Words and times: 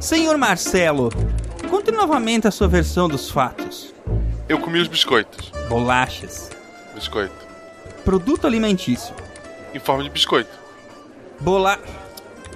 Senhor 0.00 0.38
Marcelo, 0.38 1.10
conte 1.68 1.90
novamente 1.90 2.46
a 2.46 2.52
sua 2.52 2.68
versão 2.68 3.08
dos 3.08 3.28
fatos. 3.28 3.92
Eu 4.48 4.60
comi 4.60 4.78
os 4.78 4.86
biscoitos. 4.86 5.50
Bolachas. 5.68 6.50
Biscoito. 6.94 7.34
Produto 8.04 8.46
alimentício. 8.46 9.12
Em 9.74 9.80
forma 9.80 10.04
de 10.04 10.10
biscoito. 10.10 10.50
Bola. 11.40 11.80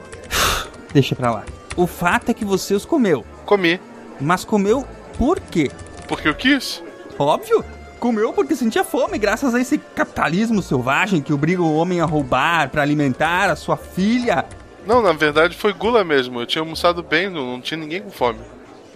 Deixa 0.95 1.17
pra 1.17 1.33
lá. 1.33 1.45
O 1.77 1.85
fato 1.85 2.31
é 2.31 2.35
que 2.35 2.45
você 2.45 2.75
os 2.75 2.85
comeu. 2.85 3.25
Comi. 3.45 3.81
Mas 4.21 4.45
comeu 4.45 4.87
por 5.19 5.41
quê? 5.41 5.69
Porque 6.07 6.29
eu 6.29 6.37
quis. 6.37 6.81
Óbvio. 7.19 7.65
Comeu 7.99 8.33
porque 8.33 8.55
sentia 8.55 8.85
fome, 8.85 9.19
graças 9.19 9.53
a 9.53 9.61
esse 9.61 9.79
capitalismo 9.79 10.63
selvagem 10.63 11.21
que 11.21 11.33
obriga 11.33 11.63
o 11.63 11.75
homem 11.75 12.01
a 12.01 12.05
roubar 12.05 12.71
para 12.71 12.83
alimentar 12.83 13.51
a 13.51 13.57
sua 13.57 13.77
filha. 13.77 14.45
Não, 14.87 15.03
na 15.03 15.13
verdade 15.13 15.57
foi 15.57 15.73
gula 15.73 16.05
mesmo. 16.05 16.41
Eu 16.41 16.47
tinha 16.47 16.63
almoçado 16.63 17.03
bem, 17.03 17.29
não, 17.29 17.53
não 17.53 17.61
tinha 17.61 17.79
ninguém 17.79 18.03
com 18.03 18.11
fome. 18.11 18.41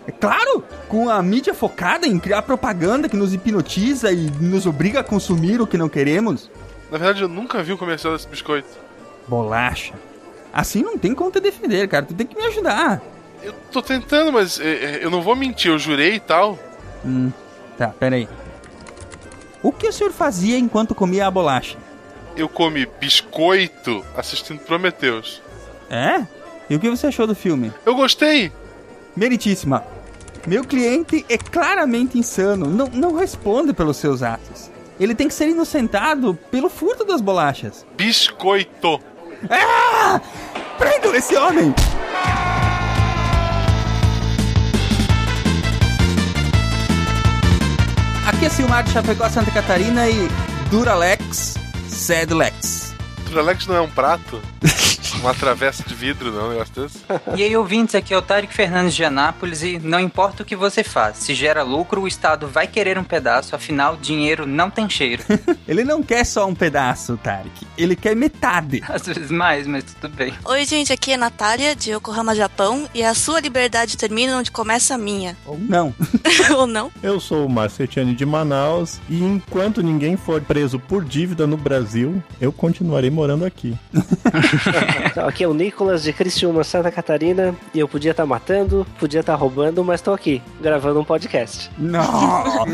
É 0.06 0.12
claro, 0.12 0.62
com 0.88 1.10
a 1.10 1.20
mídia 1.22 1.52
focada 1.52 2.06
em 2.06 2.18
criar 2.18 2.42
propaganda 2.42 3.08
que 3.08 3.16
nos 3.16 3.34
hipnotiza 3.34 4.12
e 4.12 4.30
nos 4.40 4.64
obriga 4.64 5.00
a 5.00 5.04
consumir 5.04 5.60
o 5.60 5.66
que 5.66 5.76
não 5.76 5.88
queremos. 5.88 6.48
Na 6.90 6.98
verdade, 6.98 7.22
eu 7.22 7.28
nunca 7.28 7.62
vi 7.62 7.72
o 7.72 7.78
comercial 7.78 8.12
desse 8.12 8.28
biscoito. 8.28 8.68
Bolacha. 9.26 9.94
Assim 10.52 10.82
não 10.82 10.96
tem 10.96 11.12
como 11.14 11.30
te 11.30 11.40
defender, 11.40 11.88
cara. 11.88 12.06
Tu 12.06 12.14
tem 12.14 12.26
que 12.26 12.36
me 12.36 12.46
ajudar. 12.46 13.02
Eu 13.42 13.52
tô 13.72 13.82
tentando, 13.82 14.32
mas 14.32 14.60
é, 14.60 14.68
é, 14.68 15.04
eu 15.04 15.10
não 15.10 15.20
vou 15.20 15.34
mentir, 15.34 15.70
eu 15.70 15.78
jurei 15.78 16.14
e 16.14 16.20
tal. 16.20 16.58
Hum, 17.04 17.32
tá, 17.76 17.88
peraí. 17.88 18.28
O 19.62 19.72
que 19.72 19.88
o 19.88 19.92
senhor 19.92 20.12
fazia 20.12 20.56
enquanto 20.56 20.94
comia 20.94 21.26
a 21.26 21.30
bolacha? 21.30 21.76
Eu 22.36 22.48
comi 22.48 22.86
biscoito 23.00 24.04
assistindo 24.16 24.60
Prometheus. 24.60 25.42
É? 25.90 26.26
E 26.68 26.74
o 26.74 26.80
que 26.80 26.90
você 26.90 27.06
achou 27.06 27.26
do 27.26 27.34
filme? 27.34 27.72
Eu 27.84 27.94
gostei! 27.94 28.52
Meritíssima. 29.16 29.84
Meu 30.46 30.64
cliente 30.64 31.24
é 31.28 31.38
claramente 31.38 32.18
insano. 32.18 32.66
Não, 32.66 32.86
não 32.86 33.16
responde 33.16 33.72
pelos 33.72 33.96
seus 33.96 34.22
atos. 34.22 34.70
Ele 34.98 35.14
tem 35.14 35.28
que 35.28 35.34
ser 35.34 35.48
inocentado 35.48 36.34
pelo 36.50 36.68
furto 36.68 37.04
das 37.04 37.20
bolachas. 37.20 37.84
Biscoito! 37.96 39.00
Ah! 39.50 40.20
Prendam 40.78 41.14
esse 41.14 41.36
homem! 41.36 41.74
Aqui 48.26 48.46
é 48.46 48.48
Silmar 48.48 48.82
de 48.82 48.90
Chapecó, 48.90 49.28
Santa 49.28 49.50
Catarina 49.50 50.08
e 50.08 50.28
Duralex, 50.70 51.54
Zedlex. 51.88 52.94
Duralex 53.28 53.66
não 53.66 53.76
é 53.76 53.80
um 53.80 53.90
prato? 53.90 54.42
Uma 55.26 55.34
travessa 55.34 55.82
de 55.82 55.92
vidro, 55.92 56.30
não, 56.30 56.46
um 56.46 56.50
negócio 56.50 56.72
desse? 56.72 56.98
E 57.34 57.42
aí, 57.42 57.56
ouvintes, 57.56 57.96
aqui 57.96 58.14
é 58.14 58.16
o 58.16 58.22
Tarek 58.22 58.54
Fernandes 58.54 58.94
de 58.94 59.02
Anápolis 59.02 59.60
e 59.60 59.76
não 59.76 59.98
importa 59.98 60.44
o 60.44 60.46
que 60.46 60.54
você 60.54 60.84
faz, 60.84 61.16
se 61.16 61.34
gera 61.34 61.64
lucro, 61.64 62.02
o 62.02 62.06
Estado 62.06 62.46
vai 62.46 62.68
querer 62.68 62.96
um 62.96 63.02
pedaço, 63.02 63.56
afinal, 63.56 63.96
dinheiro 63.96 64.46
não 64.46 64.70
tem 64.70 64.88
cheiro. 64.88 65.24
Ele 65.66 65.82
não 65.82 66.00
quer 66.00 66.24
só 66.24 66.46
um 66.46 66.54
pedaço, 66.54 67.16
Tarek. 67.16 67.66
Ele 67.76 67.96
quer 67.96 68.14
metade. 68.14 68.80
Às 68.88 69.04
vezes 69.04 69.28
mais, 69.28 69.66
mas 69.66 69.82
tudo 70.00 70.14
bem. 70.14 70.32
Oi, 70.44 70.64
gente, 70.64 70.92
aqui 70.92 71.10
é 71.10 71.16
Natália, 71.16 71.74
de 71.74 71.90
Yokohama, 71.90 72.32
Japão, 72.32 72.88
e 72.94 73.02
a 73.02 73.12
sua 73.12 73.40
liberdade 73.40 73.96
termina 73.96 74.36
onde 74.36 74.52
começa 74.52 74.94
a 74.94 74.98
minha. 74.98 75.36
Ou 75.44 75.58
não. 75.58 75.92
Ou 76.56 76.68
não? 76.68 76.88
Eu 77.02 77.18
sou 77.18 77.46
o 77.46 77.50
Marcetiane 77.50 78.14
de 78.14 78.24
Manaus 78.24 79.00
e 79.08 79.24
enquanto 79.24 79.82
ninguém 79.82 80.16
for 80.16 80.40
preso 80.40 80.78
por 80.78 81.04
dívida 81.04 81.48
no 81.48 81.56
Brasil, 81.56 82.22
eu 82.40 82.52
continuarei 82.52 83.10
morando 83.10 83.44
aqui. 83.44 83.76
Então, 85.16 85.26
aqui 85.26 85.42
é 85.42 85.48
o 85.48 85.54
Nicolas 85.54 86.02
de 86.02 86.12
Criciúma, 86.12 86.62
Santa 86.62 86.92
Catarina, 86.92 87.56
e 87.72 87.80
eu 87.80 87.88
podia 87.88 88.10
estar 88.10 88.26
matando, 88.26 88.86
podia 89.00 89.20
estar 89.20 89.34
roubando, 89.34 89.82
mas 89.82 90.02
tô 90.02 90.12
aqui, 90.12 90.42
gravando 90.60 91.00
um 91.00 91.04
podcast. 91.04 91.70
Não! 91.78 92.66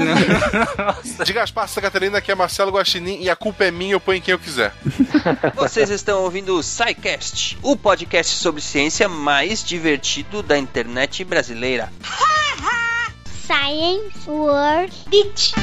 De 1.25 1.33
Gaspar, 1.33 1.69
Santa 1.69 1.83
Catarina, 1.83 2.19
aqui 2.19 2.33
é 2.33 2.35
Marcelo 2.35 2.73
Guaxinim 2.73 3.20
e 3.20 3.31
a 3.31 3.36
culpa 3.36 3.63
é 3.63 3.70
minha, 3.70 3.92
eu 3.92 4.01
ponho 4.01 4.19
em 4.19 4.20
quem 4.20 4.33
eu 4.33 4.41
quiser. 4.41 4.75
Vocês 5.55 5.89
estão 5.89 6.25
ouvindo 6.25 6.57
o 6.57 6.63
SciCast, 6.64 7.61
o 7.63 7.77
podcast 7.77 8.36
sobre 8.36 8.61
ciência 8.61 9.08
mais 9.08 9.63
divertido 9.63 10.42
da 10.42 10.58
internet 10.58 11.23
brasileira. 11.23 11.92
Science 13.47 14.29
World 14.29 14.92
Beach. 15.08 15.55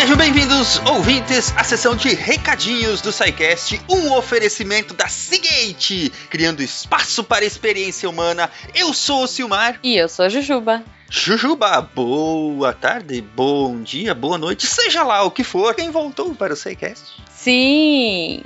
Sejam 0.00 0.16
bem-vindos, 0.16 0.80
ouvintes, 0.86 1.52
à 1.58 1.62
sessão 1.62 1.94
de 1.94 2.14
recadinhos 2.14 3.02
do 3.02 3.12
SciCast, 3.12 3.82
um 3.86 4.14
oferecimento 4.14 4.94
da 4.94 5.08
Seagate, 5.08 6.10
criando 6.30 6.62
espaço 6.62 7.22
para 7.22 7.44
a 7.44 7.46
experiência 7.46 8.08
humana. 8.08 8.50
Eu 8.74 8.94
sou 8.94 9.24
o 9.24 9.26
Silmar. 9.26 9.78
E 9.82 9.98
eu 9.98 10.08
sou 10.08 10.24
a 10.24 10.28
Jujuba. 10.30 10.82
Jujuba, 11.10 11.82
boa 11.82 12.72
tarde, 12.72 13.20
bom 13.20 13.82
dia, 13.82 14.14
boa 14.14 14.38
noite, 14.38 14.66
seja 14.66 15.02
lá 15.02 15.22
o 15.22 15.30
que 15.30 15.44
for, 15.44 15.74
quem 15.74 15.90
voltou 15.90 16.34
para 16.34 16.54
o 16.54 16.56
SciCast? 16.56 17.22
Sim! 17.30 18.42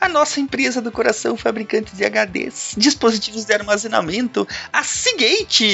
A 0.00 0.08
nossa 0.08 0.40
empresa 0.40 0.80
do 0.80 0.90
coração, 0.90 1.36
fabricante 1.36 1.94
de 1.94 2.04
HDs, 2.04 2.74
dispositivos 2.76 3.44
de 3.44 3.52
armazenamento, 3.52 4.46
a 4.72 4.82
Seagate, 4.82 5.64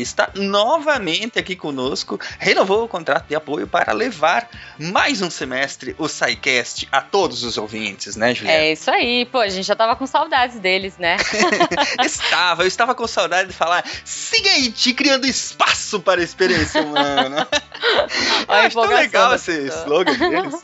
está 0.00 0.30
novamente 0.34 1.38
aqui 1.38 1.54
conosco, 1.54 2.18
renovou 2.38 2.84
o 2.84 2.88
contrato 2.88 3.26
de 3.28 3.34
apoio 3.34 3.66
para 3.66 3.92
levar 3.92 4.48
mais 4.78 5.22
um 5.22 5.30
semestre 5.30 5.94
o 5.98 6.08
SciCast 6.08 6.88
a 6.90 7.00
todos 7.00 7.44
os 7.44 7.56
ouvintes, 7.56 8.16
né, 8.16 8.34
Juliana? 8.34 8.58
É 8.58 8.72
isso 8.72 8.90
aí. 8.90 9.26
Pô, 9.26 9.38
a 9.38 9.48
gente 9.48 9.66
já 9.66 9.76
tava 9.76 9.96
com 9.96 10.06
saudades 10.06 10.58
deles, 10.58 10.98
né? 10.98 11.16
estava, 12.04 12.62
eu 12.62 12.68
estava 12.68 12.94
com 12.94 13.06
saudade 13.06 13.48
de 13.50 13.54
falar 13.54 13.84
Seagate, 14.04 14.94
criando 14.94 15.26
espaço 15.26 16.00
para 16.00 16.20
a 16.20 16.24
experiência 16.24 16.82
humana. 16.82 17.48
A 18.48 18.60
acho 18.60 18.80
tão 18.80 18.90
legal 18.90 19.30
da 19.30 19.36
esse 19.36 19.66
slogan 19.68 20.14
deles. 20.14 20.62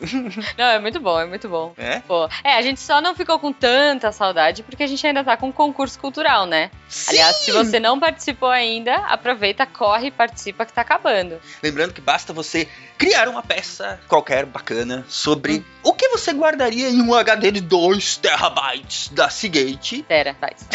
Não, 0.56 0.64
é 0.64 0.78
muito 0.78 1.00
bom, 1.00 1.20
é 1.20 1.26
muito 1.26 1.48
bom. 1.48 1.72
É? 1.76 2.00
Pô, 2.00 2.28
é, 2.44 2.54
a 2.54 2.62
gente 2.62 2.80
só 2.80 3.00
não 3.00 3.14
ficou 3.14 3.38
com 3.38 3.52
tanta 3.52 4.12
saudade 4.12 4.62
porque 4.62 4.82
a 4.82 4.86
gente 4.86 5.04
ainda 5.06 5.24
tá 5.24 5.36
com 5.36 5.48
um 5.48 5.52
concurso 5.52 5.98
cultural, 5.98 6.46
né? 6.46 6.70
Aliás, 7.08 7.36
se 7.36 7.52
você 7.52 7.78
não 7.78 7.98
participou 7.98 8.48
ainda, 8.48 8.96
aproveita, 9.06 9.66
corre 9.66 10.08
e 10.08 10.10
participa 10.10 10.64
que 10.64 10.72
tá 10.72 10.82
acabando. 10.82 11.40
Lembrando 11.62 11.92
que 11.92 12.00
basta 12.00 12.32
você 12.32 12.68
criar 12.96 13.28
uma 13.28 13.42
peça 13.42 14.00
qualquer 14.08 14.46
bacana 14.46 15.04
sobre 15.08 15.64
o 15.82 15.92
que 15.92 16.08
você 16.08 16.32
guardaria 16.32 16.88
em 16.88 17.00
um 17.00 17.14
HD 17.14 17.52
de 17.52 17.60
2 17.60 18.16
terabytes 18.16 19.08
da 19.08 19.28
Seagate. 19.28 20.02
Pera, 20.02 20.34
faz. 20.34 20.66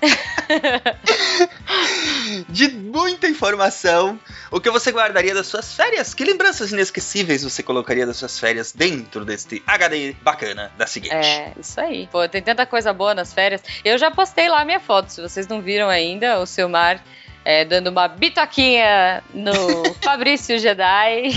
de 2.48 2.68
muita 2.68 3.28
informação. 3.28 4.18
O 4.50 4.60
que 4.60 4.70
você 4.70 4.90
guardaria 4.90 5.34
das 5.34 5.46
suas 5.58 5.74
férias? 5.74 6.14
Que 6.14 6.24
lembranças 6.24 6.72
inesquecíveis 6.72 7.42
você 7.42 7.62
colocaria 7.62 8.06
das 8.06 8.16
suas 8.16 8.38
férias 8.38 8.72
dentro 8.72 9.24
deste 9.24 9.62
HD 9.66 10.14
bacana 10.22 10.70
da 10.78 10.86
Seagate? 10.86 11.14
É, 11.14 11.52
isso 11.58 11.80
aí. 11.80 12.08
Pô, 12.10 12.26
tem 12.28 12.42
tanta 12.42 12.64
coisa 12.64 12.92
boa 12.92 13.14
nas 13.14 13.32
férias. 13.32 13.62
Eu 13.84 13.98
já 13.98 14.10
postei 14.10 14.48
lá 14.48 14.60
a 14.60 14.64
minha 14.64 14.80
foto, 14.80 15.10
se 15.10 15.20
vocês 15.20 15.48
não 15.48 15.60
viram 15.60 15.88
ainda, 15.88 16.38
o 16.38 16.46
Silmar 16.46 17.02
é, 17.48 17.64
dando 17.64 17.88
uma 17.88 18.06
bitoquinha 18.06 19.24
no 19.32 19.54
Fabrício 20.04 20.58
Jedi. 20.58 21.30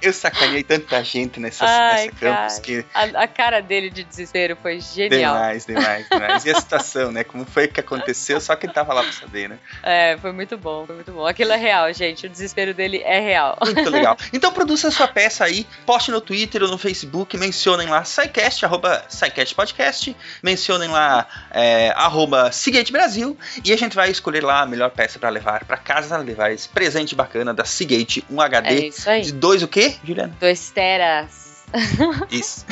Eu 0.00 0.10
sacaneei 0.10 0.62
tanta 0.62 1.04
gente 1.04 1.38
nessas, 1.38 1.68
Ai, 1.68 2.06
nessa 2.06 2.16
campus 2.16 2.58
que. 2.60 2.82
A, 2.94 3.24
a 3.24 3.28
cara 3.28 3.60
dele 3.60 3.90
de 3.90 4.02
desespero 4.02 4.56
foi 4.56 4.80
genial. 4.80 5.34
Demais, 5.34 5.66
demais, 5.66 6.08
demais. 6.08 6.44
E 6.46 6.50
a 6.50 6.54
situação, 6.58 7.12
né? 7.12 7.24
Como 7.24 7.44
foi 7.44 7.68
que 7.68 7.78
aconteceu, 7.78 8.40
só 8.40 8.56
quem 8.56 8.70
tava 8.70 8.94
lá 8.94 9.02
pra 9.02 9.12
saber, 9.12 9.50
né? 9.50 9.58
É, 9.82 10.16
foi 10.16 10.32
muito 10.32 10.56
bom, 10.56 10.86
foi 10.86 10.94
muito 10.94 11.12
bom. 11.12 11.26
Aquilo 11.26 11.52
é 11.52 11.56
real, 11.56 11.92
gente. 11.92 12.24
O 12.24 12.30
desespero 12.30 12.72
dele 12.72 13.02
é 13.04 13.20
real. 13.20 13.58
Muito 13.62 13.84
legal. 13.92 14.16
Então 14.32 14.50
produza 14.54 14.88
a 14.88 14.90
sua 14.90 15.08
peça 15.08 15.44
aí, 15.44 15.66
poste 15.84 16.10
no 16.10 16.22
Twitter 16.22 16.62
ou 16.62 16.70
no 16.70 16.78
Facebook, 16.78 17.36
mencionem 17.36 17.86
lá 17.86 18.02
SciCast, 18.02 18.64
arroba 18.64 19.04
SciCast 19.10 19.54
Podcast, 19.54 20.16
mencionem 20.42 20.88
lá 20.88 21.26
é, 21.50 21.92
arroba 21.94 22.50
Seagate 22.50 22.90
Brasil 22.90 23.36
e 23.62 23.74
a 23.74 23.76
gente 23.76 23.94
vai 23.94 24.10
escolher 24.10 24.42
lá 24.42 24.62
a 24.62 24.66
melhor 24.66 24.88
peça 24.88 25.18
pra 25.18 25.28
levar 25.28 25.49
pra 25.58 25.76
casa, 25.76 26.16
levar 26.16 26.52
esse 26.52 26.68
presente 26.68 27.14
bacana 27.14 27.52
da 27.52 27.64
Seagate, 27.64 28.24
um 28.30 28.40
É 28.40 28.46
HD 28.46 28.88
isso 28.88 29.10
aí. 29.10 29.22
de 29.22 29.32
dois 29.32 29.62
o 29.62 29.68
quê, 29.68 29.96
Juliana? 30.04 30.34
Dois 30.38 30.70
teras. 30.70 31.40
Isso. 32.30 32.66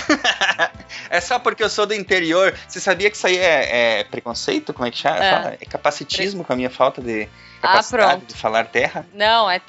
é 1.09 1.21
só 1.21 1.39
porque 1.39 1.63
eu 1.63 1.69
sou 1.69 1.87
do 1.87 1.95
interior. 1.95 2.53
Você 2.67 2.81
sabia 2.81 3.09
que 3.09 3.17
isso 3.17 3.29
aí 3.29 3.37
é, 3.37 4.01
é 4.01 4.05
preconceito? 4.05 4.73
Como 4.73 4.87
é 4.87 4.91
que 4.91 4.99
chama? 4.99 5.25
É. 5.25 5.31
Fala? 5.31 5.57
É 5.61 5.65
capacitismo 5.65 6.45
com 6.45 6.53
a 6.53 6.57
minha 6.57 6.71
falta 6.71 7.01
de, 7.01 7.29
capacidade 7.61 8.11
pronto. 8.13 8.27
de 8.27 8.35
falar 8.35 8.65
terra. 8.67 9.07
Não, 9.15 9.51
é. 9.51 9.61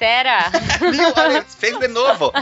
Viu? 0.90 1.12
Olha, 1.16 1.44
fez 1.44 1.78
de 1.78 1.88
novo. 1.88 2.32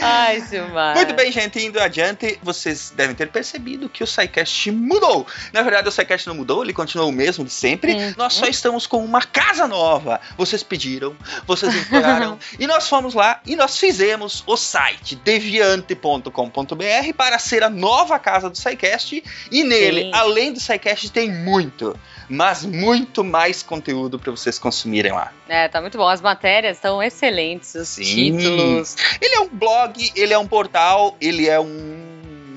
Ai, 0.00 0.40
Silmar. 0.42 0.94
Muito 0.96 1.14
bem, 1.14 1.32
gente, 1.32 1.58
indo 1.64 1.80
adiante, 1.80 2.38
vocês 2.42 2.92
devem 2.94 3.14
ter 3.16 3.28
percebido 3.28 3.88
que 3.88 4.02
o 4.02 4.06
SciCast 4.06 4.70
mudou. 4.70 5.26
Na 5.52 5.62
verdade, 5.62 5.88
o 5.88 5.92
SciCast 5.92 6.26
não 6.28 6.34
mudou, 6.34 6.62
ele 6.62 6.72
continuou 6.72 7.08
o 7.08 7.12
mesmo 7.12 7.44
de 7.44 7.52
sempre. 7.52 7.94
Uhum. 7.94 8.14
Nós 8.16 8.34
só 8.34 8.46
estamos 8.46 8.86
com 8.86 9.04
uma 9.04 9.22
casa 9.22 9.66
nova. 9.66 10.20
Vocês 10.36 10.62
pediram, 10.62 11.16
vocês 11.46 11.74
imploraram, 11.74 12.38
e 12.58 12.66
nós 12.66 12.88
fomos 12.88 13.14
lá 13.14 13.40
e 13.46 13.56
nós 13.56 13.78
fizemos 13.78 14.42
o 14.46 14.56
site 14.56 15.16
deviante.com.br 15.16 16.30
para 17.16 17.38
ser 17.38 17.62
a 17.62 17.70
nova 17.70 18.18
casa 18.18 18.50
do 18.50 18.56
SciCast. 18.56 19.22
E 19.50 19.64
nele, 19.64 20.02
Sim. 20.02 20.10
além 20.12 20.52
do 20.52 20.60
SciCast, 20.60 21.10
tem 21.10 21.32
muito, 21.32 21.98
mas 22.28 22.64
muito 22.64 23.22
mais 23.22 23.62
conteúdo 23.62 24.18
para 24.18 24.30
vocês 24.30 24.58
consumirem 24.58 25.12
lá. 25.12 25.32
É, 25.48 25.68
tá 25.68 25.80
muito 25.80 25.96
bom. 25.96 26.08
As 26.08 26.20
matérias 26.20 26.76
estão 26.76 27.02
excelentes, 27.02 27.74
os 27.74 27.88
Sim. 27.88 28.04
títulos. 28.36 28.96
Ele 29.20 29.34
é 29.34 29.40
um 29.40 29.48
blog, 29.48 30.12
ele 30.14 30.32
é 30.32 30.38
um 30.38 30.46
portal, 30.46 31.16
ele 31.20 31.48
é 31.48 31.58
um, 31.58 32.05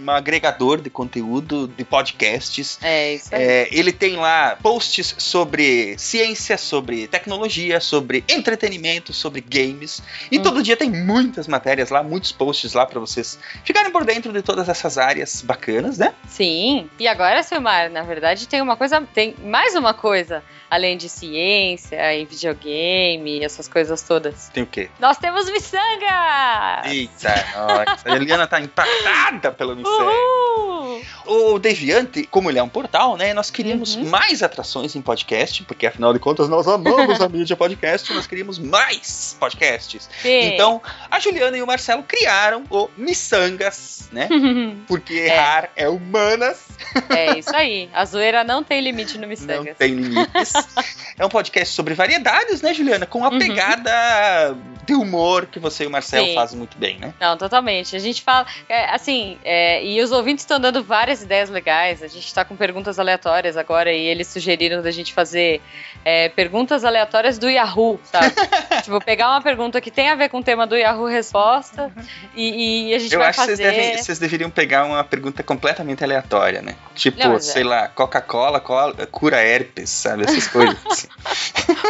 um 0.01 0.09
agregador 0.11 0.81
de 0.81 0.89
conteúdo, 0.89 1.67
de 1.67 1.83
podcasts. 1.83 2.79
É, 2.81 3.13
isso 3.15 3.33
aí. 3.33 3.41
É, 3.43 3.69
ele 3.71 3.91
tem 3.91 4.15
lá 4.15 4.57
posts 4.61 5.15
sobre 5.17 5.97
ciência, 5.97 6.57
sobre 6.57 7.07
tecnologia, 7.07 7.79
sobre 7.79 8.23
entretenimento, 8.27 9.13
sobre 9.13 9.41
games. 9.41 10.01
E 10.31 10.39
Hum. 10.39 10.41
todo 10.41 10.63
dia 10.63 10.77
tem 10.77 10.89
muitas 10.89 11.47
matérias 11.47 11.89
lá, 11.89 12.01
muitos 12.03 12.31
posts 12.31 12.73
lá 12.73 12.85
para 12.85 12.99
vocês 12.99 13.37
ficarem 13.63 13.91
por 13.91 14.05
dentro 14.05 14.31
de 14.31 14.41
todas 14.41 14.69
essas 14.69 14.97
áreas 14.97 15.41
bacanas, 15.41 15.97
né? 15.97 16.13
Sim. 16.27 16.89
E 16.99 17.07
agora, 17.07 17.43
Silmar, 17.43 17.89
na 17.89 18.03
verdade, 18.03 18.47
tem 18.47 18.61
uma 18.61 18.75
coisa, 18.77 19.01
tem 19.13 19.35
mais 19.43 19.75
uma 19.75 19.93
coisa, 19.93 20.43
além 20.69 20.97
de 20.97 21.09
ciência 21.09 22.13
e 22.15 22.25
videogame, 22.25 23.43
essas 23.43 23.67
coisas 23.67 24.01
todas. 24.01 24.49
Tem 24.49 24.63
o 24.63 24.67
quê? 24.67 24.89
Nós 24.99 25.17
temos 25.17 25.49
miçanga! 25.51 26.81
Eita, 26.85 27.33
nossa. 27.55 28.09
A 28.11 28.15
Eliana 28.15 28.47
tá 28.47 28.59
impactada 28.61 29.51
pelo 29.51 29.75
Missão. 29.75 30.07
Uhul! 30.07 31.01
O 31.25 31.59
Deviante, 31.59 32.23
como 32.23 32.49
ele 32.49 32.59
é 32.59 32.63
um 32.63 32.69
portal, 32.69 33.15
né? 33.17 33.33
Nós 33.33 33.49
queríamos 33.51 33.95
Uhum. 33.95 34.09
mais 34.09 34.41
atrações 34.43 34.95
em 34.95 35.01
podcast, 35.01 35.63
porque 35.63 35.85
afinal 35.87 36.11
de 36.13 36.19
contas 36.19 36.49
nós 36.49 36.67
amamos 36.67 37.21
a 37.21 37.29
mídia 37.29 37.55
podcast, 37.55 38.11
nós 38.13 38.25
queríamos 38.27 38.57
mais 38.59 39.35
podcasts. 39.39 40.09
Sim. 40.21 40.53
Então, 40.53 40.81
a 41.09 41.19
Juliana 41.19 41.57
e 41.57 41.61
o 41.61 41.67
Marcelo 41.67 42.03
criaram 42.03 42.63
o 42.69 42.89
Missangas, 42.97 44.09
né? 44.11 44.27
Porque 44.87 45.13
errar 45.13 45.69
é 45.75 45.87
humanas, 45.87 46.65
é 47.09 47.37
isso 47.37 47.55
aí. 47.55 47.89
A 47.93 48.03
zoeira 48.05 48.43
não 48.43 48.63
tem 48.63 48.81
limite 48.81 49.15
no 49.15 49.21
não 49.21 49.29
miçangas. 49.29 49.77
tem 49.77 49.93
limites. 49.93 50.53
É 51.17 51.25
um 51.25 51.29
podcast 51.29 51.73
sobre 51.75 51.93
variedades, 51.93 52.61
né, 52.61 52.73
Juliana? 52.73 53.05
Com 53.05 53.23
a 53.23 53.29
Uhum. 53.29 53.39
pegada 53.39 54.55
de 54.85 54.93
humor 54.95 55.45
que 55.45 55.59
você 55.59 55.83
e 55.83 55.87
o 55.87 55.89
Marcelo 55.91 56.25
Sim. 56.27 56.33
fazem 56.35 56.57
muito 56.57 56.77
bem, 56.77 56.97
né? 56.97 57.13
Não, 57.19 57.37
totalmente. 57.37 57.95
A 57.95 57.99
gente 57.99 58.21
fala, 58.23 58.45
é, 58.67 58.85
assim, 58.89 59.37
é, 59.43 59.83
e 59.85 60.01
os 60.01 60.11
ouvintes 60.11 60.43
estão 60.43 60.59
dando 60.59 60.83
várias 60.83 61.21
ideias 61.21 61.49
legais. 61.49 62.01
A 62.01 62.07
gente 62.07 62.33
tá 62.33 62.43
com 62.43 62.55
perguntas 62.55 62.97
aleatórias 62.97 63.55
agora 63.55 63.91
e 63.91 64.01
eles 64.07 64.27
sugeriram 64.27 64.81
da 64.81 64.89
gente 64.91 65.13
fazer 65.13 65.61
é, 66.03 66.29
perguntas 66.29 66.83
aleatórias 66.83 67.37
do 67.37 67.47
Yahoo, 67.49 67.99
sabe? 68.03 68.33
tipo, 68.83 68.99
pegar 69.03 69.29
uma 69.29 69.41
pergunta 69.41 69.79
que 69.79 69.91
tem 69.91 70.09
a 70.09 70.15
ver 70.15 70.29
com 70.29 70.39
o 70.39 70.43
tema 70.43 70.65
do 70.65 70.75
Yahoo 70.75 71.05
Resposta 71.07 71.91
e, 72.35 72.89
e 72.89 72.93
a 72.95 72.99
gente 72.99 73.13
Eu 73.13 73.19
vai 73.19 73.29
acho 73.29 73.39
que 73.41 73.45
fazer. 73.47 73.63
vocês, 73.63 73.75
devem- 73.75 73.97
vocês 74.03 74.19
deveriam 74.19 74.49
pegar 74.49 74.85
uma 74.85 75.03
pergunta 75.03 75.43
completamente 75.43 76.03
aleatória, 76.03 76.61
né? 76.63 76.75
Tipo, 76.95 77.19
Não, 77.19 77.35
é. 77.35 77.39
sei 77.39 77.63
lá, 77.63 77.87
Coca-Cola 77.89 78.59
cola- 78.59 78.95
cura 79.11 79.37
herpes, 79.41 79.89
sabe? 79.91 80.23
Essas 80.23 80.47
coisas. 80.49 80.77
assim. 80.89 81.07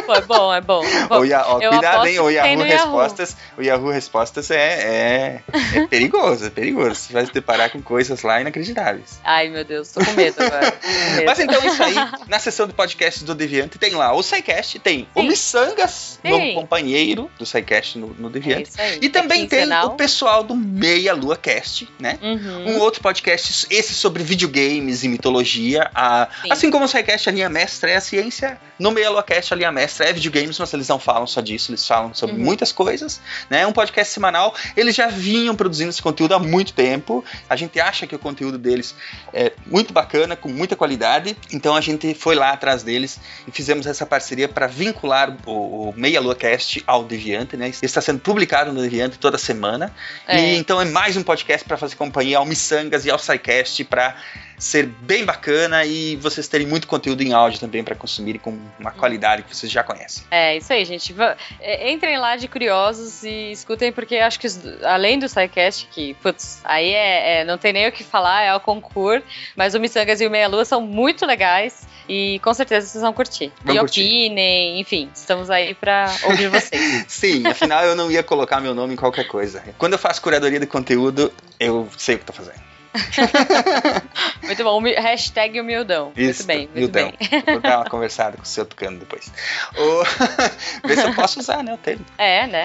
Pô, 0.05 0.13
é 0.15 0.21
bom, 0.21 0.53
é 0.53 0.61
bom. 0.61 0.83
Bom, 1.07 1.23
Ya- 1.25 1.45
ó, 1.47 1.59
cuidado, 1.59 2.07
hein? 2.07 2.19
O 2.19 2.29
Yahoo 2.29 2.55
no 2.57 2.65
Yahoo. 2.65 2.97
Respostas, 2.97 3.37
o 3.57 3.61
Yahoo 3.61 3.89
Respostas 3.91 4.51
é, 4.51 4.57
é, 4.57 5.43
é 5.75 5.87
perigoso, 5.87 6.45
é 6.45 6.49
perigoso. 6.49 6.95
Você 6.95 7.13
vai 7.13 7.25
se 7.25 7.33
deparar 7.33 7.69
com 7.71 7.81
coisas 7.81 8.21
lá 8.23 8.41
inacreditáveis. 8.41 9.19
Ai, 9.23 9.49
meu 9.49 9.63
Deus, 9.63 9.89
tô 9.91 10.03
com 10.03 10.11
medo 10.11 10.41
agora. 10.41 10.71
tô 10.71 10.77
com 10.87 11.15
medo. 11.15 11.25
Mas 11.25 11.39
então 11.39 11.61
é 11.61 11.67
isso 11.67 11.83
aí, 11.83 11.95
na 12.27 12.39
seção 12.39 12.67
de 12.67 12.73
podcast 12.73 13.23
do 13.23 13.35
Deviante 13.35 13.77
tem 13.77 13.91
lá 13.93 14.13
o 14.13 14.21
SciCast, 14.23 14.79
tem 14.79 15.07
o 15.13 15.21
Sim. 15.21 15.27
Missangas, 15.27 16.19
Sim. 16.21 16.29
novo 16.29 16.53
companheiro 16.53 17.29
do 17.37 17.45
SciCast 17.45 17.97
no, 17.97 18.07
no 18.17 18.29
é 18.29 18.31
Deviante. 18.31 18.71
aí. 18.77 18.99
E 19.01 19.09
também 19.09 19.43
é 19.43 19.47
tem 19.47 19.73
o 19.83 19.91
pessoal 19.91 20.43
do 20.43 20.55
Meia 20.55 21.13
Lua 21.13 21.37
Cast, 21.37 21.87
né? 21.99 22.17
Uhum. 22.21 22.71
Um 22.75 22.79
outro 22.79 23.01
podcast, 23.01 23.67
esse 23.69 23.93
sobre 23.93 24.23
videogames 24.23 25.03
e 25.03 25.07
mitologia. 25.07 25.89
A, 25.93 26.27
Sim. 26.41 26.51
assim 26.51 26.71
como 26.71 26.85
o 26.85 26.87
SciCast, 26.87 27.29
a 27.29 27.31
linha 27.31 27.49
mestra 27.49 27.91
é 27.91 27.95
a 27.95 28.01
ciência. 28.01 28.48
No 28.79 28.91
Meia 28.91 29.09
Lua 29.09 29.21
Cast, 29.23 29.53
a 29.53 29.57
linha 29.57 29.71
mestra 29.71 30.07
é 30.07 30.13
videogames, 30.13 30.57
mas 30.57 30.73
eles 30.73 30.87
não 30.87 30.97
falam 30.99 31.27
só 31.27 31.41
disso, 31.41 31.71
eles 31.71 31.85
falam 31.85 32.13
sobre 32.13 32.35
Uhum. 32.35 32.41
muitas 32.43 32.71
coisas. 32.71 33.19
né? 33.49 33.65
Um 33.67 33.73
podcast 33.73 34.13
semanal. 34.13 34.55
Eles 34.77 34.95
já 34.95 35.07
vinham 35.07 35.55
produzindo 35.55 35.89
esse 35.89 36.01
conteúdo 36.01 36.33
há 36.33 36.39
muito 36.39 36.73
tempo. 36.73 37.23
A 37.49 37.55
gente 37.55 37.79
acha 37.79 38.07
que 38.07 38.15
o 38.15 38.19
conteúdo 38.19 38.57
deles 38.57 38.95
é 39.33 39.51
muito 39.65 39.91
bacana, 39.93 40.35
com 40.35 40.49
muita 40.49 40.75
qualidade. 40.75 41.35
Então 41.51 41.75
a 41.75 41.81
gente 41.81 42.13
foi 42.13 42.35
lá 42.35 42.51
atrás 42.51 42.83
deles 42.83 43.19
e 43.47 43.51
fizemos 43.51 43.85
essa 43.85 44.05
parceria 44.05 44.47
para 44.47 44.67
vincular 44.67 45.35
o, 45.45 45.89
o 45.89 45.93
Meia 45.97 46.21
Lua 46.21 46.35
Cast 46.35 46.81
ao 46.87 47.03
Deviante, 47.03 47.57
né? 47.57 47.67
Ele 47.67 47.75
está 47.81 47.99
sendo 48.01 48.19
publicado 48.19 48.71
no 48.71 48.81
Deviante 48.81 49.17
toda 49.19 49.37
semana. 49.37 49.93
É. 50.27 50.39
E 50.39 50.57
então 50.57 50.79
é 50.81 50.85
mais 50.85 51.17
um 51.17 51.23
podcast 51.23 51.67
para 51.67 51.75
fazer 51.77 51.95
companhia 51.95 52.37
ao 52.37 52.45
Missangas 52.45 53.05
e 53.05 53.11
ao 53.11 53.19
SciCast 53.19 53.83
para 53.85 54.15
ser 54.59 54.85
bem 54.85 55.25
bacana 55.25 55.85
e 55.85 56.17
vocês 56.17 56.47
terem 56.47 56.67
muito 56.67 56.85
conteúdo 56.87 57.21
em 57.21 57.33
áudio 57.33 57.59
também 57.59 57.83
para 57.83 57.95
consumirem 57.95 58.39
com 58.39 58.59
uma 58.77 58.91
qualidade 58.91 59.43
que 59.43 59.55
vocês 59.55 59.71
já 59.71 59.81
conhecem. 59.83 60.23
É, 60.29 60.57
isso 60.57 60.71
aí, 60.73 60.83
gente. 60.85 61.15
É, 61.59 61.89
Entrem 61.91 62.17
lá 62.17 62.35
de 62.35 62.47
curiosos 62.47 63.23
e 63.23 63.51
escutem, 63.51 63.91
porque 63.91 64.17
acho 64.17 64.39
que 64.39 64.47
além 64.83 65.17
do 65.17 65.27
SciCast, 65.29 65.87
que, 65.91 66.13
putz, 66.15 66.59
aí 66.63 66.93
é, 66.93 67.39
é- 67.39 67.45
não 67.45 67.57
tem 67.57 67.71
nem 67.73 67.87
o 67.87 67.91
que 67.91 68.03
falar, 68.03 68.43
é 68.43 68.53
o 68.53 68.59
concurso, 68.59 69.25
mas 69.55 69.73
o 69.73 69.79
Missangas 69.79 70.19
e 70.21 70.27
o 70.27 70.29
Meia 70.29 70.47
Lua 70.47 70.65
são 70.65 70.81
muito 70.81 71.25
legais 71.25 71.87
e 72.07 72.39
com 72.43 72.53
certeza 72.53 72.87
vocês 72.87 73.01
vão 73.01 73.13
curtir. 73.13 73.51
Vão 73.63 73.75
e 73.75 73.79
curtir. 73.79 74.01
opinem, 74.01 74.79
enfim, 74.79 75.09
estamos 75.13 75.49
aí 75.49 75.73
pra 75.73 76.13
ouvir 76.25 76.49
vocês. 76.49 77.05
Sim, 77.07 77.47
afinal 77.47 77.85
eu 77.85 77.95
não 77.95 78.11
ia 78.11 78.23
colocar 78.23 78.59
meu 78.59 78.75
nome 78.75 78.93
em 78.93 78.97
qualquer 78.97 79.25
coisa. 79.27 79.63
Quando 79.77 79.93
eu 79.93 79.99
faço 79.99 80.21
curadoria 80.21 80.59
de 80.59 80.67
conteúdo, 80.67 81.31
eu 81.59 81.87
sei 81.97 82.15
o 82.15 82.19
que 82.19 82.25
tô 82.25 82.33
fazendo. 82.33 82.68
muito 84.43 84.63
bom. 84.63 84.81
Hashtag 84.81 85.59
humildão. 85.59 86.11
Isso, 86.15 86.39
muito 86.39 86.47
bem, 86.47 86.57
muito 86.59 86.77
humildão. 86.77 87.13
bem. 87.19 87.43
Vou 87.45 87.61
dar 87.61 87.77
uma 87.79 87.85
conversada 87.89 88.37
com 88.37 88.43
o 88.43 88.45
seu 88.45 88.65
Tucano 88.65 88.97
depois. 88.99 89.31
O... 89.77 90.03
Ver 90.87 90.95
se 90.97 91.03
eu 91.05 91.13
posso 91.13 91.39
usar, 91.39 91.63
né, 91.63 91.73
o 91.73 91.77
termo. 91.77 92.05
É, 92.17 92.47
né? 92.47 92.63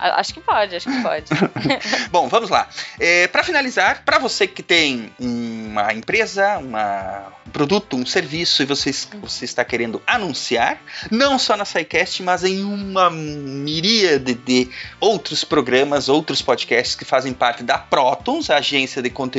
A- 0.00 0.20
acho 0.20 0.34
que 0.34 0.40
pode, 0.40 0.76
acho 0.76 0.88
que 0.90 1.02
pode. 1.02 1.26
Bom, 2.10 2.28
vamos 2.28 2.50
lá. 2.50 2.68
É, 3.00 3.26
para 3.28 3.42
finalizar, 3.42 4.02
para 4.04 4.18
você 4.18 4.46
que 4.46 4.62
tem 4.62 5.12
uma 5.18 5.92
empresa, 5.92 6.58
uma- 6.58 7.32
um 7.46 7.50
produto, 7.50 7.96
um 7.96 8.06
serviço 8.06 8.62
e 8.62 8.66
você, 8.66 8.90
você 9.20 9.44
está 9.44 9.64
querendo 9.64 10.00
anunciar, 10.06 10.78
não 11.10 11.38
só 11.38 11.56
na 11.56 11.64
SciCast, 11.64 12.22
mas 12.22 12.44
em 12.44 12.62
uma 12.64 13.10
miríade 13.10 14.34
de 14.34 14.70
outros 15.00 15.42
programas, 15.44 16.08
outros 16.08 16.40
podcasts 16.40 16.94
que 16.94 17.04
fazem 17.04 17.32
parte 17.32 17.62
da 17.62 17.76
Protons, 17.78 18.48
a 18.48 18.56
agência 18.58 19.02
de 19.02 19.10
conteúdo 19.10 19.31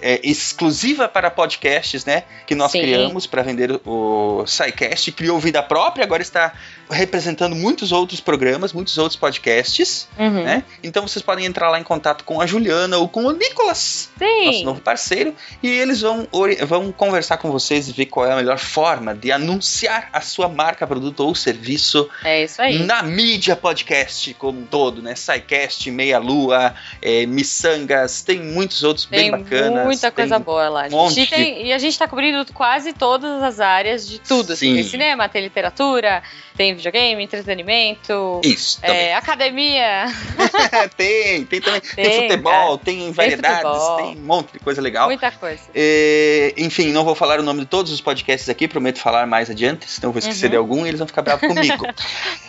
é, 0.00 0.20
exclusiva 0.22 1.08
para 1.08 1.30
podcasts, 1.30 2.04
né? 2.04 2.24
Que 2.46 2.54
nós 2.54 2.72
Sim. 2.72 2.80
criamos 2.80 3.26
para 3.26 3.42
vender 3.42 3.80
o 3.84 4.44
SciCast, 4.46 5.12
criou 5.12 5.38
vida 5.38 5.62
própria, 5.62 6.04
agora 6.04 6.22
está 6.22 6.52
representando 6.90 7.54
muitos 7.56 7.92
outros 7.92 8.20
programas, 8.20 8.72
muitos 8.72 8.96
outros 8.98 9.18
podcasts 9.18 10.08
Uhum. 10.18 10.44
né? 10.44 10.62
Então 10.82 11.06
vocês 11.06 11.22
podem 11.22 11.44
entrar 11.44 11.70
lá 11.70 11.78
em 11.80 11.82
contato 11.82 12.24
com 12.24 12.40
a 12.40 12.46
Juliana 12.46 12.96
ou 12.98 13.08
com 13.08 13.24
o 13.24 13.32
Nicolas, 13.32 14.08
nosso 14.20 14.58
Sim. 14.58 14.64
novo 14.64 14.80
parceiro, 14.80 15.34
e 15.62 15.68
eles 15.68 16.00
vão, 16.00 16.26
vão 16.66 16.92
conversar 16.92 17.36
com 17.38 17.50
vocês 17.50 17.88
e 17.88 17.92
ver 17.92 18.06
qual 18.06 18.26
é 18.26 18.32
a 18.32 18.36
melhor 18.36 18.58
forma 18.58 19.14
de 19.14 19.32
anunciar 19.32 20.08
a 20.12 20.20
sua 20.20 20.48
marca, 20.48 20.86
produto 20.86 21.20
ou 21.20 21.34
serviço 21.34 22.08
É 22.24 22.44
isso 22.44 22.60
aí. 22.62 22.78
na 22.84 23.02
mídia 23.02 23.56
podcast 23.56 24.32
como 24.34 24.60
um 24.60 24.64
todo, 24.64 25.02
né? 25.02 25.14
SciCast, 25.14 25.90
Meia 25.90 26.18
Lua, 26.18 26.74
é, 27.02 27.26
Missangas, 27.26 28.22
tem 28.22 28.40
muitos 28.40 28.82
outros 28.84 29.06
Tem 29.06 29.22
bem 29.22 29.30
bacanas. 29.30 29.84
muita 29.84 30.10
coisa 30.10 30.38
boa 30.38 30.68
lá. 30.68 30.88
monte 30.88 31.14
gente. 31.14 31.32
E, 31.32 31.36
tem- 31.36 31.66
e 31.66 31.72
a 31.72 31.78
gente 31.78 31.98
tá 31.98 32.06
cobrindo 32.06 32.44
quase 32.52 32.92
todas 32.92 33.42
as 33.42 33.60
áreas 33.60 34.06
de 34.08 34.18
tudo. 34.20 34.52
assim. 34.52 34.66
Sim. 34.70 34.74
Tem 34.74 34.82
cinema, 34.84 35.28
tem 35.28 35.42
literatura, 35.42 36.22
Tem 36.56 36.74
videogame, 36.74 37.22
entretenimento, 37.22 38.40
Isso, 38.42 38.78
é, 38.82 39.14
academia. 39.14 40.06
tem, 40.96 41.44
tem 41.44 41.60
também. 41.60 41.80
Tem, 41.80 42.04
Tem, 42.04 42.22
futebol, 42.30 42.52
cara. 42.52 42.78
tem 42.84 43.12
variedades, 43.12 43.62
futebol. 43.62 43.96
tem 43.98 44.06
um 44.16 44.20
monte 44.24 44.52
de 44.52 44.58
coisa 44.58 44.80
legal. 44.80 45.06
Muita 45.08 45.30
coisa. 45.32 45.62
É, 45.74 46.54
enfim, 46.56 46.92
não 46.92 47.04
vou 47.04 47.14
falar 47.14 47.38
o 47.40 47.42
nome 47.42 47.60
de 47.60 47.66
todos 47.66 47.92
os 47.92 48.00
podcasts 48.00 48.48
aqui, 48.48 48.66
prometo 48.66 48.98
falar 48.98 49.26
mais 49.26 49.50
adiante, 49.50 49.88
senão 49.90 50.12
vou 50.12 50.18
esquecer 50.18 50.46
Uhum. 50.46 50.50
de 50.50 50.56
algum 50.56 50.84
e 50.86 50.88
eles 50.88 50.98
vão 50.98 51.06
ficar 51.06 51.22
bravos 51.22 51.46
comigo. 51.46 51.86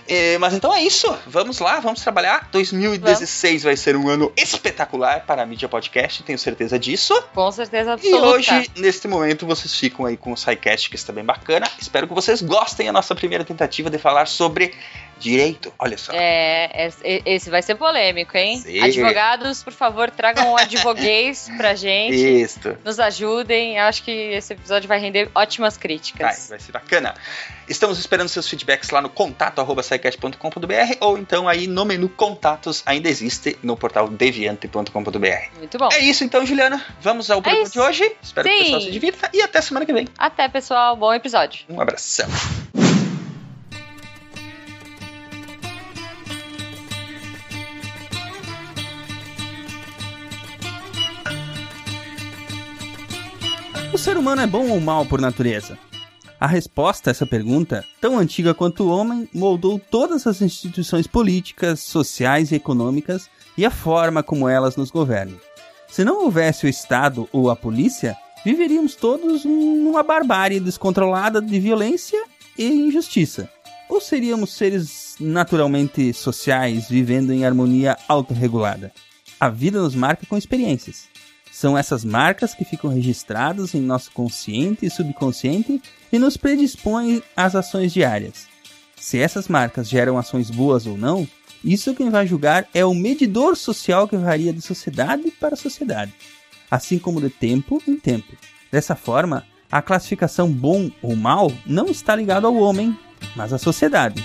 É, 0.09 0.37
mas 0.37 0.53
então 0.53 0.73
é 0.73 0.81
isso, 0.81 1.13
vamos 1.27 1.59
lá, 1.59 1.81
vamos 1.81 1.99
trabalhar. 1.99 2.47
2016 2.53 3.63
vai 3.63 3.75
ser 3.75 3.97
um 3.97 4.07
ano 4.07 4.31
espetacular 4.37 5.25
para 5.25 5.41
a 5.41 5.45
mídia 5.45 5.67
podcast, 5.67 6.23
tenho 6.23 6.39
certeza 6.39 6.79
disso. 6.79 7.13
Com 7.35 7.51
certeza 7.51 7.89
E 7.89 7.93
absoluta. 7.93 8.25
hoje, 8.27 8.71
neste 8.77 9.05
momento, 9.05 9.45
vocês 9.45 9.75
ficam 9.75 10.05
aí 10.05 10.15
com 10.15 10.31
o 10.31 10.37
SciCast, 10.37 10.89
que 10.89 10.95
está 10.95 11.11
bem 11.11 11.25
bacana. 11.25 11.67
Espero 11.77 12.07
que 12.07 12.13
vocês 12.13 12.41
gostem 12.41 12.85
da 12.87 12.93
nossa 12.93 13.13
primeira 13.13 13.43
tentativa 13.43 13.89
de 13.89 13.96
falar 13.99 14.25
sobre 14.27 14.73
direito. 15.19 15.73
Olha 15.79 15.97
só. 15.97 16.11
É, 16.13 16.85
esse- 16.87 17.23
esse 17.25 17.49
vai 17.49 17.63
ser 17.63 17.73
polêmico, 17.73 18.37
hein? 18.37 18.59
Sim. 18.59 18.79
Advogados, 18.83 19.63
por 19.63 19.73
favor, 19.73 20.11
tragam 20.11 20.51
um 20.51 20.55
advoguês 20.57 21.49
pra 21.57 21.73
gente. 21.73 22.15
Isto. 22.15 22.77
Nos 22.85 22.99
ajudem. 22.99 23.77
Eu 23.79 23.85
acho 23.85 24.03
que 24.03 24.11
esse 24.11 24.53
episódio 24.53 24.87
vai 24.87 24.99
render 24.99 25.27
ótimas 25.33 25.73
Vai, 25.73 25.81
críticas. 25.81 26.49
vai 26.49 26.59
ser 26.59 26.71
bacana. 26.71 27.15
Estamos 27.67 27.97
esperando 27.97 28.29
seus 28.29 28.47
feedbacks 28.47 28.91
lá 28.91 29.01
no 29.01 29.09
contato 29.09 29.59
arroba 29.59 29.81
scicast.com.br 29.81 30.97
ou 31.01 31.17
então 31.17 31.49
aí 31.49 31.65
no 31.65 31.83
menu 31.83 32.07
contatos 32.09 32.83
ainda 32.85 33.09
existe 33.09 33.57
no 33.63 33.75
portal 33.75 34.07
deviante.com.br. 34.07 35.57
Muito 35.57 35.77
bom. 35.79 35.89
É 35.93 35.99
isso 35.99 36.23
então, 36.23 36.45
Juliana. 36.45 36.85
Vamos 37.01 37.31
ao 37.31 37.41
programa 37.41 37.63
isso. 37.63 37.73
de 37.73 37.79
hoje. 37.79 38.15
Espero 38.21 38.47
que 38.47 38.53
o 38.53 38.57
Sim. 38.57 38.63
pessoal 38.65 38.81
se 38.81 38.91
divirta 38.91 39.29
e 39.33 39.41
até 39.41 39.61
semana 39.61 39.83
que 39.83 39.93
vem. 39.93 40.07
Até, 40.15 40.47
pessoal. 40.47 40.95
Bom 40.95 41.11
episódio. 41.11 41.65
Um 41.67 41.81
abração. 41.81 42.27
O 53.97 53.99
ser 53.99 54.15
humano 54.15 54.43
é 54.43 54.45
bom 54.45 54.69
ou 54.69 54.79
mal 54.79 55.07
por 55.07 55.19
natureza? 55.19 55.75
A 56.39 56.45
resposta 56.45 57.09
a 57.09 57.11
essa 57.11 57.25
pergunta, 57.25 57.83
tão 57.99 58.19
antiga 58.19 58.53
quanto 58.53 58.83
o 58.83 58.89
homem, 58.89 59.27
moldou 59.33 59.79
todas 59.79 60.27
as 60.27 60.39
instituições 60.39 61.07
políticas, 61.07 61.79
sociais 61.79 62.51
e 62.51 62.55
econômicas 62.55 63.27
e 63.57 63.65
a 63.65 63.71
forma 63.71 64.21
como 64.21 64.47
elas 64.47 64.75
nos 64.75 64.91
governam. 64.91 65.35
Se 65.89 66.05
não 66.05 66.25
houvesse 66.25 66.67
o 66.67 66.69
Estado 66.69 67.27
ou 67.31 67.49
a 67.49 67.55
polícia, 67.55 68.15
viveríamos 68.45 68.93
todos 68.93 69.43
numa 69.43 70.03
barbárie 70.03 70.59
descontrolada 70.59 71.41
de 71.41 71.59
violência 71.59 72.23
e 72.55 72.67
injustiça. 72.67 73.49
Ou 73.89 73.99
seríamos 73.99 74.53
seres 74.53 75.15
naturalmente 75.19 76.13
sociais, 76.13 76.87
vivendo 76.87 77.33
em 77.33 77.47
harmonia 77.47 77.97
autorregulada? 78.07 78.91
A 79.39 79.49
vida 79.49 79.81
nos 79.81 79.95
marca 79.95 80.23
com 80.27 80.37
experiências. 80.37 81.16
São 81.59 81.75
essas 81.75 82.05
marcas 82.05 82.53
que 82.53 82.63
ficam 82.63 82.87
registradas 82.87 83.73
em 83.73 83.81
nosso 83.81 84.11
consciente 84.11 84.85
e 84.85 84.91
subconsciente 84.91 85.81
e 86.11 86.19
nos 86.19 86.37
predispõem 86.37 87.23
às 87.35 87.55
ações 87.55 87.91
diárias. 87.91 88.45
Se 88.95 89.17
essas 89.17 89.47
marcas 89.47 89.89
geram 89.89 90.19
ações 90.19 90.51
boas 90.51 90.85
ou 90.85 90.95
não, 90.95 91.27
isso 91.63 91.95
quem 91.95 92.11
vai 92.11 92.27
julgar 92.27 92.67
é 92.75 92.85
o 92.85 92.93
medidor 92.93 93.57
social 93.57 94.07
que 94.07 94.15
varia 94.15 94.53
de 94.53 94.61
sociedade 94.61 95.31
para 95.31 95.55
sociedade, 95.55 96.13
assim 96.69 96.99
como 96.99 97.19
de 97.19 97.31
tempo 97.31 97.81
em 97.87 97.95
tempo. 97.95 98.37
Dessa 98.71 98.95
forma, 98.95 99.43
a 99.71 99.81
classificação 99.81 100.51
bom 100.51 100.91
ou 101.01 101.15
mal 101.15 101.51
não 101.65 101.87
está 101.87 102.15
ligada 102.15 102.45
ao 102.45 102.55
homem, 102.55 102.95
mas 103.35 103.51
à 103.51 103.57
sociedade. 103.57 104.23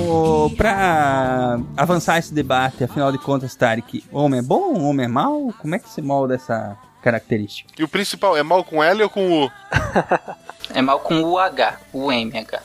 Então, 0.00 0.50
pra 0.56 1.60
avançar 1.76 2.18
esse 2.18 2.32
debate, 2.32 2.82
afinal 2.82 3.12
de 3.12 3.18
contas, 3.18 3.54
Tarek, 3.54 4.02
homem 4.10 4.40
é 4.40 4.42
bom, 4.42 4.82
homem 4.82 5.04
é 5.04 5.08
mau? 5.08 5.52
Como 5.60 5.74
é 5.74 5.78
que 5.78 5.88
se 5.90 6.00
molda 6.00 6.34
essa 6.34 6.76
característica? 7.02 7.70
E 7.78 7.84
o 7.84 7.88
principal, 7.88 8.36
é 8.36 8.42
mal 8.42 8.64
com 8.64 8.82
L 8.82 9.02
ou 9.02 9.10
com 9.10 9.44
U? 9.44 9.50
É 10.72 10.80
mal 10.80 11.00
com 11.00 11.20
o 11.20 11.36
H, 11.36 11.80
o 11.92 12.12
MH. 12.12 12.62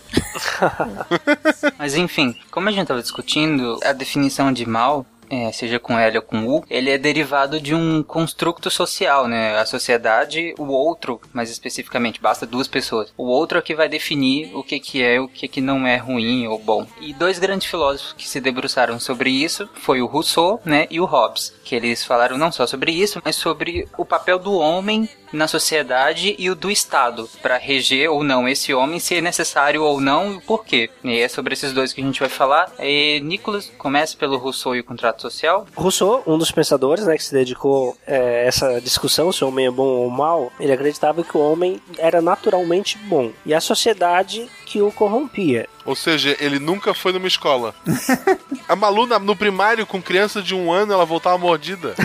Mas 1.76 1.96
enfim, 1.96 2.36
como 2.52 2.70
a 2.70 2.72
gente 2.72 2.86
tava 2.86 3.02
discutindo, 3.02 3.80
a 3.84 3.94
definição 3.94 4.54
de 4.54 4.64
mal, 4.64 5.04
é, 5.30 5.52
seja 5.52 5.80
com 5.80 5.98
L 5.98 6.18
ou 6.18 6.24
com 6.24 6.48
U, 6.48 6.64
ele 6.70 6.90
é 6.90 6.98
derivado 6.98 7.60
de 7.60 7.74
um 7.74 8.04
construto 8.04 8.70
social, 8.70 9.28
né? 9.28 9.58
A 9.58 9.66
sociedade, 9.66 10.54
o 10.58 10.68
outro, 10.68 11.20
mais 11.34 11.50
especificamente, 11.50 12.22
basta 12.22 12.46
duas 12.46 12.68
pessoas. 12.68 13.14
O 13.18 13.26
outro 13.26 13.58
é 13.58 13.62
que 13.62 13.76
vai 13.76 13.90
definir 13.90 14.56
o 14.56 14.64
que, 14.64 14.80
que 14.80 15.04
é 15.04 15.20
o 15.20 15.28
que, 15.28 15.48
que 15.48 15.62
não 15.62 15.86
é 15.86 15.98
ruim 15.98 16.48
ou 16.48 16.60
bom. 16.60 16.88
E 17.00 17.14
dois 17.14 17.40
grandes 17.40 17.68
filósofos 17.68 18.14
que 18.14 18.28
se 18.28 18.40
debruçaram 18.40 19.00
sobre 19.00 19.30
isso 19.30 19.70
foi 19.76 20.02
o 20.02 20.06
Rousseau, 20.06 20.62
né, 20.66 20.88
e 20.90 21.00
o 21.00 21.06
Hobbes, 21.06 21.54
que 21.64 21.76
eles 21.76 22.04
falaram 22.04 22.38
não 22.38 22.52
só 22.52 22.66
sobre 22.68 22.92
isso, 22.92 23.22
mas 23.24 23.36
sobre 23.36 23.88
o 23.98 24.06
papel 24.06 24.40
do 24.40 24.54
homem 24.54 25.10
na 25.36 25.48
sociedade 25.48 26.36
e 26.40 26.50
o 26.50 26.56
do 26.56 26.72
Estado 26.72 27.30
para 27.42 27.58
reger 27.58 28.10
ou 28.10 28.24
não 28.24 28.48
esse 28.48 28.74
homem, 28.74 29.00
se 29.00 29.16
é 29.16 29.22
necessário 29.22 29.84
ou 29.84 30.02
não 30.02 30.34
e 30.34 30.36
o 30.38 30.42
porquê. 30.42 30.90
E 31.04 31.20
é 31.20 31.28
sobre 31.28 31.54
esses 31.54 31.74
dois 31.74 31.94
que 31.94 32.02
a 32.02 32.04
gente 32.04 32.20
vai 32.20 32.30
falar. 32.30 32.72
E, 32.80 33.20
Nicolas, 33.22 33.72
começa 33.78 34.18
pelo 34.18 34.38
Rousseau 34.38 34.76
e 34.76 34.80
o 34.80 34.84
contrato 34.84 35.22
social. 35.22 35.68
Rousseau, 35.76 36.24
um 36.26 36.38
dos 36.38 36.52
pensadores 36.52 37.06
né, 37.06 37.16
que 37.18 37.24
se 37.24 37.34
dedicou 37.34 37.98
a 38.08 38.14
essa 38.14 38.80
discussão 38.80 39.32
se 39.32 39.44
o 39.44 39.48
homem 39.48 39.68
é 39.68 39.72
bom 39.72 39.84
ou 39.84 40.10
mal, 40.10 40.52
ele 40.60 40.72
acreditava 40.72 41.24
que 41.24 41.38
o 41.38 41.42
homem 41.42 41.82
era 41.98 42.22
naturalmente 42.22 42.98
bom 42.98 43.32
e 43.46 43.54
a 43.54 43.60
sociedade 43.60 44.50
que 44.66 44.82
o 44.82 44.92
corrompia. 44.92 45.68
Ou 45.86 45.96
seja, 45.96 46.36
ele 46.40 46.58
nunca 46.60 46.94
foi 46.96 47.14
numa 47.14 47.28
escola. 47.28 47.74
A 48.68 48.76
Malu, 48.76 49.06
na- 49.06 49.20
no 49.20 49.36
primário, 49.36 49.86
com 49.86 50.02
criança 50.02 50.42
de 50.42 50.56
um 50.56 50.72
ano, 50.74 50.92
ela 50.92 51.06
voltava 51.06 51.38
mordida. 51.38 51.94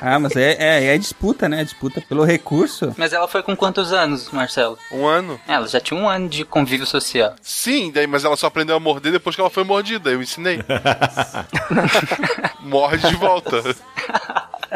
Ah, 0.00 0.18
mas 0.20 0.36
é, 0.36 0.56
é, 0.58 0.94
é 0.94 0.98
disputa, 0.98 1.48
né? 1.48 1.64
Disputa 1.64 2.00
pelo 2.00 2.22
recurso. 2.24 2.94
Mas 2.96 3.12
ela 3.12 3.26
foi 3.26 3.42
com 3.42 3.56
quantos 3.56 3.92
anos, 3.92 4.30
Marcelo? 4.30 4.78
Um 4.92 5.04
ano. 5.04 5.40
Ela 5.48 5.66
já 5.66 5.80
tinha 5.80 5.98
um 5.98 6.08
ano 6.08 6.28
de 6.28 6.44
convívio 6.44 6.86
social. 6.86 7.34
Sim, 7.42 7.90
daí, 7.92 8.06
mas 8.06 8.24
ela 8.24 8.36
só 8.36 8.46
aprendeu 8.46 8.76
a 8.76 8.80
morder 8.80 9.10
depois 9.12 9.34
que 9.34 9.40
ela 9.40 9.50
foi 9.50 9.64
mordida. 9.64 10.10
Eu 10.10 10.22
ensinei. 10.22 10.60
Morde 12.60 13.08
de 13.08 13.16
volta. 13.16 13.62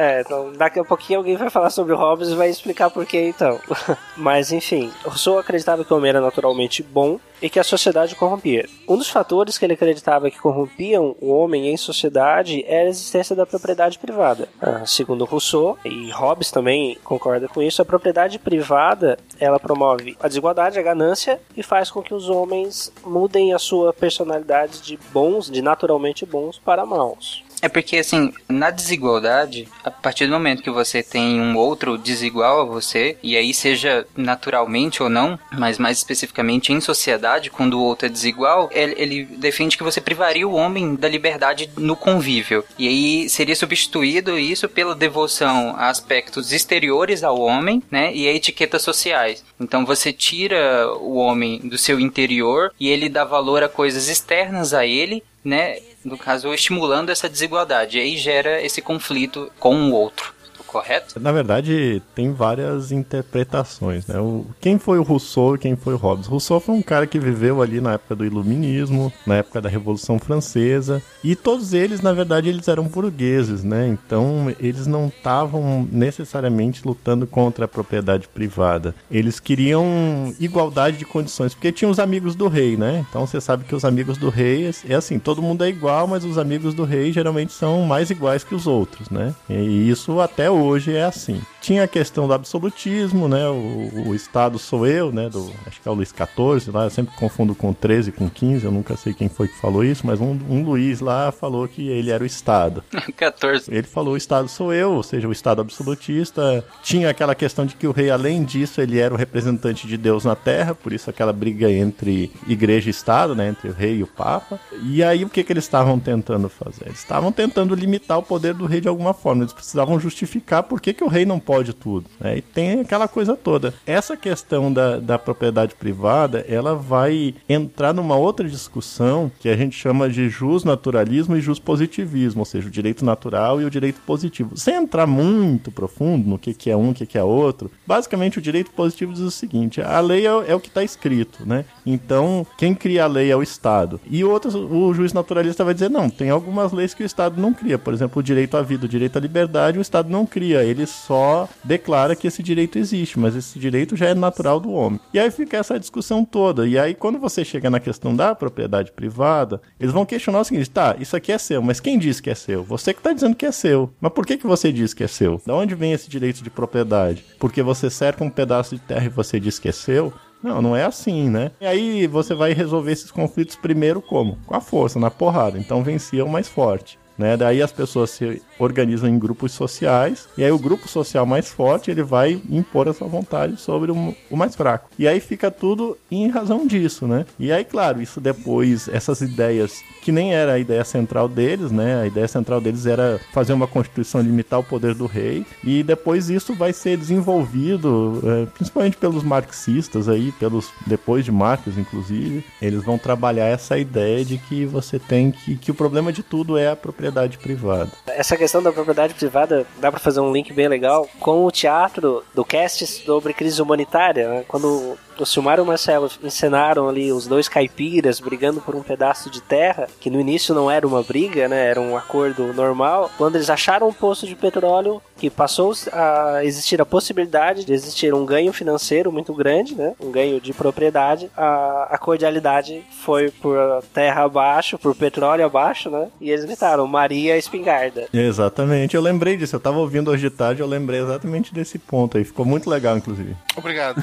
É, 0.01 0.23
então 0.23 0.51
daqui 0.55 0.81
a 0.81 0.85
pouquinho 0.85 1.19
alguém 1.19 1.37
vai 1.37 1.51
falar 1.51 1.69
sobre 1.69 1.95
Hobbes 1.95 2.31
e 2.31 2.35
vai 2.35 2.49
explicar 2.49 2.89
por 2.89 3.05
que 3.05 3.21
então. 3.21 3.61
Mas 4.17 4.51
enfim, 4.51 4.91
Rousseau 5.05 5.39
acreditava 5.39 5.85
que 5.85 5.93
o 5.93 5.97
homem 5.99 6.09
era 6.09 6.23
naturalmente 6.23 6.83
bom 6.83 7.21
e 7.43 7.51
que 7.51 7.61
a 7.61 7.65
sociedade 7.65 8.17
corrompia. 8.17 8.67
Um 8.89 8.97
dos 8.97 9.11
fatores 9.11 9.59
que 9.59 9.65
ele 9.67 9.75
acreditava 9.75 10.31
que 10.31 10.39
corrompiam 10.39 11.15
o 11.21 11.31
homem 11.31 11.69
em 11.69 11.77
sociedade 11.77 12.65
era 12.67 12.87
a 12.87 12.91
existência 12.91 13.37
da 13.37 13.45
propriedade 13.45 13.99
privada. 13.99 14.49
Ah, 14.59 14.87
segundo 14.87 15.27
Rousseau, 15.27 15.79
e 15.85 16.11
Hobbes 16.11 16.51
também 16.51 16.97
concorda 17.05 17.47
com 17.47 17.63
isso, 17.63 17.83
a 17.83 17.85
propriedade 17.85 18.39
privada 18.39 19.19
ela 19.39 19.61
promove 19.61 20.17
a 20.19 20.29
desigualdade, 20.29 20.79
a 20.79 20.83
ganância 20.83 21.39
e 21.55 21.63
faz 21.63 21.91
com 21.91 22.01
que 22.01 22.15
os 22.15 22.31
homens 22.31 22.91
mudem 23.05 23.53
a 23.53 23.59
sua 23.59 23.93
personalidade 23.93 24.81
de 24.81 24.99
bons, 25.13 25.51
de 25.51 25.61
naturalmente 25.61 26.25
bons, 26.25 26.59
para 26.59 26.87
maus. 26.87 27.50
É 27.63 27.69
porque, 27.69 27.97
assim, 27.97 28.33
na 28.49 28.71
desigualdade, 28.71 29.69
a 29.85 29.91
partir 29.91 30.27
do 30.27 30.33
momento 30.33 30.63
que 30.63 30.71
você 30.71 31.03
tem 31.03 31.41
um 31.41 31.57
outro 31.57 31.99
desigual 31.99 32.61
a 32.61 32.65
você, 32.65 33.17
e 33.23 33.37
aí 33.37 33.53
seja 33.53 34.07
naturalmente 34.17 35.03
ou 35.03 35.09
não, 35.09 35.39
mas 35.53 35.79
mais 35.79 35.99
especificamente 35.99 36.73
em 36.73 36.81
sociedade, 36.81 37.51
quando 37.51 37.75
o 37.75 37.83
outro 37.83 38.07
é 38.07 38.09
desigual, 38.09 38.71
ele, 38.73 38.95
ele 38.97 39.25
defende 39.25 39.77
que 39.77 39.83
você 39.83 40.01
privaria 40.01 40.49
o 40.49 40.55
homem 40.55 40.95
da 40.95 41.09
liberdade 41.09 41.71
no 41.77 41.95
convívio. 41.95 42.65
E 42.79 42.89
aí 42.89 43.29
seria 43.29 43.57
substituído 43.57 44.39
isso 44.39 44.69
pela 44.69 44.95
devoção 44.95 45.75
a 45.77 45.89
aspectos 45.89 46.53
exteriores 46.53 47.23
ao 47.23 47.39
homem, 47.39 47.83
né, 47.91 48.15
e 48.15 48.27
a 48.27 48.33
etiquetas 48.33 48.83
sociais. 48.83 49.45
Então 49.61 49.85
você 49.85 50.13
tira 50.13 50.91
o 50.95 51.17
homem 51.17 51.59
do 51.59 51.77
seu 51.77 52.01
interior 52.01 52.73
e 52.81 52.89
ele 52.89 53.09
dá 53.09 53.25
valor 53.25 53.63
a 53.63 53.69
coisas 53.69 54.09
externas 54.09 54.73
a 54.73 54.87
ele, 54.87 55.23
né, 55.45 55.79
no 56.05 56.17
caso, 56.17 56.53
estimulando 56.53 57.11
essa 57.11 57.29
desigualdade. 57.29 57.99
E 57.99 58.01
aí 58.01 58.17
gera 58.17 58.63
esse 58.63 58.81
conflito 58.81 59.51
com 59.59 59.91
o 59.91 59.93
outro. 59.93 60.35
Correto? 60.71 61.19
Na 61.19 61.33
verdade, 61.33 62.01
tem 62.15 62.33
várias 62.33 62.93
interpretações, 62.93 64.07
né? 64.07 64.19
O, 64.21 64.47
quem 64.61 64.79
foi 64.79 64.99
o 64.99 65.03
Rousseau 65.03 65.57
e 65.57 65.59
quem 65.59 65.75
foi 65.75 65.95
o 65.95 65.97
Hobbes? 65.97 66.27
Rousseau 66.27 66.61
foi 66.61 66.75
um 66.75 66.83
cara 66.83 67.07
que 67.07 67.19
viveu 67.19 67.61
ali 67.61 67.81
na 67.81 67.95
época 67.95 68.15
do 68.15 68.25
Iluminismo, 68.25 69.13
na 69.27 69.37
época 69.37 69.61
da 69.61 69.69
Revolução 69.69 70.19
Francesa, 70.19 71.03
e 71.25 71.35
todos 71.35 71.73
eles, 71.73 72.01
na 72.01 72.13
verdade, 72.13 72.49
eles 72.49 72.69
eram 72.69 72.85
burgueses, 72.85 73.65
né? 73.65 73.89
Então, 73.89 74.55
eles 74.61 74.87
não 74.87 75.09
estavam 75.09 75.89
necessariamente 75.91 76.87
lutando 76.87 77.27
contra 77.27 77.65
a 77.65 77.69
propriedade 77.69 78.29
privada. 78.29 78.95
Eles 79.11 79.41
queriam 79.41 80.33
igualdade 80.39 80.97
de 80.97 81.05
condições, 81.05 81.53
porque 81.53 81.73
tinham 81.73 81.91
os 81.91 81.99
amigos 81.99 82.35
do 82.35 82.49
rei, 82.49 82.77
né? 82.77 83.05
Então, 83.09 83.27
você 83.27 83.41
sabe 83.41 83.65
que 83.65 83.75
os 83.75 83.85
amigos 83.85 84.17
do 84.17 84.29
rei 84.29 84.71
é 84.89 84.95
assim, 84.95 85.19
todo 85.19 85.43
mundo 85.43 85.65
é 85.65 85.69
igual, 85.69 86.07
mas 86.07 86.25
os 86.25 86.39
amigos 86.39 86.75
do 86.75 86.85
rei 86.85 87.13
geralmente 87.13 87.53
são 87.53 87.83
mais 87.83 88.11
iguais 88.11 88.45
que 88.45 88.55
os 88.55 88.67
outros, 88.67 89.11
né? 89.11 89.35
E 89.49 89.91
isso 89.91 90.21
até 90.21 90.51
hoje 90.51 90.60
é 90.95 91.05
assim. 91.05 91.41
Tinha 91.61 91.85
a 91.85 91.89
questão 91.89 92.27
do 92.27 92.33
absolutismo, 92.33 93.29
né? 93.29 93.49
O, 93.49 94.09
o 94.09 94.15
Estado 94.15 94.59
sou 94.59 94.87
eu, 94.87 95.13
né? 95.13 95.29
Do, 95.29 95.53
acho 95.67 95.81
que 95.81 95.89
é 95.89 95.91
o 95.91 95.95
Luís 95.95 96.09
XIV 96.09 96.73
lá, 96.73 96.85
eu 96.85 96.91
sempre 96.91 97.15
confundo 97.17 97.55
com 97.55 97.73
13, 97.73 98.13
com 98.13 98.29
15, 98.29 98.65
eu 98.65 98.73
nunca 98.73 98.97
sei 98.97 99.13
quem 99.13 99.29
foi 99.29 99.49
que 99.49 99.59
falou 99.59 99.85
isso, 99.85 100.07
mas 100.07 100.21
um, 100.21 100.39
um 100.49 100.65
Luís 100.65 101.01
lá 101.01 101.31
falou 101.31 101.69
que 101.69 101.89
ele 101.89 102.11
era 102.11 102.23
o 102.23 102.27
Estado. 102.27 102.83
14. 103.17 103.73
Ele 103.73 103.87
falou 103.87 104.15
o 104.15 104.17
Estado 104.17 104.49
sou 104.49 104.73
eu, 104.73 104.93
ou 104.93 105.03
seja, 105.03 105.29
o 105.29 105.33
Estado 105.33 105.61
absolutista. 105.61 106.65
Tinha 106.83 107.11
aquela 107.11 107.35
questão 107.35 107.67
de 107.67 107.75
que 107.77 107.87
o 107.87 107.93
rei, 107.93 108.11
além 108.11 108.45
disso, 108.45 108.81
ele 108.81 108.99
era 108.99 109.13
o 109.13 109.17
representante 109.17 109.87
de 109.87 109.97
Deus 109.97 110.25
na 110.25 110.35
Terra, 110.35 110.75
por 110.75 110.93
isso 110.93 111.11
aquela 111.11 111.33
briga 111.33 111.71
entre 111.71 112.33
igreja 112.49 112.89
e 112.89 112.91
Estado, 112.91 113.35
né? 113.35 113.49
Entre 113.49 113.69
o 113.69 113.73
rei 113.73 113.99
e 113.99 114.03
o 114.03 114.07
Papa. 114.07 114.59
E 114.83 115.03
aí 115.03 115.25
o 115.25 115.29
que, 115.29 115.45
que 115.45 115.53
eles 115.53 115.65
estavam 115.65 115.99
tentando 115.99 116.49
fazer? 116.49 116.87
Eles 116.87 116.99
estavam 116.99 117.31
tentando 117.31 117.75
limitar 117.75 118.19
o 118.19 118.23
poder 118.23 118.55
do 118.55 118.67
rei 118.67 118.81
de 118.81 118.89
alguma 118.89 119.13
forma. 119.13 119.43
Eles 119.43 119.53
precisavam 119.53 120.01
justificar 120.01 120.63
por 120.63 120.81
que, 120.81 120.93
que 120.93 121.05
o 121.05 121.09
rei 121.09 121.25
não 121.25 121.39
pode 121.39 121.50
tudo. 121.75 122.07
Né? 122.21 122.39
E 122.39 122.43
tem 122.43 122.81
aquela 122.81 123.09
coisa 123.09 123.37
toda. 123.37 123.75
Essa 123.87 124.17
questão 124.17 124.73
da, 124.73 124.99
da 124.99 125.19
propriedade 125.19 125.75
privada, 125.75 126.45
ela 126.49 126.75
vai 126.75 127.35
entrar 127.49 127.93
numa 127.93 128.17
outra 128.17 128.49
discussão 128.49 129.31
que 129.41 129.49
a 129.49 129.57
gente 129.57 129.77
chama 129.77 130.09
de 130.09 130.29
jus 130.29 130.65
naturalismo 130.65 131.37
e 131.37 131.41
jus 131.41 131.59
positivismo, 131.59 132.41
ou 132.41 132.45
seja, 132.45 132.69
o 132.69 132.71
direito 132.71 133.05
natural 133.05 133.61
e 133.61 133.65
o 133.65 133.71
direito 133.71 134.01
positivo. 134.07 134.57
Sem 134.57 134.75
entrar 134.75 135.07
muito 135.07 135.71
profundo 135.71 136.29
no 136.29 136.39
que, 136.39 136.55
que 136.55 136.71
é 136.71 136.77
um, 136.77 136.91
o 136.91 136.95
que, 136.95 137.07
que 137.07 137.19
é 137.19 137.23
outro, 137.23 137.71
basicamente 137.87 138.39
o 138.39 138.43
direito 138.43 138.71
positivo 138.71 139.13
diz 139.13 139.23
o 139.23 139.31
seguinte: 139.31 139.81
a 139.81 140.01
lei 140.01 140.27
é, 140.27 140.31
é 140.49 140.55
o 140.55 140.61
que 140.61 140.69
está 140.69 140.83
escrito, 140.83 141.47
né? 141.47 141.65
Então, 141.85 142.47
quem 142.57 142.75
cria 142.75 143.05
a 143.05 143.07
lei 143.07 143.31
é 143.31 143.37
o 143.37 143.43
Estado. 143.43 144.01
E 144.09 144.25
outros, 144.25 144.55
o 144.55 144.93
juiz 144.95 145.13
naturalista 145.13 145.65
vai 145.65 145.75
dizer: 145.75 145.91
não, 145.91 146.09
tem 146.09 146.31
algumas 146.31 146.73
leis 146.73 146.95
que 146.95 147.03
o 147.03 147.07
Estado 147.07 147.41
não 147.41 147.53
cria. 147.53 147.79
Por 147.79 147.95
exemplo, 147.95 148.21
o 148.21 148.23
direito 148.23 148.57
à 148.57 148.63
vida, 148.63 148.87
o 148.87 148.89
direito 148.89 149.17
à 149.17 149.21
liberdade, 149.21 149.79
o 149.79 149.83
Estado 149.83 150.09
não 150.09 150.27
cria. 150.27 150.63
Ele 150.63 150.87
só 150.87 151.40
declara 151.63 152.17
que 152.17 152.27
esse 152.27 152.43
direito 152.43 152.79
existe, 152.79 153.19
mas 153.19 153.37
esse 153.37 153.59
direito 153.59 153.97
já 153.97 154.07
é 154.07 154.15
natural 154.15 154.59
do 154.59 154.73
homem. 154.73 155.01
E 155.13 155.19
aí 155.19 155.31
fica 155.31 155.57
essa 155.57 155.79
discussão 155.79 156.25
toda. 156.25 156.67
E 156.67 156.79
aí, 156.79 156.95
quando 156.95 157.19
você 157.19 157.45
chega 157.45 157.71
na 157.71 157.81
questão 157.81 158.15
da 158.15 158.35
propriedade 158.35 158.93
privada, 158.93 159.61
eles 159.79 159.93
vão 159.93 160.07
questionar 160.07 160.41
o 160.41 160.45
seguinte: 160.45 160.71
tá, 160.71 160.97
isso 160.99 161.17
aqui 161.17 161.33
é 161.33 161.39
seu, 161.39 161.63
mas 161.63 161.81
quem 161.81 161.99
disse 161.99 162.23
que 162.23 162.31
é 162.31 162.35
seu? 162.35 162.63
Você 162.65 162.93
que 162.93 163.01
está 163.01 163.13
dizendo 163.13 163.37
que 163.37 163.47
é 163.47 163.53
seu. 163.53 163.93
Mas 164.01 164.13
por 164.13 164.27
que, 164.27 164.37
que 164.37 164.47
você 164.47 164.73
diz 164.73 164.95
que 164.95 165.05
é 165.05 165.09
seu? 165.09 165.41
Da 165.47 165.55
onde 165.55 165.75
vem 165.75 165.93
esse 165.93 166.09
direito 166.09 166.43
de 166.43 166.51
propriedade? 166.51 167.25
Porque 167.39 167.63
você 167.63 167.91
cerca 167.91 168.25
um 168.25 168.31
pedaço 168.31 168.75
de 168.75 168.81
terra 168.81 169.07
e 169.07 169.09
você 169.09 169.39
diz 169.39 169.59
que 169.59 169.69
é 169.69 169.73
seu? 169.73 170.13
Não, 170.43 170.63
não 170.63 170.77
é 170.77 170.85
assim, 170.85 171.29
né? 171.29 171.51
E 171.61 171.67
aí 171.67 172.07
você 172.07 172.35
vai 172.35 172.53
resolver 172.53 172.93
esses 172.93 173.11
conflitos 173.11 173.57
primeiro 173.57 174.01
como? 174.01 174.39
Com 174.47 174.55
a 174.55 174.61
força, 174.61 174.99
na 174.99 175.11
porrada. 175.11 175.59
Então 175.59 175.83
vencia 175.83 176.25
o 176.25 176.29
mais 176.29 176.49
forte. 176.49 176.99
Né? 177.19 177.37
Daí 177.37 177.61
as 177.61 177.71
pessoas 177.71 178.11
se 178.11 178.43
organizam 178.61 179.09
em 179.09 179.19
grupos 179.19 179.53
sociais 179.53 180.29
e 180.37 180.45
aí 180.45 180.51
o 180.51 180.59
grupo 180.59 180.89
social 180.89 181.27
mais 181.27 181.49
forte 181.49 181.91
ele 181.91 182.03
vai 182.03 182.41
impor 182.49 182.89
a 182.89 182.93
sua 182.93 183.09
vontade 183.09 183.57
sobre 183.57 183.91
o, 183.91 184.15
mais 184.37 184.55
fraco. 184.55 184.89
E 184.99 185.07
aí 185.07 185.21
fica 185.21 185.51
tudo 185.51 185.97
em 186.11 186.29
razão 186.29 186.67
disso, 186.67 187.07
né? 187.07 187.27
E 187.39 187.53
aí, 187.53 187.65
claro, 187.65 188.01
isso 188.01 188.21
depois, 188.21 188.89
essas 188.89 189.21
ideias 189.21 189.83
que 190.03 190.11
nem 190.11 190.35
era 190.35 190.55
a 190.55 190.59
ideia 190.59 190.85
central 190.85 191.29
deles, 191.29 191.71
né? 191.71 192.01
A 192.01 192.07
ideia 192.07 192.27
central 192.27 192.61
deles 192.61 192.87
era 192.87 193.21
fazer 193.33 193.53
uma 193.53 193.67
constituição 193.67 194.21
limitar 194.21 194.59
o 194.59 194.65
poder 194.65 194.95
do 194.95 195.07
rei 195.07 195.45
e 195.63 195.83
depois 195.83 196.31
isso 196.31 196.55
vai 196.55 196.73
ser 196.73 196.97
desenvolvido, 196.97 198.23
é, 198.25 198.47
principalmente 198.47 198.97
pelos 198.97 199.23
marxistas 199.23 200.09
aí, 200.09 200.33
pelos 200.33 200.71
depois 200.87 201.25
de 201.25 201.33
Marx, 201.33 201.77
inclusive, 201.77 202.45
eles 202.61 202.83
vão 202.83 202.99
trabalhar 202.99 203.47
essa 203.47 203.79
ideia 203.79 204.25
de 204.25 204.39
que 204.39 204.65
você 204.65 204.99
tem 204.99 205.31
que 205.31 205.57
que 205.57 205.71
o 205.71 205.75
problema 205.75 206.13
de 206.13 206.23
tudo 206.23 206.57
é 206.57 206.71
a 206.71 206.77
propriedade 206.77 207.01
propriedade 207.11 207.39
privada. 207.39 207.91
Essa 208.07 208.37
questão 208.37 208.50
da 208.59 208.73
propriedade 208.73 209.15
privada 209.15 209.65
dá 209.79 209.91
para 209.91 210.01
fazer 210.01 210.21
um 210.21 210.33
link 210.33 210.53
bem 210.53 210.67
legal 210.67 211.09
com 211.21 211.45
o 211.45 211.51
teatro 211.51 212.25
do 212.35 212.45
cast 212.45 212.85
sobre 212.87 213.33
crise 213.33 213.63
humanitária, 213.63 214.29
né? 214.29 214.45
quando 214.49 214.99
o 215.23 215.27
Silmar 215.27 215.59
e 215.59 215.63
o 215.63 215.67
Marcelo 215.67 216.11
encenaram 216.23 216.89
ali 216.89 217.13
os 217.13 217.27
dois 217.27 217.49
caipiras 217.49 218.21
brigando 218.21 218.61
por 218.61 218.75
um 218.75 218.83
pedaço 218.83 219.31
de 219.31 219.41
terra, 219.41 219.89
que 220.01 220.11
no 220.11 220.21
início 220.21 220.55
não 220.55 220.71
era 220.71 220.87
uma 220.87 221.03
briga, 221.03 221.49
né? 221.49 221.67
Era 221.67 221.81
um 221.81 221.97
acordo 221.97 222.53
normal. 222.53 223.11
Quando 223.17 223.37
eles 223.37 223.51
acharam 223.51 223.89
um 223.89 223.93
poço 223.93 224.27
de 224.27 224.35
petróleo 224.35 225.01
que 225.17 225.29
passou 225.29 225.75
a 225.93 226.43
existir 226.45 226.81
a 226.81 226.87
possibilidade 226.87 227.65
de 227.65 227.73
existir 227.75 228.15
um 228.15 228.25
ganho 228.25 228.53
financeiro 228.53 229.13
muito 229.13 229.35
grande, 229.35 229.75
né? 229.75 229.93
Um 230.01 230.11
ganho 230.11 230.41
de 230.41 230.53
propriedade, 230.55 231.31
a, 231.37 231.89
a 231.91 231.99
cordialidade 231.99 232.83
foi 233.05 233.31
por 233.31 233.57
terra 233.93 234.25
abaixo, 234.25 234.79
por 234.79 234.95
petróleo 234.95 235.45
abaixo, 235.45 235.91
né? 235.91 236.09
E 236.21 236.31
eles 236.31 236.45
gritaram 236.47 236.87
Maria 236.87 237.37
Espingarda. 237.37 238.07
Exatamente, 238.13 238.97
eu 238.97 239.03
lembrei 239.03 239.37
disso. 239.37 239.57
Eu 239.57 239.61
tava 239.61 239.79
ouvindo 239.79 240.11
hoje 240.11 240.29
de 240.29 240.31
tarde, 240.31 240.63
eu 240.63 240.67
lembrei 240.67 241.01
exatamente 241.01 241.53
desse 241.53 241.79
ponto 241.79 242.17
aí. 242.17 242.25
Ficou 242.25 242.47
muito 242.47 242.71
legal, 242.71 242.97
inclusive. 242.97 243.37
Obrigado. 243.57 244.03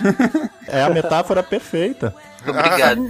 É 0.68 0.84
a 0.84 0.90
metáfora 1.08 1.42
perfeita. 1.42 2.14
Obrigado. 2.48 3.02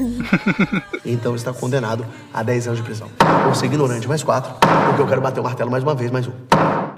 então 1.06 1.36
está 1.36 1.54
condenado 1.54 2.06
a 2.34 2.42
10 2.44 2.68
anos 2.68 2.80
de 2.80 2.86
prisão. 2.86 3.10
Vou 3.44 3.54
ser 3.54 3.66
ignorante 3.66 4.08
mais 4.08 4.24
4, 4.24 4.52
porque 4.86 5.02
eu 5.02 5.08
quero 5.08 5.22
bater 5.22 5.40
o 5.40 5.44
martelo 5.44 5.70
mais 5.70 5.84
uma 5.84 5.94
vez, 5.94 6.12
mais 6.12 6.28
um. 6.28 6.32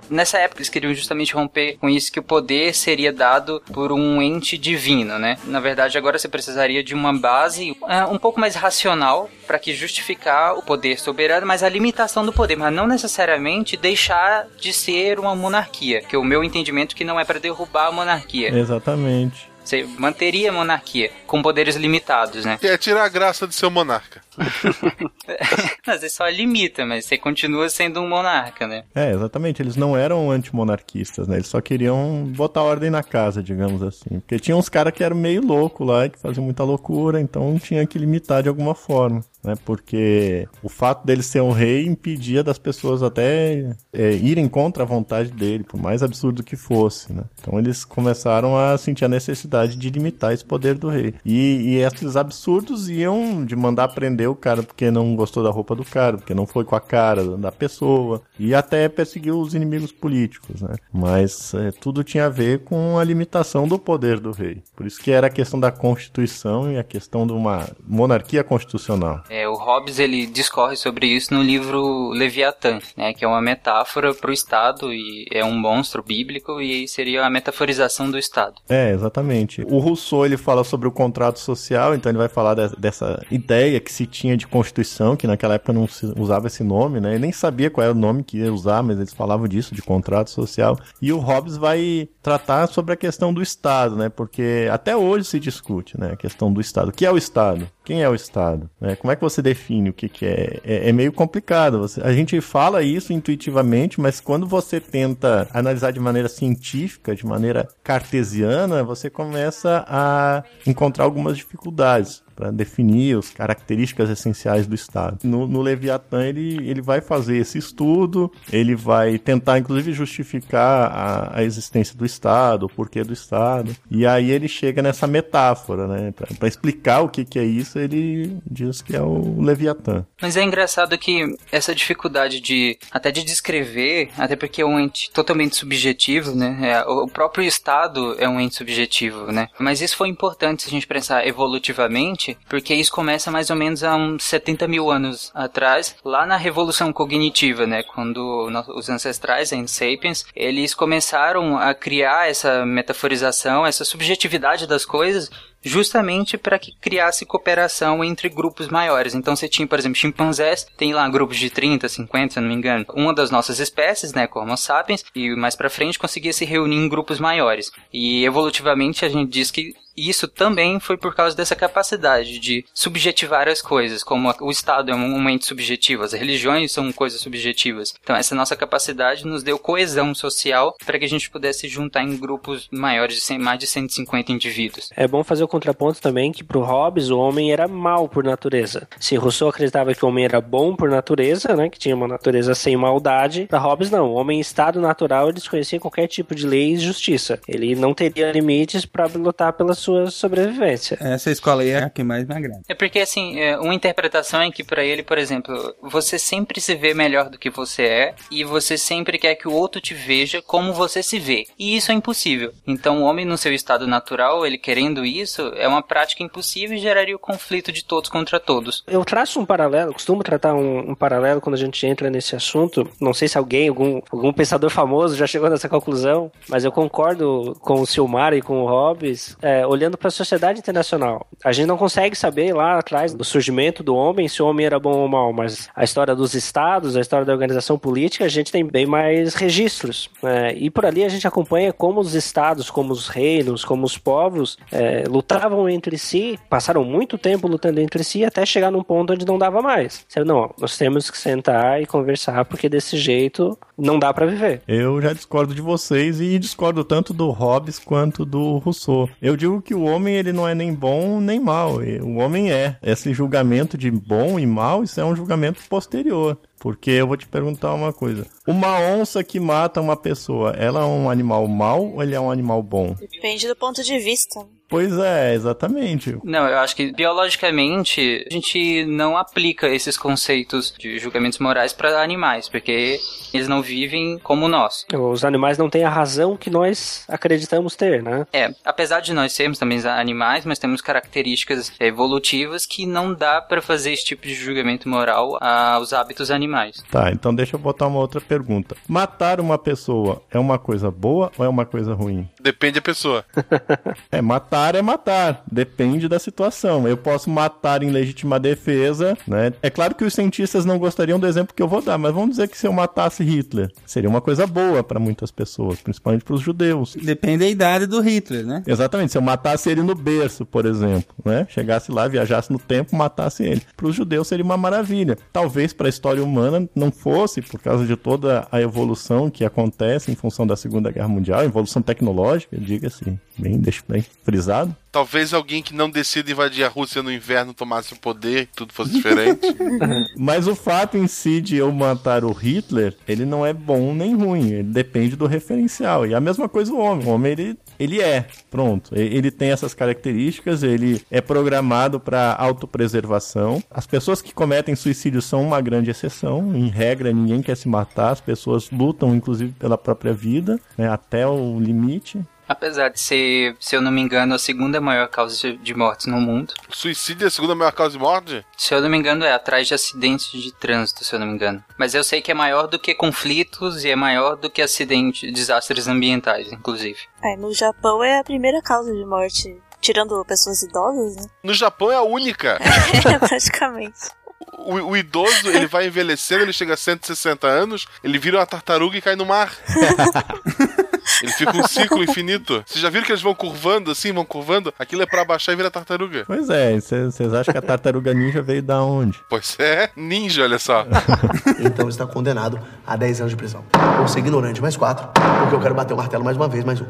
Nessa 0.10 0.40
época 0.40 0.60
eles 0.60 0.70
queriam 0.70 0.94
justamente 0.94 1.34
romper 1.34 1.78
com 1.78 1.88
isso 1.88 2.12
que 2.12 2.20
o 2.20 2.24
poder 2.24 2.74
seria 2.74 3.14
dado 3.14 3.62
por 3.72 3.92
um 3.92 4.22
ente 4.22 4.58
divino, 4.58 5.20
né? 5.20 5.38
Na 5.46 5.60
verdade, 5.60 5.98
agora 5.98 6.18
você 6.18 6.28
precisaria 6.28 6.84
de 6.84 6.96
uma 6.96 7.14
base 7.14 7.78
é, 7.88 8.06
um 8.06 8.18
pouco 8.18 8.40
mais 8.40 8.56
racional 8.56 9.30
para 9.46 9.60
que 9.60 9.74
justificar 9.74 10.58
o 10.58 10.64
poder 10.64 11.00
soberano, 11.00 11.46
mas 11.46 11.62
a 11.62 11.70
limitação 11.70 12.26
do 12.26 12.34
poder, 12.34 12.56
mas 12.56 12.74
não 12.74 12.88
necessariamente 12.88 13.78
deixar 13.78 14.48
de 14.58 14.74
ser 14.74 15.20
uma 15.20 15.36
monarquia, 15.36 16.02
que 16.02 16.16
é 16.16 16.20
o 16.20 16.24
meu 16.24 16.44
entendimento 16.44 16.96
que 16.96 17.04
não 17.04 17.20
é 17.20 17.26
para 17.26 17.40
derrubar 17.40 17.88
a 17.88 17.92
monarquia. 17.92 18.50
Exatamente. 18.50 19.50
Você 19.70 19.84
manteria 20.00 20.50
a 20.50 20.52
monarquia 20.52 21.12
com 21.28 21.44
poderes 21.44 21.76
limitados, 21.76 22.44
né? 22.44 22.58
É 22.64 22.76
tirar 22.76 23.04
a 23.04 23.08
graça 23.08 23.46
de 23.46 23.54
ser 23.54 23.68
um 23.68 23.70
monarca. 23.70 24.20
mas 25.86 26.02
você 26.02 26.10
só 26.10 26.28
limita, 26.28 26.86
mas 26.86 27.06
você 27.06 27.18
continua 27.18 27.70
sendo 27.70 28.00
um 28.00 28.08
monarca, 28.08 28.68
né? 28.68 28.84
É, 28.96 29.12
exatamente. 29.12 29.62
Eles 29.62 29.76
não 29.76 29.96
eram 29.96 30.32
antimonarquistas, 30.32 31.28
né? 31.28 31.38
Eles 31.38 31.48
só 31.48 31.62
queriam 31.62 32.32
botar 32.36 32.62
ordem 32.62 32.90
na 32.90 33.04
casa, 33.04 33.44
digamos 33.44 33.84
assim. 33.84 34.20
Porque 34.20 34.40
tinha 34.40 34.56
uns 34.56 34.70
caras 34.70 34.94
que 34.94 35.04
eram 35.04 35.16
meio 35.16 35.46
louco 35.46 35.84
lá, 35.84 36.08
que 36.10 36.20
faziam 36.20 36.44
muita 36.44 36.64
loucura, 36.64 37.20
então 37.20 37.58
tinha 37.60 37.86
que 37.86 38.00
limitar 38.00 38.42
de 38.44 38.50
alguma 38.50 38.76
forma 38.76 39.24
né? 39.44 39.54
Porque 39.66 40.48
o 40.62 40.70
fato 40.70 41.06
dele 41.06 41.24
ser 41.24 41.42
um 41.42 41.52
rei 41.52 41.86
impedia 41.86 42.44
das 42.44 42.58
pessoas 42.58 43.02
até 43.02 43.76
é, 43.94 44.14
irem 44.14 44.48
contra 44.48 44.84
a 44.84 44.86
vontade 44.86 45.32
dele, 45.32 45.64
por 45.64 45.80
mais 45.80 46.04
absurdo 46.04 46.44
que 46.44 46.56
fosse, 46.56 47.12
né? 47.14 47.24
Então 47.40 47.58
eles 47.58 47.86
começaram 47.86 48.58
a 48.58 48.78
sentir 48.78 49.06
a 49.06 49.10
necessidade 49.10 49.78
de 49.78 49.90
limitar 49.90 50.34
esse 50.34 50.44
poder 50.44 50.78
do 50.78 50.90
rei. 50.90 51.14
E, 51.26 51.76
e 51.76 51.76
esses 51.78 52.16
absurdos 52.16 52.90
iam 52.90 53.46
de 53.46 53.56
mandar 53.56 53.90
prender 53.90 54.29
o 54.32 54.36
cara 54.36 54.64
porque 54.64 54.92
não 54.92 55.16
gostou 55.16 55.44
da 55.44 55.50
roupa 55.50 55.76
do 55.76 55.84
cara, 55.84 56.18
porque 56.18 56.34
não 56.34 56.46
foi 56.46 56.64
com 56.64 56.76
a 56.76 56.82
cara 56.82 57.38
da 57.38 57.52
pessoa, 57.52 58.22
e 58.38 58.54
até 58.54 58.88
perseguiu 58.88 59.40
os 59.40 59.54
inimigos 59.54 59.92
políticos, 59.92 60.62
né? 60.62 60.76
Mas 60.94 61.54
é, 61.54 61.72
tudo 61.72 62.04
tinha 62.04 62.26
a 62.26 62.30
ver 62.30 62.64
com 62.64 62.98
a 62.98 63.04
limitação 63.04 63.68
do 63.68 63.78
poder 63.78 64.20
do 64.20 64.32
rei. 64.32 64.62
Por 64.76 64.86
isso 64.86 65.02
que 65.02 65.12
era 65.12 65.28
a 65.28 65.30
questão 65.30 65.60
da 65.60 65.72
Constituição 65.72 66.72
e 66.72 66.78
a 66.78 66.84
questão 66.84 67.26
de 67.26 67.34
uma 67.34 67.68
monarquia 67.88 68.44
constitucional. 68.44 69.24
É, 69.30 69.48
o 69.48 69.56
Hobbes 69.56 70.00
ele 70.00 70.26
discorre 70.26 70.76
sobre 70.76 71.08
isso 71.08 71.34
no 71.34 71.42
livro 71.42 72.10
Leviatã, 72.10 72.80
né, 72.96 73.14
que 73.14 73.24
é 73.24 73.28
uma 73.28 73.42
metáfora 73.42 74.14
para 74.14 74.30
o 74.30 74.34
Estado 74.34 74.94
e 74.94 75.26
é 75.32 75.44
um 75.44 75.58
monstro 75.58 76.04
bíblico 76.04 76.62
e 76.62 76.88
seria 76.88 77.26
a 77.26 77.30
metaforização 77.30 78.10
do 78.10 78.18
Estado. 78.18 78.56
É, 78.68 78.92
exatamente. 78.92 79.64
O 79.70 79.80
Rousseau 79.80 80.26
ele 80.26 80.38
fala 80.38 80.64
sobre 80.64 80.88
o 80.88 80.92
contrato 80.92 81.40
social, 81.40 81.96
então 81.96 82.10
ele 82.10 82.18
vai 82.18 82.30
falar 82.30 82.56
de, 82.56 82.76
dessa 82.78 83.24
ideia 83.32 83.80
que 83.80 83.92
se 83.92 84.06
tinha 84.10 84.36
de 84.36 84.48
Constituição, 84.48 85.16
que 85.16 85.28
naquela 85.28 85.54
época 85.54 85.72
não 85.72 85.88
usava 86.18 86.48
esse 86.48 86.64
nome, 86.64 87.00
né? 87.00 87.18
Nem 87.18 87.32
sabia 87.32 87.70
qual 87.70 87.84
era 87.84 87.94
o 87.94 87.98
nome 87.98 88.24
que 88.24 88.40
ia 88.40 88.54
usar, 88.54 88.84
mas 88.84 88.98
eles 88.98 89.14
falavam 89.14 89.48
disso, 89.48 89.74
de 89.74 89.82
contrato 89.82 90.30
social. 90.30 90.78
E 91.02 91.14
o 91.14 91.20
Hobbes 91.20 91.56
vai 91.56 92.10
tratar 92.22 92.68
sobre 92.68 92.94
a 92.94 92.98
questão 92.98 93.34
do 93.34 93.42
Estado, 93.42 93.96
né? 93.96 94.10
Porque 94.10 94.68
até 94.72 94.96
hoje 94.96 95.26
se 95.26 95.40
discute, 95.40 96.00
né? 96.00 96.12
A 96.14 96.16
questão 96.18 96.52
do 96.52 96.60
Estado. 96.60 96.90
O 96.90 96.92
que 96.92 97.06
é 97.06 97.12
o 97.12 97.18
Estado? 97.18 97.68
Quem 97.90 98.04
é 98.04 98.10
o 98.10 98.14
Estado? 98.14 98.70
Né? 98.80 98.96
Como 98.96 99.12
é 99.12 99.16
que 99.16 99.22
você 99.24 99.42
define 99.42 99.90
o 99.90 99.94
que, 99.94 100.08
que 100.08 100.24
é? 100.24 100.60
é? 100.64 100.90
é 100.90 100.92
meio 100.92 101.12
complicado. 101.12 101.80
Você, 101.80 102.00
a 102.02 102.14
gente 102.14 102.40
fala 102.40 102.84
isso 102.84 103.12
intuitivamente, 103.12 104.00
mas 104.00 104.20
quando 104.20 104.46
você 104.46 104.80
tenta 104.80 105.48
analisar 105.52 105.92
de 105.92 106.00
maneira 106.00 106.30
científica, 106.30 107.16
de 107.16 107.26
maneira 107.26 107.68
cartesiana, 107.84 108.84
você 108.84 109.10
começa 109.10 109.84
a 109.88 110.44
encontrar 110.68 111.04
algumas 111.04 111.36
dificuldades 111.36 112.22
para 112.40 112.52
definir 112.52 113.18
as 113.18 113.30
características 113.30 114.10
essenciais 114.10 114.66
do 114.66 114.74
Estado. 114.74 115.20
No, 115.26 115.46
no 115.46 115.62
Leviatã, 115.62 116.24
ele, 116.24 116.70
ele 116.70 116.82
vai 116.82 117.02
fazer 117.02 117.36
esse 117.36 117.58
estudo, 117.58 118.32
ele 118.50 118.76
vai 118.76 119.20
tentar, 119.20 119.60
inclusive, 119.60 119.92
justificar 119.92 120.90
a, 120.90 121.40
a 121.40 121.44
existência 121.44 121.98
do 121.98 122.06
Estado, 122.06 122.66
o 122.66 122.70
porquê 122.70 123.04
do 123.04 123.12
Estado, 123.12 123.76
e 123.92 124.08
aí 124.08 124.32
ele 124.32 124.48
chega 124.48 124.82
nessa 124.82 125.06
metáfora, 125.06 125.86
né? 125.86 126.14
Para 126.40 126.48
explicar 126.48 127.02
o 127.02 127.10
que, 127.10 127.26
que 127.26 127.38
é 127.38 127.44
isso, 127.44 127.78
ele 127.78 128.38
diz 128.50 128.82
que 128.82 128.96
é 128.96 129.02
o 129.02 129.42
Leviatã. 129.42 130.06
Mas 130.22 130.38
é 130.38 130.44
engraçado 130.44 130.98
que 130.98 131.36
essa 131.52 131.76
dificuldade 131.76 132.40
de 132.40 132.80
até 132.90 133.12
de 133.12 133.22
descrever, 133.24 134.12
até 134.18 134.38
porque 134.38 134.62
é 134.62 134.66
um 134.66 134.80
ente 134.80 135.12
totalmente 135.12 135.58
subjetivo, 135.58 136.34
né? 136.34 136.58
É, 136.62 136.82
o 136.84 137.08
próprio 137.08 137.44
Estado 137.44 138.16
é 138.18 138.30
um 138.30 138.40
ente 138.40 138.56
subjetivo, 138.56 139.30
né? 139.30 139.50
Mas 139.60 139.82
isso 139.82 139.98
foi 139.98 140.08
importante 140.08 140.64
se 140.64 140.70
a 140.70 140.72
gente 140.72 140.88
pensar 140.88 141.28
evolutivamente, 141.28 142.29
porque 142.48 142.74
isso 142.74 142.92
começa 142.92 143.32
mais 143.32 143.50
ou 143.50 143.56
menos 143.56 143.84
há 143.84 143.96
uns 143.96 144.24
70 144.24 144.68
mil 144.68 144.92
anos 144.92 145.32
atrás, 145.34 145.96
lá 146.04 146.26
na 146.26 146.38
Revolução 146.38 146.92
Cognitiva, 146.92 147.66
né? 147.66 147.84
Quando 147.84 148.50
os 148.76 148.90
ancestrais, 148.90 149.54
a 149.54 149.68
Sapiens, 149.68 150.26
eles 150.36 150.74
começaram 150.74 151.58
a 151.58 151.74
criar 151.74 152.30
essa 152.30 152.66
metaforização, 152.66 153.66
essa 153.66 153.86
subjetividade 153.86 154.68
das 154.68 154.86
coisas 154.86 155.30
justamente 155.64 156.38
para 156.38 156.60
que 156.60 156.74
criasse 156.80 157.26
cooperação 157.26 158.04
entre 158.04 158.30
grupos 158.30 158.68
maiores. 158.70 159.14
Então 159.14 159.36
você 159.36 159.48
tinha, 159.48 159.68
por 159.68 159.80
exemplo, 159.80 159.98
chimpanzés, 159.98 160.66
tem 160.78 160.94
lá 160.94 161.08
grupos 161.10 161.38
de 161.38 161.50
30, 161.50 161.88
50, 161.88 162.34
se 162.34 162.40
não 162.40 162.48
me 162.48 162.56
engano, 162.56 162.86
uma 162.94 163.14
das 163.14 163.32
nossas 163.32 163.60
espécies, 163.60 164.14
né, 164.14 164.28
como 164.28 164.56
sapiens, 164.58 165.04
e 165.16 165.36
mais 165.36 165.56
para 165.56 165.70
frente 165.70 166.00
conseguia 166.00 166.34
se 166.34 166.46
reunir 166.46 166.78
em 166.78 166.90
grupos 166.90 167.20
maiores. 167.20 167.72
E 167.94 168.24
evolutivamente 168.26 169.06
a 169.06 169.10
gente 169.10 169.30
diz 169.30 169.52
que 169.52 169.74
isso 170.08 170.28
também 170.28 170.80
foi 170.80 170.98
por 170.98 171.14
causa 171.14 171.36
dessa 171.36 171.56
capacidade 171.56 172.40
de 172.40 172.66
subjetivar 172.74 173.48
as 173.48 173.62
coisas, 173.62 174.04
como 174.04 174.34
o 174.42 174.52
Estado 174.52 174.92
é 174.92 174.96
um 174.96 175.30
ente 175.30 175.46
subjetivo, 175.46 176.04
as 176.04 176.14
religiões 176.14 176.72
são 176.72 176.92
coisas 176.92 177.20
subjetivas. 177.20 177.94
Então, 178.02 178.16
essa 178.16 178.34
nossa 178.34 178.56
capacidade 178.56 179.26
nos 179.26 179.44
deu 179.44 179.60
coesão 179.60 180.16
social 180.16 180.76
para 180.86 180.98
que 180.98 181.06
a 181.06 181.10
gente 181.10 181.30
pudesse 181.30 181.68
juntar 181.68 182.04
em 182.04 182.16
grupos 182.16 182.68
maiores 182.72 183.16
de 183.16 183.22
100, 183.22 183.40
mais 183.40 183.60
de 183.60 183.68
150 183.68 184.32
indivíduos. 184.32 184.90
É 184.96 185.08
bom 185.08 185.24
fazer 185.24 185.44
o 185.44 185.48
contraponto 185.50 186.02
também 186.02 186.32
que 186.32 186.44
pro 186.44 186.62
Hobbes 186.62 187.10
o 187.10 187.20
homem 187.20 187.52
era 187.52 187.68
mal 187.68 188.08
por 188.08 188.24
natureza. 188.24 188.88
Se 189.00 189.16
Rousseau 189.18 189.50
acreditava 189.50 189.94
que 189.94 190.06
o 190.06 190.08
homem 190.08 190.24
era 190.24 190.40
bom 190.40 190.76
por 190.76 190.90
natureza, 190.90 191.56
né, 191.56 191.70
que 191.70 191.78
tinha 191.78 191.96
uma 191.96 192.08
natureza 192.08 192.56
sem 192.56 192.78
maldade, 192.78 193.48
para 193.48 193.60
Hobbes 193.60 193.92
não. 193.92 194.12
O 194.12 194.16
homem 194.16 194.38
em 194.38 194.42
estado 194.42 194.80
natural 194.80 195.26
ele 195.26 195.34
desconhecia 195.34 195.80
qualquer 195.80 196.08
tipo 196.08 196.34
de 196.34 196.48
lei 196.48 196.74
e 196.74 196.80
justiça. 196.80 197.38
Ele 197.48 197.76
não 197.76 197.94
teria 197.94 198.32
limites 198.32 198.86
para 198.86 199.08
lutar 199.08 199.52
pela 199.54 199.74
sua 199.74 199.90
sua 199.90 200.12
sobrevivência. 200.12 200.98
Essa 201.02 201.32
escola 201.32 201.64
aí 201.64 201.70
é 201.70 201.84
a 201.84 201.90
que 201.90 202.04
mais 202.04 202.26
me 202.28 202.36
agrada. 202.36 202.62
É 202.68 202.74
porque, 202.74 203.00
assim, 203.00 203.40
é, 203.40 203.58
uma 203.58 203.74
interpretação 203.74 204.42
é 204.42 204.52
que 204.52 204.64
para 204.64 204.84
ele, 204.84 205.04
por 205.04 205.18
exemplo, 205.18 205.76
você 205.82 206.20
sempre 206.20 206.62
se 206.62 206.76
vê 206.76 206.94
melhor 206.94 207.30
do 207.30 207.40
que 207.40 207.50
você 207.50 207.84
é 207.84 208.16
e 208.32 208.44
você 208.44 208.78
sempre 208.78 209.18
quer 209.18 209.36
que 209.36 209.48
o 209.48 209.54
outro 209.54 209.82
te 209.82 209.94
veja 209.94 210.42
como 210.42 210.74
você 210.74 211.02
se 211.02 211.18
vê. 211.18 211.46
E 211.58 211.76
isso 211.76 211.92
é 211.92 211.96
impossível. 211.96 212.54
Então, 212.68 213.02
o 213.02 213.06
homem 213.06 213.26
no 213.26 213.38
seu 213.38 213.54
estado 213.54 213.88
natural, 213.88 214.46
ele 214.46 214.58
querendo 214.58 215.06
isso, 215.06 215.39
é 215.56 215.68
uma 215.68 215.82
prática 215.82 216.24
impossível 216.24 216.78
e 216.78 216.80
geraria 216.80 217.16
o 217.16 217.20
conflito 217.20 217.72
de 217.72 217.84
todos 217.84 218.10
contra 218.10 218.40
todos. 218.40 218.84
Eu 218.88 219.04
traço 219.06 219.40
um 219.40 219.46
paralelo, 219.46 219.94
costumo 219.94 220.24
tratar 220.24 220.54
um, 220.54 220.92
um 220.92 220.96
paralelo 220.96 221.42
quando 221.42 221.56
a 221.56 221.60
gente 221.60 221.86
entra 221.86 222.10
nesse 222.10 222.36
assunto. 222.36 222.88
Não 223.00 223.14
sei 223.14 223.28
se 223.28 223.38
alguém, 223.38 223.70
algum, 223.70 224.02
algum 224.12 224.34
pensador 224.34 224.70
famoso 224.70 225.16
já 225.16 225.28
chegou 225.28 225.50
nessa 225.50 225.70
conclusão, 225.70 226.32
mas 226.48 226.64
eu 226.64 226.72
concordo 226.72 227.58
com 227.62 227.82
o 227.82 227.86
Silmar 227.86 228.34
e 228.34 228.42
com 228.42 228.64
o 228.64 228.68
Hobbes, 228.68 229.38
é, 229.42 229.66
olhando 229.66 229.98
para 229.98 230.08
a 230.08 230.12
sociedade 230.12 230.60
internacional. 230.60 231.28
A 231.44 231.52
gente 231.52 231.68
não 231.68 231.78
consegue 231.78 232.16
saber 232.16 232.54
lá 232.54 232.80
atrás 232.80 233.14
do 233.14 233.24
surgimento 233.24 233.84
do 233.84 233.96
homem 233.96 234.28
se 234.28 234.42
o 234.42 234.48
homem 234.48 234.66
era 234.66 234.80
bom 234.80 234.98
ou 234.98 235.08
mal, 235.08 235.32
mas 235.34 235.70
a 235.76 235.84
história 235.84 236.16
dos 236.16 236.34
estados, 236.34 236.96
a 236.96 237.02
história 237.02 237.26
da 237.26 237.34
organização 237.34 237.78
política, 237.78 238.26
a 238.26 238.30
gente 238.30 238.52
tem 238.52 238.66
bem 238.66 238.86
mais 238.86 239.36
registros. 239.36 240.10
Né? 240.22 240.54
E 240.56 240.70
por 240.70 240.86
ali 240.86 241.04
a 241.04 241.10
gente 241.10 241.28
acompanha 241.28 241.72
como 241.72 242.00
os 242.00 242.14
estados, 242.14 242.70
como 242.70 242.92
os 242.92 243.08
reinos, 243.08 243.64
como 243.64 243.86
os 243.86 243.98
povos 243.98 244.58
é, 244.72 245.04
lutavam 245.30 245.70
entre 245.70 245.96
si, 245.98 246.40
passaram 246.50 246.84
muito 246.84 247.18
tempo 247.18 247.48
lutando 247.48 247.80
entre 247.80 248.04
si 248.04 248.26
até 248.26 248.44
chegar 248.46 248.72
num 248.72 248.82
ponto 248.82 249.14
onde 249.14 249.26
não 249.26 249.38
dava 249.38 249.62
mais. 249.62 250.06
Não, 250.26 250.52
nós 250.60 250.76
temos 250.76 251.12
que 251.12 251.18
sentar 251.18 251.80
e 251.80 251.86
conversar 251.86 252.44
porque 252.46 252.68
desse 252.68 252.98
jeito 252.98 253.58
não 253.78 254.00
dá 254.00 254.12
para 254.12 254.26
viver. 254.26 254.64
Eu 254.68 255.00
já 255.00 255.14
discordo 255.14 255.54
de 255.54 255.62
vocês 255.62 256.20
e 256.20 256.40
discordo 256.40 256.84
tanto 256.84 257.14
do 257.14 257.30
Hobbes 257.30 257.78
quanto 257.78 258.26
do 258.26 258.58
Rousseau. 258.58 259.08
Eu 259.22 259.38
digo 259.38 259.62
que 259.62 259.76
o 259.76 259.84
homem 259.84 260.16
ele 260.16 260.34
não 260.34 260.48
é 260.48 260.56
nem 260.56 260.74
bom 260.74 261.22
nem 261.22 261.40
mal. 261.40 261.76
O 262.02 262.16
homem 262.16 262.52
é. 262.52 262.78
Esse 262.82 263.14
julgamento 263.14 263.78
de 263.78 263.92
bom 263.92 264.40
e 264.40 264.46
mal, 264.48 264.84
isso 264.84 265.00
é 265.00 265.06
um 265.06 265.16
julgamento 265.16 265.62
posterior. 265.70 266.38
Porque 266.60 266.92
eu 266.92 267.08
vou 267.08 267.16
te 267.16 267.28
perguntar 267.28 267.74
uma 267.74 267.94
coisa. 267.94 268.26
Uma 268.48 268.80
onça 268.80 269.24
que 269.24 269.40
mata 269.40 269.80
uma 269.80 269.96
pessoa, 269.96 270.52
ela 270.58 270.82
é 270.82 270.86
um 270.86 271.10
animal 271.10 271.48
mau 271.48 271.94
ou 271.94 272.04
ele 272.04 272.16
é 272.16 272.20
um 272.20 272.32
animal 272.32 272.62
bom? 272.62 272.96
Depende 273.00 273.48
do 273.48 273.56
ponto 273.56 273.82
de 273.82 273.98
vista. 274.00 274.46
Pois 274.70 274.98
é, 275.00 275.34
exatamente. 275.34 276.16
Não, 276.24 276.48
eu 276.48 276.60
acho 276.60 276.76
que 276.76 276.92
biologicamente 276.92 278.26
a 278.30 278.34
gente 278.34 278.86
não 278.86 279.18
aplica 279.18 279.68
esses 279.68 279.98
conceitos 279.98 280.74
de 280.78 281.00
julgamentos 281.00 281.40
morais 281.40 281.74
para 281.74 282.02
animais, 282.02 282.48
porque 282.48 283.00
eles 283.34 283.48
não 283.48 283.64
vivem 283.64 284.20
como 284.20 284.48
nós. 284.48 284.86
Os 284.94 285.26
animais 285.26 285.58
não 285.58 285.70
têm 285.70 285.84
a 285.84 285.90
razão 285.90 286.38
que 286.38 286.52
nós 286.52 287.04
acreditamos 287.08 287.76
ter, 287.76 288.04
né? 288.04 288.28
É, 288.32 288.54
apesar 288.64 289.00
de 289.00 289.12
nós 289.12 289.34
sermos 289.34 289.58
também 289.58 289.80
animais, 289.88 290.46
mas 290.46 290.60
temos 290.60 290.82
características 290.82 291.72
evolutivas 291.80 292.66
que 292.66 292.86
não 292.86 293.14
dá 293.14 293.42
para 293.42 293.62
fazer 293.62 293.94
esse 293.94 294.06
tipo 294.06 294.28
de 294.28 294.36
julgamento 294.36 294.88
moral 294.88 295.38
aos 295.42 295.94
hábitos 295.94 296.30
animais. 296.30 296.84
Tá, 296.92 297.12
então 297.12 297.34
deixa 297.34 297.56
eu 297.56 297.60
botar 297.60 297.88
uma 297.88 298.00
outra 298.00 298.22
pergunta. 298.22 298.76
Matar 298.88 299.40
uma 299.40 299.58
pessoa 299.58 300.22
é 300.30 300.38
uma 300.38 300.60
coisa 300.60 300.92
boa 300.92 301.32
ou 301.38 301.46
é 301.46 301.50
uma 301.50 301.66
coisa 301.66 301.94
ruim? 301.94 302.30
Depende 302.40 302.76
da 302.76 302.82
pessoa. 302.82 303.26
é, 304.12 304.22
matar 304.22 304.59
é 304.76 304.82
matar. 304.82 305.44
Depende 305.52 306.08
da 306.08 306.20
situação. 306.20 306.88
Eu 306.88 306.98
posso 306.98 307.30
matar 307.30 307.84
em 307.84 307.90
legítima 307.90 308.40
defesa, 308.40 309.18
né? 309.28 309.54
É 309.62 309.70
claro 309.70 309.96
que 309.96 310.04
os 310.04 310.14
cientistas 310.14 310.66
não 310.66 310.78
gostariam 310.78 311.20
do 311.20 311.28
exemplo 311.28 311.54
que 311.56 311.62
eu 311.62 311.68
vou 311.68 311.82
dar, 311.82 311.98
mas 311.98 312.14
vamos 312.14 312.32
dizer 312.32 312.48
que 312.48 312.58
se 312.58 312.68
eu 312.68 312.74
matasse 312.74 313.24
Hitler, 313.24 313.72
seria 313.86 314.10
uma 314.10 314.22
coisa 314.22 314.46
boa 314.46 314.84
para 314.84 315.00
muitas 315.00 315.32
pessoas, 315.32 315.80
principalmente 315.82 316.24
para 316.24 316.36
os 316.36 316.42
judeus. 316.42 316.96
Depende 317.02 317.40
da 317.40 317.48
idade 317.48 317.86
do 317.86 318.02
Hitler, 318.02 318.46
né? 318.46 318.64
Exatamente. 318.68 319.12
Se 319.12 319.18
eu 319.18 319.22
matasse 319.22 319.70
ele 319.70 319.82
no 319.82 319.96
berço, 319.96 320.46
por 320.46 320.66
exemplo, 320.66 321.16
né? 321.24 321.48
Chegasse 321.50 321.92
lá, 321.92 322.08
viajasse 322.08 322.52
no 322.52 322.60
tempo, 322.60 322.96
matasse 322.96 323.44
ele. 323.44 323.62
Para 323.76 323.88
os 323.88 323.96
judeus 323.96 324.28
seria 324.28 324.46
uma 324.46 324.58
maravilha. 324.58 325.18
Talvez 325.32 325.74
para 325.74 325.88
a 325.88 325.90
história 325.90 326.24
humana 326.24 326.68
não 326.76 326.92
fosse, 326.92 327.42
por 327.42 327.60
causa 327.60 327.86
de 327.86 327.96
toda 327.96 328.48
a 328.52 328.62
evolução 328.62 329.30
que 329.30 329.46
acontece 329.46 330.12
em 330.12 330.16
função 330.16 330.46
da 330.46 330.56
Segunda 330.56 330.92
Guerra 330.92 331.08
Mundial, 331.08 331.44
evolução 331.44 331.82
tecnológica, 331.82 332.58
diga-se, 332.58 333.20
bem, 333.40 333.58
deixa 333.58 333.82
bem 333.88 334.06
frisado. 334.24 334.76
Talvez 334.92 335.34
alguém 335.34 335.62
que 335.62 335.74
não 335.74 335.90
decida 335.90 336.32
invadir 336.32 336.64
a 336.64 336.68
Rússia 336.68 337.04
no 337.04 337.12
inverno 337.12 337.54
tomasse 337.54 337.94
o 337.94 338.00
poder, 338.00 338.48
que 338.48 338.54
tudo 338.54 338.74
fosse 338.74 338.92
diferente. 338.92 339.48
Mas 340.18 340.48
o 340.48 340.56
fato 340.56 340.98
em 340.98 341.08
si 341.08 341.40
de 341.40 341.58
eu 341.58 341.72
matar 341.72 342.26
o 342.26 342.32
Hitler, 342.32 342.96
ele 343.08 343.24
não 343.24 343.46
é 343.46 343.54
bom 343.54 343.94
nem 343.94 344.16
ruim, 344.16 344.50
ele 344.50 344.64
depende 344.64 345.16
do 345.16 345.28
referencial. 345.28 346.08
E 346.08 346.16
a 346.16 346.20
mesma 346.20 346.50
coisa 346.50 346.74
o 346.74 346.80
homem. 346.80 347.06
O 347.06 347.12
homem, 347.12 347.32
ele, 347.32 347.58
ele 347.80 348.02
é, 348.02 348.26
pronto. 348.50 348.96
Ele 348.96 349.30
tem 349.30 349.52
essas 349.52 349.76
características, 349.76 350.64
ele 350.64 351.02
é 351.12 351.22
programado 351.22 352.00
para 352.00 352.34
autopreservação. 352.34 353.62
As 353.70 353.86
pessoas 353.86 354.24
que 354.24 354.34
cometem 354.34 354.76
suicídio 354.76 355.22
são 355.22 355.44
uma 355.44 355.62
grande 355.62 355.92
exceção. 355.92 356.56
Em 356.56 356.68
regra, 356.68 357.14
ninguém 357.14 357.44
quer 357.44 357.56
se 357.56 357.70
matar, 357.70 358.12
as 358.12 358.22
pessoas 358.22 358.72
lutam, 358.72 359.16
inclusive, 359.16 359.52
pela 359.52 359.78
própria 359.78 360.14
vida, 360.14 360.60
né, 360.76 360.90
até 360.90 361.28
o 361.28 361.60
limite. 361.60 362.20
Apesar 362.50 362.90
de 362.90 363.00
ser, 363.00 363.56
se 363.60 363.76
eu 363.76 363.82
não 363.82 363.92
me 363.92 364.02
engano, 364.02 364.34
a 364.34 364.40
segunda 364.40 364.82
maior 364.82 365.08
causa 365.08 365.54
de 365.54 365.74
mortes 365.76 366.08
no 366.08 366.20
mundo. 366.20 366.56
Suicídio 366.70 367.26
é 367.26 367.28
a 367.28 367.32
segunda 367.32 367.54
maior 367.54 367.72
causa 367.72 367.94
de 367.94 368.00
morte? 368.00 368.44
Se 368.58 368.74
eu 368.74 368.82
não 368.82 368.90
me 368.90 368.98
engano, 368.98 369.24
é 369.24 369.32
atrás 369.32 369.68
de 369.68 369.76
acidentes 369.76 370.42
de 370.42 370.52
trânsito, 370.52 371.04
se 371.04 371.14
eu 371.14 371.20
não 371.20 371.28
me 371.28 371.34
engano. 371.34 371.64
Mas 371.78 371.94
eu 371.94 372.04
sei 372.04 372.24
que 372.24 372.32
é 372.32 372.34
maior 372.34 372.66
do 372.66 372.80
que 372.80 372.96
conflitos 372.96 373.86
e 373.86 373.90
é 373.92 373.96
maior 373.96 374.36
do 374.36 374.50
que 374.50 374.64
acidentes, 374.64 375.32
desastres 375.32 375.88
ambientais, 375.88 376.52
inclusive. 376.52 376.98
É, 377.24 377.38
no 377.38 377.54
Japão 377.54 378.04
é 378.04 378.20
a 378.20 378.24
primeira 378.24 378.62
causa 378.64 378.92
de 378.92 379.06
morte 379.06 379.56
tirando 379.80 380.26
pessoas 380.26 380.62
idosas, 380.64 381.16
né? 381.16 381.24
No 381.44 381.54
Japão 381.54 381.92
é 381.92 381.96
a 381.96 382.02
única. 382.02 382.60
É, 383.06 383.20
praticamente. 383.20 384.10
O, 384.58 384.74
o 384.74 384.98
idoso, 384.98 385.50
ele 385.50 385.68
vai 385.68 385.88
envelhecendo, 385.88 386.44
ele 386.44 386.54
chega 386.54 386.74
a 386.74 386.78
160 386.78 387.48
anos, 387.48 387.88
ele 388.04 388.18
vira 388.18 388.38
uma 388.38 388.46
tartaruga 388.46 388.98
e 388.98 389.02
cai 389.02 389.16
no 389.16 389.26
mar. 389.26 389.52
ele 391.22 391.32
fica 391.32 391.56
um 391.58 391.68
ciclo 391.68 392.04
infinito. 392.04 392.64
Vocês 392.66 392.82
já 392.82 392.90
viram 392.90 393.06
que 393.06 393.12
eles 393.12 393.22
vão 393.22 393.34
curvando 393.36 393.92
assim, 393.92 394.12
vão 394.12 394.26
curvando? 394.26 394.74
Aquilo 394.78 395.02
é 395.02 395.06
pra 395.06 395.24
baixar 395.26 395.54
e 395.54 395.56
vira 395.56 395.70
tartaruga. 395.72 396.24
Pois 396.28 396.50
é, 396.50 396.80
vocês 396.80 397.34
acham 397.34 397.52
que 397.52 397.58
a 397.58 397.62
tartaruga 397.62 398.14
ninja 398.14 398.42
veio 398.42 398.62
da 398.64 398.82
onde? 398.84 399.20
Pois 399.30 399.56
é, 399.60 399.90
ninja, 399.96 400.44
olha 400.44 400.60
só. 400.60 400.86
Então 401.60 401.90
está 401.90 402.06
condenado 402.06 402.60
a 402.88 402.96
10 402.96 403.22
anos 403.22 403.32
de 403.32 403.38
prisão. 403.38 403.64
Por 403.98 404.08
ser 404.08 404.20
ignorante, 404.20 404.62
mais 404.62 404.78
4. 404.78 405.08
Porque 405.42 405.56
eu 405.56 405.60
quero 405.60 405.76
bater 405.76 405.94
o 405.94 405.98
martelo 405.98 406.24
mais 406.24 406.38
uma 406.38 406.48
vez, 406.48 406.64
mais 406.64 406.80
um. 406.80 406.86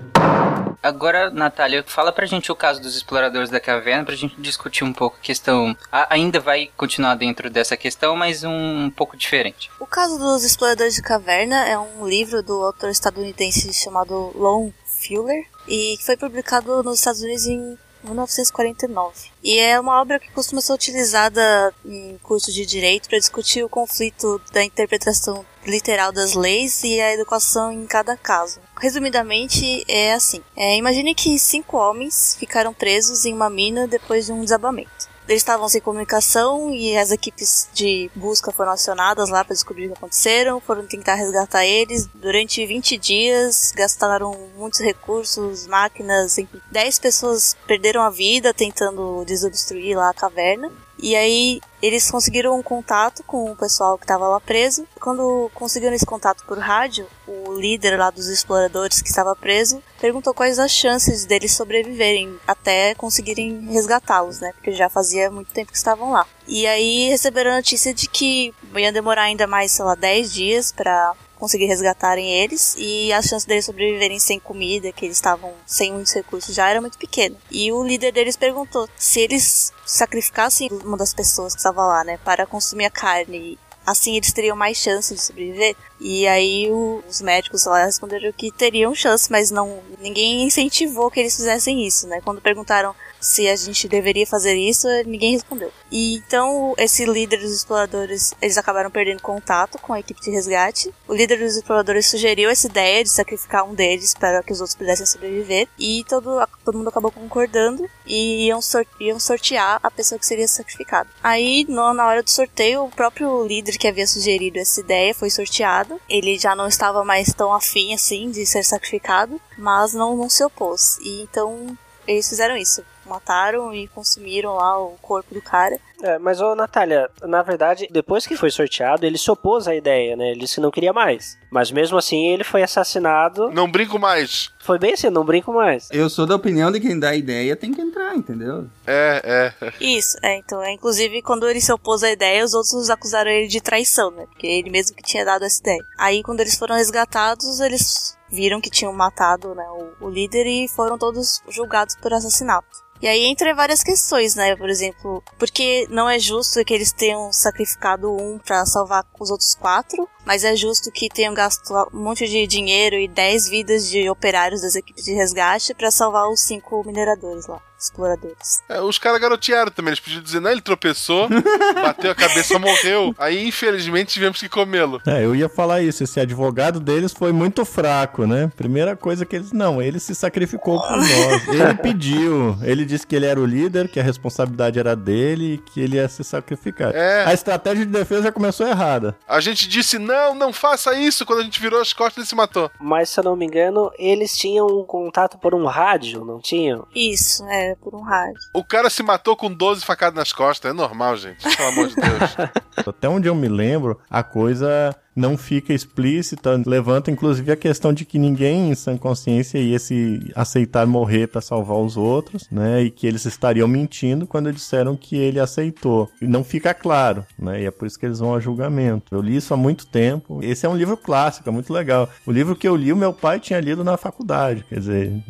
Agora, 0.82 1.30
Natália, 1.30 1.84
fala 1.86 2.12
pra 2.12 2.26
gente 2.26 2.52
o 2.52 2.56
caso 2.56 2.82
dos 2.82 2.96
exploradores 2.96 3.50
da 3.50 3.60
caverna, 3.60 4.06
pra 4.06 4.16
gente 4.16 4.40
discutir 4.40 4.84
um 4.86 4.94
pouco 4.94 5.18
a 5.18 5.24
questão. 5.24 5.76
A- 5.92 6.08
ainda 6.14 6.40
vai 6.40 6.70
continuar 6.78 7.16
dentro 7.16 7.50
dessa 7.50 7.76
questão, 7.76 8.16
mas 8.16 8.44
um, 8.46 8.86
um 8.86 8.90
pouco 8.90 9.18
diferente. 9.18 9.70
O 9.80 9.86
caso 9.86 10.18
dos 10.18 10.44
Exploradores 10.46 10.96
de 10.96 11.02
Caverna 11.02 11.68
é 11.68 11.78
um 11.78 12.08
livro 12.08 12.42
do 12.42 12.64
autor 12.64 12.90
estadunidense 12.90 13.74
chamado 13.74 14.09
Lon 14.14 14.72
Fuller 14.86 15.46
e 15.68 15.98
que 15.98 16.06
foi 16.06 16.18
publicado 16.18 16.84
nos 16.84 17.00
Estados 17.00 17.22
Unidos 17.22 17.46
em 17.46 17.78
1949. 18.04 19.30
E 19.44 19.58
é 19.58 19.80
uma 19.80 20.02
obra 20.02 20.20
que 20.20 20.32
costuma 20.32 20.62
ser 20.62 20.74
utilizada 20.74 21.74
em 21.86 22.18
curso 22.24 22.52
de 22.52 22.66
direito 22.66 23.10
para 23.10 23.20
discutir 23.20 23.64
o 23.64 23.70
conflito 23.70 24.42
da 24.52 24.64
interpretação 24.64 25.46
literal 25.66 26.12
das 26.12 26.34
leis 26.34 26.84
e 26.84 27.00
a 27.00 27.14
educação 27.14 27.72
em 27.72 27.86
cada 27.86 28.16
caso. 28.16 28.60
Resumidamente, 28.80 29.84
é 29.88 30.14
assim: 30.14 30.42
é, 30.56 30.78
imagine 30.78 31.14
que 31.14 31.38
cinco 31.38 31.78
homens 31.78 32.36
ficaram 32.40 32.74
presos 32.74 33.26
em 33.26 33.34
uma 33.34 33.50
mina 33.50 33.88
depois 33.88 34.26
de 34.26 34.32
um 34.32 34.44
desabamento. 34.44 35.09
Eles 35.30 35.44
estavam 35.44 35.70
sem 35.70 35.80
comunicação 35.80 36.74
e 36.74 36.98
as 36.98 37.12
equipes 37.12 37.70
de 37.72 38.10
busca 38.16 38.52
foram 38.52 38.72
acionadas 38.72 39.30
lá 39.30 39.46
para 39.46 39.54
descobrir 39.54 39.86
o 39.86 39.92
que 39.92 39.98
aconteceram, 40.00 40.60
foram 40.60 40.88
tentar 40.88 41.14
resgatar 41.14 41.64
eles. 41.64 42.08
Durante 42.16 42.66
20 42.66 42.98
dias, 42.98 43.72
gastaram 43.76 44.36
muitos 44.58 44.80
recursos, 44.80 45.68
máquinas, 45.68 46.40
enfim. 46.40 46.60
10 46.72 46.98
pessoas 46.98 47.56
perderam 47.68 48.02
a 48.02 48.10
vida 48.10 48.56
tentando 48.56 49.24
desobstruir 49.24 49.96
lá 49.96 50.10
a 50.10 50.16
caverna. 50.16 50.72
E 50.98 51.16
aí 51.16 51.62
eles 51.80 52.10
conseguiram 52.10 52.58
um 52.58 52.64
contato 52.64 53.24
com 53.24 53.52
o 53.52 53.56
pessoal 53.56 54.00
que 54.00 54.06
estava 54.06 54.28
lá 54.28 54.40
preso. 54.40 54.88
Quando 55.00 55.52
conseguiram 55.54 55.94
esse 55.94 56.08
contato 56.08 56.44
por 56.44 56.58
rádio, 56.58 57.06
o 57.28 57.54
líder 57.54 58.00
lá 58.00 58.10
dos 58.10 58.26
exploradores 58.26 59.00
que 59.00 59.10
estava 59.10 59.36
preso 59.36 59.80
perguntou 60.00 60.34
quais 60.34 60.60
as 60.60 60.72
chances 60.72 61.26
deles 61.26 61.54
sobreviverem 61.54 62.40
até 62.48 62.96
conseguirem 62.96 63.68
resgatá-los, 63.72 64.40
né? 64.40 64.52
Porque 64.54 64.72
já 64.72 64.90
fazia 64.90 65.30
muito 65.30 65.52
tempo 65.52 65.72
que 65.72 65.78
estavam 65.78 66.12
lá. 66.12 66.26
E 66.48 66.66
aí 66.66 67.10
receberam 67.10 67.52
a 67.52 67.58
notícia 67.58 67.94
de 67.94 68.08
que 68.08 68.54
ia 68.76 68.92
demorar 68.92 69.24
ainda 69.24 69.46
mais, 69.46 69.72
sei 69.72 69.86
lá, 69.86 69.96
10 69.96 70.34
dias 70.34 70.72
para 70.72 71.14
conseguir 71.40 71.66
resgatarem 71.66 72.30
eles 72.30 72.76
e 72.78 73.14
a 73.14 73.22
chance 73.22 73.48
deles 73.48 73.66
sobreviverem 73.66 74.20
sem 74.20 74.40
comida, 74.40 74.92
que 74.92 75.06
eles 75.06 75.18
estavam 75.18 75.54
sem 75.66 75.94
muitos 75.94 76.14
recursos 76.14 76.54
já 76.54 76.70
era 76.70 76.82
muito 76.82 76.98
pequena. 76.98 77.36
E 77.50 77.72
o 77.72 77.82
líder 77.82 78.12
deles 78.12 78.36
perguntou 78.36 78.90
se 78.98 79.22
eles 79.22 79.72
sacrificassem 79.86 80.70
uma 80.84 80.98
das 80.98 81.14
pessoas 81.14 81.54
que 81.54 81.60
estava 81.60 81.86
lá, 81.86 82.04
né, 82.04 82.20
para 82.26 82.46
consumir 82.46 82.86
a 82.86 82.92
carne, 82.92 83.58
assim 83.90 84.16
eles 84.16 84.32
teriam 84.34 84.56
mais 84.56 84.78
chance 84.78 85.14
de 85.14 85.22
sobreviver. 85.22 85.76
E 86.00 86.28
aí 86.28 86.70
o- 86.72 87.04
os 87.10 87.22
médicos 87.22 87.66
lá 87.66 87.86
responderam 87.86 88.32
que 88.32 88.52
teriam 88.52 88.94
chance, 88.96 89.32
mas 89.32 89.52
não 89.52 89.82
ninguém 90.00 90.44
incentivou 90.44 91.10
que 91.12 91.20
eles 91.20 91.36
fizessem 91.36 91.86
isso, 91.86 92.08
né? 92.08 92.22
Quando 92.22 92.42
perguntaram 92.42 92.96
se 93.20 93.48
a 93.48 93.56
gente 93.56 93.88
deveria 93.88 94.26
fazer 94.26 94.56
isso, 94.56 94.88
ninguém 95.06 95.34
respondeu. 95.34 95.72
E 95.92 96.16
então 96.18 96.74
esse 96.78 97.06
líder 97.06 97.38
dos 97.40 97.52
exploradores, 97.54 98.34
eles 98.42 98.58
acabaram 98.58 98.90
perdendo 98.92 99.22
contato 99.22 99.78
com 99.80 99.94
a 99.94 100.00
equipe 100.00 100.22
de 100.22 100.30
resgate. 100.32 100.94
O 101.08 101.14
líder 101.14 101.40
dos 101.40 101.56
exploradores 101.56 102.08
sugeriu 102.08 102.50
essa 102.50 102.68
ideia 102.68 103.04
de 103.04 103.10
sacrificar 103.10 103.64
um 103.68 103.74
deles 103.74 104.14
para 104.14 104.42
que 104.44 104.54
os 104.54 104.62
outros 104.62 104.78
pudessem 104.78 105.06
sobreviver 105.06 105.68
e 105.78 106.04
todo, 106.08 106.40
todo 106.64 106.78
mundo 106.78 106.90
acabou 106.90 107.12
concordando 107.12 107.90
e 108.06 108.46
iam, 108.48 108.62
sor- 108.62 108.86
iam 109.00 109.20
sortear 109.20 109.80
a 109.82 109.92
pessoa 109.92 110.18
que 110.20 110.26
seria 110.26 110.48
sacrificada. 110.48 111.10
Aí 111.24 111.66
no- 111.68 111.94
na 111.94 112.06
hora 112.08 112.24
do 112.24 112.30
sorteio, 112.30 112.84
o 112.86 112.90
próprio 112.92 113.46
líder 113.46 113.78
que 113.78 113.88
havia 113.88 114.08
sugerido 114.08 114.60
essa 114.60 114.80
ideia 114.80 115.14
foi 115.14 115.30
sorteado. 115.30 116.00
Ele 116.10 116.38
já 116.38 116.56
não 116.56 116.68
estava 116.68 117.04
mais 117.04 117.34
tão 117.34 117.54
afim 117.54 117.94
assim 117.94 118.30
de 118.32 118.46
ser 118.46 118.64
sacrificado, 118.64 119.42
mas 119.58 119.94
não, 119.94 120.16
não 120.16 120.30
se 120.30 120.44
opôs. 120.44 120.98
E 121.02 121.22
então 121.24 121.78
eles 122.08 122.28
fizeram 122.28 122.56
isso. 122.58 122.84
Mataram 123.10 123.74
e 123.74 123.88
consumiram 123.88 124.56
lá 124.56 124.80
o 124.80 124.96
corpo 125.02 125.34
do 125.34 125.42
cara. 125.42 125.78
É, 126.02 126.18
mas, 126.18 126.40
ô 126.40 126.56
Natália, 126.56 127.10
na 127.24 127.42
verdade, 127.42 127.88
depois 127.92 128.26
que 128.26 128.38
foi 128.38 128.50
sorteado, 128.50 129.06
ele 129.06 129.18
se 129.18 129.30
opôs 129.30 129.68
à 129.68 129.76
ideia, 129.76 130.16
né? 130.16 130.32
Ele 130.32 130.42
disse 130.42 130.56
que 130.56 130.62
não 130.62 130.72
queria 130.72 130.94
mais. 130.94 131.38
Mas 131.52 131.72
mesmo 131.72 131.98
assim, 131.98 132.28
ele 132.28 132.44
foi 132.44 132.64
assassinado. 132.64 133.50
Não 133.52 133.70
brinco 133.70 134.00
mais. 134.00 134.50
Foi 134.60 134.80
bem 134.80 134.94
assim, 134.94 135.10
não 135.10 135.26
brinco 135.26 135.52
mais. 135.52 135.90
Eu 135.92 136.10
sou 136.10 136.26
da 136.26 136.36
opinião 136.36 136.72
de 136.72 136.80
quem 136.80 136.98
dá 136.98 137.16
ideia 137.16 137.56
tem 137.56 137.74
que 137.74 137.82
entrar, 137.82 138.16
entendeu? 138.16 138.68
É, 138.88 139.54
é. 139.62 139.74
Isso, 139.82 140.18
é, 140.24 140.38
então, 140.38 140.62
é, 140.62 140.72
inclusive 140.72 141.22
quando 141.22 141.50
ele 141.50 141.60
se 141.60 141.72
opôs 141.74 142.04
à 142.04 142.12
ideia, 142.12 142.46
os 142.46 142.54
outros 142.54 142.90
acusaram 142.90 143.30
ele 143.30 143.48
de 143.48 143.60
traição, 143.60 144.12
né? 144.12 144.26
Porque 144.28 144.48
ele 144.48 144.70
mesmo 144.70 144.96
que 144.96 145.04
tinha 145.04 145.26
dado 145.26 145.44
essa 145.44 145.60
ideia. 145.60 145.84
Aí 145.98 146.24
quando 146.24 146.40
eles 146.40 146.56
foram 146.56 146.76
resgatados, 146.76 147.60
eles 147.60 148.18
viram 148.32 148.62
que 148.62 148.70
tinham 148.70 148.94
matado 148.94 149.56
né, 149.56 149.66
o, 149.72 150.06
o 150.06 150.10
líder 150.10 150.46
e 150.46 150.68
foram 150.68 150.98
todos 150.98 151.42
julgados 151.50 151.96
por 151.96 152.14
assassinato. 152.14 152.68
E 153.02 153.08
aí 153.08 153.26
entra 153.26 153.56
várias 153.56 153.82
questões, 153.82 154.36
né? 154.36 154.56
Por 154.56 154.70
exemplo, 154.70 155.24
porque 155.38 155.88
não 155.90 156.10
é 156.10 156.20
justo 156.20 156.64
que 156.66 156.74
eles 156.74 156.92
tenham 156.92 157.32
sacrificado 157.32 158.12
um 158.12 158.38
pra 158.38 158.66
salvar 158.66 159.06
os 159.20 159.30
outros 159.30 159.56
quatro, 159.56 160.08
mas 160.26 160.44
é 160.44 160.56
justo 160.56 160.92
que 160.92 161.08
tenham 161.08 161.34
gasto 161.34 161.74
um 161.94 162.04
monte 162.04 162.28
de 162.28 162.46
dinheiro 162.46 162.96
e 162.98 163.08
10 163.08 163.50
vidas 163.50 163.90
de 163.90 164.10
operários 164.10 164.62
das 164.62 164.76
equipes 164.76 165.06
de 165.06 165.14
resgate 165.14 165.74
pra 165.74 165.92
salvar 165.92 166.30
os 166.30 166.42
cinco 166.42 166.84
mineradores 166.86 167.48
lá, 167.48 167.62
exploradores. 167.80 168.62
É, 168.68 168.82
os 168.82 169.00
caras 169.00 169.20
garotearam 169.20 169.72
também. 169.72 169.92
Eles 169.92 170.00
podiam 170.00 170.22
dizer, 170.22 170.40
não, 170.40 170.52
ele 170.52 170.62
tropeçou, 170.62 171.30
bateu 171.76 172.12
a 172.12 172.16
cabeça, 172.16 172.60
morreu. 172.60 173.16
Aí, 173.18 173.48
infelizmente, 173.48 174.14
tivemos 174.14 174.40
que 174.40 174.50
comê-lo. 174.50 175.02
É, 175.08 175.24
eu 175.24 175.36
ia 175.36 175.48
falar 175.48 175.82
isso. 175.82 176.04
Esse 176.04 176.20
advogado 176.20 176.80
deles 176.80 177.14
foi 177.14 177.32
muito 177.32 177.64
fraco, 177.64 178.28
né? 178.28 178.52
Primeira 178.56 178.96
coisa 178.96 179.26
que 179.26 179.36
eles. 179.36 179.52
Não, 179.52 179.82
ele 179.82 180.00
se 180.00 180.14
sacrificou 180.14 180.80
por 180.82 180.98
nós. 180.98 181.48
Ele 181.48 181.74
pediu. 181.76 182.58
Ele 182.62 182.86
disse 182.86 183.08
que 183.08 183.16
ele 183.16 183.26
era 183.26 183.40
o 183.40 183.46
líder, 183.46 183.90
que 183.90 184.00
a 184.00 184.04
responsabilidade 184.04 184.80
era 184.80 184.96
dele 184.96 185.54
e 185.54 185.58
que 185.58 185.80
ele 185.80 185.96
ia 185.96 186.08
se 186.08 186.24
sacrificar. 186.24 186.94
É. 186.94 187.26
A 187.26 187.34
estratégia 187.34 187.86
de 187.86 187.92
defesa 187.92 188.24
já 188.24 188.32
começou 188.32 188.68
errada. 188.68 189.16
A 189.28 189.40
gente 189.40 189.68
disse, 189.68 189.98
não, 189.98 190.36
não 190.36 190.52
faça 190.52 190.94
isso. 190.96 191.26
Quando 191.26 191.40
a 191.40 191.44
gente 191.44 191.60
virou 191.62 191.80
as 191.80 191.94
costas, 191.94 192.18
ele 192.18 192.28
se 192.28 192.36
matou. 192.36 192.70
Mas, 192.80 193.10
se 193.10 193.20
eu 193.20 193.24
não 193.24 193.36
me 193.36 193.46
engano, 193.46 193.92
eles 193.98 194.38
tinham 194.38 194.68
um 194.68 194.84
contato 194.84 195.38
por 195.38 195.54
um 195.54 195.66
rádio, 195.66 196.26
não 196.26 196.40
tinham? 196.40 196.86
Isso, 196.94 197.44
é, 197.46 197.69
por 197.76 197.96
um 197.96 198.02
rádio. 198.02 198.40
O 198.54 198.64
cara 198.64 198.90
se 198.90 199.04
matou 199.04 199.36
com 199.36 199.52
12 199.52 199.86
facadas 199.86 200.16
nas 200.16 200.32
costas. 200.32 200.72
É 200.72 200.74
normal, 200.74 201.18
gente. 201.18 201.44
Pelo 201.56 201.70
amor 201.70 201.88
de 201.88 201.96
Deus. 201.96 202.38
Até 202.88 203.10
onde 203.10 203.28
eu 203.28 203.36
me 203.36 203.48
lembro, 203.48 204.00
a 204.10 204.24
coisa 204.24 204.96
não 205.20 205.38
fica 205.38 205.74
explícita, 205.74 206.62
levanta 206.66 207.12
inclusive 207.12 207.52
a 207.52 207.58
questão 207.58 207.92
de 207.92 208.06
que 208.06 208.18
ninguém 208.18 208.72
em 208.72 208.76
sã 208.76 208.98
consciência 208.98 209.58
ia 209.58 209.78
se 209.78 210.32
aceitar 210.34 210.88
morrer 210.88 211.28
para 211.28 211.42
salvar 211.42 211.78
os 211.78 211.98
outros, 211.98 212.48
né? 212.50 212.84
E 212.84 212.90
que 212.90 213.06
eles 213.06 213.26
estariam 213.26 213.68
mentindo 213.68 214.26
quando 214.26 214.52
disseram 214.54 214.96
que 214.96 215.18
ele 215.18 215.40
aceitou. 215.40 216.10
E 216.22 216.28
não 216.28 216.44
fica 216.44 216.74
claro, 216.74 217.26
né? 217.38 217.62
E 217.62 217.66
é 217.66 217.72
por 217.72 217.86
isso 217.86 218.00
que 218.00 218.06
eles 218.06 218.20
vão 218.20 218.34
a 218.34 218.40
julgamento. 218.40 219.14
Eu 219.14 219.22
li 219.22 219.36
isso 219.36 219.54
há 219.54 219.58
muito 219.58 219.86
tempo. 219.88 220.40
Esse 220.42 220.66
é 220.66 220.70
um 220.70 220.78
livro 220.78 220.96
clássico, 220.96 221.50
é 221.50 221.52
muito 221.52 221.74
legal. 221.74 222.10
O 222.26 222.32
livro 222.32 222.56
que 222.56 222.68
eu 222.68 222.76
li, 222.76 222.94
o 222.94 222.98
meu 222.98 223.14
pai 223.14 223.40
tinha 223.40 223.60
lido 223.60 223.84
na 223.84 223.98
faculdade, 223.98 224.64
quer 224.70 224.80
dizer, 224.80 225.24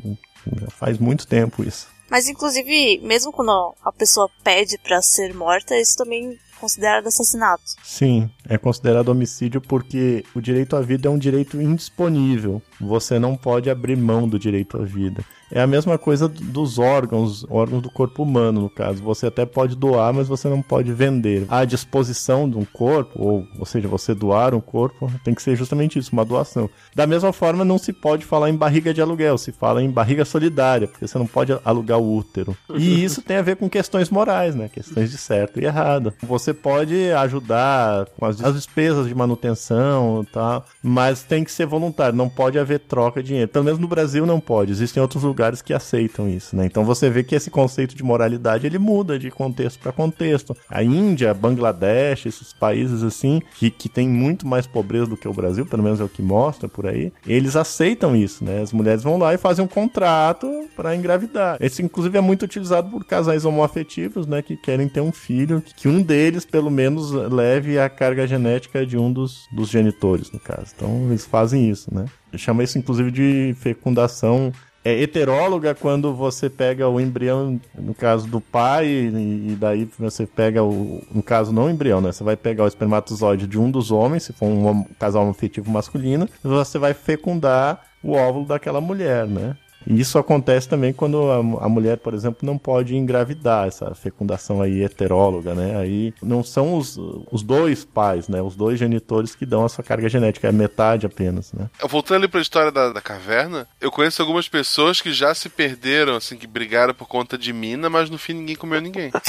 já 0.60 0.68
faz 0.68 1.00
muito 1.00 1.26
tempo 1.26 1.64
isso. 1.64 1.88
Mas 2.10 2.28
inclusive, 2.28 3.00
mesmo 3.04 3.32
quando 3.32 3.76
a 3.84 3.92
pessoa 3.92 4.30
pede 4.44 4.78
pra 4.78 5.02
ser 5.02 5.34
morta, 5.34 5.78
isso 5.78 5.96
também 5.96 6.32
é 6.32 6.60
considerado 6.60 7.08
assassinato. 7.08 7.64
Sim, 7.84 8.30
é 8.48 8.58
considerado 8.58 9.10
homicídio 9.10 9.62
porque 9.62 10.24
o 10.36 10.42
direito 10.42 10.76
à 10.76 10.82
vida 10.82 11.08
é 11.08 11.12
um 11.12 11.18
direito 11.18 11.62
indisponível. 11.62 12.62
Você 12.80 13.20
não 13.20 13.36
pode 13.36 13.70
abrir 13.70 13.96
mão 13.96 14.28
do 14.28 14.40
direito 14.40 14.78
à 14.78 14.84
vida. 14.84 15.24
É 15.52 15.62
a 15.62 15.68
mesma 15.68 15.98
coisa 15.98 16.28
dos 16.28 16.80
órgãos, 16.80 17.46
órgãos 17.50 17.82
do 17.82 17.90
corpo 17.90 18.24
humano, 18.24 18.62
no 18.62 18.70
caso. 18.70 19.02
Você 19.04 19.28
até 19.28 19.46
pode 19.46 19.76
doar, 19.76 20.14
mas 20.14 20.28
você 20.28 20.50
não 20.50 20.62
pode 20.62 20.92
vender. 20.92 21.46
A 21.50 21.64
disposição 21.66 22.50
de 22.50 22.58
um 22.58 22.66
corpo, 22.66 23.22
ou, 23.22 23.48
ou 23.58 23.66
seja, 23.66 23.88
você 23.88 24.14
doar 24.14 24.54
um 24.54 24.62
corpo, 24.62 25.12
tem 25.24 25.34
que 25.34 25.42
ser 25.42 25.56
justamente 25.56 25.98
isso, 25.98 26.12
uma 26.14 26.26
doação. 26.26 26.70
Da 26.96 27.08
mesma 27.08 27.32
forma, 27.32 27.64
não 27.64 27.78
se 27.78 27.94
pode 27.94 28.26
falar 28.26 28.50
em 28.50 28.56
barriga 28.56 28.94
de 28.94 29.02
aluguel, 29.02 29.38
se 29.38 29.52
fala 29.52 29.82
em 29.82 29.90
barriga 29.90 30.26
solidária, 30.26 30.88
porque 30.88 31.08
você 31.08 31.18
não 31.18 31.28
pode 31.28 31.58
alugar 31.64 32.00
o 32.00 32.18
útero. 32.18 32.56
E 32.76 33.04
isso 33.04 33.22
tem 33.22 33.38
a 33.38 33.42
ver 33.42 33.56
com 33.56 33.70
questões 33.70 34.10
morais, 34.10 34.56
né? 34.56 34.70
Questões 34.70 35.12
de 35.12 35.18
certo 35.18 35.60
e 35.60 35.66
errado. 35.66 36.14
Você 36.24 36.54
pode 36.54 37.12
ajudar 37.12 38.08
com 38.18 38.26
as 38.26 38.40
as 38.50 38.56
despesas 38.56 39.08
de 39.08 39.16
manutenção 39.16 40.24
e 40.24 40.32
tal, 40.32 40.66
mas 40.82 41.24
tem 41.24 41.44
que 41.44 41.52
ser 41.52 41.66
voluntário, 41.66 42.16
não 42.16 42.30
pode 42.30 42.58
haver 42.58 42.80
troca 42.80 43.22
de 43.22 43.30
dinheiro. 43.30 43.50
Pelo 43.50 43.66
menos 43.66 43.80
no 43.80 43.88
Brasil 43.88 44.26
não 44.26 44.40
pode, 44.40 44.72
existem 44.72 45.02
outros 45.02 45.24
lugares 45.24 45.39
que 45.62 45.74
aceitam 45.74 46.30
isso, 46.30 46.56
né? 46.56 46.66
Então 46.66 46.84
você 46.84 47.10
vê 47.10 47.24
que 47.24 47.36
esse 47.36 47.50
conceito 47.50 47.96
de 47.96 48.04
moralidade 48.04 48.66
ele 48.66 48.78
muda 48.78 49.18
de 49.18 49.32
contexto 49.32 49.80
para 49.80 49.92
contexto. 49.92 50.56
A 50.70 50.84
Índia, 50.84 51.34
Bangladesh, 51.34 52.26
esses 52.26 52.54
países 52.54 53.04
assim, 53.04 53.42
que, 53.56 53.70
que 53.70 53.90
tem 53.90 54.08
muito 54.08 54.48
mais 54.48 54.68
pobreza 54.68 55.08
do 55.08 55.18
que 55.18 55.28
o 55.28 55.34
Brasil, 55.34 55.66
pelo 55.66 55.84
menos 55.84 56.00
é 56.00 56.04
o 56.04 56.10
que 56.10 56.22
mostra 56.22 56.68
por 56.68 56.86
aí, 56.86 57.12
eles 57.26 57.56
aceitam 57.56 58.16
isso, 58.16 58.44
né? 58.44 58.62
As 58.62 58.74
mulheres 58.74 59.04
vão 59.04 59.18
lá 59.18 59.34
e 59.34 59.38
fazem 59.38 59.64
um 59.64 59.68
contrato 59.68 60.48
para 60.76 60.96
engravidar. 60.96 61.58
Esse, 61.60 61.82
inclusive, 61.82 62.18
é 62.18 62.22
muito 62.22 62.44
utilizado 62.44 62.90
por 62.90 63.06
casais 63.06 63.46
homoafetivos, 63.46 64.28
né? 64.28 64.42
Que 64.42 64.56
querem 64.56 64.88
ter 64.88 65.02
um 65.02 65.12
filho, 65.12 65.64
que 65.76 65.88
um 65.88 66.02
deles, 66.02 66.46
pelo 66.46 66.70
menos, 66.70 67.12
leve 67.12 67.80
a 67.80 67.90
carga 67.90 68.28
genética 68.28 68.86
de 68.86 68.98
um 68.98 69.12
dos, 69.12 69.48
dos 69.52 69.70
genitores, 69.70 70.32
no 70.32 70.40
caso. 70.40 70.74
Então, 70.76 71.08
eles 71.10 71.26
fazem 71.26 71.70
isso, 71.70 71.94
né? 71.94 72.06
Chama 72.36 72.64
isso, 72.64 72.78
inclusive, 72.78 73.12
de 73.12 73.56
fecundação 73.60 74.52
é 74.84 75.02
heteróloga 75.02 75.76
quando 75.76 76.14
você 76.14 76.50
pega 76.50 76.88
o 76.88 77.00
embrião, 77.00 77.60
no 77.76 77.94
caso 77.94 78.28
do 78.28 78.40
pai, 78.40 78.88
e, 78.88 79.52
e 79.52 79.58
daí 79.60 79.90
você 79.98 80.26
pega 80.26 80.64
o. 80.64 81.04
No 81.12 81.22
caso, 81.22 81.52
não 81.52 81.66
o 81.66 81.70
embrião, 81.70 82.00
né? 82.00 82.12
Você 82.12 82.24
vai 82.24 82.38
pegar 82.38 82.64
o 82.64 82.68
espermatozoide 82.68 83.46
de 83.48 83.60
um 83.60 83.70
dos 83.70 83.92
homens, 83.92 84.24
se 84.24 84.34
for 84.34 84.46
um 84.46 84.84
casal 84.98 85.28
afetivo 85.30 85.70
masculino, 85.70 86.28
e 86.44 86.48
você 86.48 86.80
vai 86.80 86.94
fecundar 86.94 87.86
o 88.02 88.14
óvulo 88.14 88.46
daquela 88.46 88.80
mulher, 88.80 89.28
né? 89.28 89.56
E 89.90 90.00
isso 90.00 90.20
acontece 90.20 90.70
também 90.70 90.94
quando 90.94 91.32
a, 91.32 91.66
a 91.66 91.70
mulher, 91.70 91.98
por 91.98 92.14
exemplo, 92.14 92.46
não 92.46 92.58
pode 92.58 92.96
engravidar, 92.96 93.68
essa 93.68 93.96
fecundação 93.96 94.62
aí 94.62 94.84
heteróloga, 94.84 95.56
né? 95.56 95.78
Aí 95.78 96.14
não 96.22 96.44
são 96.44 96.78
os, 96.78 96.96
os 97.32 97.42
dois 97.42 97.84
pais, 97.84 98.28
né? 98.28 98.40
Os 98.40 98.56
dois 98.56 98.78
genitores 98.78 99.36
que 99.36 99.46
dão 99.46 99.66
a 99.66 99.70
sua 99.70 99.84
carga 99.84 100.08
genética, 100.08 100.48
é 100.48 100.52
metade 100.52 101.08
apenas, 101.08 101.52
né? 101.54 101.68
Voltando 101.88 102.18
ali 102.18 102.28
pra 102.28 102.40
história 102.40 102.72
da, 102.72 102.94
da 102.94 103.02
caverna, 103.02 103.68
eu 103.82 103.92
conheço 103.92 104.22
algumas 104.22 104.48
pessoas 104.48 105.02
que 105.02 105.12
já 105.12 105.34
se 105.34 105.50
perderam, 105.50 106.16
assim, 106.16 106.38
que 106.38 106.46
brigaram 106.46 106.94
por 106.94 107.08
conta 107.08 107.38
de 107.38 107.52
mina, 107.52 107.90
mas 107.90 108.10
no 108.10 108.18
fim 108.18 108.34
ninguém 108.34 108.56
comeu 108.56 108.80
ninguém. 108.80 109.12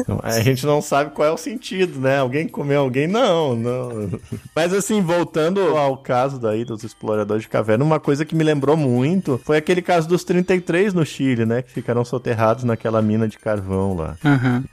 Então, 0.00 0.18
a 0.22 0.40
gente 0.40 0.66
não 0.66 0.82
sabe 0.82 1.12
qual 1.12 1.28
é 1.28 1.30
o 1.30 1.36
sentido, 1.36 2.00
né? 2.00 2.18
Alguém 2.18 2.48
comeu 2.48 2.80
alguém? 2.80 3.06
Não, 3.06 3.54
não. 3.54 4.18
Mas 4.54 4.72
assim, 4.72 5.00
voltando 5.00 5.60
ao 5.76 5.96
caso 5.98 6.40
daí 6.40 6.64
dos 6.64 6.82
exploradores 6.82 7.42
de 7.42 7.48
caverna, 7.48 7.84
uma 7.84 8.00
coisa 8.00 8.24
que 8.24 8.34
me 8.34 8.42
lembrou 8.42 8.76
muito 8.78 9.40
foi 9.44 9.58
aquele 9.58 9.82
caso 9.82 10.08
dos 10.08 10.24
33 10.24 10.94
no 10.94 11.04
Chile, 11.04 11.44
né? 11.44 11.62
Que 11.62 11.72
ficaram 11.72 12.04
soterrados 12.04 12.64
naquela 12.64 13.02
mina 13.02 13.28
de 13.28 13.38
carvão 13.38 13.94
lá. 13.94 14.16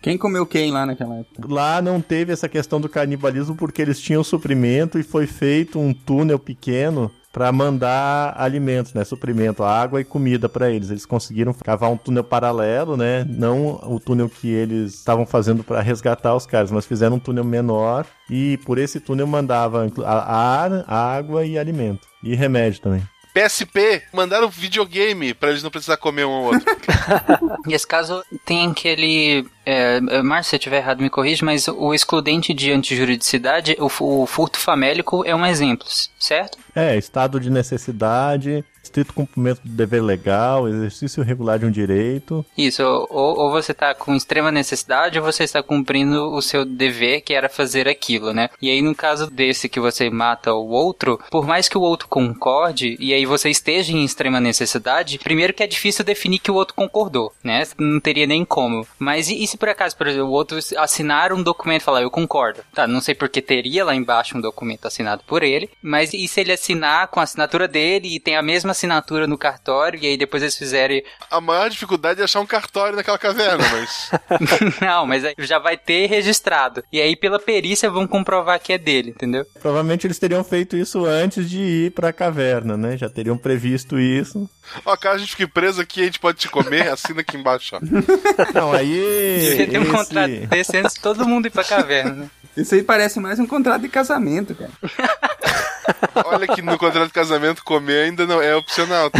Quem 0.01 0.17
comeu 0.17 0.45
quem 0.45 0.71
lá 0.71 0.85
naquela 0.85 1.15
época? 1.15 1.47
Lá 1.47 1.81
não 1.81 1.99
teve 1.99 2.31
essa 2.31 2.47
questão 2.47 2.79
do 2.79 2.87
canibalismo 2.87 3.55
porque 3.55 3.81
eles 3.81 3.99
tinham 3.99 4.23
suprimento 4.23 4.99
e 4.99 5.03
foi 5.03 5.27
feito 5.27 5.79
um 5.79 5.93
túnel 5.93 6.39
pequeno 6.39 7.11
para 7.35 7.51
mandar 7.51 8.33
alimentos, 8.37 8.93
né, 8.93 9.03
suprimento, 9.03 9.61
água 9.61 9.99
e 9.99 10.05
comida 10.05 10.47
para 10.47 10.71
eles. 10.71 10.89
Eles 10.89 11.05
conseguiram 11.05 11.53
cavar 11.53 11.91
um 11.91 11.97
túnel 11.97 12.23
paralelo, 12.23 12.95
né, 12.95 13.25
não 13.27 13.77
o 13.83 13.99
túnel 13.99 14.29
que 14.29 14.47
eles 14.47 14.93
estavam 14.93 15.25
fazendo 15.25 15.61
para 15.61 15.81
resgatar 15.81 16.33
os 16.33 16.45
caras, 16.45 16.71
mas 16.71 16.85
fizeram 16.85 17.17
um 17.17 17.19
túnel 17.19 17.43
menor 17.43 18.05
e 18.29 18.57
por 18.65 18.77
esse 18.77 19.01
túnel 19.01 19.27
mandava 19.27 19.85
ar, 20.05 20.85
água 20.87 21.45
e 21.45 21.59
alimento 21.59 22.07
e 22.23 22.35
remédio 22.35 22.81
também. 22.81 23.03
PSP, 23.35 24.03
mandaram 24.13 24.49
videogame 24.49 25.33
pra 25.33 25.49
eles 25.49 25.61
não 25.61 25.69
precisar 25.69 25.97
comer 25.97 26.25
um 26.25 26.31
ao 26.31 26.43
outro. 26.45 26.63
Nesse 27.67 27.85
caso, 27.85 28.23
tem 28.45 28.71
aquele. 28.71 29.45
É, 29.65 29.97
é, 29.97 30.21
Márcio, 30.21 30.51
se 30.51 30.55
eu 30.55 30.59
estiver 30.59 30.77
errado, 30.77 31.01
me 31.01 31.09
corrige, 31.09 31.43
mas 31.43 31.67
o 31.67 31.93
excludente 31.93 32.53
de 32.53 32.71
antijuridicidade, 32.71 33.75
o, 33.77 34.21
o 34.21 34.25
furto 34.25 34.57
famélico 34.57 35.25
é 35.25 35.35
um 35.35 35.45
exemplo, 35.45 35.85
certo? 36.17 36.57
É, 36.73 36.95
estado 36.95 37.39
de 37.39 37.49
necessidade, 37.49 38.63
estrito 38.85 39.13
cumprimento 39.13 39.61
do 39.63 39.69
dever 39.69 40.01
legal, 40.01 40.67
exercício 40.67 41.23
regular 41.23 41.59
de 41.59 41.65
um 41.65 41.71
direito. 41.71 42.45
Isso, 42.57 42.83
ou, 42.83 43.39
ou 43.39 43.51
você 43.51 43.71
está 43.71 43.93
com 43.93 44.15
extrema 44.15 44.51
necessidade 44.51 45.19
ou 45.19 45.25
você 45.25 45.43
está 45.43 45.61
cumprindo 45.61 46.33
o 46.33 46.41
seu 46.41 46.65
dever, 46.65 47.21
que 47.21 47.33
era 47.33 47.49
fazer 47.49 47.87
aquilo, 47.87 48.33
né? 48.33 48.49
E 48.61 48.69
aí, 48.69 48.81
no 48.81 48.95
caso 48.95 49.29
desse 49.29 49.67
que 49.67 49.79
você 49.79 50.09
mata 50.09 50.53
o 50.53 50.69
outro, 50.69 51.19
por 51.29 51.45
mais 51.45 51.67
que 51.67 51.77
o 51.77 51.81
outro 51.81 52.07
concorde, 52.07 52.95
e 52.99 53.13
aí 53.13 53.25
você 53.25 53.49
esteja 53.49 53.91
em 53.91 54.03
extrema 54.03 54.39
necessidade, 54.39 55.19
primeiro 55.19 55.53
que 55.53 55.63
é 55.63 55.67
difícil 55.67 56.05
definir 56.05 56.39
que 56.39 56.51
o 56.51 56.55
outro 56.55 56.75
concordou, 56.75 57.33
né? 57.43 57.63
Não 57.77 57.99
teria 57.99 58.27
nem 58.27 58.45
como. 58.45 58.87
Mas 58.99 59.29
e, 59.29 59.43
e 59.43 59.47
se 59.47 59.57
por 59.57 59.69
acaso, 59.69 59.97
por 59.97 60.07
exemplo, 60.07 60.27
o 60.27 60.31
outro 60.31 60.57
assinar 60.77 61.33
um 61.33 61.43
documento 61.43 61.81
e 61.81 61.85
falar, 61.85 62.01
eu 62.01 62.11
concordo? 62.11 62.61
Tá, 62.73 62.87
não 62.87 63.01
sei 63.01 63.15
porque 63.15 63.41
teria 63.41 63.83
lá 63.83 63.95
embaixo 63.95 64.37
um 64.37 64.41
documento 64.41 64.87
assinado 64.87 65.23
por 65.25 65.43
ele, 65.43 65.69
mas 65.81 66.13
e 66.13 66.27
se 66.27 66.41
ele 66.41 66.51
assinar 66.51 67.07
com 67.07 67.19
a 67.19 67.23
assinatura 67.23 67.67
dele 67.67 68.15
e 68.15 68.19
tem 68.19 68.35
a 68.35 68.41
mesma 68.41 68.73
assinatura 68.75 69.25
no 69.27 69.37
cartório, 69.37 69.99
e 70.01 70.05
aí 70.07 70.17
depois 70.17 70.43
eles 70.43 70.55
fizerem 70.57 71.03
A 71.31 71.41
maior 71.41 71.69
dificuldade 71.69 72.21
é 72.21 72.23
achar 72.23 72.39
um 72.39 72.45
cartório 72.45 72.95
naquela 72.95 73.17
caverna, 73.17 73.63
mas. 73.71 74.09
não, 74.81 75.05
mas 75.05 75.23
já 75.39 75.57
vai 75.59 75.77
ter 75.77 76.07
registrado. 76.07 76.83
E 76.91 77.01
aí, 77.01 77.15
pela 77.15 77.39
perícia, 77.39 77.89
vão 77.89 78.05
comprovar 78.07 78.59
que 78.59 78.73
é 78.73 78.77
dele, 78.77 79.09
entendeu? 79.11 79.45
Provavelmente 79.61 80.05
eles 80.07 80.19
teriam 80.19 80.43
feito 80.43 80.75
isso 80.77 81.05
antes 81.05 81.49
de 81.49 81.59
ir 81.59 81.91
pra 81.91 82.13
caverna, 82.13 82.77
né? 82.77 82.97
Já 82.97 83.09
teriam 83.09 83.37
previsto 83.37 83.99
isso. 83.99 84.49
Ó, 84.85 84.95
caso 84.97 85.15
a 85.15 85.19
gente 85.19 85.31
fique 85.31 85.47
preso 85.47 85.81
aqui, 85.81 86.01
a 86.01 86.05
gente 86.05 86.19
pode 86.19 86.37
te 86.37 86.49
comer, 86.49 86.89
assina 86.89 87.21
aqui 87.21 87.37
embaixo, 87.37 87.75
ó. 87.75 87.79
Não, 88.53 88.73
aí. 88.73 89.39
Devia 89.49 89.67
ter 89.69 89.79
um 89.79 89.83
esse- 89.83 89.91
contrato 89.91 90.47
desse 90.47 90.77
antes 90.77 90.93
de 90.95 90.99
todo 91.01 91.27
mundo 91.27 91.47
ir 91.47 91.51
pra 91.51 91.63
caverna, 91.63 92.11
né? 92.13 92.29
Isso 92.57 92.73
aí 92.73 92.81
parece 92.83 93.19
mais 93.19 93.37
um 93.39 93.45
contrato 93.45 93.81
de 93.81 93.89
casamento, 93.89 94.55
cara. 94.55 94.71
Olha 96.25 96.47
que 96.47 96.61
no 96.61 96.77
contrato 96.77 97.07
de 97.07 97.13
casamento 97.13 97.63
comer 97.63 98.05
ainda 98.05 98.25
não 98.25 98.41
é 98.41 98.55
opcional, 98.55 99.09
tá? 99.09 99.19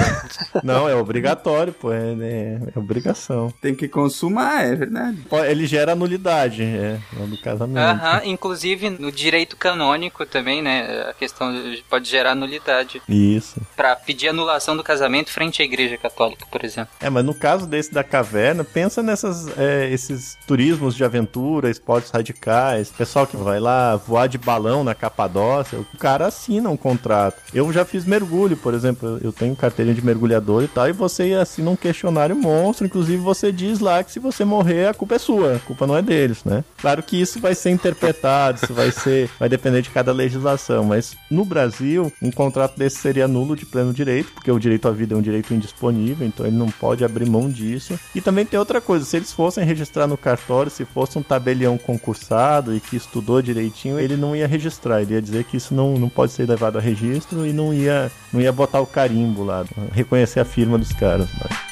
Não, 0.64 0.88
é 0.88 0.96
obrigatório, 0.96 1.74
pô. 1.74 1.92
É, 1.92 1.98
é- 2.22 2.60
é 2.76 2.80
obrigação. 2.80 3.54
Tem 3.62 3.76
que 3.76 3.88
consumar, 3.88 4.66
é 4.66 4.76
verdade. 4.76 5.18
Ele 5.50 5.66
gera 5.68 5.96
nulidade, 5.96 6.64
é, 6.64 6.98
do 7.26 7.38
casamento. 7.42 7.78
Aham, 7.80 8.22
inclusive 8.26 8.90
no 8.90 9.12
direito 9.12 9.56
canônico 9.58 10.26
também, 10.26 10.62
né? 10.62 11.06
A 11.10 11.14
questão 11.14 11.52
de- 11.54 11.84
pode 11.90 12.10
gerar 12.10 12.36
nulidade. 12.36 13.02
Isso. 13.08 13.62
Pra 13.76 13.96
pedir 13.96 14.30
anulação 14.30 14.76
do 14.76 14.84
casamento 14.84 15.30
frente 15.32 15.62
à 15.62 15.66
igreja 15.66 15.98
católica, 15.98 16.46
por 16.52 16.64
exemplo. 16.64 16.94
É, 17.00 17.10
mas 17.10 17.24
no 17.26 17.34
caso 17.34 17.68
desse 17.68 17.94
da 17.94 18.04
caverna, 18.04 18.64
pensa 18.64 19.02
nessas 19.04 19.48
é, 19.58 19.90
esses 19.92 20.38
turismos 20.48 20.96
de 20.96 21.04
aventura, 21.04 21.70
esportes 21.70 22.12
radicais, 22.12 22.90
pessoal 22.90 23.28
que 23.28 23.38
vai 23.38 23.60
lá 23.60 23.96
voar 23.96 24.28
de 24.28 24.38
balão 24.38 24.84
na 24.84 24.96
Capadócia, 24.96 25.80
o 25.80 25.98
cara 25.98 26.30
assina 26.56 26.70
um 26.70 26.78
contrato. 26.78 27.42
Eu 27.54 27.72
já 27.72 27.86
fiz 27.86 28.06
mergulho, 28.06 28.56
por 28.58 28.74
exemplo, 28.74 29.20
eu 29.22 29.32
tenho 29.32 29.56
carteirinha 29.56 29.96
de 29.96 30.06
mergulhador 30.06 30.64
e 30.64 30.68
tal, 30.68 30.88
e 30.88 30.94
você 30.94 31.34
assina 31.34 31.70
um 31.70 31.76
questionário 31.76 32.36
monstro, 32.36 32.86
inclusive 32.86 33.18
você 33.18 33.52
diz 33.52 33.80
lá 33.80 34.04
que 34.04 34.12
se 34.12 34.20
você 34.20 34.46
morrer, 34.46 34.88
a 34.88 34.94
culpa 34.94 35.16
é 35.16 35.20
sua, 35.20 35.56
a 35.56 35.60
culpa 35.60 35.86
não 35.86 35.98
é 35.98 36.02
deles, 36.02 36.44
né? 36.44 36.64
Claro 36.78 37.04
que 37.04 37.20
isso 37.20 37.40
vai 37.40 37.56
ser 37.56 37.72
interpretado, 37.72 38.60
isso 38.64 38.74
vai 38.74 38.92
ser, 38.92 39.30
vai 39.40 39.50
depender 39.50 39.82
de 39.82 39.90
cada 39.90 40.12
legislação, 40.12 40.84
mas 40.84 41.16
no 41.30 41.44
Brasil, 41.44 42.12
um 42.22 42.32
contrato 42.32 42.78
desse 42.78 42.98
seria 42.98 43.28
nulo 43.28 43.56
de 43.56 43.66
pleno 43.66 43.94
direito, 43.94 44.32
porque 44.34 44.52
o 44.52 44.60
direito 44.60 44.88
à 44.88 44.92
vida 44.92 45.14
é 45.14 45.18
um 45.18 45.22
direito 45.22 45.54
indisponível, 45.54 46.26
então 46.26 46.46
ele 46.46 46.56
não 46.56 46.70
pode 46.70 47.04
abrir 47.04 47.30
mão 47.30 47.50
disso. 47.50 48.00
E 48.14 48.22
também 48.22 48.46
tem 48.46 48.60
outra 48.60 48.80
coisa, 48.80 49.06
se 49.06 49.18
eles 49.18 49.34
fossem 49.34 49.66
registrar 49.66 50.08
no 50.08 50.18
cartório, 50.18 50.72
se 50.72 50.86
fosse 50.86 51.18
um 51.18 51.24
tabelião 51.24 51.78
concursado 51.78 52.76
e 52.76 52.80
que 52.80 52.96
estudou 52.96 53.42
direitinho, 53.42 54.00
ele 54.00 54.16
não 54.16 54.36
ia 54.36 54.48
registrar, 54.48 55.02
ele 55.02 55.14
ia 55.14 55.22
dizer 55.22 55.44
que 55.44 55.58
isso 55.58 55.74
não, 55.74 55.98
não 55.98 56.10
pode 56.10 56.32
ser 56.32 56.45
levado 56.46 56.78
a 56.78 56.82
registro 56.82 57.46
e 57.46 57.54
não 57.54 57.74
ia, 57.74 58.12
não 58.32 58.42
ia 58.42 58.52
botar 58.52 58.82
o 58.82 58.88
carimbo 58.88 59.44
lá, 59.44 59.66
reconhecer 59.92 60.40
a 60.40 60.46
firma 60.46 60.78
dos 60.78 60.92
caras. 60.92 61.28
Lá. 61.40 61.65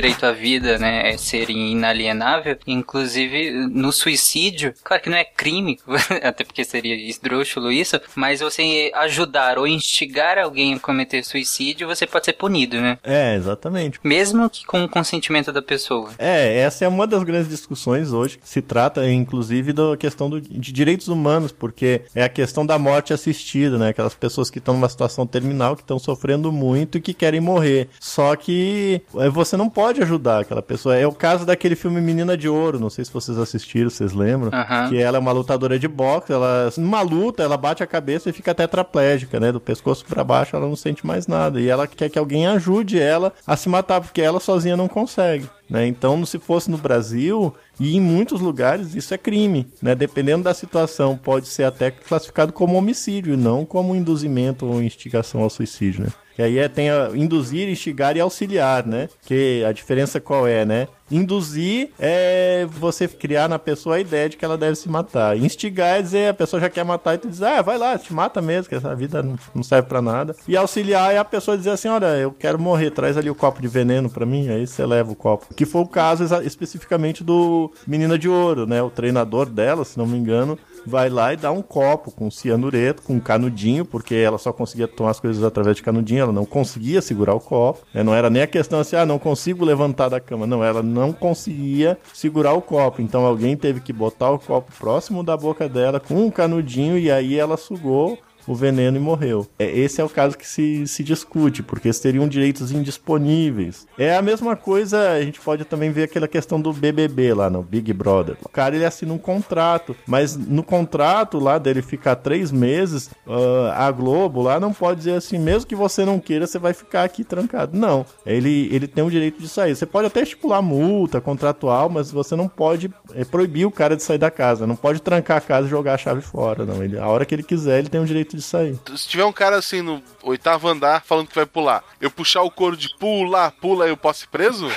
Direito 0.00 0.24
à 0.24 0.32
vida, 0.32 0.78
né, 0.78 1.10
é 1.12 1.16
ser 1.18 1.50
inalienável, 1.50 2.56
inclusive 2.66 3.50
no 3.68 3.92
suicídio, 3.92 4.72
claro 4.82 5.02
que 5.02 5.10
não 5.10 5.16
é 5.16 5.24
crime, 5.24 5.78
até 6.22 6.42
porque 6.42 6.64
seria 6.64 6.94
esdrúxulo 6.94 7.70
isso, 7.70 8.00
mas 8.14 8.40
você 8.40 8.90
ajudar 8.94 9.58
ou 9.58 9.66
instigar 9.66 10.38
alguém 10.38 10.74
a 10.74 10.78
cometer 10.78 11.22
suicídio, 11.22 11.86
você 11.86 12.06
pode 12.06 12.24
ser 12.24 12.32
punido, 12.32 12.80
né? 12.80 12.98
É, 13.04 13.34
exatamente. 13.36 14.00
Mesmo 14.02 14.48
que 14.48 14.64
com 14.64 14.84
o 14.84 14.88
consentimento 14.88 15.52
da 15.52 15.60
pessoa. 15.60 16.10
É, 16.18 16.58
essa 16.58 16.84
é 16.84 16.88
uma 16.88 17.06
das 17.06 17.22
grandes 17.22 17.48
discussões 17.48 18.12
hoje, 18.12 18.38
se 18.42 18.62
trata, 18.62 19.06
inclusive, 19.10 19.72
da 19.72 19.96
questão 19.98 20.30
do, 20.30 20.40
de 20.40 20.72
direitos 20.72 21.08
humanos, 21.08 21.52
porque 21.52 22.02
é 22.14 22.22
a 22.22 22.28
questão 22.28 22.64
da 22.64 22.78
morte 22.78 23.12
assistida, 23.12 23.76
né? 23.76 23.88
Aquelas 23.88 24.14
pessoas 24.14 24.48
que 24.48 24.58
estão 24.58 24.74
numa 24.74 24.88
situação 24.88 25.26
terminal, 25.26 25.76
que 25.76 25.82
estão 25.82 25.98
sofrendo 25.98 26.50
muito 26.50 26.96
e 26.96 27.00
que 27.00 27.12
querem 27.12 27.40
morrer. 27.40 27.88
Só 27.98 28.34
que 28.36 29.02
é, 29.16 29.28
você 29.28 29.56
não 29.56 29.68
pode 29.68 29.89
ajudar 30.02 30.40
aquela 30.40 30.62
pessoa. 30.62 30.96
É 30.96 31.06
o 31.06 31.12
caso 31.12 31.44
daquele 31.44 31.74
filme 31.74 32.00
Menina 32.00 32.36
de 32.36 32.48
Ouro, 32.48 32.78
não 32.78 32.90
sei 32.90 33.04
se 33.04 33.12
vocês 33.12 33.36
assistiram, 33.38 33.90
vocês 33.90 34.12
lembram? 34.12 34.50
Aham. 34.52 34.88
Que 34.88 34.98
ela 34.98 35.16
é 35.16 35.20
uma 35.20 35.32
lutadora 35.32 35.78
de 35.78 35.88
boxe, 35.88 36.32
ela, 36.32 36.70
numa 36.76 37.02
luta, 37.02 37.42
ela 37.42 37.56
bate 37.56 37.82
a 37.82 37.86
cabeça 37.86 38.30
e 38.30 38.32
fica 38.32 38.54
tetraplégica, 38.54 39.40
né? 39.40 39.50
Do 39.50 39.60
pescoço 39.60 40.04
pra 40.04 40.22
baixo, 40.22 40.54
ela 40.54 40.66
não 40.66 40.76
sente 40.76 41.06
mais 41.06 41.26
nada. 41.26 41.60
E 41.60 41.68
ela 41.68 41.86
quer 41.86 42.08
que 42.08 42.18
alguém 42.18 42.46
ajude 42.46 42.98
ela 42.98 43.32
a 43.46 43.56
se 43.56 43.68
matar, 43.68 44.00
porque 44.00 44.20
ela 44.20 44.38
sozinha 44.38 44.76
não 44.76 44.88
consegue. 44.88 45.48
Né? 45.70 45.86
Então, 45.86 46.26
se 46.26 46.36
fosse 46.38 46.68
no 46.68 46.76
Brasil 46.76 47.54
e 47.78 47.96
em 47.96 48.00
muitos 48.00 48.40
lugares, 48.40 48.96
isso 48.96 49.14
é 49.14 49.18
crime. 49.18 49.68
Né? 49.80 49.94
Dependendo 49.94 50.42
da 50.42 50.52
situação, 50.52 51.16
pode 51.16 51.46
ser 51.46 51.62
até 51.62 51.92
classificado 51.92 52.52
como 52.52 52.76
homicídio, 52.76 53.36
não 53.36 53.64
como 53.64 53.94
induzimento 53.94 54.66
ou 54.66 54.82
instigação 54.82 55.42
ao 55.42 55.48
suicídio. 55.48 56.04
Né? 56.04 56.10
Que 56.40 56.44
aí 56.44 56.58
é, 56.58 56.68
tem 56.68 56.88
a 56.88 57.10
induzir, 57.12 57.68
instigar 57.68 58.16
e 58.16 58.20
auxiliar, 58.20 58.86
né? 58.86 59.10
Que 59.26 59.62
a 59.62 59.72
diferença 59.72 60.18
qual 60.18 60.48
é, 60.48 60.64
né? 60.64 60.88
Induzir 61.10 61.90
é 61.98 62.66
você 62.70 63.06
criar 63.06 63.46
na 63.46 63.58
pessoa 63.58 63.96
a 63.96 64.00
ideia 64.00 64.26
de 64.26 64.38
que 64.38 64.44
ela 64.44 64.56
deve 64.56 64.76
se 64.76 64.88
matar. 64.88 65.36
Instigar 65.36 65.98
é 65.98 66.02
dizer 66.02 66.28
a 66.30 66.34
pessoa 66.34 66.58
já 66.58 66.70
quer 66.70 66.82
matar 66.82 67.16
e 67.16 67.18
tu 67.18 67.28
diz, 67.28 67.42
ah, 67.42 67.60
vai 67.60 67.76
lá, 67.76 67.98
te 67.98 68.14
mata 68.14 68.40
mesmo, 68.40 68.70
que 68.70 68.74
essa 68.74 68.94
vida 68.94 69.22
não, 69.54 69.62
serve 69.62 69.86
pra 69.88 70.00
nada. 70.00 70.34
E 70.48 70.56
auxiliar 70.56 71.12
é 71.12 71.18
a 71.18 71.24
pessoa 71.24 71.58
dizer 71.58 71.70
assim, 71.70 71.88
olha, 71.88 72.06
eu 72.16 72.30
quero 72.32 72.58
morrer, 72.58 72.90
traz 72.90 73.18
ali 73.18 73.28
o 73.28 73.34
copo 73.34 73.60
de 73.60 73.68
veneno 73.68 74.08
pra 74.08 74.24
mim, 74.24 74.48
aí 74.48 74.66
você 74.66 74.86
leva 74.86 75.12
o 75.12 75.16
copo. 75.16 75.52
Que 75.54 75.66
foi 75.66 75.82
o 75.82 75.86
caso 75.86 76.24
especificamente 76.42 77.22
do 77.22 77.70
Menina 77.86 78.16
de 78.16 78.28
Ouro, 78.30 78.66
né? 78.66 78.80
O 78.80 78.88
treinador 78.88 79.46
dela, 79.46 79.84
se 79.84 79.98
não 79.98 80.06
me 80.06 80.16
engano, 80.16 80.56
vai 80.86 81.08
lá 81.08 81.32
e 81.32 81.36
dá 81.36 81.50
um 81.52 81.62
copo 81.62 82.10
com 82.10 82.30
cianureto, 82.30 83.02
com 83.02 83.20
canudinho, 83.20 83.84
porque 83.84 84.14
ela 84.14 84.38
só 84.38 84.52
conseguia 84.52 84.88
tomar 84.88 85.10
as 85.10 85.20
coisas 85.20 85.42
através 85.42 85.76
de 85.76 85.82
canudinho, 85.82 86.22
ela 86.22 86.32
não 86.32 86.44
conseguia 86.44 87.00
segurar 87.00 87.34
o 87.34 87.40
copo. 87.40 87.80
né? 87.94 88.02
Não 88.02 88.14
era 88.14 88.30
nem 88.30 88.42
a 88.42 88.46
questão 88.46 88.80
assim, 88.80 88.96
ah, 88.96 89.06
não 89.06 89.18
consigo 89.18 89.64
levantar 89.64 90.08
da 90.08 90.20
cama. 90.20 90.46
Não, 90.46 90.64
ela 90.64 90.82
não 90.82 91.12
conseguia 91.12 91.98
segurar 92.12 92.54
o 92.54 92.62
copo. 92.62 93.02
Então 93.02 93.24
alguém 93.24 93.56
teve 93.56 93.80
que 93.80 93.92
botar 93.92 94.30
o 94.30 94.38
copo 94.38 94.72
próximo 94.78 95.22
da 95.22 95.36
boca 95.36 95.68
dela 95.68 96.00
com 96.00 96.14
um 96.14 96.30
canudinho 96.30 96.98
e 96.98 97.10
aí 97.10 97.38
ela 97.38 97.56
sugou 97.56 98.18
o 98.46 98.54
veneno 98.54 98.96
e 98.96 99.00
morreu. 99.00 99.46
É, 99.58 99.70
esse 99.70 100.00
é 100.00 100.04
o 100.04 100.08
caso 100.08 100.36
que 100.36 100.46
se, 100.46 100.86
se 100.86 101.02
discute, 101.02 101.62
porque 101.62 101.92
seriam 101.92 102.28
direitos 102.28 102.72
indisponíveis. 102.72 103.86
É 103.98 104.16
a 104.16 104.22
mesma 104.22 104.56
coisa, 104.56 105.12
a 105.12 105.22
gente 105.22 105.40
pode 105.40 105.64
também 105.64 105.90
ver 105.90 106.04
aquela 106.04 106.28
questão 106.28 106.60
do 106.60 106.72
BBB 106.72 107.34
lá 107.34 107.50
no 107.50 107.62
Big 107.62 107.92
Brother. 107.92 108.36
O 108.44 108.48
cara 108.48 108.74
ele 108.74 108.84
assina 108.84 109.12
um 109.12 109.18
contrato, 109.18 109.94
mas 110.06 110.36
no 110.36 110.62
contrato 110.62 111.38
lá 111.38 111.58
dele 111.58 111.82
ficar 111.82 112.16
três 112.16 112.50
meses, 112.50 113.10
ah, 113.26 113.86
a 113.86 113.90
Globo 113.90 114.42
lá 114.42 114.58
não 114.58 114.72
pode 114.72 114.98
dizer 114.98 115.14
assim, 115.14 115.38
mesmo 115.38 115.66
que 115.66 115.74
você 115.74 116.04
não 116.04 116.18
queira, 116.18 116.46
você 116.46 116.58
vai 116.58 116.72
ficar 116.72 117.04
aqui 117.04 117.24
trancado. 117.24 117.76
Não, 117.76 118.04
ele, 118.24 118.68
ele 118.72 118.86
tem 118.86 119.04
o 119.04 119.10
direito 119.10 119.40
de 119.40 119.48
sair. 119.48 119.74
Você 119.74 119.86
pode 119.86 120.06
até 120.06 120.22
estipular 120.22 120.62
multa 120.62 121.20
contratual, 121.20 121.88
mas 121.88 122.10
você 122.10 122.36
não 122.36 122.48
pode 122.48 122.92
é, 123.14 123.24
proibir 123.24 123.66
o 123.66 123.70
cara 123.70 123.96
de 123.96 124.02
sair 124.02 124.18
da 124.18 124.30
casa. 124.30 124.66
Não 124.66 124.76
pode 124.76 125.00
trancar 125.00 125.38
a 125.38 125.40
casa 125.40 125.66
e 125.66 125.70
jogar 125.70 125.94
a 125.94 125.98
chave 125.98 126.20
fora. 126.20 126.64
Não, 126.64 126.82
ele, 126.82 126.98
a 126.98 127.06
hora 127.06 127.24
que 127.24 127.34
ele 127.34 127.42
quiser, 127.42 127.78
ele 127.78 127.88
tem 127.88 128.00
o 128.00 128.06
direito 128.06 128.29
de 128.36 128.42
sair. 128.42 128.78
Se 128.96 129.08
tiver 129.08 129.24
um 129.24 129.32
cara 129.32 129.56
assim 129.56 129.82
no 129.82 130.02
oitavo 130.22 130.68
andar 130.68 131.02
falando 131.02 131.28
que 131.28 131.34
vai 131.34 131.46
pular, 131.46 131.82
eu 132.00 132.10
puxar 132.10 132.42
o 132.42 132.50
couro 132.50 132.76
de 132.76 132.88
pula, 132.98 133.52
pula, 133.60 133.86
eu 133.86 133.96
posso 133.96 134.24
ir 134.24 134.28
preso? 134.28 134.68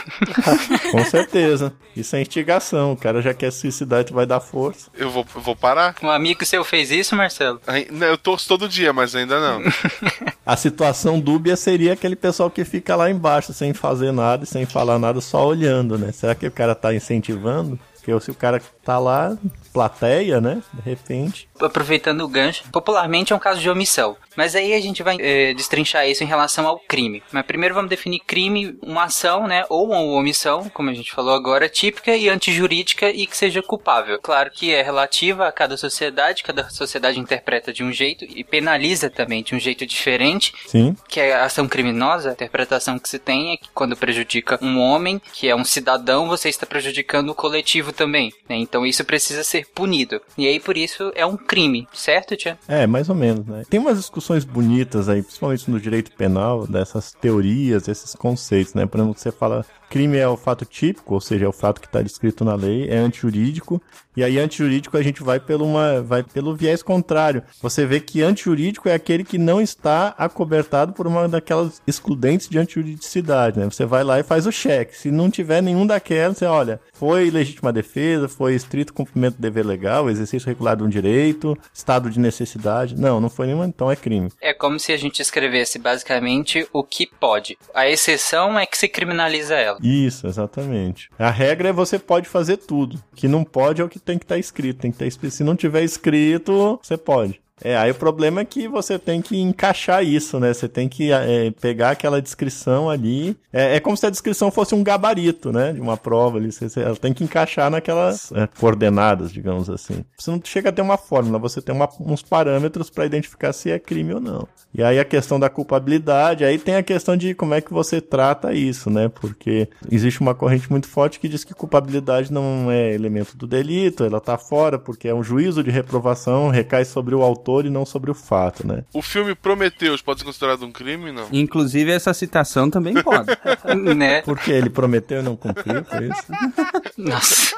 Com 0.92 1.04
certeza. 1.06 1.74
Isso 1.96 2.16
é 2.16 2.22
instigação. 2.22 2.94
O 2.94 2.98
cara 2.98 3.22
já 3.22 3.34
quer 3.34 3.52
suicidar 3.52 4.02
e 4.02 4.06
tu 4.06 4.14
vai 4.14 4.26
dar 4.26 4.40
força. 4.40 4.90
Eu 4.96 5.10
vou, 5.10 5.26
eu 5.36 5.42
vou 5.42 5.56
parar? 5.56 5.96
Um 6.02 6.10
amigo 6.10 6.46
seu 6.46 6.64
fez 6.64 6.92
isso, 6.92 7.16
Marcelo? 7.16 7.62
Eu 8.02 8.18
torço 8.18 8.48
todo 8.48 8.68
dia, 8.68 8.92
mas 8.92 9.16
ainda 9.16 9.40
não. 9.40 9.62
A 10.46 10.58
situação 10.58 11.20
dúbia 11.20 11.56
seria 11.56 11.94
aquele 11.94 12.16
pessoal 12.16 12.50
que 12.50 12.66
fica 12.66 12.96
lá 12.96 13.10
embaixo 13.10 13.54
sem 13.54 13.74
fazer 13.74 14.12
nada 14.12 14.44
e 14.44 14.48
sem 14.48 14.66
falar 14.66 15.00
nada, 15.00 15.22
só 15.22 15.48
olhando, 15.48 15.98
né? 15.98 16.12
Será 16.12 16.36
que 16.36 16.46
o 16.46 16.52
cara 16.52 16.76
tá 16.76 16.94
incentivando? 16.94 17.80
Porque 18.04 18.20
se 18.20 18.32
o 18.32 18.36
cara 18.36 18.62
tá 18.84 19.00
lá, 19.00 19.38
plateia, 19.72 20.42
né? 20.42 20.62
De 20.74 20.82
repente. 20.82 21.48
Aproveitando 21.60 22.22
o 22.22 22.28
gancho, 22.28 22.66
popularmente 22.70 23.32
é 23.32 23.36
um 23.36 23.40
caso 23.40 23.62
de 23.62 23.70
omissão. 23.70 24.18
Mas 24.36 24.56
aí 24.56 24.74
a 24.74 24.82
gente 24.82 25.02
vai 25.02 25.18
eh, 25.20 25.54
destrinchar 25.54 26.08
isso 26.08 26.24
em 26.24 26.28
relação 26.28 26.68
ao 26.68 26.80
crime. 26.80 27.24
Mas 27.32 27.46
primeiro 27.46 27.74
vamos 27.74 27.90
definir 27.90 28.20
crime, 28.20 28.78
uma 28.82 29.06
ação, 29.06 29.48
né? 29.48 29.64
Ou 29.70 29.88
uma 29.88 30.00
omissão, 30.00 30.70
como 30.70 30.90
a 30.90 30.94
gente 30.94 31.12
falou 31.12 31.34
agora, 31.34 31.70
típica 31.70 32.16
e 32.16 32.28
antijurídica 32.28 33.10
e 33.10 33.26
que 33.26 33.38
seja 33.38 33.62
culpável. 33.62 34.20
Claro 34.22 34.52
que 34.52 34.74
é 34.74 34.82
relativa 34.82 35.48
a 35.48 35.52
cada 35.52 35.78
sociedade, 35.78 36.44
cada 36.44 36.70
sociedade 36.70 37.20
interpreta 37.20 37.72
de 37.72 37.84
um 37.84 37.92
jeito 37.92 38.26
e 38.26 38.44
penaliza 38.44 39.10
também 39.10 39.44
de 39.44 39.56
um 39.56 39.60
jeito 39.60 39.86
diferente. 39.86 40.54
Sim. 40.68 40.96
Que 41.08 41.22
é 41.22 41.36
a 41.36 41.46
ação 41.46 41.68
criminosa, 41.68 42.32
a 42.32 42.34
interpretação 42.34 43.00
que 43.00 43.08
se 43.08 43.20
tem 43.20 43.54
é 43.54 43.58
que 43.58 43.70
quando 43.74 43.96
prejudica 43.96 44.60
um 44.62 44.80
homem, 44.80 45.22
que 45.32 45.48
é 45.48 45.56
um 45.56 45.64
cidadão, 45.64 46.28
você 46.28 46.50
está 46.50 46.66
prejudicando 46.66 47.30
o 47.30 47.36
coletivo 47.36 47.93
também. 47.94 48.34
né? 48.50 48.58
Então 48.58 48.86
isso 48.86 49.04
precisa 49.06 49.44
ser 49.44 49.68
punido. 49.74 50.22
E 50.38 50.48
aí 50.48 50.60
por 50.60 50.78
isso 50.78 51.12
é 51.16 51.26
um 51.26 51.38
crime, 51.38 51.88
certo, 51.94 52.36
Tia? 52.36 52.58
É, 52.68 52.86
mais 52.88 53.10
ou 53.10 53.16
menos, 53.16 53.46
né? 53.46 53.64
Tem 53.70 53.80
umas 53.80 53.98
discussões 53.98 54.44
bonitas 54.44 55.10
aí, 55.10 55.22
principalmente 55.22 55.70
no 55.70 55.80
direito 55.80 56.12
penal, 56.12 56.68
dessas 56.68 57.14
teorias, 57.14 57.88
esses 57.88 58.16
conceitos, 58.16 58.74
né? 58.74 58.86
Por 58.86 59.00
exemplo, 59.00 59.18
você 59.18 59.32
fala 59.32 59.66
crime 59.94 60.18
é 60.18 60.28
o 60.28 60.36
fato 60.36 60.66
típico, 60.66 61.14
ou 61.14 61.22
seja, 61.22 61.46
é 61.46 61.48
o 61.48 61.52
fato 61.52 61.80
que 61.80 61.86
está 61.86 62.02
descrito 62.02 62.44
na 62.44 62.56
lei, 62.56 62.90
é 62.90 62.98
antijurídico, 62.98 63.80
e 64.18 64.24
aí 64.24 64.40
antijurídico 64.40 64.98
a 64.98 65.04
gente 65.04 65.22
vai 65.22 65.40
pelo, 65.40 65.66
uma, 65.66 66.02
vai 66.02 66.24
pelo 66.24 66.56
viés 66.56 66.82
contrário. 66.82 67.44
Você 67.62 67.86
vê 67.86 68.00
que 68.00 68.22
antijurídico 68.22 68.90
é 68.90 68.94
aquele 68.96 69.24
que 69.24 69.38
não 69.38 69.62
está 69.62 70.16
acobertado 70.18 70.94
por 70.94 71.06
uma 71.06 71.28
daquelas 71.28 71.80
excludentes 71.86 72.50
de 72.50 72.58
antijuridicidade, 72.58 73.60
né? 73.60 73.66
Você 73.66 73.86
vai 73.86 74.04
lá 74.04 74.20
e 74.20 74.24
faz 74.24 74.48
o 74.48 74.52
cheque. 74.52 74.98
Se 74.98 75.12
não 75.12 75.30
tiver 75.30 75.62
nenhum 75.62 75.86
daquelas, 75.86 76.38
você 76.38 76.46
olha, 76.46 76.80
foi 76.94 77.30
legítima 77.30 77.74
defesa, 77.74 78.28
foi 78.28 78.56
estrito 78.56 78.94
cumprimento 78.94 79.36
do 79.36 79.42
dever 79.42 79.66
legal, 79.66 80.10
exercício 80.10 80.48
regular 80.48 80.76
de 80.76 80.84
um 80.84 80.90
direito, 80.90 81.58
estado 81.74 82.10
de 82.10 82.20
necessidade. 82.20 82.96
Não, 82.96 83.20
não 83.20 83.30
foi 83.30 83.48
nenhuma, 83.48 83.66
então 83.66 83.92
é 83.92 83.96
crime. 83.96 84.30
É 84.42 84.54
como 84.54 84.80
se 84.80 84.92
a 84.92 84.98
gente 84.98 85.22
escrevesse 85.22 85.78
basicamente 85.78 86.68
o 86.72 86.84
que 86.84 87.08
pode. 87.08 87.58
A 87.76 87.88
exceção 87.88 88.58
é 88.58 88.66
que 88.66 88.78
se 88.78 88.88
criminaliza 88.88 89.56
ela. 89.56 89.83
Isso, 89.84 90.28
exatamente. 90.28 91.10
A 91.20 91.30
regra 91.30 91.70
é 91.70 91.74
você 91.74 92.00
pode 92.00 92.30
fazer 92.30 92.58
tudo. 92.58 92.96
O 93.12 93.16
que 93.16 93.28
não 93.28 93.44
pode 93.44 93.82
é 93.82 93.84
o 93.84 93.90
que 93.90 94.00
tem 94.00 94.18
que 94.18 94.24
estar 94.24 94.38
escrito. 94.38 94.80
Tem 94.80 94.92
que 94.92 94.96
estar 94.96 95.06
escrito. 95.06 95.34
Se 95.34 95.44
não 95.44 95.58
tiver 95.58 95.84
escrito, 95.84 96.80
você 96.82 96.96
pode. 96.96 97.43
É, 97.64 97.78
aí 97.78 97.92
o 97.92 97.96
problema 97.96 98.42
é 98.42 98.46
que 98.46 98.68
você 98.68 99.00
tem 99.00 99.22
que 99.22 99.40
encaixar 99.40 100.04
isso, 100.04 100.40
né? 100.40 100.54
Você 100.54 100.68
tem 100.68 100.90
que 100.90 101.12
é, 101.12 101.52
pegar 101.62 101.92
aquela 101.92 102.22
descrição 102.22 102.90
ali. 102.90 103.38
É, 103.52 103.78
é 103.78 103.80
como 103.80 103.96
se 103.96 104.06
a 104.06 104.10
descrição 104.10 104.52
fosse 104.52 104.76
um 104.76 104.84
gabarito, 104.84 105.52
né? 105.52 105.72
De 105.72 105.80
uma 105.80 105.96
prova 105.96 106.38
ali. 106.38 106.52
Você, 106.52 106.68
você- 106.68 106.82
ela 106.82 106.96
tem 106.96 107.14
que 107.14 107.24
encaixar 107.24 107.70
naquelas 107.70 108.32
é, 108.34 108.48
coordenadas, 108.60 109.32
digamos 109.32 109.70
assim. 109.70 110.04
Você 110.18 110.30
não 110.32 110.42
chega 110.44 110.70
a 110.70 110.72
ter 110.74 110.82
uma 110.82 110.98
fórmula, 110.98 111.40
você 111.40 111.62
tem 111.62 111.74
uma- 111.74 111.90
uns 112.02 112.22
parâmetros 112.22 112.90
para 112.90 113.06
identificar 113.06 113.54
se 113.54 113.72
é 113.72 113.80
crime 113.80 114.14
ou 114.14 114.20
não. 114.20 114.48
E 114.76 114.82
aí 114.84 115.00
a 115.00 115.06
questão 115.06 115.40
da 115.40 115.50
culpabilidade, 115.50 116.44
aí 116.44 116.58
tem 116.58 116.76
a 116.76 116.84
questão 116.84 117.16
de 117.16 117.34
como 117.36 117.54
é 117.54 117.62
que 117.62 117.72
você 117.72 118.02
trata 118.02 118.54
isso, 118.54 118.90
né? 118.90 119.08
Porque 119.08 119.70
existe 119.92 120.20
uma 120.20 120.34
corrente 120.34 120.70
muito 120.72 120.88
forte 120.88 121.20
que 121.20 121.30
diz 121.30 121.44
que 121.44 121.54
culpabilidade 121.54 122.32
não 122.34 122.72
é 122.72 122.92
elemento 122.94 123.38
do 123.38 123.46
delito, 123.46 124.04
ela 124.04 124.20
tá 124.20 124.38
fora 124.38 124.80
porque 124.80 125.08
é 125.08 125.14
um 125.14 125.24
juízo 125.24 125.64
de 125.64 125.70
reprovação, 125.70 126.50
recai 126.50 126.86
sobre 126.86 127.14
o 127.14 127.22
autor 127.22 127.53
e 127.62 127.70
não 127.70 127.86
sobre 127.86 128.12
o 128.12 128.14
fato, 128.14 128.66
né? 128.66 128.84
O 128.94 129.02
filme 129.02 129.36
Prometeus 129.36 130.02
pode 130.02 130.20
ser 130.20 130.26
considerado 130.26 130.66
um 130.66 130.72
crime, 130.72 131.12
não? 131.12 131.28
Inclusive, 131.32 131.92
essa 131.92 132.14
citação 132.14 132.70
também 132.70 132.94
pode. 133.02 133.28
né? 133.96 134.22
Porque 134.22 134.52
ele 134.52 134.70
prometeu 134.70 135.20
e 135.20 135.24
não 135.24 135.36
cumpriu, 135.36 135.84
foi 135.86 136.10
isso? 136.10 136.24
Nossa. 136.98 137.56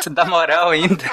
Você 0.00 0.10
dá 0.10 0.24
moral 0.24 0.70
ainda. 0.70 1.04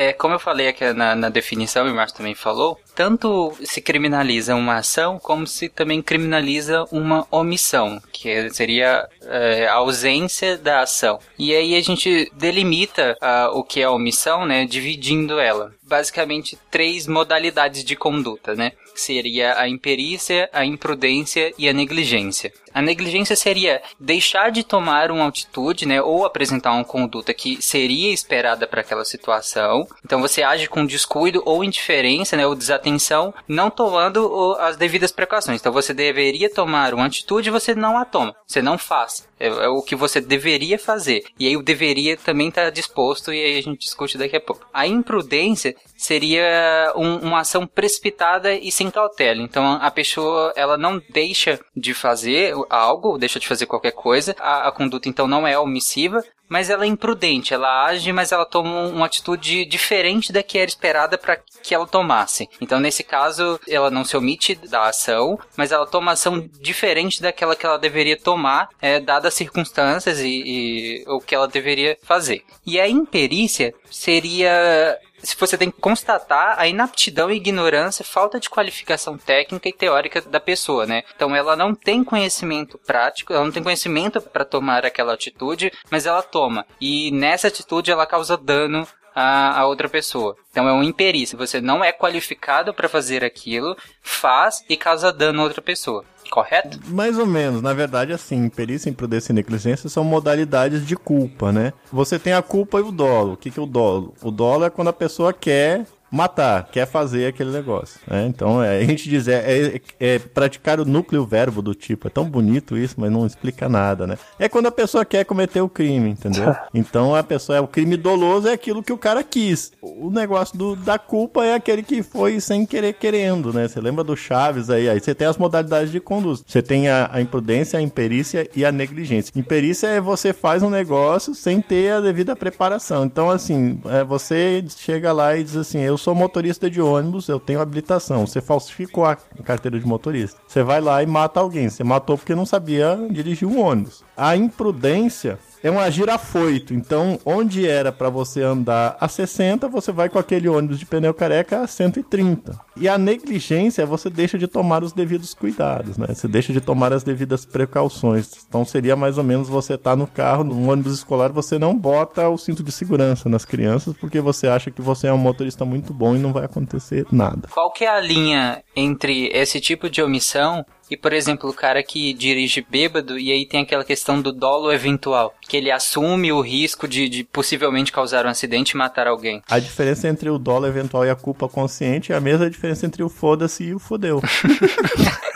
É, 0.00 0.14
como 0.14 0.34
eu 0.34 0.38
falei 0.38 0.66
aqui 0.66 0.94
na, 0.94 1.14
na 1.14 1.28
definição, 1.28 1.86
e 1.86 1.90
o 1.90 1.94
Márcio 1.94 2.16
também 2.16 2.34
falou, 2.34 2.80
tanto 2.94 3.54
se 3.62 3.82
criminaliza 3.82 4.54
uma 4.54 4.76
ação, 4.76 5.18
como 5.18 5.46
se 5.46 5.68
também 5.68 6.00
criminaliza 6.00 6.86
uma 6.90 7.26
omissão, 7.30 8.00
que 8.10 8.48
seria 8.48 9.06
é, 9.20 9.68
a 9.68 9.74
ausência 9.74 10.56
da 10.56 10.80
ação. 10.80 11.18
E 11.38 11.54
aí 11.54 11.76
a 11.76 11.82
gente 11.82 12.32
delimita 12.34 13.14
ah, 13.20 13.50
o 13.52 13.62
que 13.62 13.82
é 13.82 13.84
a 13.84 13.90
omissão, 13.90 14.46
né, 14.46 14.64
dividindo 14.64 15.38
ela. 15.38 15.70
Basicamente, 15.90 16.56
três 16.70 17.08
modalidades 17.08 17.82
de 17.82 17.96
conduta, 17.96 18.54
né? 18.54 18.70
Seria 19.00 19.58
a 19.58 19.66
imperícia, 19.66 20.50
a 20.52 20.62
imprudência 20.62 21.54
e 21.56 21.66
a 21.66 21.72
negligência. 21.72 22.52
A 22.72 22.82
negligência 22.82 23.34
seria 23.34 23.82
deixar 23.98 24.50
de 24.50 24.62
tomar 24.62 25.10
uma 25.10 25.26
atitude, 25.26 25.86
né, 25.86 26.00
ou 26.00 26.24
apresentar 26.24 26.72
uma 26.72 26.84
conduta 26.84 27.34
que 27.34 27.60
seria 27.60 28.12
esperada 28.12 28.66
para 28.66 28.82
aquela 28.82 29.04
situação. 29.04 29.88
Então 30.04 30.20
você 30.20 30.42
age 30.42 30.68
com 30.68 30.86
descuido 30.86 31.42
ou 31.44 31.64
indiferença, 31.64 32.36
né, 32.36 32.46
ou 32.46 32.54
desatenção, 32.54 33.34
não 33.48 33.70
tomando 33.70 34.54
as 34.60 34.76
devidas 34.76 35.10
precauções. 35.10 35.60
Então 35.60 35.72
você 35.72 35.92
deveria 35.92 36.52
tomar 36.52 36.94
uma 36.94 37.06
atitude 37.06 37.48
e 37.48 37.52
você 37.52 37.74
não 37.74 37.96
a 37.98 38.04
toma, 38.04 38.36
você 38.46 38.60
não 38.62 38.78
faz. 38.78 39.28
É, 39.40 39.46
é 39.48 39.68
o 39.68 39.82
que 39.82 39.96
você 39.96 40.20
deveria 40.20 40.78
fazer. 40.78 41.24
E 41.38 41.48
aí 41.48 41.56
o 41.56 41.62
deveria 41.62 42.16
também 42.18 42.48
está 42.50 42.68
disposto 42.68 43.32
e 43.32 43.42
aí 43.42 43.58
a 43.58 43.62
gente 43.62 43.80
discute 43.80 44.18
daqui 44.18 44.36
a 44.36 44.40
pouco. 44.40 44.66
A 44.72 44.86
imprudência 44.86 45.74
seria 45.96 46.92
um- 46.94 47.16
uma 47.16 47.40
ação 47.40 47.66
precipitada 47.66 48.54
e 48.54 48.70
sem 48.70 48.89
cautela. 48.90 49.40
Então 49.42 49.78
a 49.80 49.90
pessoa 49.90 50.52
ela 50.56 50.76
não 50.76 51.00
deixa 51.10 51.58
de 51.76 51.94
fazer 51.94 52.54
algo, 52.68 53.18
deixa 53.18 53.38
de 53.40 53.46
fazer 53.48 53.66
qualquer 53.66 53.92
coisa. 53.92 54.34
A, 54.38 54.68
a 54.68 54.72
conduta 54.72 55.08
então 55.08 55.26
não 55.26 55.46
é 55.46 55.58
omissiva, 55.58 56.22
mas 56.48 56.68
ela 56.68 56.84
é 56.84 56.88
imprudente. 56.88 57.54
Ela 57.54 57.86
age, 57.86 58.12
mas 58.12 58.32
ela 58.32 58.44
toma 58.44 58.70
um- 58.70 58.96
uma 58.96 59.06
atitude 59.06 59.64
diferente 59.64 60.32
da 60.32 60.42
que 60.42 60.58
era 60.58 60.68
esperada 60.68 61.16
para 61.16 61.36
que 61.62 61.74
ela 61.74 61.86
tomasse. 61.86 62.48
Então 62.60 62.80
nesse 62.80 63.04
caso 63.04 63.58
ela 63.68 63.90
não 63.90 64.04
se 64.04 64.16
omite 64.16 64.54
da 64.54 64.88
ação, 64.88 65.38
mas 65.56 65.70
ela 65.70 65.86
toma 65.86 66.12
ação 66.12 66.48
diferente 66.60 67.22
daquela 67.22 67.54
que 67.54 67.64
ela 67.64 67.78
deveria 67.78 68.18
tomar, 68.18 68.68
é, 68.82 68.98
dadas 68.98 69.26
as 69.28 69.34
circunstâncias 69.34 70.18
e, 70.20 70.26
e 70.28 71.04
o 71.06 71.20
que 71.20 71.34
ela 71.34 71.46
deveria 71.46 71.96
fazer. 72.02 72.42
E 72.66 72.80
a 72.80 72.88
imperícia 72.88 73.72
seria 73.90 74.50
se 74.50 74.98
você 75.38 75.56
tem 75.56 75.70
que 75.70 75.80
constatar 75.80 76.58
a 76.58 76.66
inaptidão 76.66 77.30
e 77.30 77.36
ignorância, 77.36 78.04
falta 78.04 78.38
de 78.38 78.50
qualificação 78.50 79.16
técnica 79.16 79.68
e 79.68 79.72
teórica 79.72 80.20
da 80.20 80.40
pessoa, 80.40 80.86
né? 80.86 81.02
Então 81.14 81.34
ela 81.34 81.56
não 81.56 81.74
tem 81.74 82.04
conhecimento 82.04 82.78
prático, 82.78 83.32
ela 83.32 83.44
não 83.44 83.52
tem 83.52 83.62
conhecimento 83.62 84.20
para 84.20 84.44
tomar 84.44 84.84
aquela 84.84 85.14
atitude, 85.14 85.72
mas 85.90 86.06
ela 86.06 86.22
toma. 86.22 86.66
E 86.80 87.10
nessa 87.10 87.48
atitude 87.48 87.90
ela 87.90 88.06
causa 88.06 88.36
dano 88.36 88.86
a, 89.14 89.66
outra 89.66 89.88
pessoa. 89.88 90.36
Então 90.50 90.68
é 90.68 90.72
um 90.72 90.82
imperícia. 90.82 91.36
Você 91.36 91.60
não 91.60 91.82
é 91.82 91.92
qualificado 91.92 92.72
para 92.72 92.88
fazer 92.88 93.24
aquilo, 93.24 93.76
faz 94.02 94.64
e 94.68 94.76
causa 94.76 95.12
dano 95.12 95.40
a 95.40 95.44
outra 95.44 95.62
pessoa. 95.62 96.04
Correto? 96.30 96.78
Mais 96.88 97.18
ou 97.18 97.26
menos, 97.26 97.60
na 97.60 97.72
verdade, 97.72 98.12
assim, 98.12 98.48
perícia, 98.48 98.88
imprudência 98.88 99.32
e 99.32 99.34
negligência 99.34 99.88
são 99.88 100.04
modalidades 100.04 100.86
de 100.86 100.94
culpa, 100.96 101.50
né? 101.50 101.72
Você 101.92 102.18
tem 102.18 102.32
a 102.32 102.40
culpa 102.42 102.78
e 102.78 102.82
o 102.82 102.92
dolo. 102.92 103.32
O 103.32 103.36
que, 103.36 103.50
que 103.50 103.58
é 103.58 103.62
o 103.62 103.66
dolo? 103.66 104.14
O 104.22 104.30
dolo 104.30 104.64
é 104.64 104.70
quando 104.70 104.88
a 104.88 104.92
pessoa 104.92 105.32
quer 105.32 105.84
matar, 106.10 106.64
quer 106.70 106.86
fazer 106.86 107.26
aquele 107.26 107.50
negócio. 107.50 108.00
Né? 108.06 108.26
Então, 108.26 108.62
é, 108.62 108.78
a 108.78 108.84
gente 108.84 109.08
diz, 109.08 109.28
é, 109.28 109.74
é- 109.76 109.80
é 110.00 110.18
praticar 110.18 110.80
o 110.80 110.84
núcleo 110.84 111.24
verbo 111.24 111.62
do 111.62 111.74
tipo. 111.74 112.06
É 112.06 112.10
tão 112.10 112.24
bonito 112.28 112.76
isso, 112.76 112.94
mas 112.98 113.10
não 113.10 113.26
explica 113.26 113.68
nada, 113.68 114.06
né? 114.06 114.18
É 114.38 114.48
quando 114.48 114.66
a 114.66 114.72
pessoa 114.72 115.04
quer 115.04 115.24
cometer 115.24 115.60
o 115.60 115.68
crime, 115.68 116.10
entendeu? 116.10 116.54
Então, 116.74 117.14
a 117.14 117.22
pessoa 117.22 117.56
é 117.58 117.60
o 117.60 117.66
crime 117.68 117.96
doloso, 117.96 118.48
é 118.48 118.52
aquilo 118.52 118.82
que 118.82 118.92
o 118.92 118.98
cara 118.98 119.22
quis. 119.22 119.72
O 119.82 120.10
negócio 120.10 120.56
do- 120.56 120.76
da 120.76 120.98
culpa 120.98 121.44
é 121.44 121.54
aquele 121.54 121.82
que 121.82 122.02
foi 122.02 122.40
sem 122.40 122.64
querer 122.66 122.94
querendo, 122.94 123.52
né? 123.52 123.68
Você 123.68 123.80
lembra 123.80 124.02
do 124.04 124.16
Chaves 124.16 124.70
aí? 124.70 124.88
Aí 124.88 124.98
você 125.00 125.14
tem 125.14 125.26
as 125.26 125.36
modalidades 125.36 125.90
de 125.92 126.00
conduta. 126.00 126.42
Você 126.46 126.62
tem 126.62 126.88
a, 126.88 127.08
a 127.12 127.20
imprudência, 127.20 127.78
a 127.78 127.82
imperícia 127.82 128.48
e 128.54 128.64
a 128.64 128.72
negligência. 128.72 129.32
Imperícia 129.36 129.86
é 129.88 130.00
você 130.00 130.32
faz 130.32 130.62
um 130.62 130.70
negócio 130.70 131.34
sem 131.34 131.60
ter 131.60 131.92
a 131.92 132.00
devida 132.00 132.34
preparação. 132.34 133.04
Então, 133.04 133.30
assim, 133.30 133.80
é, 133.86 134.02
você 134.04 134.64
chega 134.76 135.12
lá 135.12 135.36
e 135.36 135.42
diz 135.44 135.56
assim: 135.56 135.80
Eu 135.80 135.98
sou 136.00 136.14
motorista 136.14 136.70
de 136.70 136.80
ônibus, 136.80 137.28
eu 137.28 137.38
tenho 137.38 137.60
habilitação. 137.60 138.26
Você 138.26 138.40
falsificou 138.40 139.04
a 139.04 139.16
carteira 139.44 139.78
de 139.78 139.86
motorista. 139.86 140.40
Você 140.46 140.62
vai 140.62 140.80
lá 140.80 141.02
e 141.02 141.06
mata 141.06 141.38
alguém. 141.38 141.68
Você 141.68 141.84
matou 141.84 142.16
porque 142.16 142.34
não 142.34 142.46
sabia 142.46 142.98
dirigir 143.10 143.46
um 143.46 143.60
ônibus. 143.60 144.02
A 144.16 144.34
imprudência 144.34 145.38
é 145.62 145.70
um 145.70 145.78
agir 145.78 146.08
afoito. 146.08 146.74
Então, 146.74 147.18
onde 147.24 147.66
era 147.66 147.92
para 147.92 148.08
você 148.08 148.42
andar 148.42 148.96
a 149.00 149.08
60, 149.08 149.68
você 149.68 149.92
vai 149.92 150.08
com 150.08 150.18
aquele 150.18 150.48
ônibus 150.48 150.78
de 150.78 150.86
pneu 150.86 151.12
careca 151.12 151.60
a 151.60 151.66
130. 151.66 152.58
E 152.76 152.88
a 152.88 152.96
negligência 152.96 153.82
é 153.82 153.86
você 153.86 154.08
deixa 154.08 154.38
de 154.38 154.46
tomar 154.46 154.82
os 154.82 154.92
devidos 154.92 155.34
cuidados, 155.34 155.98
né? 155.98 156.06
Você 156.08 156.26
deixa 156.26 156.52
de 156.52 156.60
tomar 156.60 156.92
as 156.92 157.02
devidas 157.02 157.44
precauções. 157.44 158.30
Então, 158.48 158.64
seria 158.64 158.96
mais 158.96 159.18
ou 159.18 159.24
menos 159.24 159.48
você 159.48 159.76
tá 159.76 159.94
no 159.94 160.06
carro, 160.06 160.44
num 160.44 160.70
ônibus 160.70 160.94
escolar, 160.94 161.30
você 161.30 161.58
não 161.58 161.76
bota 161.76 162.28
o 162.28 162.38
cinto 162.38 162.62
de 162.62 162.72
segurança 162.72 163.28
nas 163.28 163.44
crianças 163.44 163.94
porque 163.96 164.20
você 164.20 164.46
acha 164.46 164.70
que 164.70 164.80
você 164.80 165.08
é 165.08 165.12
um 165.12 165.18
motorista 165.18 165.64
muito 165.64 165.92
bom 165.92 166.16
e 166.16 166.18
não 166.18 166.32
vai 166.32 166.44
acontecer 166.44 167.06
nada. 167.12 167.48
Qual 167.52 167.70
que 167.70 167.84
é 167.84 167.88
a 167.88 168.00
linha 168.00 168.62
entre 168.74 169.28
esse 169.32 169.60
tipo 169.60 169.90
de 169.90 170.02
omissão 170.02 170.64
e, 170.90 170.96
por 170.96 171.12
exemplo, 171.12 171.48
o 171.48 171.54
cara 171.54 171.82
que 171.82 172.12
dirige 172.12 172.64
bêbado 172.68 173.18
e 173.18 173.30
aí 173.30 173.46
tem 173.46 173.62
aquela 173.62 173.84
questão 173.84 174.20
do 174.20 174.32
dolo 174.32 174.72
eventual, 174.72 175.34
que 175.48 175.56
ele 175.56 175.70
assume 175.70 176.32
o 176.32 176.40
risco 176.40 176.88
de, 176.88 177.08
de 177.08 177.24
possivelmente 177.24 177.92
causar 177.92 178.26
um 178.26 178.30
acidente 178.30 178.72
e 178.72 178.76
matar 178.76 179.06
alguém. 179.06 179.42
A 179.48 179.58
diferença 179.58 180.08
entre 180.08 180.28
o 180.28 180.38
dolo 180.38 180.66
eventual 180.66 181.04
e 181.06 181.10
a 181.10 181.16
culpa 181.16 181.48
consciente 181.48 182.12
é 182.12 182.16
a 182.16 182.20
mesma 182.20 182.50
diferença 182.50 182.86
entre 182.86 183.02
o 183.02 183.08
foda-se 183.08 183.64
e 183.64 183.74
o 183.74 183.78
fodeu. 183.78 184.20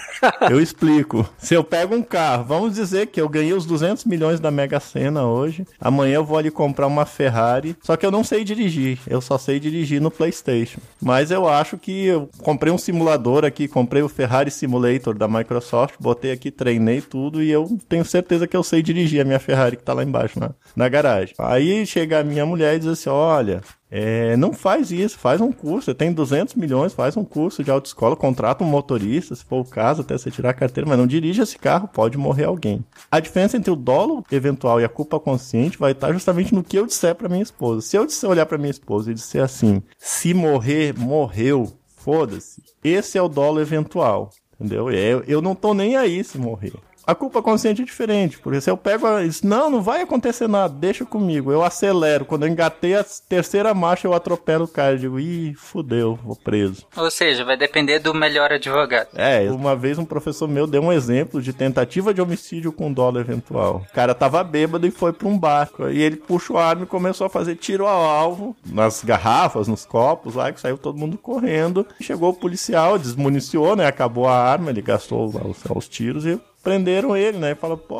Eu 0.51 0.61
explico. 0.61 1.29
Se 1.39 1.55
eu 1.55 1.65
pego 1.65 1.95
um 1.95 2.03
carro, 2.03 2.45
vamos 2.45 2.75
dizer 2.75 3.07
que 3.07 3.21
eu 3.21 3.29
ganhei 3.29 3.53
os 3.53 3.67
200 3.67 4.05
milhões 4.05 4.41
da 4.41 4.51
Mega 4.51 4.81
Sena 4.81 5.25
hoje. 5.27 5.67
Amanhã 5.81 6.17
eu 6.17 6.25
vou 6.25 6.39
ali 6.39 6.51
comprar 6.51 6.87
uma 6.87 7.07
Ferrari. 7.07 7.77
Só 7.83 7.97
que 7.97 8.05
eu 8.05 8.11
não 8.11 8.25
sei 8.25 8.45
dirigir. 8.45 8.99
Eu 9.07 9.21
só 9.21 9.39
sei 9.39 9.59
dirigir 9.59 10.01
no 10.01 10.11
PlayStation. 10.11 10.81
Mas 11.01 11.31
eu 11.31 11.49
acho 11.49 11.79
que 11.79 12.07
eu 12.07 12.29
comprei 12.39 12.73
um 12.73 12.79
simulador 12.79 13.45
aqui. 13.45 13.69
Comprei 13.69 14.03
o 14.03 14.09
Ferrari 14.09 14.51
Simulator 14.51 15.17
da 15.17 15.29
Microsoft. 15.29 15.95
Botei 16.01 16.33
aqui, 16.33 16.51
treinei 16.51 17.01
tudo. 17.01 17.43
E 17.43 17.51
eu 17.51 17.79
tenho 17.89 18.05
certeza 18.05 18.47
que 18.47 18.57
eu 18.57 18.63
sei 18.63 18.83
dirigir 18.83 19.21
a 19.21 19.25
minha 19.25 19.39
Ferrari 19.39 19.77
que 19.77 19.83
tá 19.83 19.93
lá 19.93 20.03
embaixo 20.03 20.39
na, 20.39 20.51
na 20.75 20.89
garagem. 20.89 21.35
Aí 21.39 21.87
chega 21.87 22.21
a 22.21 22.25
minha 22.25 22.47
mulher 22.47 22.77
e 22.77 22.79
diz 22.79 22.89
assim: 22.89 23.11
Olha. 23.11 23.63
É, 23.97 24.37
não 24.37 24.53
faz 24.53 24.91
isso, 24.91 25.17
faz 25.17 25.41
um 25.41 25.53
curso. 25.53 25.85
Você 25.85 25.95
tem 25.95 26.13
200 26.13 26.57
milhões, 26.57 26.93
faz 26.93 27.17
um 27.17 27.25
curso 27.25 27.63
de 27.63 27.71
autoescola, 27.71 28.17
contrata 28.17 28.65
um 28.65 28.67
motorista, 28.67 29.37
se 29.37 29.45
for 29.45 29.61
o 29.61 29.65
caso, 29.65 30.03
até 30.03 30.19
você 30.19 30.33
tirar 30.33 30.51
a 30.51 30.55
carteira, 30.55 30.89
mas 30.89 30.99
não 30.99 31.07
dirija 31.07 31.45
esse 31.45 31.57
carro, 31.57 31.87
pode 31.87 32.19
morrer 32.19 32.43
alguém. 32.43 32.85
A 33.09 33.21
diferença 33.21 33.57
entre 33.57 33.71
o 33.71 33.77
dolo 33.77 34.25
eventual 34.33 34.81
e 34.81 34.85
a 34.85 34.89
culpa 34.89 35.21
consciente 35.21 35.79
vai 35.79 35.93
estar 35.93 36.13
justamente 36.13 36.53
no 36.53 36.65
que 36.65 36.77
eu 36.77 36.87
disser 36.87 37.15
para 37.15 37.29
minha 37.29 37.45
esposa. 37.45 37.83
Se 37.83 37.97
eu 37.97 38.05
disser, 38.05 38.29
olhar 38.29 38.47
para 38.47 38.59
minha 38.59 38.73
esposa 38.73 39.13
e 39.13 39.15
disser 39.15 39.45
assim: 39.45 39.81
se 39.97 40.35
morrer, 40.35 40.99
morreu, 40.99 41.73
foda-se. 41.87 42.65
Esse 42.83 43.17
é 43.17 43.23
o 43.23 43.29
dolo 43.29 43.61
eventual, 43.61 44.31
entendeu? 44.59 44.91
Eu, 44.91 45.23
eu 45.29 45.41
não 45.41 45.55
tô 45.55 45.73
nem 45.73 45.97
aí 45.97 46.25
se 46.25 46.37
morrer. 46.37 46.73
A 47.07 47.15
culpa 47.15 47.43
consciente 47.43 47.83
é 47.83 47.85
diferente, 47.85 48.39
porque 48.39 48.61
se 48.61 48.71
eu 48.71 48.77
pego 48.77 49.19
isso, 49.21 49.47
não, 49.47 49.69
não 49.69 49.83
vai 49.83 50.03
acontecer 50.03 50.49
nada, 50.49 50.73
deixa 50.75 51.05
comigo. 51.05 51.53
Eu 51.53 51.63
acelero, 51.63 52.25
quando 52.25 52.45
eu 52.45 52.49
engatei 52.49 52.95
a 52.95 53.05
terceira 53.29 53.75
marcha, 53.75 54.07
eu 54.07 54.15
atropelo 54.15 54.65
o 54.65 54.69
cara. 54.69 54.95
Eu 54.95 54.99
digo, 54.99 55.21
ih, 55.21 55.55
fudeu, 55.55 56.19
vou 56.25 56.35
preso. 56.35 56.87
Ou 56.97 57.11
seja, 57.11 57.45
vai 57.45 57.57
depender 57.57 57.99
do 57.99 58.15
melhor 58.15 58.51
advogado. 58.53 59.09
É, 59.15 59.51
uma 59.51 59.77
vez 59.77 59.99
um 59.99 60.05
professor 60.05 60.49
meu 60.49 60.67
deu 60.67 60.83
um 60.83 60.93
exemplo 60.93 61.43
de 61.43 61.53
tentativa 61.53 62.15
de 62.15 62.23
homicídio 62.23 62.73
com 62.73 62.93
dolo 62.93 63.21
eventual. 63.21 63.85
O 63.91 63.95
cara 63.95 64.15
tava 64.15 64.43
bêbado 64.43 64.87
e 64.87 64.91
foi 64.91 65.13
pra 65.13 65.29
um 65.29 65.39
barco. 65.39 65.89
E 65.89 66.01
ele 66.01 66.17
puxou 66.17 66.57
a 66.57 66.65
arma 66.65 66.85
e 66.85 66.87
começou 66.87 67.27
a 67.27 67.31
fazer 67.31 67.57
tiro 67.57 67.87
ao 67.87 68.03
alvo 68.05 68.57
nas 68.65 69.05
garrafas, 69.05 69.69
nos 69.69 69.85
copos 69.85 70.35
lá, 70.35 70.53
que 70.53 70.61
saiu 70.61 70.79
todo 70.79 70.99
mundo 70.99 71.19
correndo. 71.19 71.87
Chegou 72.01 72.31
o 72.31 72.35
policial, 72.35 72.99
desmuniciou, 72.99 73.77
né? 73.77 73.87
Acabou 73.87 74.27
a 74.27 74.37
arma, 74.37 74.71
ele 74.71 74.81
gastou 74.81 75.27
os, 75.27 75.35
os 75.69 75.89
tiros 75.89 76.25
e 76.25 76.41
prenderam 76.65 77.17
ele, 77.17 77.39
né? 77.39 77.53
E 77.53 77.55
falou, 77.55 77.77
pô, 77.77 77.99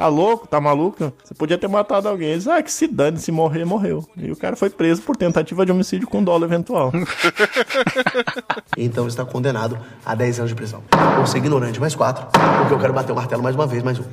tá 0.00 0.06
louco, 0.08 0.46
tá 0.48 0.58
maluco? 0.60 1.12
Você 1.22 1.34
podia 1.34 1.58
ter 1.58 1.68
matado 1.68 2.08
alguém. 2.08 2.30
Eles, 2.30 2.48
ah, 2.48 2.62
que 2.62 2.72
se 2.72 2.86
dane, 2.86 3.18
se 3.18 3.30
morrer, 3.30 3.66
morreu. 3.66 4.02
E 4.16 4.30
o 4.32 4.36
cara 4.36 4.56
foi 4.56 4.70
preso 4.70 5.02
por 5.02 5.14
tentativa 5.14 5.66
de 5.66 5.70
homicídio 5.72 6.08
com 6.08 6.24
dolo 6.24 6.44
eventual. 6.46 6.90
Então 8.76 9.06
está 9.06 9.24
condenado 9.24 9.78
a 10.06 10.14
10 10.14 10.38
anos 10.38 10.50
de 10.50 10.54
prisão. 10.54 10.82
Por 11.16 11.26
ser 11.28 11.38
ignorante, 11.38 11.78
mais 11.78 11.94
4. 11.94 12.26
Porque 12.60 12.74
eu 12.74 12.78
quero 12.78 12.92
bater 12.92 13.12
o 13.12 13.14
martelo 13.14 13.42
mais 13.42 13.54
uma 13.54 13.66
vez, 13.66 13.82
mais 13.82 13.98
um. 13.98 14.04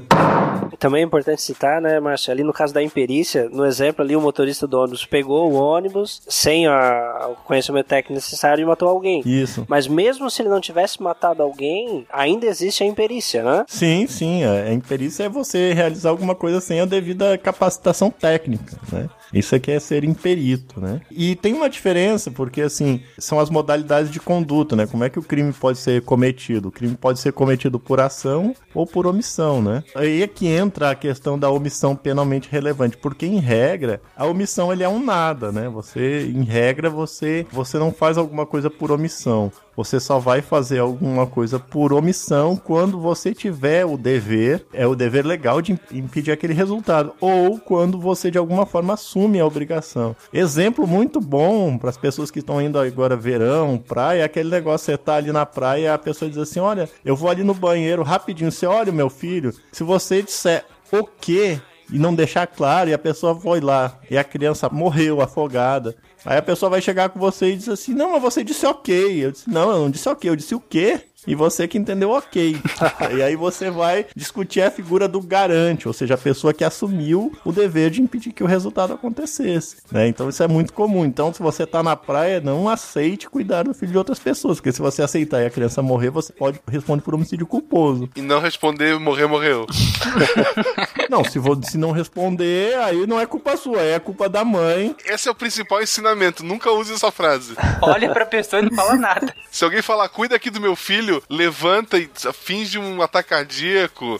Também 0.77 1.01
é 1.01 1.05
importante 1.05 1.41
citar, 1.41 1.81
né, 1.81 1.99
Márcio, 1.99 2.31
ali 2.31 2.43
no 2.43 2.51
caso 2.51 2.73
da 2.73 2.83
imperícia, 2.83 3.49
no 3.49 3.65
exemplo 3.65 4.03
ali, 4.03 4.15
o 4.15 4.21
motorista 4.21 4.67
do 4.67 4.77
ônibus 4.77 5.05
pegou 5.05 5.51
o 5.51 5.55
ônibus 5.55 6.21
sem 6.27 6.67
a- 6.67 7.29
o 7.31 7.35
conhecimento 7.45 7.88
técnico 7.88 8.13
necessário 8.13 8.61
e 8.61 8.65
matou 8.65 8.89
alguém. 8.89 9.21
Isso. 9.25 9.65
Mas 9.69 9.88
mesmo 9.88 10.29
se 10.29 10.41
ele 10.41 10.49
não 10.49 10.59
tivesse 10.59 11.01
matado 11.01 11.41
alguém, 11.41 12.05
ainda 12.11 12.45
existe 12.45 12.83
a 12.83 12.85
imperícia, 12.88 13.43
né? 13.43 13.63
Sim, 13.67 14.05
sim. 14.07 14.43
A 14.43 14.67
a 14.67 14.73
imperícia 14.73 15.23
é 15.23 15.29
você 15.29 15.71
realizar 15.78 16.09
alguma 16.09 16.36
coisa 16.36 16.59
sem 16.59 16.82
a 16.82 16.86
devida 16.86 17.38
capacitação 17.38 18.09
técnica, 18.09 18.78
né? 18.91 19.09
Isso 19.34 19.55
aqui 19.55 19.71
é 19.71 19.80
ser 19.80 20.03
imperito, 20.03 20.80
né? 20.80 21.01
E 21.11 21.36
tem 21.36 21.53
uma 21.53 21.69
diferença, 21.69 22.32
porque 22.32 22.61
assim, 22.61 23.01
são 23.17 23.39
as 23.39 23.49
modalidades 23.49 24.09
de 24.09 24.19
conduta, 24.19 24.75
né? 24.75 24.88
Como 24.88 25.03
é 25.03 25.09
que 25.09 25.19
o 25.19 25.23
crime 25.23 25.51
pode 25.53 25.78
ser 25.78 26.01
cometido? 26.01 26.69
O 26.69 26.71
crime 26.71 26.95
pode 26.95 27.19
ser 27.19 27.34
cometido 27.34 27.80
por 27.80 27.99
ação 27.99 28.55
ou 28.73 28.86
por 28.86 29.05
omissão, 29.05 29.61
né? 29.61 29.84
Aí 29.95 30.21
é 30.21 30.28
que 30.28 30.47
entra 30.47 30.91
a 30.91 30.95
questão 30.95 31.38
da 31.38 31.49
omissão 31.49 31.95
penalmente 31.95 32.49
relevante, 32.49 32.97
porque 32.97 33.25
em 33.25 33.39
regra, 33.39 34.01
a 34.15 34.25
omissão 34.25 34.71
ele 34.71 34.84
é 34.84 34.89
um 34.89 35.03
nada, 35.03 35.51
né? 35.51 35.67
Você, 35.69 36.32
em 36.34 36.43
regra, 36.43 36.89
você, 36.89 37.45
você 37.51 37.78
não 37.78 37.91
faz 37.91 38.17
alguma 38.17 38.45
coisa 38.45 38.69
por 38.69 38.91
omissão. 38.91 39.51
Você 39.78 39.99
só 39.99 40.17
vai 40.17 40.41
fazer 40.41 40.80
alguma 40.80 41.28
coisa 41.28 41.59
por 41.59 41.93
omissão 41.93 42.55
quando 42.55 42.99
você 42.99 43.32
tiver 43.32 43.86
o 43.86 43.95
dever, 43.95 44.65
é 44.73 44.88
o 44.88 44.95
dever 44.95 45.23
legal 45.23 45.61
de 45.61 45.80
impedir 45.93 46.32
aquele 46.32 46.53
resultado, 46.53 47.13
ou 47.21 47.59
quando 47.59 47.99
você 47.99 48.32
de 48.32 48.39
alguma 48.39 48.65
forma 48.65 48.95
assume 48.95 49.39
a 49.39 49.45
obrigação. 49.45 50.15
Exemplo 50.34 50.88
muito 50.88 51.21
bom 51.21 51.78
para 51.78 51.91
as 51.91 51.97
pessoas 51.97 52.32
que 52.32 52.39
estão 52.39 52.59
indo 52.59 52.80
agora 52.80 53.15
verão, 53.15 53.78
praia, 53.78 54.21
é 54.21 54.23
aquele 54.23 54.49
negócio 54.49 54.88
você 54.88 54.97
tá 54.97 55.15
ali 55.15 55.32
na 55.32 55.45
praia 55.45 55.93
a 55.93 55.97
pessoa 55.97 56.28
diz 56.28 56.39
assim: 56.39 56.59
"Olha, 56.59 56.89
eu 57.05 57.15
vou 57.15 57.30
ali 57.30 57.43
no 57.43 57.53
banheiro 57.53 58.01
rapidinho". 58.01 58.51
Você 58.51 58.65
olha, 58.65 58.91
meu 58.91 59.11
filho, 59.11 59.53
se 59.71 59.84
você 59.84 60.23
disser 60.23 60.65
o 60.91 61.03
quê? 61.03 61.59
e 61.91 61.97
não 61.97 62.13
deixar 62.13 62.45
claro, 62.47 62.89
e 62.89 62.93
a 62.93 62.97
pessoa 62.97 63.39
foi 63.39 63.61
lá, 63.61 63.97
e 64.09 64.17
a 64.17 64.23
criança 64.23 64.69
morreu 64.69 65.21
afogada. 65.21 65.95
Aí 66.26 66.38
a 66.38 66.41
pessoa 66.41 66.70
vai 66.70 66.82
chegar 66.82 67.09
com 67.09 67.20
você 67.20 67.51
e 67.51 67.57
diz 67.57 67.70
assim: 67.70 67.93
Não, 67.93 68.11
mas 68.11 68.22
você 68.22 68.43
disse 68.43 68.65
ok. 68.65 69.26
Eu 69.26 69.32
disse: 69.32 69.49
Não, 69.49 69.70
eu 69.72 69.78
não 69.80 69.89
disse 69.89 70.09
ok, 70.09 70.30
eu 70.30 70.36
disse 70.36 70.55
o 70.55 70.59
quê? 70.59 71.01
E 71.28 71.36
você 71.36 71.67
que 71.67 71.78
entendeu 71.78 72.11
ok. 72.11 72.57
e 73.15 73.21
aí 73.21 73.36
você 73.36 73.69
vai 73.69 74.05
discutir 74.15 74.61
a 74.61 74.71
figura 74.71 75.07
do 75.07 75.21
garante, 75.21 75.88
ou 75.88 75.93
seja, 75.93 76.13
a 76.13 76.17
pessoa 76.17 76.53
que 76.53 76.63
assumiu 76.63 77.32
o 77.43 77.51
dever 77.51 77.89
de 77.91 78.01
impedir 78.01 78.32
que 78.32 78.43
o 78.43 78.47
resultado 78.47 78.93
acontecesse. 78.93 79.78
Né? 79.91 80.07
Então 80.07 80.30
isso 80.30 80.41
é 80.41 80.47
muito 80.47 80.71
comum. 80.73 81.05
Então, 81.05 81.34
se 81.34 81.41
você 81.43 81.65
tá 81.65 81.84
na 81.84 81.95
praia, 81.95 82.39
não 82.39 82.69
aceite 82.69 83.30
cuidar 83.30 83.63
do 83.63 83.73
filho 83.73 83.91
de 83.91 83.97
outras 83.97 84.19
pessoas. 84.19 84.57
Porque 84.57 84.71
se 84.71 84.82
você 84.82 85.01
aceitar 85.03 85.41
e 85.41 85.45
a 85.45 85.49
criança 85.49 85.82
morrer, 85.82 86.09
você 86.09 86.32
pode 86.32 86.59
responder 86.69 87.01
por 87.03 87.13
homicídio 87.13 87.45
culposo. 87.45 88.09
E 88.15 88.21
não 88.21 88.39
responder 88.39 88.97
morrer, 88.99 89.28
morreu. 89.28 89.65
Não, 91.09 91.23
se, 91.23 91.39
vo- 91.39 91.59
se 91.63 91.78
não 91.78 91.91
responder, 91.91 92.75
aí 92.80 93.07
não 93.07 93.19
é 93.19 93.25
culpa 93.25 93.55
sua, 93.55 93.82
é 93.82 93.97
culpa 93.99 94.28
da 94.28 94.43
mãe. 94.43 94.93
Esse 95.05 95.30
é 95.30 95.32
o 95.32 95.36
principal 95.36 95.82
ensinamento. 95.82 96.43
Nunca 96.43 96.69
use 96.71 96.93
essa 96.93 97.09
frase. 97.11 97.55
Olha 97.82 98.11
pra 98.11 98.25
pessoa 98.25 98.61
e 98.61 98.65
não 98.65 98.75
fala 98.75 98.95
nada. 98.95 99.34
Se 99.49 99.63
alguém 99.63 99.82
falar, 99.82 100.09
cuida 100.09 100.36
aqui 100.36 100.49
do 100.49 100.59
meu 100.59 100.75
filho, 100.75 101.16
levanta 101.30 101.97
e 101.97 102.09
finge 102.34 102.78
um 102.78 103.01
ataque 103.01 103.30
cardíaco, 103.30 104.20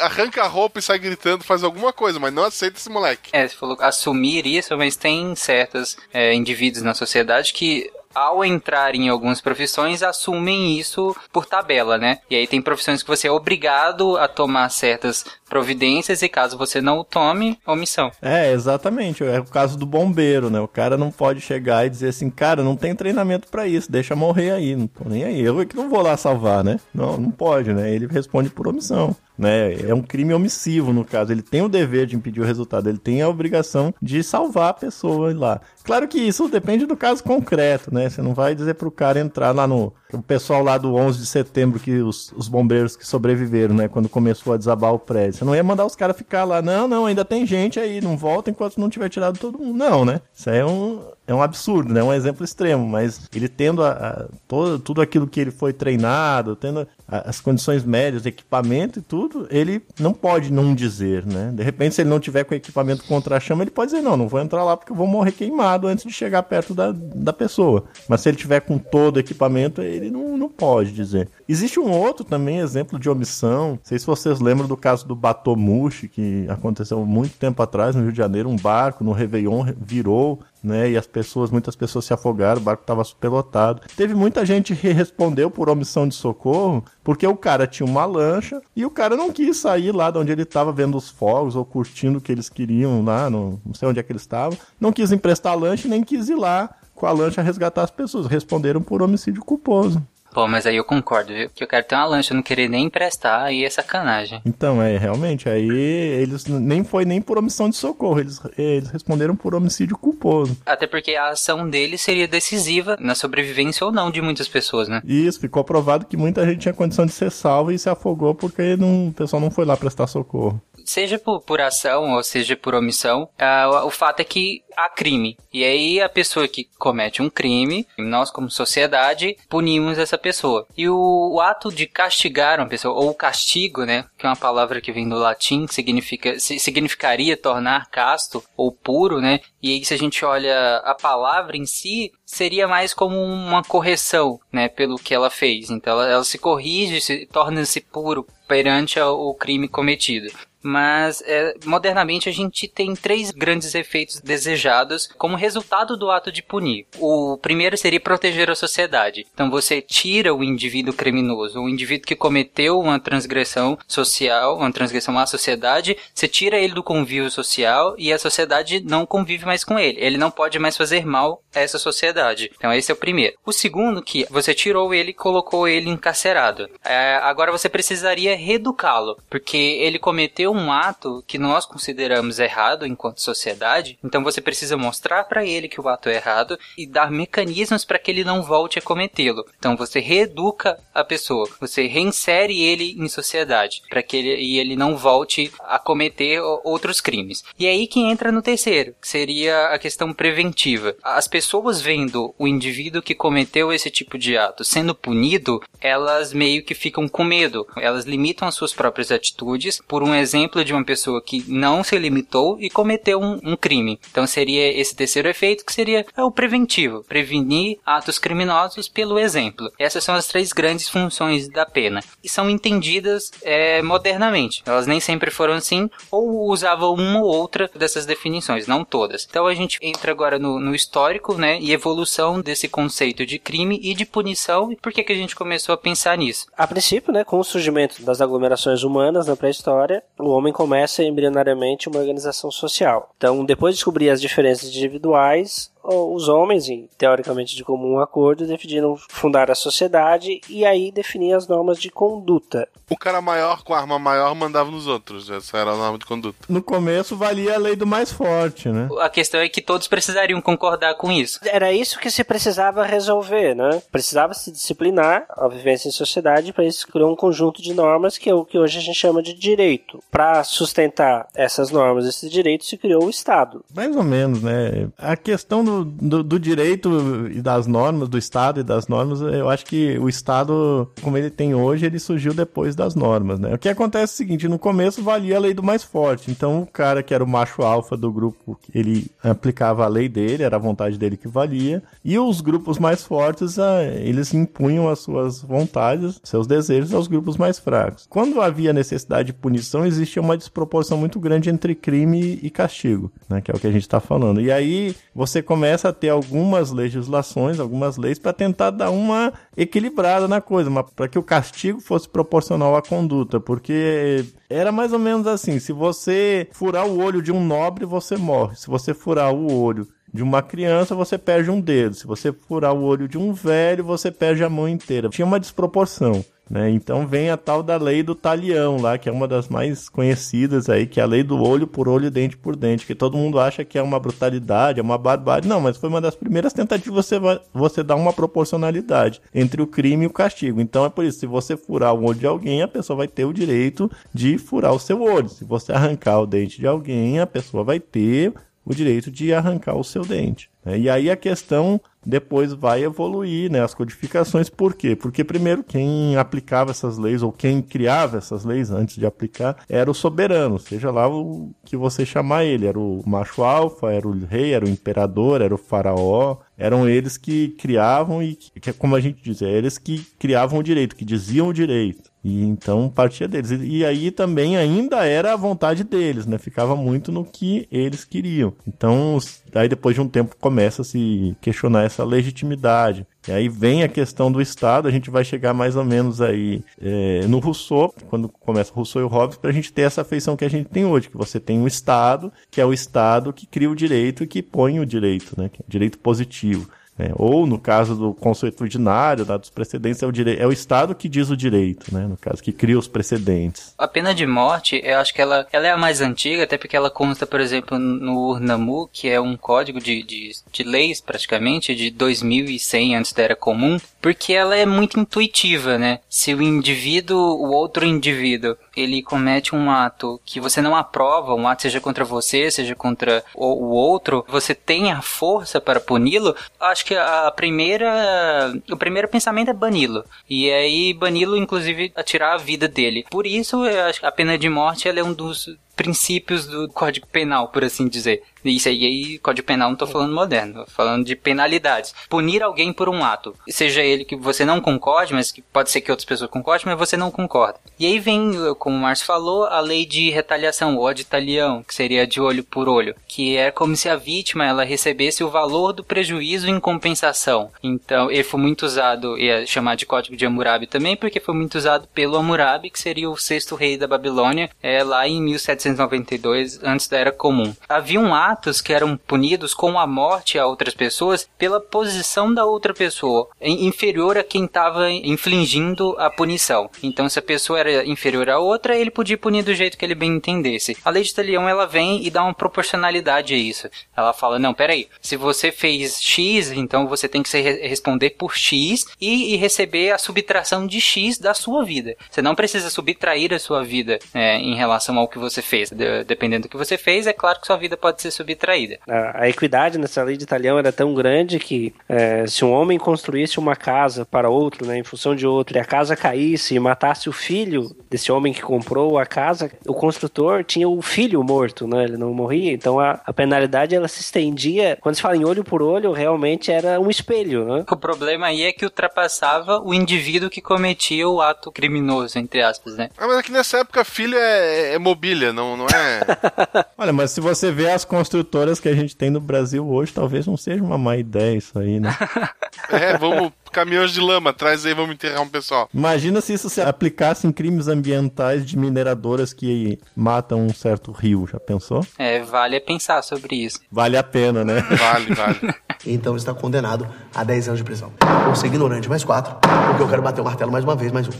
arranca 0.00 0.42
a 0.42 0.46
roupa 0.46 0.78
e 0.78 0.82
sai 0.82 0.98
gritando, 0.98 1.44
faz 1.44 1.64
alguma 1.64 1.92
coisa, 1.92 2.18
mas 2.18 2.32
não 2.32 2.44
aceita 2.44 2.78
esse 2.78 2.90
moleque. 2.90 3.30
É, 3.32 3.46
você 3.46 3.56
falou 3.56 3.76
assumir 3.80 4.46
isso, 4.46 4.76
mas 4.76 4.96
tem 4.96 5.34
certos 5.34 5.96
é, 6.12 6.34
indivíduos 6.34 6.82
na 6.82 6.94
sociedade 6.94 7.52
que 7.52 7.90
ao 8.14 8.44
entrar 8.44 8.94
em 8.94 9.08
algumas 9.08 9.40
profissões, 9.40 10.02
assumem 10.02 10.78
isso 10.78 11.16
por 11.32 11.46
tabela, 11.46 11.96
né? 11.96 12.18
E 12.28 12.36
aí 12.36 12.46
tem 12.46 12.60
profissões 12.60 13.02
que 13.02 13.08
você 13.08 13.28
é 13.28 13.30
obrigado 13.30 14.16
a 14.16 14.26
tomar 14.26 14.68
certas 14.70 15.24
providências 15.48 16.22
e 16.22 16.28
caso 16.28 16.56
você 16.56 16.80
não 16.80 16.98
o 16.98 17.04
tome, 17.04 17.58
omissão. 17.66 18.10
É, 18.22 18.52
exatamente. 18.52 19.24
É 19.24 19.40
o 19.40 19.44
caso 19.44 19.76
do 19.76 19.86
bombeiro, 19.86 20.50
né? 20.50 20.60
O 20.60 20.68
cara 20.68 20.96
não 20.96 21.10
pode 21.10 21.40
chegar 21.40 21.86
e 21.86 21.90
dizer 21.90 22.08
assim, 22.08 22.30
cara, 22.30 22.62
não 22.62 22.76
tem 22.76 22.94
treinamento 22.94 23.48
pra 23.48 23.66
isso, 23.66 23.90
deixa 23.90 24.16
morrer 24.16 24.52
aí, 24.52 24.76
não 24.76 24.86
tô 24.86 25.08
nem 25.08 25.24
aí. 25.24 25.40
Eu 25.40 25.60
é 25.60 25.66
que 25.66 25.76
não 25.76 25.88
vou 25.88 26.02
lá 26.02 26.16
salvar, 26.16 26.64
né? 26.64 26.78
Não, 26.94 27.16
não 27.16 27.30
pode, 27.30 27.72
né? 27.72 27.92
Ele 27.92 28.06
responde 28.06 28.50
por 28.50 28.68
omissão. 28.68 29.14
Né? 29.40 29.88
É 29.88 29.94
um 29.94 30.02
crime 30.02 30.34
omissivo, 30.34 30.92
no 30.92 31.02
caso. 31.02 31.32
Ele 31.32 31.40
tem 31.40 31.62
o 31.62 31.68
dever 31.68 32.04
de 32.04 32.14
impedir 32.14 32.42
o 32.42 32.44
resultado, 32.44 32.90
ele 32.90 32.98
tem 32.98 33.22
a 33.22 33.28
obrigação 33.28 33.94
de 34.00 34.22
salvar 34.22 34.68
a 34.68 34.74
pessoa 34.74 35.34
lá. 35.34 35.62
Claro 35.82 36.06
que 36.06 36.18
isso 36.18 36.46
depende 36.46 36.84
do 36.84 36.94
caso 36.94 37.24
concreto, 37.24 37.92
né? 37.92 38.10
Você 38.10 38.20
não 38.20 38.34
vai 38.34 38.54
dizer 38.54 38.74
pro 38.74 38.90
cara 38.90 39.18
entrar 39.18 39.52
lá 39.52 39.66
no. 39.66 39.94
O 40.12 40.20
pessoal 40.20 40.62
lá 40.62 40.76
do 40.76 40.94
11 40.94 41.18
de 41.18 41.26
setembro, 41.26 41.80
que 41.80 42.02
os, 42.02 42.32
os 42.36 42.48
bombeiros 42.48 42.96
que 42.96 43.06
sobreviveram, 43.06 43.74
né? 43.74 43.88
Quando 43.88 44.10
começou 44.10 44.52
a 44.52 44.58
desabar 44.58 44.92
o 44.92 44.98
prédio. 44.98 45.38
Você 45.38 45.44
não 45.44 45.56
ia 45.56 45.64
mandar 45.64 45.86
os 45.86 45.96
caras 45.96 46.16
ficar 46.16 46.44
lá, 46.44 46.60
não, 46.60 46.86
não, 46.86 47.06
ainda 47.06 47.24
tem 47.24 47.46
gente 47.46 47.80
aí, 47.80 48.00
não 48.02 48.18
volta 48.18 48.50
enquanto 48.50 48.78
não 48.78 48.90
tiver 48.90 49.08
tirado 49.08 49.38
todo 49.38 49.58
mundo. 49.58 49.78
Não, 49.78 50.04
né? 50.04 50.20
Isso 50.34 50.50
aí 50.50 50.58
é 50.58 50.66
um, 50.66 51.00
é 51.30 51.34
um 51.34 51.42
absurdo, 51.42 51.92
né? 51.94 52.02
Um 52.02 52.12
exemplo 52.12 52.44
extremo, 52.44 52.86
mas 52.86 53.28
ele 53.34 53.48
tendo 53.48 53.84
a, 53.84 53.90
a- 53.90 54.24
todo, 54.48 54.78
tudo 54.78 55.00
aquilo 55.00 55.26
que 55.26 55.40
ele 55.40 55.50
foi 55.50 55.72
treinado, 55.72 56.56
tendo 56.56 56.86
a- 57.08 57.28
as 57.30 57.40
condições 57.40 57.84
médias, 57.84 58.26
equipamento 58.26 58.98
e 58.98 59.02
tudo, 59.02 59.46
ele 59.50 59.80
não 59.98 60.12
pode 60.12 60.52
não 60.52 60.74
dizer, 60.74 61.24
né? 61.24 61.52
De 61.54 61.62
repente, 61.62 61.94
se 61.94 62.02
ele 62.02 62.10
não 62.10 62.18
tiver 62.18 62.44
com 62.44 62.54
equipamento 62.54 63.04
contra 63.04 63.36
a 63.36 63.40
chama, 63.40 63.62
ele 63.62 63.70
pode 63.70 63.92
dizer, 63.92 64.02
não, 64.02 64.16
não 64.16 64.26
vou 64.28 64.40
entrar 64.40 64.64
lá 64.64 64.76
porque 64.76 64.90
eu 64.92 64.96
vou 64.96 65.06
morrer 65.06 65.32
queimado 65.32 65.86
antes 65.86 66.04
de 66.04 66.12
chegar 66.12 66.42
perto 66.42 66.74
da, 66.74 66.92
da 66.92 67.32
pessoa. 67.32 67.84
Mas 68.08 68.20
se 68.22 68.28
ele 68.28 68.36
tiver 68.36 68.60
com 68.60 68.76
todo 68.78 69.16
o 69.16 69.20
equipamento, 69.20 69.80
ele 69.82 70.10
não, 70.10 70.36
não 70.36 70.48
pode 70.48 70.92
dizer. 70.92 71.28
Existe 71.48 71.78
um 71.78 71.90
outro 71.92 72.24
também 72.24 72.58
exemplo 72.58 72.98
de 72.98 73.08
omissão, 73.08 73.70
não 73.70 73.78
sei 73.84 73.98
se 73.98 74.06
vocês 74.06 74.40
lembram 74.40 74.66
do 74.66 74.76
caso 74.76 75.06
do 75.06 75.14
Batomushi, 75.14 76.08
que 76.08 76.46
aconteceu 76.48 77.04
muito 77.06 77.36
tempo 77.36 77.62
atrás 77.62 77.94
no 77.94 78.02
Rio 78.02 78.12
de 78.12 78.18
Janeiro, 78.18 78.48
um 78.48 78.56
barco 78.56 79.04
no 79.04 79.12
Réveillon 79.12 79.64
virou 79.80 80.40
né? 80.62 80.90
E 80.90 80.96
as 80.96 81.06
pessoas, 81.06 81.50
muitas 81.50 81.76
pessoas 81.76 82.04
se 82.04 82.12
afogaram, 82.12 82.60
o 82.60 82.64
barco 82.64 82.82
estava 82.82 83.02
superlotado. 83.04 83.82
Teve 83.96 84.14
muita 84.14 84.44
gente 84.44 84.74
que 84.74 84.88
respondeu 84.88 85.50
por 85.50 85.68
omissão 85.68 86.06
de 86.06 86.14
socorro, 86.14 86.84
porque 87.02 87.26
o 87.26 87.36
cara 87.36 87.66
tinha 87.66 87.86
uma 87.86 88.04
lancha 88.04 88.60
e 88.74 88.84
o 88.84 88.90
cara 88.90 89.16
não 89.16 89.32
quis 89.32 89.56
sair 89.56 89.92
lá 89.92 90.10
de 90.10 90.18
onde 90.18 90.32
ele 90.32 90.42
estava 90.42 90.72
vendo 90.72 90.96
os 90.96 91.08
fogos 91.08 91.56
ou 91.56 91.64
curtindo 91.64 92.18
o 92.18 92.20
que 92.20 92.32
eles 92.32 92.48
queriam 92.48 93.04
lá, 93.04 93.28
no, 93.30 93.60
não 93.64 93.74
sei 93.74 93.88
onde 93.88 94.00
é 94.00 94.02
que 94.02 94.12
eles 94.12 94.22
estavam. 94.22 94.58
Não 94.78 94.92
quis 94.92 95.12
emprestar 95.12 95.52
a 95.52 95.56
lancha 95.56 95.86
e 95.86 95.90
nem 95.90 96.02
quis 96.02 96.28
ir 96.28 96.36
lá 96.36 96.74
com 96.94 97.06
a 97.06 97.12
lancha 97.12 97.40
resgatar 97.40 97.82
as 97.82 97.90
pessoas. 97.90 98.26
Responderam 98.26 98.82
por 98.82 99.00
homicídio 99.00 99.42
culposo. 99.42 100.06
Pô, 100.32 100.46
mas 100.46 100.66
aí 100.66 100.76
eu 100.76 100.84
concordo, 100.84 101.32
viu? 101.32 101.50
Que 101.50 101.64
eu 101.64 101.68
quero 101.68 101.84
ter 101.84 101.94
uma 101.94 102.06
lancha, 102.06 102.32
não 102.32 102.42
querer 102.42 102.68
nem 102.68 102.86
emprestar, 102.86 103.42
aí 103.42 103.64
é 103.64 103.70
sacanagem. 103.70 104.40
Então, 104.44 104.80
é, 104.80 104.96
realmente, 104.96 105.48
aí 105.48 105.68
eles 105.68 106.46
nem 106.46 106.84
foi 106.84 107.04
nem 107.04 107.20
por 107.20 107.36
omissão 107.38 107.68
de 107.68 107.76
socorro, 107.76 108.20
eles, 108.20 108.40
eles 108.56 108.90
responderam 108.90 109.34
por 109.34 109.54
homicídio 109.54 109.98
culposo. 109.98 110.56
Até 110.64 110.86
porque 110.86 111.14
a 111.14 111.30
ação 111.30 111.68
dele 111.68 111.98
seria 111.98 112.28
decisiva 112.28 112.96
na 113.00 113.14
sobrevivência 113.14 113.84
ou 113.84 113.92
não 113.92 114.10
de 114.10 114.22
muitas 114.22 114.48
pessoas, 114.48 114.88
né? 114.88 115.02
Isso, 115.04 115.40
ficou 115.40 115.64
provado 115.64 116.06
que 116.06 116.16
muita 116.16 116.46
gente 116.46 116.60
tinha 116.60 116.74
condição 116.74 117.04
de 117.06 117.12
ser 117.12 117.30
salva 117.30 117.74
e 117.74 117.78
se 117.78 117.88
afogou 117.88 118.34
porque 118.34 118.76
não, 118.76 119.08
o 119.08 119.12
pessoal 119.12 119.40
não 119.40 119.50
foi 119.50 119.64
lá 119.64 119.76
prestar 119.76 120.06
socorro. 120.06 120.60
Seja 120.90 121.20
por, 121.20 121.40
por 121.42 121.60
ação 121.60 122.14
ou 122.14 122.22
seja 122.24 122.56
por 122.56 122.74
omissão, 122.74 123.28
ah, 123.38 123.84
o 123.84 123.90
fato 123.90 124.18
é 124.18 124.24
que 124.24 124.60
há 124.76 124.88
crime. 124.88 125.36
E 125.52 125.62
aí 125.62 126.00
a 126.00 126.08
pessoa 126.08 126.48
que 126.48 126.68
comete 126.80 127.22
um 127.22 127.30
crime, 127.30 127.86
nós 127.96 128.28
como 128.28 128.50
sociedade 128.50 129.36
punimos 129.48 129.98
essa 129.98 130.18
pessoa. 130.18 130.66
E 130.76 130.88
o, 130.88 131.30
o 131.34 131.40
ato 131.40 131.70
de 131.70 131.86
castigar 131.86 132.58
uma 132.58 132.66
pessoa, 132.66 132.92
ou 132.92 133.14
castigo, 133.14 133.84
né, 133.84 134.06
que 134.18 134.26
é 134.26 134.28
uma 134.28 134.34
palavra 134.34 134.80
que 134.80 134.90
vem 134.90 135.08
do 135.08 135.14
latim, 135.14 135.64
que 135.64 135.74
significa, 135.76 136.40
si- 136.40 136.58
significaria 136.58 137.36
tornar 137.36 137.88
casto 137.88 138.42
ou 138.56 138.72
puro, 138.72 139.20
né? 139.20 139.38
E 139.62 139.70
aí 139.70 139.84
se 139.84 139.94
a 139.94 139.98
gente 139.98 140.24
olha 140.24 140.78
a 140.78 140.94
palavra 140.96 141.56
em 141.56 141.66
si, 141.66 142.10
seria 142.26 142.66
mais 142.66 142.92
como 142.92 143.16
uma 143.16 143.62
correção, 143.62 144.40
né, 144.52 144.68
pelo 144.68 144.96
que 144.96 145.14
ela 145.14 145.30
fez. 145.30 145.70
Então 145.70 145.92
ela, 145.92 146.10
ela 146.10 146.24
se 146.24 146.36
corrige, 146.36 147.00
se 147.00 147.26
torna-se 147.26 147.80
puro 147.80 148.26
perante 148.48 148.98
o 148.98 149.32
crime 149.34 149.68
cometido. 149.68 150.32
Mas 150.62 151.22
é, 151.26 151.54
modernamente 151.64 152.28
a 152.28 152.32
gente 152.32 152.68
tem 152.68 152.94
três 152.94 153.30
grandes 153.30 153.74
efeitos 153.74 154.20
desejados 154.20 155.08
como 155.18 155.36
resultado 155.36 155.96
do 155.96 156.10
ato 156.10 156.30
de 156.30 156.42
punir. 156.42 156.86
O 156.98 157.38
primeiro 157.38 157.76
seria 157.76 158.00
proteger 158.00 158.50
a 158.50 158.54
sociedade. 158.54 159.26
Então 159.32 159.50
você 159.50 159.80
tira 159.80 160.34
o 160.34 160.44
indivíduo 160.44 160.92
criminoso, 160.92 161.60
o 161.60 161.68
indivíduo 161.68 162.06
que 162.06 162.16
cometeu 162.16 162.78
uma 162.78 163.00
transgressão 163.00 163.78
social, 163.86 164.58
uma 164.58 164.72
transgressão 164.72 165.18
à 165.18 165.26
sociedade, 165.26 165.96
você 166.14 166.28
tira 166.28 166.58
ele 166.58 166.74
do 166.74 166.82
convívio 166.82 167.30
social 167.30 167.94
e 167.98 168.12
a 168.12 168.18
sociedade 168.18 168.80
não 168.80 169.06
convive 169.06 169.46
mais 169.46 169.64
com 169.64 169.78
ele. 169.78 170.00
Ele 170.00 170.18
não 170.18 170.30
pode 170.30 170.58
mais 170.58 170.76
fazer 170.76 171.06
mal 171.06 171.42
a 171.54 171.60
essa 171.60 171.78
sociedade. 171.78 172.50
Então 172.56 172.72
esse 172.72 172.90
é 172.90 172.94
o 172.94 172.98
primeiro. 172.98 173.36
O 173.44 173.52
segundo 173.52 174.02
que 174.02 174.26
você 174.30 174.54
tirou 174.54 174.92
ele 174.92 175.10
e 175.10 175.14
colocou 175.14 175.66
ele 175.66 175.90
encarcerado. 175.90 176.68
É, 176.84 177.16
agora 177.22 177.52
você 177.52 177.68
precisaria 177.68 178.36
reeducá-lo, 178.36 179.16
porque 179.28 179.56
ele 179.56 179.98
cometeu 179.98 180.49
um 180.50 180.72
ato 180.72 181.24
que 181.26 181.38
nós 181.38 181.66
consideramos 181.66 182.38
errado 182.38 182.86
enquanto 182.86 183.20
sociedade. 183.20 183.98
Então 184.02 184.22
você 184.22 184.40
precisa 184.40 184.76
mostrar 184.76 185.24
para 185.24 185.44
ele 185.44 185.68
que 185.68 185.80
o 185.80 185.88
ato 185.88 186.08
é 186.08 186.16
errado 186.16 186.58
e 186.76 186.86
dar 186.86 187.10
mecanismos 187.10 187.84
para 187.84 187.98
que 187.98 188.10
ele 188.10 188.24
não 188.24 188.42
volte 188.42 188.78
a 188.78 188.82
cometê-lo. 188.82 189.44
Então 189.58 189.76
você 189.76 190.00
reeduca 190.00 190.78
a 190.94 191.04
pessoa, 191.04 191.48
você 191.60 191.86
reinsere 191.86 192.60
ele 192.62 192.96
em 192.98 193.08
sociedade 193.08 193.82
para 193.88 194.02
que 194.02 194.16
ele 194.16 194.36
e 194.36 194.58
ele 194.58 194.76
não 194.76 194.96
volte 194.96 195.52
a 195.60 195.78
cometer 195.78 196.40
outros 196.64 197.00
crimes. 197.00 197.44
E 197.58 197.66
é 197.66 197.70
aí 197.70 197.86
que 197.86 198.00
entra 198.00 198.32
no 198.32 198.42
terceiro, 198.42 198.94
que 199.00 199.08
seria 199.08 199.68
a 199.68 199.78
questão 199.78 200.12
preventiva. 200.12 200.94
As 201.02 201.28
pessoas 201.28 201.80
vendo 201.80 202.34
o 202.38 202.46
indivíduo 202.46 203.02
que 203.02 203.14
cometeu 203.14 203.72
esse 203.72 203.90
tipo 203.90 204.18
de 204.18 204.36
ato 204.36 204.64
sendo 204.64 204.94
punido, 204.94 205.62
elas 205.80 206.32
meio 206.32 206.64
que 206.64 206.74
ficam 206.74 207.08
com 207.08 207.24
medo. 207.24 207.66
Elas 207.76 208.04
limitam 208.04 208.48
as 208.48 208.54
suas 208.54 208.72
próprias 208.72 209.10
atitudes 209.10 209.80
por 209.86 210.02
um 210.02 210.14
exemplo 210.14 210.39
exemplo 210.40 210.64
de 210.64 210.72
uma 210.72 210.84
pessoa 210.84 211.22
que 211.22 211.44
não 211.46 211.84
se 211.84 211.98
limitou 211.98 212.58
e 212.58 212.70
cometeu 212.70 213.20
um, 213.20 213.38
um 213.44 213.56
crime. 213.56 214.00
Então 214.10 214.26
seria 214.26 214.68
esse 214.80 214.94
terceiro 214.96 215.28
efeito 215.28 215.64
que 215.64 215.72
seria 215.72 216.06
é, 216.16 216.22
o 216.22 216.30
preventivo, 216.30 217.04
prevenir 217.04 217.78
atos 217.84 218.18
criminosos 218.18 218.88
pelo 218.88 219.18
exemplo. 219.18 219.70
Essas 219.78 220.02
são 220.02 220.14
as 220.14 220.26
três 220.26 220.52
grandes 220.52 220.88
funções 220.88 221.48
da 221.48 221.66
pena 221.66 222.00
e 222.22 222.28
são 222.28 222.48
entendidas 222.48 223.30
é, 223.42 223.82
modernamente. 223.82 224.62
Elas 224.66 224.86
nem 224.86 225.00
sempre 225.00 225.30
foram 225.30 225.54
assim 225.54 225.90
ou 226.10 226.48
usavam 226.48 226.94
uma 226.94 227.20
ou 227.20 227.26
outra 227.26 227.70
dessas 227.74 228.06
definições, 228.06 228.66
não 228.66 228.84
todas. 228.84 229.26
Então 229.28 229.46
a 229.46 229.54
gente 229.54 229.78
entra 229.82 230.10
agora 230.10 230.38
no, 230.38 230.58
no 230.58 230.74
histórico, 230.74 231.34
né, 231.34 231.58
e 231.60 231.72
evolução 231.72 232.40
desse 232.40 232.68
conceito 232.68 233.26
de 233.26 233.38
crime 233.38 233.78
e 233.82 233.94
de 233.94 234.06
punição 234.06 234.72
e 234.72 234.76
por 234.76 234.92
que 234.92 235.04
que 235.04 235.12
a 235.12 235.16
gente 235.16 235.36
começou 235.36 235.74
a 235.74 235.78
pensar 235.78 236.16
nisso. 236.16 236.46
A 236.56 236.66
princípio, 236.66 237.12
né, 237.12 237.24
com 237.24 237.38
o 237.38 237.44
surgimento 237.44 238.02
das 238.02 238.20
aglomerações 238.20 238.82
humanas 238.82 239.26
na 239.26 239.36
pré-história, 239.36 240.02
homem 240.30 240.52
começa 240.52 241.02
embrionariamente 241.02 241.88
uma 241.88 241.98
organização 241.98 242.50
social. 242.50 243.12
Então, 243.16 243.44
depois 243.44 243.74
de 243.74 243.78
descobrir 243.78 244.10
as 244.10 244.20
diferenças 244.20 244.68
individuais, 244.68 245.69
os 245.82 246.28
homens, 246.28 246.68
em, 246.68 246.88
teoricamente 246.98 247.56
de 247.56 247.64
comum 247.64 248.00
acordo, 248.00 248.46
decidiram 248.46 248.96
fundar 249.08 249.50
a 249.50 249.54
sociedade 249.54 250.40
e 250.48 250.64
aí 250.64 250.90
definir 250.90 251.34
as 251.34 251.46
normas 251.46 251.78
de 251.78 251.90
conduta. 251.90 252.68
O 252.88 252.96
cara 252.96 253.20
maior 253.20 253.62
com 253.62 253.72
a 253.72 253.78
arma 253.78 253.98
maior 253.98 254.34
mandava 254.34 254.70
nos 254.70 254.86
outros. 254.86 255.30
Essa 255.30 255.58
era 255.58 255.70
a 255.70 255.76
norma 255.76 255.98
de 255.98 256.04
conduta. 256.04 256.38
No 256.48 256.62
começo 256.62 257.16
valia 257.16 257.54
a 257.54 257.58
lei 257.58 257.76
do 257.76 257.86
mais 257.86 258.10
forte, 258.10 258.68
né? 258.68 258.88
A 259.00 259.08
questão 259.08 259.40
é 259.40 259.48
que 259.48 259.62
todos 259.62 259.86
precisariam 259.86 260.40
concordar 260.40 260.96
com 260.96 261.10
isso. 261.10 261.38
Era 261.44 261.72
isso 261.72 262.00
que 262.00 262.10
se 262.10 262.24
precisava 262.24 262.84
resolver, 262.84 263.54
né? 263.54 263.80
Precisava 263.92 264.34
se 264.34 264.50
disciplinar 264.50 265.24
a 265.30 265.46
vivência 265.46 265.88
em 265.88 265.92
sociedade, 265.92 266.52
para 266.52 266.64
isso 266.64 266.86
criou 266.88 267.12
um 267.12 267.16
conjunto 267.16 267.62
de 267.62 267.72
normas 267.72 268.18
que 268.18 268.28
é 268.28 268.34
o 268.34 268.44
que 268.44 268.58
hoje 268.58 268.78
a 268.78 268.80
gente 268.80 268.96
chama 268.98 269.22
de 269.22 269.34
direito. 269.34 270.02
Para 270.10 270.42
sustentar 270.42 271.28
essas 271.34 271.70
normas, 271.70 272.06
esses 272.06 272.30
direitos, 272.30 272.68
se 272.68 272.76
criou 272.76 273.04
o 273.04 273.10
Estado. 273.10 273.64
Mais 273.74 273.94
ou 273.94 274.02
menos, 274.02 274.42
né? 274.42 274.88
A 274.98 275.16
questão 275.16 275.64
do, 275.64 275.69
do, 275.84 276.22
do 276.22 276.38
direito 276.38 277.28
e 277.30 277.40
das 277.40 277.66
normas, 277.66 278.08
do 278.08 278.18
Estado 278.18 278.60
e 278.60 278.62
das 278.62 278.88
normas, 278.88 279.20
eu 279.20 279.48
acho 279.48 279.64
que 279.64 279.98
o 279.98 280.08
Estado, 280.08 280.88
como 281.02 281.16
ele 281.16 281.30
tem 281.30 281.54
hoje, 281.54 281.86
ele 281.86 281.98
surgiu 281.98 282.34
depois 282.34 282.74
das 282.74 282.94
normas, 282.94 283.38
né? 283.38 283.54
O 283.54 283.58
que 283.58 283.68
acontece 283.68 284.12
é 284.12 284.14
o 284.14 284.16
seguinte, 284.16 284.48
no 284.48 284.58
começo 284.58 285.02
valia 285.02 285.36
a 285.36 285.40
lei 285.40 285.54
do 285.54 285.62
mais 285.62 285.82
forte, 285.82 286.30
então 286.30 286.62
o 286.62 286.66
cara 286.66 287.02
que 287.02 287.14
era 287.14 287.24
o 287.24 287.28
macho 287.28 287.62
alfa 287.62 287.96
do 287.96 288.12
grupo, 288.12 288.58
ele 288.74 289.10
aplicava 289.22 289.84
a 289.84 289.88
lei 289.88 290.08
dele, 290.08 290.42
era 290.42 290.56
a 290.56 290.60
vontade 290.60 290.98
dele 290.98 291.16
que 291.16 291.28
valia, 291.28 291.82
e 292.04 292.18
os 292.18 292.40
grupos 292.40 292.78
mais 292.78 293.04
fortes, 293.04 293.58
ah, 293.58 293.82
eles 293.84 294.34
impunham 294.34 294.88
as 294.88 295.00
suas 295.00 295.42
vontades, 295.42 296.20
seus 296.22 296.46
desejos 296.46 296.92
aos 296.92 297.06
grupos 297.06 297.36
mais 297.36 297.58
fracos. 297.58 298.06
Quando 298.08 298.40
havia 298.40 298.72
necessidade 298.72 299.28
de 299.28 299.32
punição, 299.32 299.86
existia 299.86 300.22
uma 300.22 300.36
desproporção 300.36 300.98
muito 300.98 301.18
grande 301.20 301.50
entre 301.50 301.74
crime 301.74 302.38
e 302.42 302.50
castigo, 302.50 303.10
né? 303.28 303.40
Que 303.40 303.50
é 303.50 303.54
o 303.54 303.58
que 303.58 303.66
a 303.66 303.72
gente 303.72 303.82
está 303.82 304.00
falando. 304.00 304.40
E 304.40 304.50
aí 304.50 304.94
você 305.14 305.42
começa 305.42 305.59
a 305.88 305.92
ter 305.92 306.08
algumas 306.08 306.70
legislações, 306.70 307.60
algumas 307.60 307.96
leis 307.96 308.18
para 308.18 308.32
tentar 308.32 308.70
dar 308.70 308.90
uma 308.90 309.32
equilibrada 309.56 310.26
na 310.26 310.40
coisa, 310.40 310.70
para 310.96 311.08
que 311.08 311.18
o 311.18 311.22
castigo 311.22 311.80
fosse 311.80 312.08
proporcional 312.08 312.76
à 312.76 312.82
conduta, 312.82 313.40
porque 313.40 314.24
era 314.48 314.72
mais 314.72 314.92
ou 314.92 314.98
menos 314.98 315.26
assim: 315.26 315.58
se 315.58 315.72
você 315.72 316.48
furar 316.52 316.86
o 316.86 317.02
olho 317.02 317.22
de 317.22 317.32
um 317.32 317.44
nobre, 317.44 317.84
você 317.84 318.16
morre. 318.16 318.56
Se 318.56 318.66
você 318.68 318.92
furar 318.92 319.32
o 319.32 319.52
olho 319.52 319.86
de 320.12 320.22
uma 320.22 320.42
criança, 320.42 320.94
você 320.94 321.16
perde 321.16 321.50
um 321.50 321.60
dedo. 321.60 321.94
Se 321.94 322.06
você 322.06 322.32
furar 322.32 322.74
o 322.74 322.82
olho 322.82 323.08
de 323.08 323.16
um 323.16 323.32
velho, 323.32 323.84
você 323.84 324.10
perde 324.10 324.42
a 324.42 324.50
mão 324.50 324.68
inteira. 324.68 325.08
Tinha 325.08 325.26
uma 325.26 325.40
desproporção. 325.40 326.24
Né? 326.50 326.68
Então 326.70 327.06
vem 327.06 327.30
a 327.30 327.36
tal 327.36 327.62
da 327.62 327.76
lei 327.76 328.02
do 328.02 328.12
talião 328.12 328.76
lá, 328.78 328.98
que 328.98 329.08
é 329.08 329.12
uma 329.12 329.28
das 329.28 329.48
mais 329.48 329.88
conhecidas 329.88 330.68
aí, 330.68 330.84
que 330.84 330.98
é 330.98 331.02
a 331.04 331.06
lei 331.06 331.22
do 331.22 331.40
olho 331.40 331.64
por 331.64 331.88
olho, 331.88 332.10
dente 332.10 332.36
por 332.36 332.56
dente, 332.56 332.84
que 332.84 332.94
todo 332.94 333.16
mundo 333.16 333.38
acha 333.38 333.64
que 333.64 333.78
é 333.78 333.82
uma 333.82 334.00
brutalidade, 334.00 334.80
é 334.80 334.82
uma 334.82 334.98
barbárie. 334.98 335.48
Não, 335.48 335.60
mas 335.60 335.76
foi 335.76 335.88
uma 335.88 336.00
das 336.00 336.16
primeiras 336.16 336.52
tentativas 336.52 337.06
você, 337.06 337.20
você 337.54 337.84
dar 337.84 337.94
uma 337.94 338.12
proporcionalidade 338.12 339.22
entre 339.32 339.62
o 339.62 339.66
crime 339.66 340.02
e 340.02 340.06
o 340.08 340.12
castigo. 340.12 340.60
Então 340.60 340.84
é 340.84 340.90
por 340.90 341.04
isso, 341.04 341.20
se 341.20 341.26
você 341.26 341.56
furar 341.56 341.94
o 341.94 342.04
olho 342.04 342.18
de 342.18 342.26
alguém, 342.26 342.62
a 342.62 342.68
pessoa 342.68 342.96
vai 342.96 343.06
ter 343.06 343.24
o 343.24 343.32
direito 343.32 343.88
de 344.12 344.36
furar 344.36 344.74
o 344.74 344.80
seu 344.80 345.00
olho. 345.00 345.28
Se 345.28 345.44
você 345.44 345.72
arrancar 345.72 346.18
o 346.18 346.26
dente 346.26 346.58
de 346.58 346.66
alguém, 346.66 347.20
a 347.20 347.26
pessoa 347.28 347.62
vai 347.62 347.78
ter 347.78 348.34
o 348.64 348.74
direito 348.74 349.08
de 349.08 349.32
arrancar 349.32 349.76
o 349.76 349.84
seu 349.84 350.04
dente. 350.04 350.49
Né? 350.64 350.78
E 350.78 350.90
aí 350.90 351.10
a 351.10 351.16
questão 351.16 351.80
depois 352.04 352.52
vai 352.52 352.82
evoluir, 352.82 353.50
né, 353.50 353.62
as 353.62 353.74
codificações. 353.74 354.48
Por 354.48 354.74
quê? 354.74 354.96
Porque 354.96 355.22
primeiro 355.22 355.62
quem 355.62 356.16
aplicava 356.16 356.70
essas 356.70 356.96
leis 356.96 357.22
ou 357.22 357.30
quem 357.30 357.60
criava 357.60 358.18
essas 358.18 358.44
leis 358.44 358.70
antes 358.70 358.96
de 358.96 359.04
aplicar 359.06 359.56
era 359.68 359.90
o 359.90 359.94
soberano, 359.94 360.58
seja 360.58 360.90
lá 360.90 361.08
o 361.08 361.50
que 361.64 361.76
você 361.76 362.06
chamar 362.06 362.44
ele, 362.44 362.66
era 362.66 362.78
o 362.78 363.02
macho 363.06 363.42
alfa, 363.42 363.92
era 363.92 364.08
o 364.08 364.24
rei, 364.24 364.52
era 364.52 364.64
o 364.64 364.68
imperador, 364.68 365.42
era 365.42 365.54
o 365.54 365.58
faraó, 365.58 366.38
eram 366.60 366.86
eles 366.86 367.16
que 367.16 367.48
criavam 367.58 368.22
e 368.22 368.36
que, 368.36 368.72
como 368.74 368.94
a 368.94 369.00
gente 369.00 369.22
diz, 369.22 369.40
é 369.40 369.50
eles 369.50 369.78
que 369.78 370.06
criavam 370.18 370.58
o 370.58 370.62
direito, 370.62 370.94
que 370.94 371.06
diziam 371.06 371.48
o 371.48 371.54
direito. 371.54 372.10
E 372.22 372.42
então 372.42 372.90
partia 372.90 373.26
deles. 373.26 373.50
E, 373.50 373.78
e, 373.78 373.84
aí 373.84 374.10
também 374.10 374.58
ainda 374.58 375.06
era 375.06 375.32
a 375.32 375.36
vontade 375.36 375.82
deles, 375.82 376.26
né? 376.26 376.36
Ficava 376.36 376.76
muito 376.76 377.10
no 377.10 377.24
que 377.24 377.66
eles 377.72 378.04
queriam. 378.04 378.52
Então, 378.66 379.18
aí 379.54 379.68
depois 379.68 379.94
de 379.94 380.02
um 380.02 380.08
tempo 380.08 380.36
começa 380.38 380.82
a 380.82 380.84
se 380.84 381.34
questionar 381.40 381.84
essa 381.84 382.04
legitimidade. 382.04 383.06
E 383.30 383.32
aí 383.32 383.48
vem 383.48 383.84
a 383.84 383.88
questão 383.88 384.30
do 384.30 384.42
Estado, 384.42 384.88
a 384.88 384.90
gente 384.90 385.08
vai 385.08 385.24
chegar 385.24 385.54
mais 385.54 385.76
ou 385.76 385.84
menos 385.84 386.20
aí 386.20 386.64
é, 386.82 387.24
no 387.28 387.38
Rousseau, 387.38 387.94
quando 388.08 388.28
começa 388.28 388.72
o 388.72 388.74
Rousseau 388.74 389.06
e 389.06 389.08
Hobbes, 389.08 389.36
para 389.36 389.50
a 389.50 389.52
gente 389.52 389.72
ter 389.72 389.82
essa 389.82 390.02
feição 390.02 390.36
que 390.36 390.44
a 390.44 390.50
gente 390.50 390.68
tem 390.68 390.84
hoje, 390.84 391.08
que 391.08 391.16
você 391.16 391.38
tem 391.38 391.56
um 391.56 391.66
Estado, 391.66 392.32
que 392.50 392.60
é 392.60 392.66
o 392.66 392.72
Estado 392.72 393.32
que 393.32 393.46
cria 393.46 393.70
o 393.70 393.76
direito 393.76 394.24
e 394.24 394.26
que 394.26 394.42
põe 394.42 394.80
o 394.80 394.86
direito, 394.86 395.40
né? 395.40 395.48
É 395.54 395.62
o 395.64 395.70
direito 395.70 395.96
positivo. 396.00 396.68
Né? 397.00 397.12
Ou, 397.14 397.46
no 397.46 397.58
caso 397.58 397.94
do 397.94 398.12
consuetudinário, 398.12 399.24
dos 399.24 399.48
precedentes, 399.48 400.02
é 400.02 400.06
o, 400.06 400.12
é 400.38 400.46
o 400.46 400.52
Estado 400.52 400.94
que 400.94 401.08
diz 401.08 401.30
o 401.30 401.36
direito, 401.36 401.94
né? 401.94 402.06
no 402.06 402.16
caso, 402.16 402.42
que 402.42 402.52
cria 402.52 402.78
os 402.78 402.86
precedentes. 402.86 403.74
A 403.78 403.88
pena 403.88 404.14
de 404.14 404.26
morte, 404.26 404.80
eu 404.84 404.98
acho 404.98 405.14
que 405.14 405.22
ela, 405.22 405.46
ela 405.50 405.66
é 405.66 405.70
a 405.70 405.78
mais 405.78 406.02
antiga, 406.02 406.44
até 406.44 406.58
porque 406.58 406.76
ela 406.76 406.90
consta, 406.90 407.26
por 407.26 407.40
exemplo, 407.40 407.78
no 407.78 408.28
Urnamu, 408.28 408.86
que 408.92 409.08
é 409.08 409.18
um 409.18 409.34
código 409.34 409.80
de, 409.80 410.02
de, 410.02 410.32
de 410.52 410.62
leis, 410.62 411.00
praticamente, 411.00 411.74
de 411.74 411.90
2100 411.90 412.96
antes 412.96 413.12
da 413.14 413.22
Era 413.22 413.36
Comum, 413.36 413.78
porque 414.02 414.34
ela 414.34 414.54
é 414.54 414.66
muito 414.66 415.00
intuitiva, 415.00 415.78
né? 415.78 416.00
Se 416.08 416.34
o 416.34 416.42
indivíduo, 416.42 417.18
o 417.18 417.50
outro 417.52 417.86
indivíduo, 417.86 418.56
ele 418.76 419.02
comete 419.02 419.54
um 419.54 419.70
ato 419.70 420.20
que 420.24 420.40
você 420.40 420.60
não 420.60 420.76
aprova, 420.76 421.34
um 421.34 421.48
ato 421.48 421.62
seja 421.62 421.80
contra 421.80 422.04
você, 422.04 422.50
seja 422.50 422.74
contra 422.74 423.24
o, 423.34 423.70
outro, 423.70 424.24
você 424.28 424.54
tem 424.54 424.92
a 424.92 425.02
força 425.02 425.60
para 425.60 425.80
puni-lo, 425.80 426.34
acho 426.58 426.84
que 426.84 426.94
a 426.94 427.30
primeira, 427.30 428.52
o 428.70 428.76
primeiro 428.76 429.08
pensamento 429.08 429.50
é 429.50 429.54
bani-lo. 429.54 430.04
E 430.28 430.50
aí 430.50 430.92
bani-lo, 430.92 431.36
inclusive, 431.36 431.92
a 431.94 432.02
tirar 432.02 432.34
a 432.34 432.38
vida 432.38 432.68
dele. 432.68 433.04
Por 433.10 433.26
isso, 433.26 433.64
eu 433.64 433.84
acho 433.84 434.00
que 434.00 434.06
a 434.06 434.12
pena 434.12 434.38
de 434.38 434.48
morte 434.48 434.88
ela 434.88 435.00
é 435.00 435.04
um 435.04 435.12
dos 435.12 435.48
princípios 435.80 436.46
do 436.46 436.68
Código 436.68 437.06
Penal, 437.06 437.48
por 437.48 437.64
assim 437.64 437.88
dizer. 437.88 438.22
Isso 438.44 438.68
aí, 438.68 439.18
Código 439.18 439.46
Penal 439.46 439.70
não 439.70 439.76
tô 439.76 439.86
falando 439.86 440.14
moderno, 440.14 440.64
tô 440.64 440.70
falando 440.70 441.04
de 441.04 441.16
penalidades. 441.16 441.94
Punir 442.08 442.42
alguém 442.42 442.72
por 442.72 442.88
um 442.88 443.04
ato, 443.04 443.34
seja 443.48 443.82
ele 443.82 444.04
que 444.04 444.16
você 444.16 444.44
não 444.44 444.60
concorde, 444.60 445.14
mas 445.14 445.32
que 445.32 445.42
pode 445.42 445.70
ser 445.70 445.80
que 445.80 445.90
outras 445.90 446.04
pessoas 446.04 446.30
concordem, 446.30 446.66
mas 446.66 446.78
você 446.78 446.96
não 446.96 447.10
concorda. 447.10 447.58
E 447.78 447.86
aí 447.86 447.98
vem, 447.98 448.32
como 448.58 448.76
o 448.76 448.80
Márcio 448.80 449.06
falou, 449.06 449.44
a 449.46 449.60
lei 449.60 449.84
de 449.86 450.10
retaliação, 450.10 450.76
ou 450.76 450.92
de 450.94 451.04
talião, 451.04 451.62
que 451.62 451.74
seria 451.74 452.06
de 452.06 452.20
olho 452.20 452.44
por 452.44 452.68
olho, 452.68 452.94
que 453.08 453.36
é 453.36 453.50
como 453.50 453.76
se 453.76 453.88
a 453.88 453.96
vítima 453.96 454.44
ela 454.44 454.64
recebesse 454.64 455.22
o 455.24 455.30
valor 455.30 455.72
do 455.72 455.84
prejuízo 455.84 456.48
em 456.48 456.60
compensação. 456.60 457.50
Então, 457.62 458.10
ele 458.10 458.24
foi 458.24 458.40
muito 458.40 458.64
usado, 458.64 459.18
ia 459.18 459.46
chamar 459.46 459.76
de 459.76 459.86
Código 459.86 460.16
de 460.16 460.26
Hammurabi 460.26 460.66
também, 460.66 460.96
porque 460.96 461.20
foi 461.20 461.34
muito 461.34 461.56
usado 461.56 461.88
pelo 461.88 462.16
Hammurabi, 462.16 462.70
que 462.70 462.80
seria 462.80 463.10
o 463.10 463.16
sexto 463.16 463.54
rei 463.54 463.76
da 463.76 463.86
Babilônia, 463.86 464.50
é, 464.62 464.82
lá 464.82 465.06
em 465.06 465.22
1700 465.22 465.70
1992, 465.70 466.62
antes 466.62 466.88
da 466.88 466.98
Era 466.98 467.12
Comum. 467.12 467.54
Haviam 467.68 468.14
atos 468.30 468.60
que 468.60 468.72
eram 468.72 468.96
punidos 468.96 469.54
com 469.54 469.78
a 469.78 469.86
morte 469.86 470.38
a 470.38 470.46
outras 470.46 470.74
pessoas 470.74 471.28
pela 471.38 471.60
posição 471.60 472.32
da 472.32 472.44
outra 472.44 472.72
pessoa, 472.72 473.28
inferior 473.40 474.16
a 474.16 474.24
quem 474.24 474.44
estava 474.44 474.90
infligindo 474.90 475.96
a 475.98 476.10
punição. 476.10 476.70
Então, 476.82 477.08
se 477.08 477.18
a 477.18 477.22
pessoa 477.22 477.58
era 477.58 477.86
inferior 477.86 478.28
a 478.30 478.38
outra, 478.38 478.76
ele 478.76 478.90
podia 478.90 479.18
punir 479.18 479.42
do 479.42 479.54
jeito 479.54 479.76
que 479.76 479.84
ele 479.84 479.94
bem 479.94 480.12
entendesse. 480.16 480.76
A 480.84 480.90
lei 480.90 481.02
de 481.02 481.14
Talião, 481.14 481.48
ela 481.48 481.66
vem 481.66 482.04
e 482.06 482.10
dá 482.10 482.22
uma 482.22 482.34
proporcionalidade 482.34 483.34
a 483.34 483.36
isso. 483.36 483.68
Ela 483.96 484.12
fala, 484.12 484.38
não, 484.38 484.54
peraí, 484.54 484.88
se 485.00 485.16
você 485.16 485.50
fez 485.50 486.00
X, 486.00 486.50
então 486.52 486.86
você 486.86 487.08
tem 487.08 487.22
que 487.22 487.40
responder 487.40 488.10
por 488.10 488.36
X 488.36 488.86
e, 489.00 489.34
e, 489.34 489.36
receber 489.36 489.90
a 489.90 489.98
subtração 489.98 490.66
de 490.66 490.80
X 490.80 491.18
da 491.18 491.34
sua 491.34 491.64
vida. 491.64 491.96
Você 492.10 492.22
não 492.22 492.34
precisa 492.34 492.70
subtrair 492.70 493.32
a 493.32 493.38
sua 493.38 493.62
vida 493.62 493.98
é, 494.14 494.36
em 494.36 494.54
relação 494.54 494.98
ao 494.98 495.08
que 495.08 495.18
você 495.18 495.42
fez. 495.42 495.70
De- 495.70 496.04
dependendo 496.04 496.42
do 496.42 496.50
que 496.50 496.56
você 496.56 496.76
fez, 496.76 497.06
é 497.06 497.12
claro 497.12 497.40
que 497.40 497.46
sua 497.46 497.56
vida 497.56 497.76
pode 497.76 498.00
ser 498.00 498.10
subtraída. 498.20 498.78
A, 498.88 499.22
a 499.22 499.28
equidade 499.28 499.78
nessa 499.78 500.02
lei 500.02 500.16
de 500.16 500.24
Italião 500.24 500.58
era 500.58 500.72
tão 500.72 500.94
grande 500.94 501.38
que 501.38 501.74
é, 501.88 502.26
se 502.26 502.44
um 502.44 502.52
homem 502.52 502.78
construísse 502.78 503.38
uma 503.38 503.56
casa 503.56 504.04
para 504.04 504.28
outro, 504.28 504.66
né, 504.66 504.78
em 504.78 504.84
função 504.84 505.14
de 505.14 505.26
outro, 505.26 505.56
e 505.56 505.60
a 505.60 505.64
casa 505.64 505.96
caísse 505.96 506.54
e 506.54 506.60
matasse 506.60 507.08
o 507.08 507.12
filho 507.12 507.74
desse 507.88 508.12
homem 508.12 508.32
que 508.32 508.42
comprou 508.42 508.98
a 508.98 509.06
casa, 509.06 509.50
o 509.66 509.74
construtor 509.74 510.44
tinha 510.44 510.68
o 510.68 510.80
filho 510.82 511.22
morto, 511.22 511.66
né, 511.66 511.84
ele 511.84 511.96
não 511.96 512.12
morria. 512.12 512.52
Então 512.52 512.78
a, 512.78 513.00
a 513.04 513.12
penalidade 513.12 513.74
ela 513.74 513.88
se 513.88 514.00
estendia. 514.00 514.78
Quando 514.80 514.94
se 514.94 515.02
fala 515.02 515.16
em 515.16 515.24
olho 515.24 515.44
por 515.44 515.62
olho, 515.62 515.92
realmente 515.92 516.50
era 516.50 516.80
um 516.80 516.90
espelho, 516.90 517.44
né? 517.44 517.64
O 517.70 517.76
problema 517.76 518.26
aí 518.26 518.42
é 518.42 518.52
que 518.52 518.64
ultrapassava 518.64 519.60
o 519.60 519.72
indivíduo 519.72 520.30
que 520.30 520.40
cometia 520.40 521.08
o 521.08 521.20
ato 521.20 521.50
criminoso, 521.50 522.18
entre 522.18 522.42
aspas, 522.42 522.76
né? 522.76 522.90
Ah, 522.98 523.06
mas 523.06 523.18
é 523.18 523.22
que 523.22 523.32
nessa 523.32 523.58
época 523.58 523.84
filho 523.84 524.16
é, 524.18 524.74
é 524.74 524.78
mobília, 524.78 525.32
não, 525.32 525.56
não 525.56 525.66
é. 525.66 526.00
Olha, 526.76 526.92
mas 526.92 527.10
se 527.10 527.20
você 527.20 527.50
vê 527.50 527.70
as 527.70 527.84
construtoras 528.10 528.58
que 528.58 528.68
a 528.68 528.74
gente 528.74 528.96
tem 528.96 529.08
no 529.08 529.20
Brasil 529.20 529.66
hoje, 529.68 529.92
talvez 529.92 530.26
não 530.26 530.36
seja 530.36 530.62
uma 530.64 530.76
má 530.76 530.96
ideia 530.96 531.36
isso 531.36 531.56
aí, 531.56 531.78
né? 531.78 531.96
é, 532.68 532.98
vamos. 532.98 533.32
Caminhões 533.52 533.92
de 533.92 534.00
lama, 534.00 534.32
traz 534.32 534.64
aí, 534.64 534.74
vamos 534.74 534.92
enterrar 534.94 535.22
um 535.22 535.28
pessoal. 535.28 535.68
Imagina 535.74 536.20
se 536.20 536.32
isso 536.32 536.48
se 536.48 536.60
aplicasse 536.60 537.26
em 537.26 537.32
crimes 537.32 537.68
ambientais 537.68 538.46
de 538.46 538.56
mineradoras 538.56 539.32
que 539.32 539.78
matam 539.96 540.46
um 540.46 540.54
certo 540.54 540.92
rio, 540.92 541.26
já 541.30 541.38
pensou? 541.40 541.84
É, 541.98 542.20
vale 542.20 542.58
pensar 542.60 543.02
sobre 543.02 543.36
isso. 543.36 543.60
Vale 543.70 543.96
a 543.96 544.02
pena, 544.02 544.44
né? 544.44 544.60
Vale, 544.70 545.14
vale. 545.14 545.54
Então 545.86 546.14
está 546.14 546.34
condenado 546.34 546.86
a 547.14 547.24
10 547.24 547.48
anos 547.48 547.60
de 547.60 547.64
prisão. 547.64 547.90
Por 548.26 548.36
ser 548.36 548.48
ignorante, 548.48 548.86
mais 548.86 549.02
4. 549.02 549.34
Porque 549.68 549.82
eu 549.82 549.88
quero 549.88 550.02
bater 550.02 550.20
o 550.20 550.24
martelo 550.24 550.52
mais 550.52 550.62
uma 550.62 550.76
vez, 550.76 550.92
mais 550.92 551.08
um. 551.08 551.12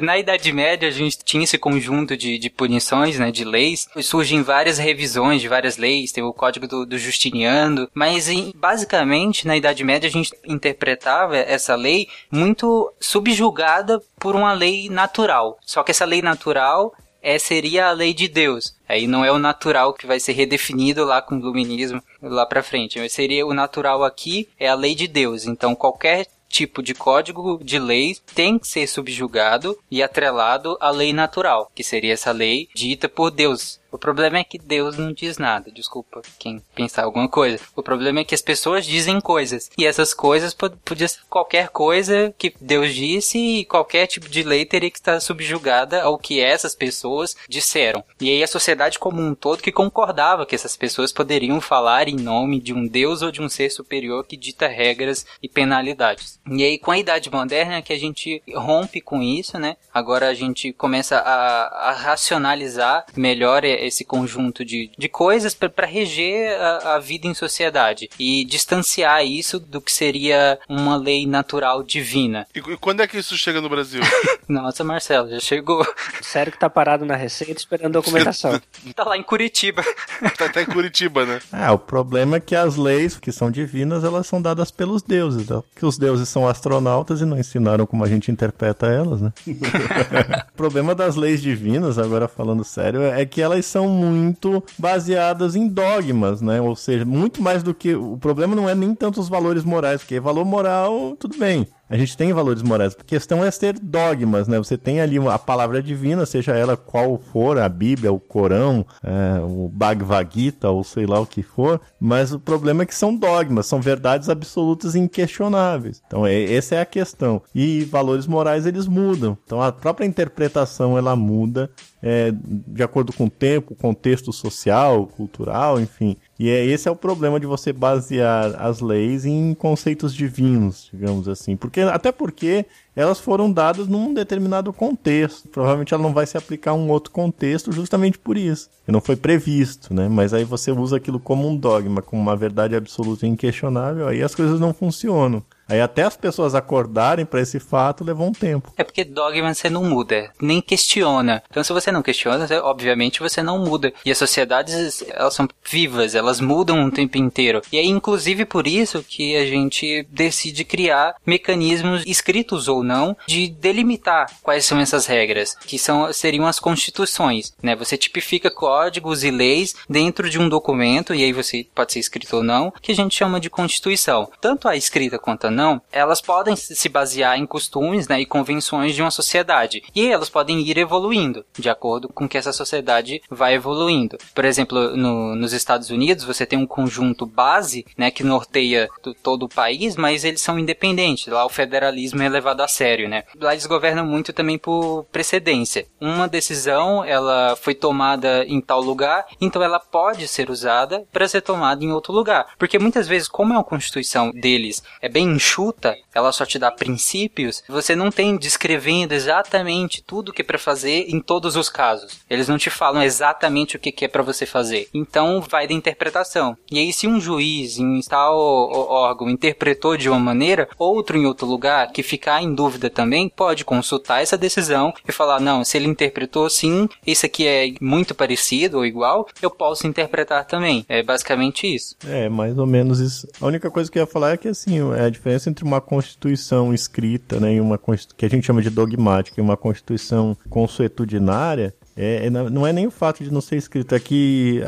Na 0.00 0.16
Idade 0.16 0.52
Média, 0.52 0.86
a 0.88 0.92
gente 0.92 1.18
tinha 1.24 1.42
esse 1.42 1.58
conjunto 1.58 2.16
de, 2.16 2.38
de 2.38 2.48
punições, 2.50 3.18
né, 3.18 3.32
de 3.32 3.44
leis. 3.44 3.88
E 3.96 4.02
Surgem 4.02 4.42
várias 4.44 4.78
revisões 4.78 5.40
de 5.42 5.48
várias 5.48 5.76
leis, 5.76 6.12
tem 6.12 6.22
o 6.22 6.32
Código 6.32 6.68
do, 6.68 6.86
do 6.86 6.96
Justiniano. 6.96 7.88
Mas, 7.92 8.28
em- 8.28 8.52
basicamente, 8.56 9.44
na 9.44 9.56
Idade 9.56 9.82
Média, 9.82 10.08
a 10.08 10.12
gente 10.12 10.32
interpretava 10.46 11.33
essa 11.38 11.74
lei 11.74 12.08
muito 12.30 12.92
subjugada 13.00 14.00
por 14.18 14.34
uma 14.34 14.52
lei 14.52 14.88
natural. 14.88 15.58
Só 15.64 15.82
que 15.82 15.90
essa 15.90 16.04
lei 16.04 16.22
natural 16.22 16.94
é, 17.22 17.38
seria 17.38 17.86
a 17.86 17.92
lei 17.92 18.12
de 18.12 18.28
Deus. 18.28 18.76
Aí 18.88 19.06
não 19.06 19.24
é 19.24 19.32
o 19.32 19.38
natural 19.38 19.94
que 19.94 20.06
vai 20.06 20.20
ser 20.20 20.32
redefinido 20.32 21.04
lá 21.04 21.22
com 21.22 21.36
o 21.36 21.38
iluminismo 21.38 22.02
lá 22.20 22.44
pra 22.44 22.62
frente. 22.62 22.98
Mas 22.98 23.12
Seria 23.12 23.46
o 23.46 23.54
natural 23.54 24.04
aqui 24.04 24.48
é 24.58 24.68
a 24.68 24.74
lei 24.74 24.94
de 24.94 25.08
Deus. 25.08 25.46
Então 25.46 25.74
qualquer 25.74 26.26
tipo 26.54 26.80
de 26.82 26.94
código 26.94 27.58
de 27.64 27.80
lei 27.80 28.16
tem 28.32 28.60
que 28.60 28.68
ser 28.68 28.86
subjugado 28.86 29.76
e 29.90 30.00
atrelado 30.00 30.78
à 30.80 30.88
lei 30.90 31.12
natural, 31.12 31.68
que 31.74 31.82
seria 31.82 32.12
essa 32.12 32.30
lei 32.30 32.68
dita 32.72 33.08
por 33.08 33.32
Deus. 33.32 33.80
O 33.94 33.98
problema 33.98 34.38
é 34.38 34.44
que 34.44 34.58
Deus 34.58 34.98
não 34.98 35.12
diz 35.12 35.38
nada, 35.38 35.70
desculpa 35.70 36.20
quem 36.36 36.60
pensar 36.74 37.04
alguma 37.04 37.28
coisa. 37.28 37.60
O 37.76 37.82
problema 37.82 38.18
é 38.18 38.24
que 38.24 38.34
as 38.34 38.42
pessoas 38.42 38.84
dizem 38.84 39.20
coisas, 39.20 39.70
e 39.78 39.86
essas 39.86 40.12
coisas 40.12 40.52
pod- 40.52 40.76
podia 40.84 41.06
ser 41.06 41.20
qualquer 41.30 41.68
coisa 41.68 42.34
que 42.36 42.52
Deus 42.60 42.92
disse 42.92 43.38
e 43.38 43.64
qualquer 43.64 44.08
tipo 44.08 44.28
de 44.28 44.42
lei 44.42 44.66
teria 44.66 44.90
que 44.90 44.98
estar 44.98 45.20
subjugada 45.20 46.02
ao 46.02 46.18
que 46.18 46.40
essas 46.40 46.74
pessoas 46.74 47.36
disseram. 47.48 48.02
E 48.20 48.28
aí 48.28 48.42
a 48.42 48.48
sociedade 48.48 48.98
como 48.98 49.22
um 49.22 49.32
todo 49.32 49.62
que 49.62 49.70
concordava 49.70 50.44
que 50.44 50.56
essas 50.56 50.76
pessoas 50.76 51.12
poderiam 51.12 51.60
falar 51.60 52.08
em 52.08 52.16
nome 52.16 52.58
de 52.60 52.74
um 52.74 52.88
Deus 52.88 53.22
ou 53.22 53.30
de 53.30 53.40
um 53.40 53.48
ser 53.48 53.70
superior 53.70 54.26
que 54.26 54.36
dita 54.36 54.66
regras 54.66 55.24
e 55.40 55.48
penalidades. 55.48 56.40
E 56.50 56.64
aí 56.64 56.78
com 56.78 56.90
a 56.90 56.98
idade 56.98 57.30
moderna 57.30 57.80
que 57.80 57.92
a 57.92 57.98
gente 57.98 58.42
rompe 58.56 59.00
com 59.00 59.22
isso, 59.22 59.56
né? 59.56 59.76
Agora 59.92 60.26
a 60.28 60.34
gente 60.34 60.72
começa 60.72 61.16
a, 61.18 61.90
a 61.90 61.92
racionalizar 61.92 63.06
melhor 63.16 63.62
esse 63.84 64.04
conjunto 64.04 64.64
de, 64.64 64.90
de 64.96 65.08
coisas 65.08 65.54
para 65.54 65.86
reger 65.86 66.60
a, 66.60 66.94
a 66.94 66.98
vida 66.98 67.26
em 67.26 67.34
sociedade 67.34 68.08
e 68.18 68.44
distanciar 68.44 69.24
isso 69.24 69.58
do 69.58 69.80
que 69.80 69.92
seria 69.92 70.58
uma 70.68 70.96
lei 70.96 71.26
natural 71.26 71.82
divina. 71.82 72.46
E, 72.54 72.58
e 72.58 72.76
quando 72.76 73.00
é 73.00 73.06
que 73.06 73.18
isso 73.18 73.36
chega 73.36 73.60
no 73.60 73.68
Brasil? 73.68 74.02
Nossa, 74.48 74.84
Marcelo, 74.84 75.30
já 75.30 75.40
chegou. 75.40 75.86
Sério 76.22 76.52
que 76.52 76.58
tá 76.58 76.68
parado 76.68 77.04
na 77.04 77.16
Receita 77.16 77.58
esperando 77.58 77.92
documentação. 77.92 78.60
Tá 78.94 79.04
lá 79.04 79.16
em 79.16 79.22
Curitiba. 79.22 79.82
tá 80.36 80.44
até 80.44 80.62
em 80.62 80.66
Curitiba, 80.66 81.24
né? 81.24 81.40
Ah, 81.50 81.72
o 81.72 81.78
problema 81.78 82.36
é 82.36 82.40
que 82.40 82.54
as 82.54 82.76
leis 82.76 83.16
que 83.18 83.32
são 83.32 83.50
divinas, 83.50 84.04
elas 84.04 84.26
são 84.26 84.40
dadas 84.40 84.70
pelos 84.70 85.02
deuses, 85.02 85.48
né? 85.48 85.62
que 85.74 85.86
os 85.86 85.98
deuses 85.98 86.28
são 86.28 86.46
astronautas 86.46 87.20
e 87.20 87.24
não 87.24 87.38
ensinaram 87.38 87.86
como 87.86 88.04
a 88.04 88.08
gente 88.08 88.30
interpreta 88.30 88.86
elas, 88.86 89.20
né? 89.20 89.32
o 89.46 90.56
problema 90.56 90.94
das 90.94 91.16
leis 91.16 91.40
divinas, 91.42 91.98
agora 91.98 92.28
falando 92.28 92.62
sério, 92.62 93.02
é 93.02 93.24
que 93.24 93.40
elas 93.40 93.66
são 93.74 93.88
muito 93.88 94.62
baseadas 94.78 95.56
em 95.56 95.66
dogmas, 95.66 96.40
né? 96.40 96.60
Ou 96.60 96.76
seja, 96.76 97.04
muito 97.04 97.42
mais 97.42 97.60
do 97.60 97.74
que 97.74 97.92
o 97.92 98.16
problema 98.16 98.54
não 98.54 98.68
é 98.68 98.74
nem 98.74 98.94
tanto 98.94 99.20
os 99.20 99.28
valores 99.28 99.64
morais, 99.64 100.00
porque 100.00 100.20
valor 100.20 100.44
moral, 100.44 101.16
tudo 101.18 101.36
bem. 101.36 101.66
A 101.88 101.96
gente 101.96 102.16
tem 102.16 102.32
valores 102.32 102.62
morais. 102.62 102.96
A 102.98 103.04
questão 103.04 103.44
é 103.44 103.50
ter 103.50 103.78
dogmas, 103.78 104.48
né? 104.48 104.58
Você 104.58 104.76
tem 104.76 105.00
ali 105.00 105.18
a 105.28 105.38
palavra 105.38 105.82
divina, 105.82 106.26
seja 106.26 106.52
ela 106.52 106.76
qual 106.76 107.18
for, 107.18 107.58
a 107.58 107.68
Bíblia, 107.68 108.12
o 108.12 108.18
Corão, 108.18 108.84
é, 109.02 109.40
o 109.40 109.68
Bhagavad 109.68 110.28
Gita, 110.32 110.70
ou 110.70 110.82
sei 110.82 111.06
lá 111.06 111.20
o 111.20 111.26
que 111.26 111.42
for, 111.42 111.80
mas 112.00 112.32
o 112.32 112.40
problema 112.40 112.82
é 112.82 112.86
que 112.86 112.94
são 112.94 113.14
dogmas, 113.14 113.66
são 113.66 113.80
verdades 113.80 114.28
absolutas 114.28 114.94
inquestionáveis. 114.94 116.02
Então, 116.06 116.26
é, 116.26 116.52
essa 116.52 116.74
é 116.76 116.80
a 116.80 116.86
questão. 116.86 117.42
E 117.54 117.84
valores 117.84 118.26
morais, 118.26 118.66
eles 118.66 118.86
mudam. 118.86 119.36
Então, 119.44 119.62
a 119.62 119.70
própria 119.70 120.06
interpretação, 120.06 120.96
ela 120.98 121.14
muda 121.14 121.70
é, 122.02 122.32
de 122.34 122.82
acordo 122.82 123.12
com 123.12 123.24
o 123.24 123.30
tempo, 123.30 123.74
contexto 123.74 124.30
social, 124.32 125.06
cultural, 125.06 125.80
enfim. 125.80 126.16
E 126.38 126.50
é, 126.50 126.64
esse 126.64 126.88
é 126.88 126.90
o 126.90 126.96
problema 126.96 127.38
de 127.38 127.46
você 127.46 127.72
basear 127.72 128.60
as 128.60 128.80
leis 128.80 129.24
em 129.24 129.54
conceitos 129.54 130.12
divinos, 130.12 130.88
digamos 130.92 131.28
assim. 131.28 131.56
Porque, 131.56 131.80
até 131.80 132.10
porque 132.10 132.66
elas 132.96 133.20
foram 133.20 133.50
dadas 133.50 133.86
num 133.86 134.12
determinado 134.12 134.72
contexto. 134.72 135.48
Provavelmente 135.48 135.94
ela 135.94 136.02
não 136.02 136.12
vai 136.12 136.26
se 136.26 136.36
aplicar 136.36 136.72
a 136.72 136.74
um 136.74 136.90
outro 136.90 137.12
contexto 137.12 137.70
justamente 137.70 138.18
por 138.18 138.36
isso. 138.36 138.68
E 138.86 138.92
não 138.92 139.00
foi 139.00 139.16
previsto, 139.16 139.94
né? 139.94 140.08
Mas 140.08 140.34
aí 140.34 140.44
você 140.44 140.72
usa 140.72 140.96
aquilo 140.96 141.20
como 141.20 141.48
um 141.48 141.56
dogma, 141.56 142.02
como 142.02 142.20
uma 142.20 142.36
verdade 142.36 142.74
absoluta 142.74 143.26
e 143.26 143.28
inquestionável, 143.28 144.08
aí 144.08 144.22
as 144.22 144.34
coisas 144.34 144.58
não 144.58 144.74
funcionam. 144.74 145.42
Aí 145.68 145.80
até 145.80 146.02
as 146.02 146.16
pessoas 146.16 146.54
acordarem 146.54 147.24
para 147.24 147.40
esse 147.40 147.58
fato 147.58 148.04
levou 148.04 148.28
um 148.28 148.32
tempo. 148.32 148.72
É 148.76 148.84
porque 148.84 149.04
dogma 149.04 149.54
você 149.54 149.70
não 149.70 149.84
muda, 149.84 150.30
nem 150.40 150.60
questiona. 150.60 151.42
Então 151.50 151.64
se 151.64 151.72
você 151.72 151.90
não 151.90 152.02
questiona, 152.02 152.46
obviamente 152.62 153.20
você 153.20 153.42
não 153.42 153.58
muda. 153.58 153.92
E 154.04 154.10
as 154.10 154.18
sociedades, 154.18 155.04
elas 155.08 155.34
são 155.34 155.48
vivas, 155.64 156.14
elas 156.14 156.40
mudam 156.40 156.84
o 156.84 156.90
tempo 156.90 157.18
inteiro. 157.18 157.62
E 157.72 157.78
é 157.78 157.84
inclusive 157.84 158.44
por 158.44 158.66
isso 158.66 159.02
que 159.02 159.36
a 159.36 159.46
gente 159.46 160.06
decide 160.10 160.64
criar 160.64 161.16
mecanismos 161.24 162.02
escritos 162.06 162.68
ou 162.68 162.82
não 162.82 163.16
de 163.26 163.48
delimitar 163.48 164.30
quais 164.42 164.64
são 164.64 164.78
essas 164.78 165.06
regras, 165.06 165.54
que 165.54 165.78
são 165.78 166.12
seriam 166.12 166.46
as 166.46 166.58
constituições, 166.58 167.52
né? 167.62 167.74
Você 167.76 167.96
tipifica 167.96 168.50
códigos 168.50 169.24
e 169.24 169.30
leis 169.30 169.74
dentro 169.88 170.28
de 170.28 170.38
um 170.38 170.48
documento 170.48 171.14
e 171.14 171.22
aí 171.22 171.32
você 171.32 171.66
pode 171.74 171.92
ser 171.92 172.00
escrito 172.00 172.36
ou 172.36 172.42
não, 172.42 172.72
que 172.82 172.92
a 172.92 172.94
gente 172.94 173.14
chama 173.14 173.40
de 173.40 173.50
constituição. 173.50 174.30
Tanto 174.40 174.68
a 174.68 174.76
escrita 174.76 175.18
quanto 175.18 175.46
a 175.46 175.50
não, 175.54 175.80
elas 175.92 176.20
podem 176.20 176.56
se 176.56 176.88
basear 176.88 177.38
em 177.38 177.46
costumes 177.46 178.08
né, 178.08 178.20
e 178.20 178.26
convenções 178.26 178.94
de 178.94 179.00
uma 179.02 179.10
sociedade. 179.10 179.82
E 179.94 180.06
elas 180.10 180.28
podem 180.28 180.60
ir 180.60 180.76
evoluindo, 180.78 181.44
de 181.58 181.68
acordo 181.70 182.08
com 182.08 182.28
que 182.28 182.36
essa 182.36 182.52
sociedade 182.52 183.22
vai 183.30 183.54
evoluindo. 183.54 184.18
Por 184.34 184.44
exemplo, 184.44 184.96
no- 184.96 185.34
nos 185.34 185.52
Estados 185.52 185.90
Unidos, 185.90 186.24
você 186.24 186.44
tem 186.44 186.58
um 186.58 186.66
conjunto 186.66 187.24
base 187.26 187.84
né, 187.96 188.10
que 188.10 188.22
norteia 188.24 188.88
to- 189.02 189.14
todo 189.14 189.44
o 189.44 189.48
país, 189.48 189.96
mas 189.96 190.24
eles 190.24 190.40
são 190.40 190.58
independentes. 190.58 191.26
Lá 191.28 191.44
o 191.44 191.48
federalismo 191.48 192.22
é 192.22 192.28
levado 192.28 192.60
a 192.60 192.68
sério. 192.68 193.08
Né? 193.08 193.22
Lá 193.40 193.52
eles 193.52 193.66
governam 193.66 194.04
muito 194.06 194.32
também 194.32 194.58
por 194.58 195.04
precedência. 195.12 195.86
Uma 196.00 196.26
decisão 196.28 197.04
ela 197.04 197.56
foi 197.56 197.74
tomada 197.74 198.44
em 198.46 198.60
tal 198.60 198.80
lugar, 198.80 199.24
então 199.40 199.62
ela 199.62 199.78
pode 199.80 200.26
ser 200.28 200.50
usada 200.50 201.04
para 201.12 201.28
ser 201.28 201.40
tomada 201.40 201.84
em 201.84 201.92
outro 201.92 202.12
lugar. 202.12 202.46
Porque 202.58 202.78
muitas 202.78 203.06
vezes, 203.06 203.28
como 203.28 203.52
é 203.52 203.56
uma 203.56 203.64
constituição 203.64 204.30
deles 204.30 204.82
é 205.00 205.08
bem 205.08 205.38
enxuta, 205.44 205.96
ela 206.14 206.32
só 206.32 206.46
te 206.46 206.58
dá 206.58 206.70
princípios, 206.70 207.62
você 207.68 207.94
não 207.94 208.10
tem 208.10 208.36
descrevendo 208.36 209.12
exatamente 209.12 210.02
tudo 210.02 210.32
que 210.32 210.40
é 210.40 210.44
para 210.44 210.58
fazer 210.58 211.06
em 211.08 211.20
todos 211.20 211.54
os 211.54 211.68
casos. 211.68 212.20
Eles 212.30 212.48
não 212.48 212.56
te 212.56 212.70
falam 212.70 213.02
exatamente 213.02 213.76
o 213.76 213.78
que 213.78 214.04
é 214.04 214.08
para 214.08 214.22
você 214.22 214.46
fazer. 214.46 214.88
Então 214.94 215.40
vai 215.40 215.68
da 215.68 215.74
interpretação. 215.74 216.56
E 216.70 216.78
aí 216.78 216.92
se 216.92 217.06
um 217.06 217.20
juiz 217.20 217.78
em 217.78 218.00
tal 218.00 218.36
órgão 218.36 219.28
interpretou 219.28 219.96
de 219.96 220.08
uma 220.08 220.18
maneira, 220.18 220.68
outro 220.78 221.18
em 221.18 221.26
outro 221.26 221.46
lugar 221.46 221.92
que 221.92 222.02
ficar 222.02 222.42
em 222.42 222.54
dúvida 222.54 222.88
também 222.88 223.28
pode 223.28 223.64
consultar 223.64 224.22
essa 224.22 224.38
decisão 224.38 224.92
e 225.06 225.12
falar 225.12 225.40
não, 225.40 225.64
se 225.64 225.76
ele 225.76 225.88
interpretou 225.88 226.46
assim, 226.46 226.88
isso 227.06 227.26
aqui 227.26 227.46
é 227.46 227.74
muito 227.80 228.14
parecido 228.14 228.78
ou 228.78 228.86
igual, 228.86 229.28
eu 229.42 229.50
posso 229.50 229.86
interpretar 229.86 230.46
também. 230.46 230.84
É 230.88 231.02
basicamente 231.02 231.72
isso. 231.72 231.96
É, 232.06 232.28
mais 232.28 232.56
ou 232.56 232.66
menos 232.66 232.98
isso. 233.00 233.28
A 233.40 233.46
única 233.46 233.70
coisa 233.70 233.90
que 233.90 233.98
eu 233.98 234.02
ia 234.02 234.06
falar 234.06 234.32
é 234.32 234.36
que, 234.36 234.48
assim, 234.48 234.78
é 234.94 235.04
a 235.04 235.10
diferença 235.10 235.33
entre 235.48 235.64
uma 235.64 235.80
constituição 235.80 236.72
escrita, 236.72 237.38
né, 237.40 237.54
e 237.54 237.60
uma 237.60 237.78
que 238.16 238.24
a 238.24 238.28
gente 238.28 238.46
chama 238.46 238.62
de 238.62 238.70
dogmática, 238.70 239.40
e 239.40 239.42
uma 239.42 239.56
constituição 239.56 240.36
consuetudinária, 240.48 241.74
É, 241.96 242.26
é, 242.26 242.30
não 242.30 242.66
é 242.66 242.72
nem 242.72 242.88
o 242.88 242.90
fato 242.90 243.22
de 243.22 243.30
não 243.30 243.40
ser 243.40 243.56
escrito, 243.56 243.94
é 243.94 244.00
que 244.00 244.60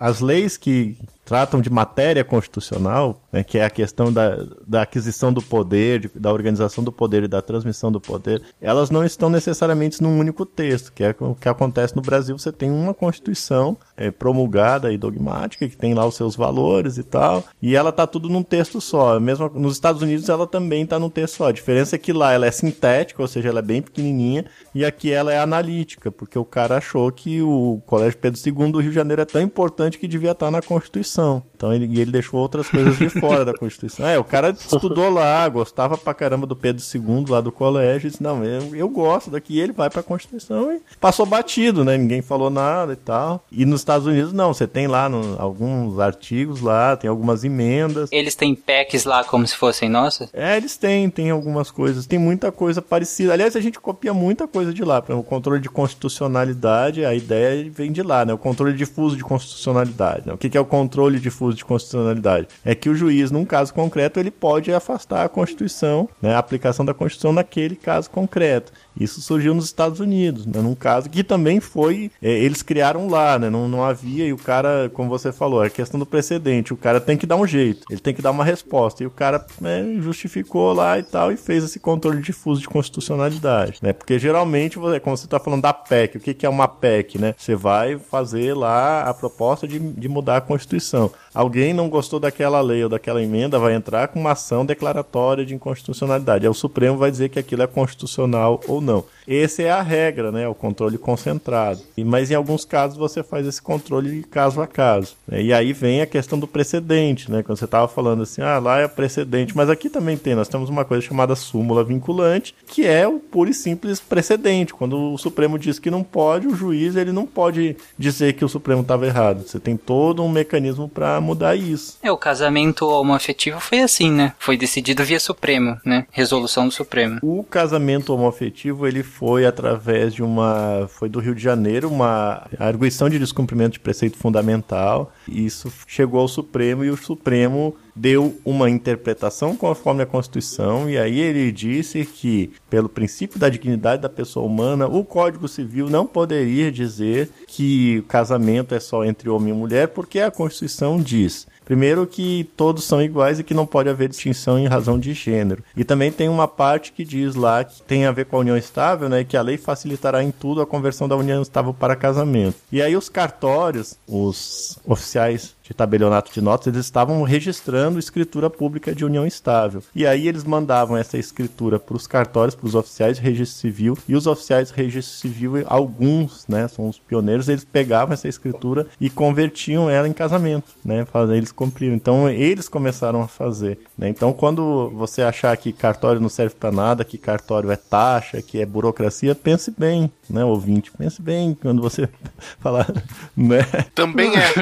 as 0.00 0.20
leis 0.20 0.56
que 0.56 0.96
tratam 1.24 1.60
de 1.60 1.70
matéria 1.70 2.24
constitucional, 2.24 3.22
né, 3.32 3.42
que 3.44 3.58
é 3.58 3.64
a 3.64 3.70
questão 3.70 4.12
da, 4.12 4.36
da 4.66 4.82
aquisição 4.82 5.32
do 5.32 5.40
poder, 5.40 6.00
de- 6.00 6.10
da 6.14 6.32
organização 6.32 6.82
do 6.82 6.90
poder 6.92 7.22
e 7.24 7.28
da 7.28 7.40
transmissão 7.40 7.90
do 7.92 8.00
poder, 8.00 8.42
elas 8.60 8.90
não 8.90 9.04
estão 9.04 9.30
necessariamente 9.30 10.02
num 10.02 10.18
único 10.18 10.44
texto, 10.44 10.92
que 10.92 11.04
é 11.04 11.14
o 11.20 11.34
que 11.34 11.48
acontece 11.48 11.94
no 11.96 12.02
Brasil. 12.02 12.36
Você 12.36 12.50
tem 12.52 12.70
uma 12.70 12.92
Constituição 12.92 13.76
é, 13.96 14.10
promulgada 14.10 14.92
e 14.92 14.98
dogmática, 14.98 15.68
que 15.68 15.76
tem 15.76 15.94
lá 15.94 16.04
os 16.06 16.16
seus 16.16 16.34
valores 16.36 16.98
e 16.98 17.02
tal, 17.02 17.44
e 17.60 17.76
ela 17.76 17.92
tá 17.92 18.06
tudo 18.06 18.28
num 18.28 18.42
texto 18.42 18.80
só. 18.80 19.18
Mesmo 19.20 19.48
nos 19.54 19.74
Estados 19.74 20.02
Unidos 20.02 20.28
ela 20.28 20.46
também 20.46 20.84
tá 20.84 20.98
num 20.98 21.10
texto 21.10 21.36
só. 21.36 21.48
A 21.48 21.52
diferença 21.52 21.96
é 21.96 21.98
que 21.98 22.12
lá 22.12 22.32
ela 22.32 22.46
é 22.46 22.50
sintética, 22.50 23.22
ou 23.22 23.28
seja, 23.28 23.48
ela 23.48 23.60
é 23.60 23.62
bem 23.62 23.80
pequenininha, 23.80 24.44
e 24.74 24.84
aqui 24.84 25.10
ela 25.12 25.32
é 25.32 25.38
analítica, 25.38 26.10
porque 26.10 26.38
o 26.38 26.44
cara 26.44 26.76
achou 26.78 27.10
que 27.12 27.40
o 27.42 27.80
Colégio 27.86 28.18
Pedro 28.18 28.40
II 28.44 28.72
do 28.72 28.80
Rio 28.80 28.90
de 28.90 28.96
Janeiro 28.96 29.22
é 29.22 29.26
tão 29.26 29.40
importante 29.40 29.98
que 29.98 30.08
devia 30.08 30.32
estar 30.32 30.50
na 30.50 30.60
Constituição. 30.60 31.21
Então 31.56 31.72
ele, 31.72 31.84
ele 32.00 32.10
deixou 32.10 32.40
outras 32.40 32.68
coisas 32.68 32.98
de 32.98 33.08
fora 33.08 33.44
da 33.44 33.52
Constituição. 33.54 34.06
É, 34.06 34.18
o 34.18 34.24
cara 34.24 34.50
estudou 34.50 35.08
lá, 35.10 35.48
gostava 35.48 35.96
pra 35.96 36.12
caramba 36.14 36.46
do 36.46 36.56
Pedro 36.56 36.82
II 36.82 37.24
lá 37.28 37.40
do 37.40 37.52
colégio, 37.52 38.08
e 38.08 38.10
disse, 38.10 38.22
não, 38.22 38.44
eu, 38.44 38.74
eu 38.74 38.88
gosto 38.88 39.30
daqui, 39.30 39.58
ele 39.60 39.72
vai 39.72 39.88
pra 39.88 40.02
Constituição 40.02 40.72
e 40.72 40.80
passou 41.00 41.24
batido, 41.24 41.84
né? 41.84 41.96
Ninguém 41.96 42.20
falou 42.22 42.50
nada 42.50 42.92
e 42.92 42.96
tal. 42.96 43.44
E 43.50 43.64
nos 43.64 43.80
Estados 43.80 44.06
Unidos, 44.06 44.32
não, 44.32 44.52
você 44.52 44.66
tem 44.66 44.86
lá 44.86 45.08
no- 45.08 45.36
alguns 45.40 45.98
artigos 46.00 46.60
lá, 46.60 46.96
tem 46.96 47.08
algumas 47.08 47.44
emendas. 47.44 48.08
Eles 48.12 48.34
têm 48.34 48.54
PECs 48.54 49.04
lá 49.04 49.22
como 49.24 49.46
se 49.46 49.56
fossem 49.56 49.88
nossas? 49.88 50.28
É, 50.32 50.56
eles 50.56 50.76
têm, 50.76 51.08
tem 51.10 51.30
algumas 51.30 51.70
coisas, 51.70 52.06
tem 52.06 52.18
muita 52.18 52.50
coisa 52.50 52.82
parecida. 52.82 53.32
Aliás, 53.32 53.54
a 53.56 53.60
gente 53.60 53.78
copia 53.80 54.12
muita 54.12 54.48
coisa 54.48 54.72
de 54.74 54.84
lá. 54.84 55.00
Por 55.00 55.12
exemplo, 55.12 55.20
o 55.26 55.28
controle 55.28 55.60
de 55.60 55.68
constitucionalidade, 55.68 57.04
a 57.04 57.14
ideia 57.14 57.68
vem 57.70 57.90
de 57.92 58.02
lá, 58.02 58.24
né? 58.24 58.32
O 58.32 58.38
controle 58.38 58.72
difuso 58.76 59.16
de 59.16 59.22
constitucionalidade. 59.24 60.26
né? 60.26 60.32
O 60.32 60.38
que 60.38 60.48
que 60.48 60.56
é 60.56 60.60
o 60.60 60.64
controle 60.64 61.01
difuso 61.10 61.56
de 61.56 61.64
constitucionalidade? 61.64 62.48
É 62.64 62.74
que 62.74 62.88
o 62.88 62.94
juiz, 62.94 63.30
num 63.30 63.44
caso 63.44 63.72
concreto, 63.72 64.20
ele 64.20 64.30
pode 64.30 64.72
afastar 64.72 65.24
a 65.24 65.28
Constituição, 65.28 66.08
né? 66.20 66.34
A 66.34 66.38
aplicação 66.38 66.84
da 66.84 66.94
Constituição 66.94 67.32
naquele 67.32 67.76
caso 67.76 68.10
concreto. 68.10 68.72
Isso 68.98 69.20
surgiu 69.20 69.54
nos 69.54 69.64
Estados 69.64 70.00
Unidos, 70.00 70.46
né? 70.46 70.60
num 70.60 70.74
caso 70.74 71.08
que 71.08 71.24
também 71.24 71.60
foi. 71.60 72.10
é, 72.22 72.30
eles 72.30 72.62
criaram 72.62 73.08
lá, 73.08 73.38
né? 73.38 73.48
Não, 73.50 73.68
não 73.68 73.82
havia, 73.84 74.24
e 74.26 74.32
o 74.32 74.36
cara, 74.36 74.90
como 74.92 75.08
você 75.08 75.32
falou, 75.32 75.64
é 75.64 75.70
questão 75.70 75.98
do 75.98 76.06
precedente. 76.06 76.72
O 76.72 76.76
cara 76.76 77.00
tem 77.00 77.16
que 77.16 77.26
dar 77.26 77.36
um 77.36 77.46
jeito, 77.46 77.86
ele 77.90 78.00
tem 78.00 78.14
que 78.14 78.22
dar 78.22 78.30
uma 78.30 78.44
resposta. 78.44 79.02
E 79.02 79.06
o 79.06 79.10
cara 79.10 79.44
né, 79.60 79.96
justificou 80.00 80.72
lá 80.72 80.98
e 80.98 81.02
tal, 81.02 81.32
e 81.32 81.36
fez 81.36 81.64
esse 81.64 81.80
controle 81.80 82.20
difuso 82.20 82.60
de 82.60 82.68
constitucionalidade. 82.68 83.78
Né? 83.82 83.92
Porque 83.92 84.18
geralmente, 84.18 84.78
você- 84.78 85.00
como 85.00 85.16
você 85.16 85.24
está 85.24 85.38
falando 85.40 85.62
da 85.62 85.72
PEC, 85.72 86.16
o 86.16 86.20
que, 86.20 86.34
que 86.34 86.46
é 86.46 86.48
uma 86.48 86.68
PEC? 86.68 87.18
Né? 87.18 87.34
Você 87.36 87.54
vai 87.54 87.98
fazer 87.98 88.54
lá 88.54 89.02
a 89.02 89.14
proposta 89.14 89.66
de, 89.66 89.78
de 89.78 90.08
mudar 90.08 90.36
a 90.36 90.40
Constituição. 90.40 91.10
Alguém 91.34 91.72
não 91.72 91.88
gostou 91.88 92.20
daquela 92.20 92.60
lei 92.60 92.82
ou 92.82 92.90
daquela 92.90 93.22
emenda, 93.22 93.58
vai 93.58 93.74
entrar 93.74 94.08
com 94.08 94.20
uma 94.20 94.32
ação 94.32 94.66
declaratória 94.66 95.46
de 95.46 95.54
inconstitucionalidade. 95.54 96.44
Aí 96.44 96.50
o 96.50 96.54
Supremo 96.54 96.98
vai 96.98 97.10
dizer 97.10 97.30
que 97.30 97.38
aquilo 97.38 97.62
é 97.62 97.66
constitucional 97.66 98.60
ou 98.68 98.80
não. 98.82 99.04
Essa 99.26 99.62
é 99.62 99.70
a 99.70 99.82
regra, 99.82 100.32
né? 100.32 100.48
O 100.48 100.54
controle 100.54 100.98
concentrado. 100.98 101.80
E, 101.96 102.04
mas 102.04 102.30
em 102.30 102.34
alguns 102.34 102.64
casos 102.64 102.96
você 102.96 103.22
faz 103.22 103.46
esse 103.46 103.60
controle 103.60 104.22
caso 104.24 104.60
a 104.60 104.66
caso. 104.66 105.14
né? 105.26 105.42
E 105.42 105.52
aí 105.52 105.72
vem 105.72 106.00
a 106.00 106.06
questão 106.06 106.38
do 106.38 106.46
precedente, 106.46 107.30
né? 107.30 107.42
Quando 107.42 107.58
você 107.58 107.64
estava 107.64 107.88
falando 107.88 108.22
assim, 108.22 108.42
ah, 108.42 108.58
lá 108.58 108.78
é 108.78 108.88
precedente. 108.88 109.56
Mas 109.56 109.70
aqui 109.70 109.88
também 109.88 110.16
tem, 110.16 110.34
nós 110.34 110.48
temos 110.48 110.68
uma 110.68 110.84
coisa 110.84 111.06
chamada 111.06 111.34
súmula 111.34 111.84
vinculante, 111.84 112.54
que 112.66 112.86
é 112.86 113.06
o 113.06 113.18
puro 113.18 113.50
e 113.50 113.54
simples 113.54 114.00
precedente. 114.00 114.74
Quando 114.74 115.12
o 115.12 115.18
Supremo 115.18 115.58
diz 115.58 115.78
que 115.78 115.90
não 115.90 116.02
pode, 116.02 116.46
o 116.46 116.54
juiz 116.54 116.96
ele 116.96 117.12
não 117.12 117.26
pode 117.26 117.76
dizer 117.98 118.34
que 118.34 118.44
o 118.44 118.48
Supremo 118.48 118.82
estava 118.82 119.06
errado. 119.06 119.46
Você 119.46 119.58
tem 119.60 119.76
todo 119.76 120.22
um 120.22 120.28
mecanismo 120.28 120.88
para 120.88 121.20
mudar 121.20 121.56
isso. 121.56 121.98
É, 122.02 122.10
o 122.10 122.16
casamento 122.16 122.86
homoafetivo 122.86 123.60
foi 123.60 123.80
assim, 123.80 124.10
né? 124.10 124.32
Foi 124.38 124.56
decidido 124.56 125.04
via 125.04 125.20
Supremo, 125.20 125.78
né? 125.84 126.06
Resolução 126.10 126.66
do 126.66 126.72
Supremo. 126.72 127.18
O 127.22 127.44
casamento 127.44 128.12
homoafetivo 128.12 128.86
ele 128.86 129.02
foi 129.18 129.46
através 129.46 130.14
de 130.14 130.22
uma 130.22 130.86
foi 130.88 131.08
do 131.08 131.20
Rio 131.20 131.34
de 131.34 131.42
Janeiro 131.42 131.88
uma 131.88 132.46
arguição 132.58 133.08
de 133.08 133.18
descumprimento 133.18 133.74
de 133.74 133.80
preceito 133.80 134.16
fundamental. 134.16 135.12
E 135.28 135.44
isso 135.44 135.72
chegou 135.86 136.20
ao 136.20 136.28
Supremo 136.28 136.84
e 136.84 136.90
o 136.90 136.96
Supremo 136.96 137.74
deu 137.94 138.38
uma 138.44 138.70
interpretação 138.70 139.54
conforme 139.54 140.02
a 140.02 140.06
Constituição 140.06 140.88
e 140.88 140.96
aí 140.96 141.20
ele 141.20 141.52
disse 141.52 142.04
que 142.06 142.50
pelo 142.70 142.88
princípio 142.88 143.38
da 143.38 143.50
dignidade 143.50 144.00
da 144.00 144.08
pessoa 144.08 144.46
humana 144.46 144.86
o 144.86 145.04
Código 145.04 145.46
Civil 145.46 145.90
não 145.90 146.06
poderia 146.06 146.72
dizer 146.72 147.28
que 147.46 147.98
o 147.98 148.02
casamento 148.04 148.74
é 148.74 148.80
só 148.80 149.04
entre 149.04 149.28
homem 149.28 149.52
e 149.52 149.56
mulher 149.56 149.88
porque 149.88 150.20
a 150.20 150.30
Constituição 150.30 150.98
diz 150.98 151.46
Primeiro 151.72 152.06
que 152.06 152.44
todos 152.54 152.84
são 152.84 153.00
iguais 153.00 153.38
e 153.38 153.42
que 153.42 153.54
não 153.54 153.64
pode 153.64 153.88
haver 153.88 154.10
distinção 154.10 154.58
em 154.58 154.66
razão 154.66 154.98
de 154.98 155.14
gênero. 155.14 155.64
E 155.74 155.82
também 155.82 156.12
tem 156.12 156.28
uma 156.28 156.46
parte 156.46 156.92
que 156.92 157.02
diz 157.02 157.34
lá 157.34 157.64
que 157.64 157.80
tem 157.80 158.04
a 158.04 158.12
ver 158.12 158.26
com 158.26 158.36
a 158.36 158.40
união 158.40 158.58
estável, 158.58 159.08
né, 159.08 159.24
que 159.24 159.38
a 159.38 159.42
lei 159.42 159.56
facilitará 159.56 160.22
em 160.22 160.30
tudo 160.30 160.60
a 160.60 160.66
conversão 160.66 161.08
da 161.08 161.16
união 161.16 161.40
estável 161.40 161.72
para 161.72 161.96
casamento. 161.96 162.56
E 162.70 162.82
aí 162.82 162.94
os 162.94 163.08
cartórios, 163.08 163.96
os 164.06 164.78
oficiais 164.84 165.54
de 165.62 165.72
tabelionato 165.74 166.32
de 166.32 166.40
notas, 166.40 166.66
eles 166.66 166.84
estavam 166.84 167.22
registrando 167.22 167.98
escritura 167.98 168.50
pública 168.50 168.94
de 168.94 169.04
união 169.04 169.26
estável. 169.26 169.82
E 169.94 170.06
aí 170.06 170.28
eles 170.28 170.44
mandavam 170.44 170.96
essa 170.96 171.16
escritura 171.16 171.78
para 171.78 171.96
os 171.96 172.06
cartórios, 172.06 172.54
para 172.54 172.66
os 172.66 172.74
oficiais 172.74 173.16
de 173.16 173.22
registro 173.22 173.58
civil, 173.60 173.98
e 174.08 174.14
os 174.14 174.26
oficiais 174.26 174.68
de 174.68 174.74
registro 174.74 175.16
civil, 175.16 175.64
alguns, 175.66 176.46
né, 176.48 176.66
são 176.68 176.88
os 176.88 176.98
pioneiros, 176.98 177.48
eles 177.48 177.64
pegavam 177.64 178.12
essa 178.12 178.28
escritura 178.28 178.86
e 179.00 179.08
convertiam 179.08 179.88
ela 179.88 180.08
em 180.08 180.12
casamento, 180.12 180.72
né, 180.84 181.06
eles 181.34 181.52
cumpriram. 181.52 181.94
Então 181.94 182.28
eles 182.28 182.68
começaram 182.68 183.22
a 183.22 183.28
fazer, 183.28 183.78
né? 183.96 184.08
Então 184.08 184.32
quando 184.32 184.90
você 184.90 185.22
achar 185.22 185.56
que 185.56 185.72
cartório 185.72 186.20
não 186.20 186.28
serve 186.28 186.54
para 186.54 186.72
nada, 186.72 187.04
que 187.04 187.18
cartório 187.18 187.70
é 187.70 187.76
taxa, 187.76 188.42
que 188.42 188.60
é 188.60 188.66
burocracia, 188.66 189.34
pense 189.34 189.70
bem, 189.70 190.10
né, 190.28 190.44
ouvinte, 190.44 190.90
pense 190.92 191.20
bem 191.20 191.56
quando 191.60 191.80
você 191.80 192.08
falar, 192.60 192.92
né? 193.36 193.60
Também 193.94 194.32
é. 194.36 194.52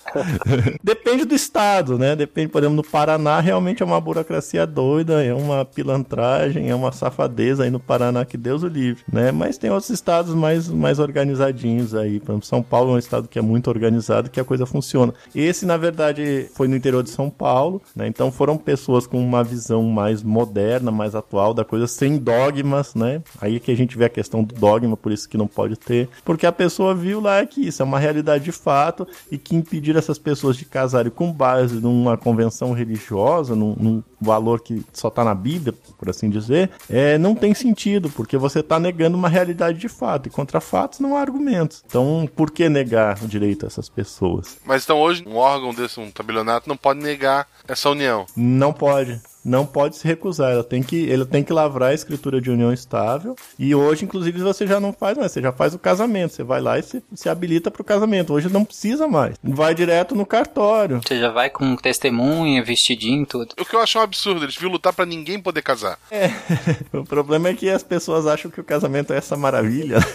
Depende 0.82 1.24
do 1.24 1.34
estado, 1.34 1.98
né? 1.98 2.16
Depende, 2.16 2.48
por 2.48 2.62
exemplo, 2.62 2.76
no 2.76 2.84
Paraná 2.84 3.40
realmente 3.40 3.82
é 3.82 3.86
uma 3.86 4.00
burocracia 4.00 4.66
doida, 4.66 5.22
é 5.22 5.34
uma 5.34 5.64
pilantragem, 5.64 6.70
é 6.70 6.74
uma 6.74 6.92
safadeza 6.92 7.64
aí 7.64 7.70
no 7.70 7.80
Paraná 7.80 8.24
que 8.24 8.36
Deus 8.36 8.62
o 8.62 8.68
livre, 8.68 9.02
né? 9.10 9.32
Mas 9.32 9.58
tem 9.58 9.70
outros 9.70 9.90
estados 9.90 10.34
mais, 10.34 10.68
mais 10.68 10.98
organizadinhos 10.98 11.94
aí. 11.94 12.20
Por 12.20 12.32
exemplo, 12.32 12.46
São 12.46 12.62
Paulo 12.62 12.92
é 12.92 12.94
um 12.94 12.98
estado 12.98 13.28
que 13.28 13.38
é 13.38 13.42
muito 13.42 13.68
organizado, 13.68 14.30
que 14.30 14.40
a 14.40 14.44
coisa 14.44 14.66
funciona. 14.66 15.12
Esse, 15.34 15.66
na 15.66 15.76
verdade, 15.76 16.48
foi 16.54 16.68
no 16.68 16.76
interior 16.76 17.02
de 17.02 17.10
São 17.10 17.30
Paulo, 17.30 17.82
né? 17.94 18.06
Então 18.06 18.30
foram 18.30 18.56
pessoas 18.56 19.06
com 19.06 19.18
uma 19.18 19.42
visão 19.42 19.82
mais 19.84 20.22
moderna, 20.22 20.90
mais 20.90 21.14
atual 21.14 21.52
da 21.54 21.64
coisa, 21.64 21.86
sem 21.86 22.18
dogmas, 22.18 22.94
né? 22.94 23.22
Aí 23.40 23.60
que 23.60 23.70
a 23.70 23.76
gente 23.76 23.96
vê 23.96 24.06
a 24.06 24.10
questão 24.10 24.42
do 24.42 24.54
dogma, 24.54 24.96
por 24.96 25.12
isso 25.12 25.28
que 25.28 25.36
não 25.36 25.46
pode 25.46 25.76
ter. 25.76 26.08
Porque 26.24 26.46
a 26.46 26.52
pessoa 26.52 26.94
viu 26.94 27.20
lá 27.20 27.44
que 27.44 27.66
isso 27.66 27.82
é 27.82 27.84
uma 27.84 27.98
realidade 27.98 28.44
de 28.44 28.52
fato 28.52 29.06
e 29.30 29.38
que 29.38 29.54
impedir 29.56 29.96
essas 30.06 30.18
pessoas 30.18 30.56
de 30.56 30.64
casarem 30.64 31.10
com 31.10 31.32
base 31.32 31.80
numa 31.80 32.16
convenção 32.16 32.72
religiosa, 32.72 33.54
num, 33.54 33.74
num 33.78 34.02
valor 34.20 34.60
que 34.60 34.84
só 34.92 35.08
está 35.08 35.24
na 35.24 35.34
Bíblia, 35.34 35.74
por 35.98 36.08
assim 36.08 36.30
dizer, 36.30 36.70
é, 36.88 37.18
não 37.18 37.34
tem 37.34 37.52
sentido, 37.54 38.08
porque 38.10 38.36
você 38.36 38.60
está 38.60 38.78
negando 38.78 39.16
uma 39.16 39.28
realidade 39.28 39.78
de 39.78 39.88
fato. 39.88 40.28
E 40.28 40.30
contra 40.30 40.60
fatos 40.60 41.00
não 41.00 41.16
há 41.16 41.20
argumentos. 41.20 41.82
Então, 41.86 42.28
por 42.34 42.50
que 42.50 42.68
negar 42.68 43.22
o 43.22 43.28
direito 43.28 43.64
a 43.64 43.66
essas 43.66 43.88
pessoas? 43.88 44.58
Mas 44.64 44.84
então 44.84 45.00
hoje, 45.00 45.24
um 45.26 45.36
órgão 45.36 45.74
desse, 45.74 45.98
um 46.00 46.10
tabelionato, 46.10 46.68
não 46.68 46.76
pode 46.76 47.00
negar 47.00 47.46
essa 47.68 47.90
união. 47.90 48.26
Não 48.36 48.72
pode. 48.72 49.20
Não 49.46 49.64
pode 49.64 49.96
se 49.96 50.04
recusar. 50.08 50.50
Ela 50.50 50.64
tem 50.64 50.82
que, 50.82 50.96
ele 50.96 51.24
tem 51.24 51.44
que 51.44 51.52
lavrar 51.52 51.90
a 51.90 51.94
escritura 51.94 52.40
de 52.40 52.50
união 52.50 52.72
estável. 52.72 53.36
E 53.56 53.76
hoje, 53.76 54.04
inclusive, 54.04 54.40
você 54.40 54.66
já 54.66 54.80
não 54.80 54.92
faz 54.92 55.16
mais. 55.16 55.30
Você 55.30 55.40
já 55.40 55.52
faz 55.52 55.72
o 55.72 55.78
casamento. 55.78 56.34
Você 56.34 56.42
vai 56.42 56.60
lá 56.60 56.80
e 56.80 56.82
se, 56.82 57.00
se 57.14 57.28
habilita 57.28 57.70
para 57.70 57.80
o 57.80 57.84
casamento. 57.84 58.32
Hoje 58.32 58.48
não 58.48 58.64
precisa 58.64 59.06
mais. 59.06 59.36
Vai 59.44 59.72
direto 59.72 60.16
no 60.16 60.26
cartório. 60.26 61.00
Você 61.06 61.20
já 61.20 61.30
vai 61.30 61.48
com 61.48 61.76
testemunha, 61.76 62.64
vestidinho 62.64 63.22
e 63.22 63.26
tudo. 63.26 63.54
O 63.60 63.64
que 63.64 63.76
eu 63.76 63.80
acho 63.80 64.00
um 64.00 64.02
absurdo, 64.02 64.44
eles 64.44 64.56
viram 64.56 64.72
lutar 64.72 64.92
pra 64.92 65.06
ninguém 65.06 65.40
poder 65.40 65.62
casar. 65.62 65.96
É. 66.10 66.30
O 66.92 67.04
problema 67.04 67.48
é 67.48 67.54
que 67.54 67.68
as 67.68 67.82
pessoas 67.82 68.26
acham 68.26 68.50
que 68.50 68.60
o 68.60 68.64
casamento 68.64 69.12
é 69.12 69.18
essa 69.18 69.36
maravilha. 69.36 69.98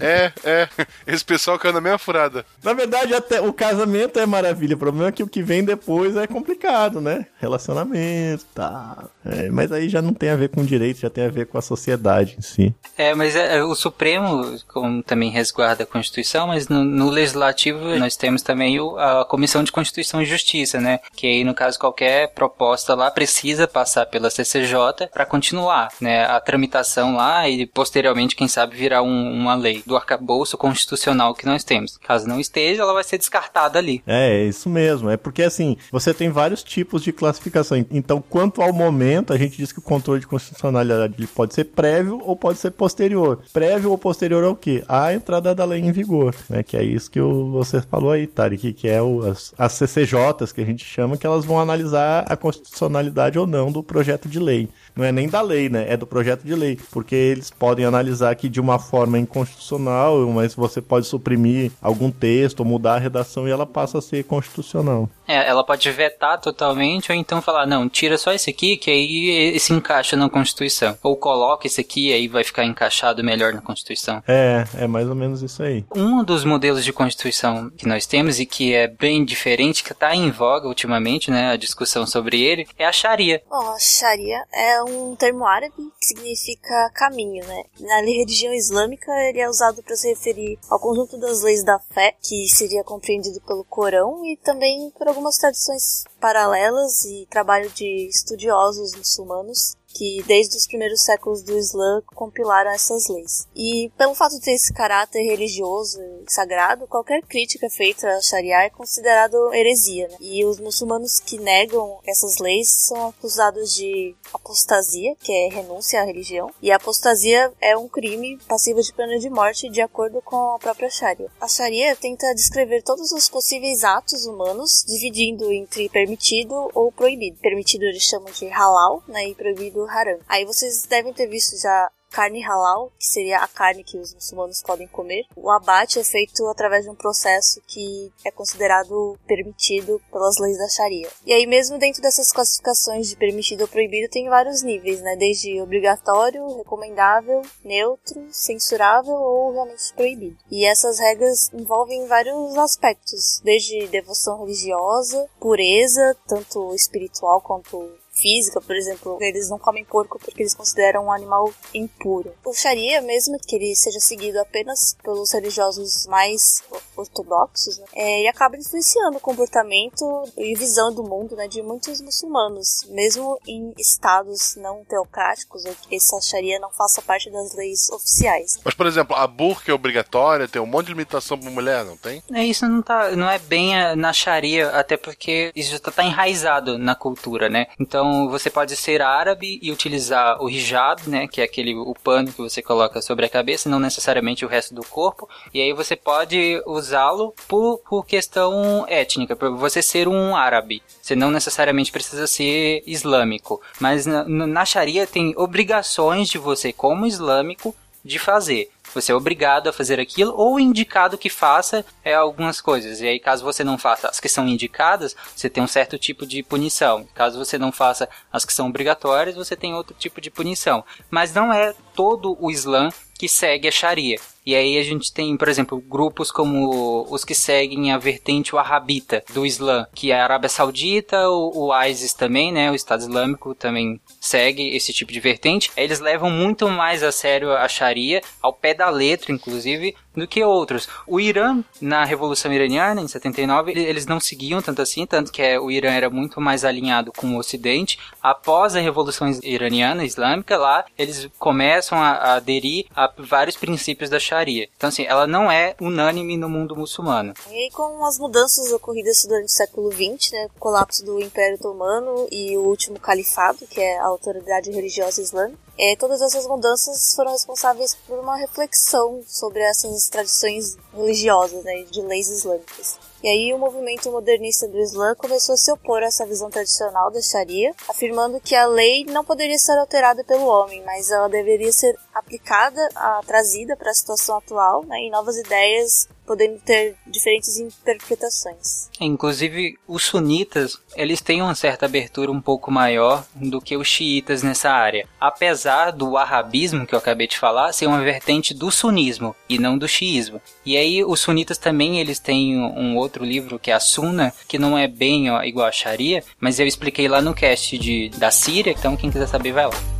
É, 0.00 0.32
é. 0.44 0.68
Esse 1.06 1.24
pessoal 1.24 1.58
caiu 1.58 1.72
na 1.72 1.80
mesma 1.80 1.98
furada. 1.98 2.44
Na 2.62 2.72
verdade, 2.72 3.14
até 3.14 3.40
o 3.40 3.52
casamento 3.52 4.18
é 4.18 4.26
maravilha. 4.26 4.74
O 4.74 4.78
problema 4.78 5.08
é 5.08 5.12
que 5.12 5.22
o 5.22 5.28
que 5.28 5.42
vem 5.42 5.64
depois 5.64 6.16
é 6.16 6.26
complicado, 6.26 6.67
né? 7.00 7.26
relacionamento, 7.40 8.44
tá. 8.54 9.04
É, 9.28 9.50
mas 9.50 9.70
aí 9.70 9.88
já 9.88 10.00
não 10.00 10.14
tem 10.14 10.30
a 10.30 10.36
ver 10.36 10.48
com 10.48 10.64
direito, 10.64 11.00
já 11.00 11.10
tem 11.10 11.26
a 11.26 11.30
ver 11.30 11.46
com 11.46 11.58
a 11.58 11.62
sociedade 11.62 12.36
em 12.38 12.42
si. 12.42 12.74
É, 12.96 13.14
mas 13.14 13.36
é, 13.36 13.62
o 13.62 13.74
Supremo, 13.74 14.58
como 14.66 15.02
também 15.02 15.30
resguarda 15.30 15.82
a 15.82 15.86
Constituição, 15.86 16.46
mas 16.46 16.68
no, 16.68 16.82
no 16.84 17.10
Legislativo 17.10 17.78
nós 17.98 18.16
temos 18.16 18.42
também 18.42 18.80
o, 18.80 18.96
a 18.98 19.24
Comissão 19.24 19.62
de 19.62 19.70
Constituição 19.72 20.22
e 20.22 20.24
Justiça, 20.24 20.80
né? 20.80 21.00
Que 21.14 21.26
aí, 21.26 21.44
no 21.44 21.54
caso, 21.54 21.78
qualquer 21.78 22.28
proposta 22.32 22.94
lá 22.94 23.10
precisa 23.10 23.66
passar 23.68 24.06
pela 24.06 24.30
CCJ 24.30 25.08
para 25.12 25.26
continuar, 25.26 25.88
né? 26.00 26.24
A 26.24 26.40
tramitação 26.40 27.14
lá 27.16 27.48
e 27.48 27.66
posteriormente, 27.66 28.34
quem 28.36 28.48
sabe, 28.48 28.76
virar 28.76 29.02
um- 29.02 29.32
uma 29.32 29.54
lei 29.54 29.82
do 29.86 29.96
arcabouço 29.96 30.56
constitucional 30.56 31.34
que 31.34 31.46
nós 31.46 31.64
temos. 31.64 31.98
Caso 31.98 32.26
não 32.26 32.40
esteja, 32.40 32.82
ela 32.82 32.94
vai 32.94 33.04
ser 33.04 33.18
descartada 33.18 33.78
ali. 33.78 34.02
É, 34.06 34.42
é 34.42 34.44
isso 34.44 34.68
mesmo. 34.70 35.10
É 35.10 35.16
porque 35.16 35.42
assim, 35.42 35.76
você 35.90 36.14
tem 36.14 36.30
vários 36.30 36.62
tipos 36.62 37.02
de 37.02 37.12
classificação. 37.12 37.84
Então, 37.90 38.22
quanto 38.28 38.62
ao 38.62 38.72
momento, 38.72 39.17
a 39.28 39.36
gente 39.36 39.56
diz 39.56 39.72
que 39.72 39.78
o 39.78 39.82
controle 39.82 40.20
de 40.20 40.26
constitucionalidade 40.26 41.26
pode 41.28 41.54
ser 41.54 41.64
prévio 41.64 42.20
ou 42.24 42.36
pode 42.36 42.58
ser 42.58 42.70
posterior. 42.70 43.40
Prévio 43.52 43.90
ou 43.90 43.98
posterior 43.98 44.44
ao 44.44 44.54
quê? 44.56 44.82
À 44.88 45.12
entrada 45.14 45.54
da 45.54 45.64
lei 45.64 45.80
em 45.80 45.92
vigor, 45.92 46.34
né? 46.48 46.62
Que 46.62 46.76
é 46.76 46.82
isso 46.82 47.10
que 47.10 47.20
o- 47.20 47.50
você 47.52 47.80
falou 47.80 48.10
aí, 48.10 48.26
Tarek, 48.26 48.72
que 48.72 48.88
é 48.88 49.00
o, 49.02 49.26
as, 49.26 49.52
as 49.58 49.72
CCJs 49.72 50.52
que 50.52 50.60
a 50.60 50.64
gente 50.64 50.84
chama, 50.84 51.16
que 51.16 51.26
elas 51.26 51.44
vão 51.44 51.58
analisar 51.60 52.24
a 52.28 52.36
constitucionalidade 52.36 53.38
ou 53.38 53.46
não 53.46 53.70
do 53.72 53.82
projeto 53.82 54.28
de 54.28 54.38
lei. 54.38 54.68
Não 54.94 55.04
é 55.04 55.12
nem 55.12 55.28
da 55.28 55.40
lei, 55.40 55.68
né? 55.68 55.86
É 55.88 55.96
do 55.96 56.06
projeto 56.06 56.42
de 56.44 56.54
lei. 56.54 56.78
Porque 56.90 57.14
eles 57.14 57.50
podem 57.50 57.84
analisar 57.84 58.34
que 58.34 58.48
de 58.48 58.60
uma 58.60 58.78
forma 58.78 59.18
inconstitucional, 59.18 60.26
mas 60.30 60.54
você 60.54 60.80
pode 60.80 61.06
suprimir 61.06 61.72
algum 61.80 62.10
texto 62.10 62.64
mudar 62.64 62.94
a 62.94 62.98
redação 62.98 63.46
e 63.48 63.50
ela 63.50 63.66
passa 63.66 63.98
a 63.98 64.02
ser 64.02 64.24
constitucional. 64.24 65.08
É, 65.28 65.46
ela 65.46 65.62
pode 65.62 65.90
vetar 65.90 66.40
totalmente 66.40 67.12
ou 67.12 67.16
então 67.16 67.42
falar, 67.42 67.66
não, 67.66 67.88
tira 67.88 68.16
só 68.16 68.32
esse 68.32 68.50
aqui 68.50 68.76
que 68.76 68.90
aí 68.90 69.52
esse 69.54 69.72
encaixa 69.72 70.16
na 70.16 70.28
Constituição. 70.28 70.96
Ou 71.02 71.16
coloca 71.16 71.66
esse 71.66 71.80
aqui 71.80 72.08
e 72.08 72.12
aí 72.12 72.28
vai 72.28 72.42
ficar 72.42 72.64
encaixado 72.64 73.22
melhor 73.22 73.52
na 73.52 73.60
Constituição. 73.60 74.22
É, 74.26 74.64
é 74.74 74.86
mais 74.86 75.08
ou 75.08 75.14
menos 75.14 75.42
isso 75.42 75.62
aí. 75.62 75.84
Um 75.94 76.24
dos 76.24 76.44
modelos 76.44 76.84
de 76.84 76.92
Constituição 76.92 77.70
que 77.76 77.86
nós 77.86 78.06
temos 78.06 78.40
e 78.40 78.46
que 78.46 78.74
é 78.74 78.88
bem 78.88 79.24
diferente, 79.24 79.84
que 79.84 79.92
está 79.92 80.14
em 80.14 80.30
voga 80.30 80.66
ultimamente, 80.66 81.30
né, 81.30 81.50
a 81.50 81.56
discussão 81.56 82.06
sobre 82.06 82.42
ele, 82.42 82.66
é 82.78 82.86
a 82.86 82.92
Sharia. 82.92 83.42
Bom, 83.48 83.70
a 83.70 83.78
Sharia 83.78 84.42
é 84.52 84.82
um 84.82 85.14
termo 85.14 85.44
árabe 85.44 85.74
que 86.00 86.06
significa 86.06 86.90
caminho, 86.94 87.44
né? 87.46 87.64
Na 87.80 88.00
religião 88.00 88.52
islâmica, 88.54 89.10
ele 89.28 89.40
é 89.40 89.48
usado 89.48 89.82
para 89.82 89.96
se 89.96 90.08
referir 90.08 90.58
ao 90.70 90.80
conjunto 90.80 91.18
das 91.18 91.42
leis 91.42 91.64
da 91.64 91.78
fé, 91.78 92.14
que 92.22 92.48
seria 92.48 92.82
compreendido 92.82 93.40
pelo 93.46 93.64
Corão, 93.64 94.24
e 94.24 94.36
também 94.36 94.90
por 94.96 95.08
algumas 95.18 95.36
tradições 95.36 96.04
paralelas 96.20 97.04
e 97.04 97.26
trabalho 97.28 97.68
de 97.70 98.06
estudiosos 98.08 98.94
muçulmanos 98.94 99.76
que 99.94 100.22
desde 100.26 100.56
os 100.56 100.66
primeiros 100.66 101.00
séculos 101.02 101.42
do 101.42 101.56
Islã 101.56 102.02
compilaram 102.14 102.70
essas 102.70 103.08
leis. 103.08 103.46
E 103.54 103.90
pelo 103.96 104.14
fato 104.14 104.34
de 104.34 104.40
ter 104.40 104.52
esse 104.52 104.72
caráter 104.72 105.22
religioso 105.22 106.00
e 106.26 106.30
sagrado, 106.30 106.86
qualquer 106.86 107.22
crítica 107.22 107.68
feita 107.70 108.08
à 108.08 108.20
Sharia 108.20 108.64
é 108.64 108.70
considerado 108.70 109.52
heresia. 109.52 110.08
Né? 110.08 110.16
E 110.20 110.44
os 110.44 110.60
muçulmanos 110.60 111.20
que 111.20 111.38
negam 111.38 111.98
essas 112.06 112.38
leis 112.38 112.70
são 112.70 113.08
acusados 113.08 113.74
de 113.74 114.14
apostasia, 114.32 115.16
que 115.20 115.32
é 115.32 115.48
renúncia 115.48 116.00
à 116.00 116.04
religião, 116.04 116.50
e 116.60 116.70
a 116.70 116.76
apostasia 116.76 117.52
é 117.60 117.76
um 117.76 117.88
crime 117.88 118.38
passivo 118.46 118.82
de 118.82 118.92
pena 118.92 119.18
de 119.18 119.30
morte 119.30 119.68
de 119.68 119.80
acordo 119.80 120.20
com 120.22 120.54
a 120.54 120.58
própria 120.58 120.90
Sharia. 120.90 121.30
A 121.40 121.48
Sharia 121.48 121.96
tenta 121.96 122.34
descrever 122.34 122.82
todos 122.82 123.10
os 123.12 123.28
possíveis 123.28 123.84
atos 123.84 124.26
humanos, 124.26 124.84
dividindo 124.86 125.52
entre 125.52 125.88
permitido 125.88 126.70
ou 126.74 126.92
proibido. 126.92 127.38
Permitido 127.40 127.84
eles 127.84 128.02
chamam 128.02 128.30
de 128.32 128.46
halal, 128.48 129.02
né, 129.08 129.28
e 129.28 129.34
proibido 129.34 129.77
haram. 129.86 130.18
Aí 130.28 130.44
vocês 130.44 130.82
devem 130.82 131.12
ter 131.12 131.26
visto 131.26 131.60
já 131.60 131.90
carne 132.10 132.40
halal, 132.40 132.90
que 132.98 133.06
seria 133.06 133.38
a 133.38 133.48
carne 133.48 133.84
que 133.84 133.98
os 133.98 134.14
muçulmanos 134.14 134.62
podem 134.62 134.88
comer. 134.88 135.26
O 135.36 135.50
abate 135.50 135.98
é 135.98 136.04
feito 136.04 136.46
através 136.46 136.84
de 136.84 136.90
um 136.90 136.94
processo 136.94 137.60
que 137.66 138.12
é 138.24 138.30
considerado 138.30 139.18
permitido 139.26 140.00
pelas 140.10 140.38
leis 140.38 140.58
da 140.58 140.68
Sharia. 140.68 141.08
E 141.26 141.32
aí 141.32 141.46
mesmo 141.46 141.78
dentro 141.78 142.02
dessas 142.02 142.32
classificações 142.32 143.08
de 143.08 143.16
permitido 143.16 143.62
ou 143.62 143.68
proibido 143.68 144.10
tem 144.10 144.28
vários 144.28 144.62
níveis, 144.62 145.00
né? 145.00 145.16
Desde 145.16 145.60
obrigatório, 145.60 146.56
recomendável, 146.56 147.42
neutro, 147.64 148.26
censurável 148.30 149.14
ou 149.14 149.52
realmente 149.52 149.92
proibido. 149.94 150.38
E 150.50 150.64
essas 150.64 150.98
regras 150.98 151.50
envolvem 151.52 152.06
vários 152.06 152.56
aspectos, 152.56 153.40
desde 153.44 153.86
devoção 153.88 154.40
religiosa, 154.40 155.28
pureza, 155.38 156.16
tanto 156.26 156.74
espiritual 156.74 157.40
quanto 157.40 157.90
física, 158.20 158.60
por 158.60 158.74
exemplo, 158.76 159.18
eles 159.20 159.48
não 159.48 159.58
comem 159.58 159.84
porco 159.84 160.18
porque 160.18 160.42
eles 160.42 160.54
consideram 160.54 161.06
um 161.06 161.12
animal 161.12 161.52
impuro. 161.74 162.32
O 162.44 162.52
Sharia, 162.52 163.00
mesmo 163.00 163.38
que 163.46 163.56
ele 163.56 163.74
seja 163.76 164.00
seguido 164.00 164.38
apenas 164.40 164.96
pelos 165.02 165.32
religiosos 165.32 166.06
mais 166.06 166.62
ortodoxos, 166.96 167.78
né, 167.78 167.84
é, 167.94 168.18
ele 168.20 168.28
acaba 168.28 168.56
influenciando 168.56 169.16
o 169.18 169.20
comportamento 169.20 170.04
e 170.36 170.54
visão 170.54 170.92
do 170.92 171.02
mundo 171.02 171.36
né, 171.36 171.46
de 171.48 171.62
muitos 171.62 172.00
muçulmanos, 172.00 172.84
mesmo 172.88 173.38
em 173.46 173.72
estados 173.78 174.56
não 174.56 174.84
teocráticos, 174.84 175.64
ou 175.64 175.74
que 175.88 175.96
essa 175.96 176.20
Sharia 176.20 176.58
não 176.58 176.70
faça 176.70 177.00
parte 177.02 177.30
das 177.30 177.54
leis 177.54 177.90
oficiais. 177.90 178.58
Mas, 178.64 178.74
por 178.74 178.86
exemplo, 178.86 179.14
a 179.16 179.26
burca 179.26 179.70
é 179.70 179.74
obrigatória, 179.74 180.48
tem 180.48 180.60
um 180.60 180.66
monte 180.66 180.86
de 180.86 180.92
limitação 180.92 181.38
pra 181.38 181.50
mulher, 181.50 181.84
não 181.84 181.96
tem? 181.96 182.22
É, 182.32 182.44
isso 182.44 182.66
não, 182.68 182.82
tá, 182.82 183.10
não 183.12 183.28
é 183.30 183.38
bem 183.38 183.76
a- 183.80 183.94
na 183.96 184.12
Sharia, 184.12 184.70
até 184.70 184.96
porque 184.96 185.52
isso 185.54 185.70
já 185.72 185.78
tá, 185.78 185.90
tá 185.90 186.04
enraizado 186.04 186.78
na 186.78 186.94
cultura, 186.94 187.48
né? 187.48 187.66
Então 187.78 188.07
você 188.28 188.50
pode 188.50 188.76
ser 188.76 189.02
árabe 189.02 189.58
e 189.62 189.72
utilizar 189.72 190.42
o 190.42 190.48
hijab, 190.48 191.08
né? 191.08 191.26
Que 191.26 191.40
é 191.40 191.44
aquele 191.44 191.74
o 191.74 191.94
pano 191.94 192.32
que 192.32 192.40
você 192.40 192.62
coloca 192.62 193.00
sobre 193.00 193.26
a 193.26 193.28
cabeça, 193.28 193.68
não 193.68 193.78
necessariamente 193.78 194.44
o 194.44 194.48
resto 194.48 194.74
do 194.74 194.82
corpo. 194.84 195.28
E 195.52 195.60
aí 195.60 195.72
você 195.72 195.96
pode 195.96 196.62
usá-lo 196.66 197.34
por, 197.46 197.78
por 197.78 198.04
questão 198.06 198.84
étnica, 198.88 199.36
por 199.36 199.56
você 199.56 199.82
ser 199.82 200.08
um 200.08 200.36
árabe. 200.36 200.82
Você 201.00 201.14
não 201.14 201.30
necessariamente 201.30 201.92
precisa 201.92 202.26
ser 202.26 202.82
islâmico. 202.86 203.60
Mas 203.80 204.06
na, 204.06 204.24
na 204.24 204.64
Sharia 204.64 205.06
tem 205.06 205.34
obrigações 205.36 206.28
de 206.28 206.38
você, 206.38 206.72
como 206.72 207.06
islâmico, 207.06 207.74
de 208.04 208.18
fazer. 208.18 208.70
Você 208.94 209.12
é 209.12 209.14
obrigado 209.14 209.68
a 209.68 209.72
fazer 209.72 210.00
aquilo 210.00 210.34
ou 210.36 210.58
indicado 210.58 211.18
que 211.18 211.28
faça 211.28 211.84
é, 212.04 212.14
algumas 212.14 212.60
coisas. 212.60 213.00
E 213.00 213.06
aí, 213.06 213.20
caso 213.20 213.44
você 213.44 213.62
não 213.62 213.78
faça 213.78 214.08
as 214.08 214.20
que 214.20 214.28
são 214.28 214.46
indicadas, 214.46 215.14
você 215.34 215.48
tem 215.48 215.62
um 215.62 215.68
certo 215.68 215.98
tipo 215.98 216.26
de 216.26 216.42
punição. 216.42 217.06
Caso 217.14 217.38
você 217.38 217.58
não 217.58 217.72
faça 217.72 218.08
as 218.32 218.44
que 218.44 218.52
são 218.52 218.68
obrigatórias, 218.68 219.36
você 219.36 219.56
tem 219.56 219.74
outro 219.74 219.94
tipo 219.98 220.20
de 220.20 220.30
punição. 220.30 220.84
Mas 221.10 221.32
não 221.32 221.52
é 221.52 221.74
todo 221.94 222.36
o 222.40 222.50
Islã 222.50 222.90
que 223.18 223.28
segue 223.28 223.66
a 223.66 223.72
Sharia. 223.72 224.18
E 224.48 224.54
aí 224.56 224.78
a 224.78 224.82
gente 224.82 225.12
tem, 225.12 225.36
por 225.36 225.46
exemplo, 225.46 225.78
grupos 225.78 226.30
como 226.30 227.06
os 227.10 227.22
que 227.22 227.34
seguem 227.34 227.92
a 227.92 227.98
vertente 227.98 228.54
wahhabita 228.54 229.22
do 229.34 229.44
Islã, 229.44 229.86
que 229.94 230.10
é 230.10 230.18
a 230.18 230.24
Arábia 230.24 230.48
Saudita, 230.48 231.28
o, 231.28 231.66
o 231.68 231.82
ISIS 231.84 232.14
também, 232.14 232.50
né, 232.50 232.70
o 232.70 232.74
Estado 232.74 233.00
Islâmico 233.00 233.54
também 233.54 234.00
segue 234.18 234.74
esse 234.74 234.90
tipo 234.90 235.12
de 235.12 235.20
vertente. 235.20 235.70
Eles 235.76 236.00
levam 236.00 236.30
muito 236.30 236.66
mais 236.66 237.02
a 237.02 237.12
sério 237.12 237.52
a 237.52 237.68
Sharia, 237.68 238.22
ao 238.40 238.54
pé 238.54 238.72
da 238.72 238.88
letra, 238.88 239.32
inclusive, 239.32 239.94
do 240.16 240.26
que 240.26 240.42
outros. 240.42 240.88
O 241.06 241.20
Irã, 241.20 241.62
na 241.78 242.02
Revolução 242.04 242.50
Iraniana, 242.50 243.02
em 243.02 243.06
79, 243.06 243.70
ele- 243.70 243.84
eles 243.84 244.06
não 244.06 244.18
seguiam 244.18 244.62
tanto 244.62 244.80
assim, 244.80 245.04
tanto 245.04 245.30
que 245.30 245.42
é, 245.42 245.60
o 245.60 245.70
Irã 245.70 245.90
era 245.92 246.08
muito 246.08 246.40
mais 246.40 246.64
alinhado 246.64 247.12
com 247.12 247.34
o 247.34 247.38
Ocidente. 247.38 247.98
Após 248.22 248.74
a 248.74 248.80
Revolução 248.80 249.30
Iraniana, 249.42 250.04
Islâmica, 250.06 250.56
lá, 250.56 250.86
eles 250.96 251.28
começam 251.38 251.98
a, 252.02 252.12
a 252.12 252.32
aderir 252.36 252.86
a 252.96 253.12
vários 253.18 253.54
princípios 253.56 254.08
da 254.08 254.18
Sharia. 254.18 254.37
Então, 254.76 254.88
assim, 254.88 255.04
ela 255.04 255.26
não 255.26 255.50
é 255.50 255.74
unânime 255.80 256.36
no 256.36 256.48
mundo 256.48 256.76
muçulmano. 256.76 257.34
E 257.50 257.54
aí, 257.54 257.70
com 257.70 258.04
as 258.04 258.18
mudanças 258.18 258.72
ocorridas 258.72 259.24
durante 259.24 259.46
o 259.46 259.48
século 259.48 259.90
XX, 259.90 260.32
né, 260.32 260.48
o 260.54 260.60
colapso 260.60 261.04
do 261.04 261.20
Império 261.20 261.56
Otomano 261.56 262.28
e 262.30 262.56
o 262.56 262.62
último 262.62 262.98
califado, 262.98 263.66
que 263.66 263.80
é 263.80 263.98
a 263.98 264.06
autoridade 264.06 264.70
religiosa 264.70 265.20
islâmica, 265.20 265.58
é, 265.78 265.94
todas 265.96 266.20
essas 266.20 266.46
mudanças 266.46 267.14
foram 267.14 267.32
responsáveis 267.32 267.94
por 267.94 268.18
uma 268.18 268.36
reflexão 268.36 269.22
sobre 269.26 269.62
essas 269.62 270.08
tradições 270.08 270.76
religiosas, 270.92 271.62
né, 271.62 271.84
de 271.84 272.02
leis 272.02 272.28
islâmicas. 272.28 272.98
E 273.22 273.28
aí 273.28 273.54
o 273.54 273.58
movimento 273.58 274.10
modernista 274.12 274.68
do 274.68 274.78
Islã 274.78 275.14
começou 275.16 275.54
a 275.54 275.56
se 275.58 275.72
opor 275.72 276.02
a 276.02 276.06
essa 276.06 276.26
visão 276.26 276.50
tradicional 276.50 277.10
da 277.10 277.20
Sharia, 277.20 277.74
afirmando 277.88 278.40
que 278.40 278.54
a 278.54 278.66
lei 278.66 279.04
não 279.04 279.24
poderia 279.24 279.58
ser 279.58 279.76
alterada 279.78 280.22
pelo 280.24 280.46
homem, 280.46 280.82
mas 280.84 281.10
ela 281.10 281.28
deveria 281.28 281.72
ser 281.72 281.98
aplicada, 282.14 282.88
a, 282.94 283.20
trazida 283.26 283.76
para 283.76 283.90
a 283.90 283.94
situação 283.94 284.36
atual, 284.36 284.84
né, 284.84 285.00
e 285.00 285.10
novas 285.10 285.36
ideias 285.36 286.08
podendo 286.28 286.60
ter 286.60 286.94
diferentes 287.06 287.56
interpretações. 287.56 288.90
Inclusive, 289.00 289.78
os 289.88 290.04
sunitas, 290.04 290.78
eles 290.94 291.22
têm 291.22 291.40
uma 291.40 291.54
certa 291.54 291.86
abertura 291.86 292.30
um 292.30 292.40
pouco 292.40 292.70
maior 292.70 293.24
do 293.34 293.62
que 293.62 293.76
os 293.78 293.88
xiitas 293.88 294.42
nessa 294.42 294.70
área. 294.70 295.08
Apesar 295.18 295.90
do 295.90 296.18
arabismo 296.18 296.86
que 296.86 296.94
eu 296.94 296.98
acabei 296.98 297.26
de 297.26 297.38
falar 297.38 297.72
ser 297.72 297.86
uma 297.86 298.02
vertente 298.02 298.52
do 298.52 298.70
sunismo 298.70 299.34
e 299.48 299.58
não 299.58 299.78
do 299.78 299.88
xiismo. 299.88 300.40
E 300.66 300.76
aí 300.76 301.02
os 301.02 301.20
sunitas 301.20 301.56
também 301.56 301.98
eles 301.98 302.18
têm 302.18 302.58
um 302.58 302.96
outro 302.96 303.24
livro 303.24 303.58
que 303.58 303.70
é 303.70 303.74
a 303.74 303.80
Sunna, 303.80 304.34
que 304.46 304.58
não 304.58 304.76
é 304.76 304.86
bem 304.86 305.30
ó, 305.30 305.42
igual 305.42 305.66
a 305.66 305.72
Sharia, 305.72 306.22
mas 306.38 306.60
eu 306.60 306.66
expliquei 306.66 307.08
lá 307.08 307.22
no 307.22 307.34
cast 307.34 307.78
de, 307.78 308.10
da 308.10 308.30
Síria, 308.30 308.72
então 308.76 308.96
quem 308.96 309.10
quiser 309.10 309.26
saber 309.26 309.52
vai 309.52 309.66
lá. 309.66 309.97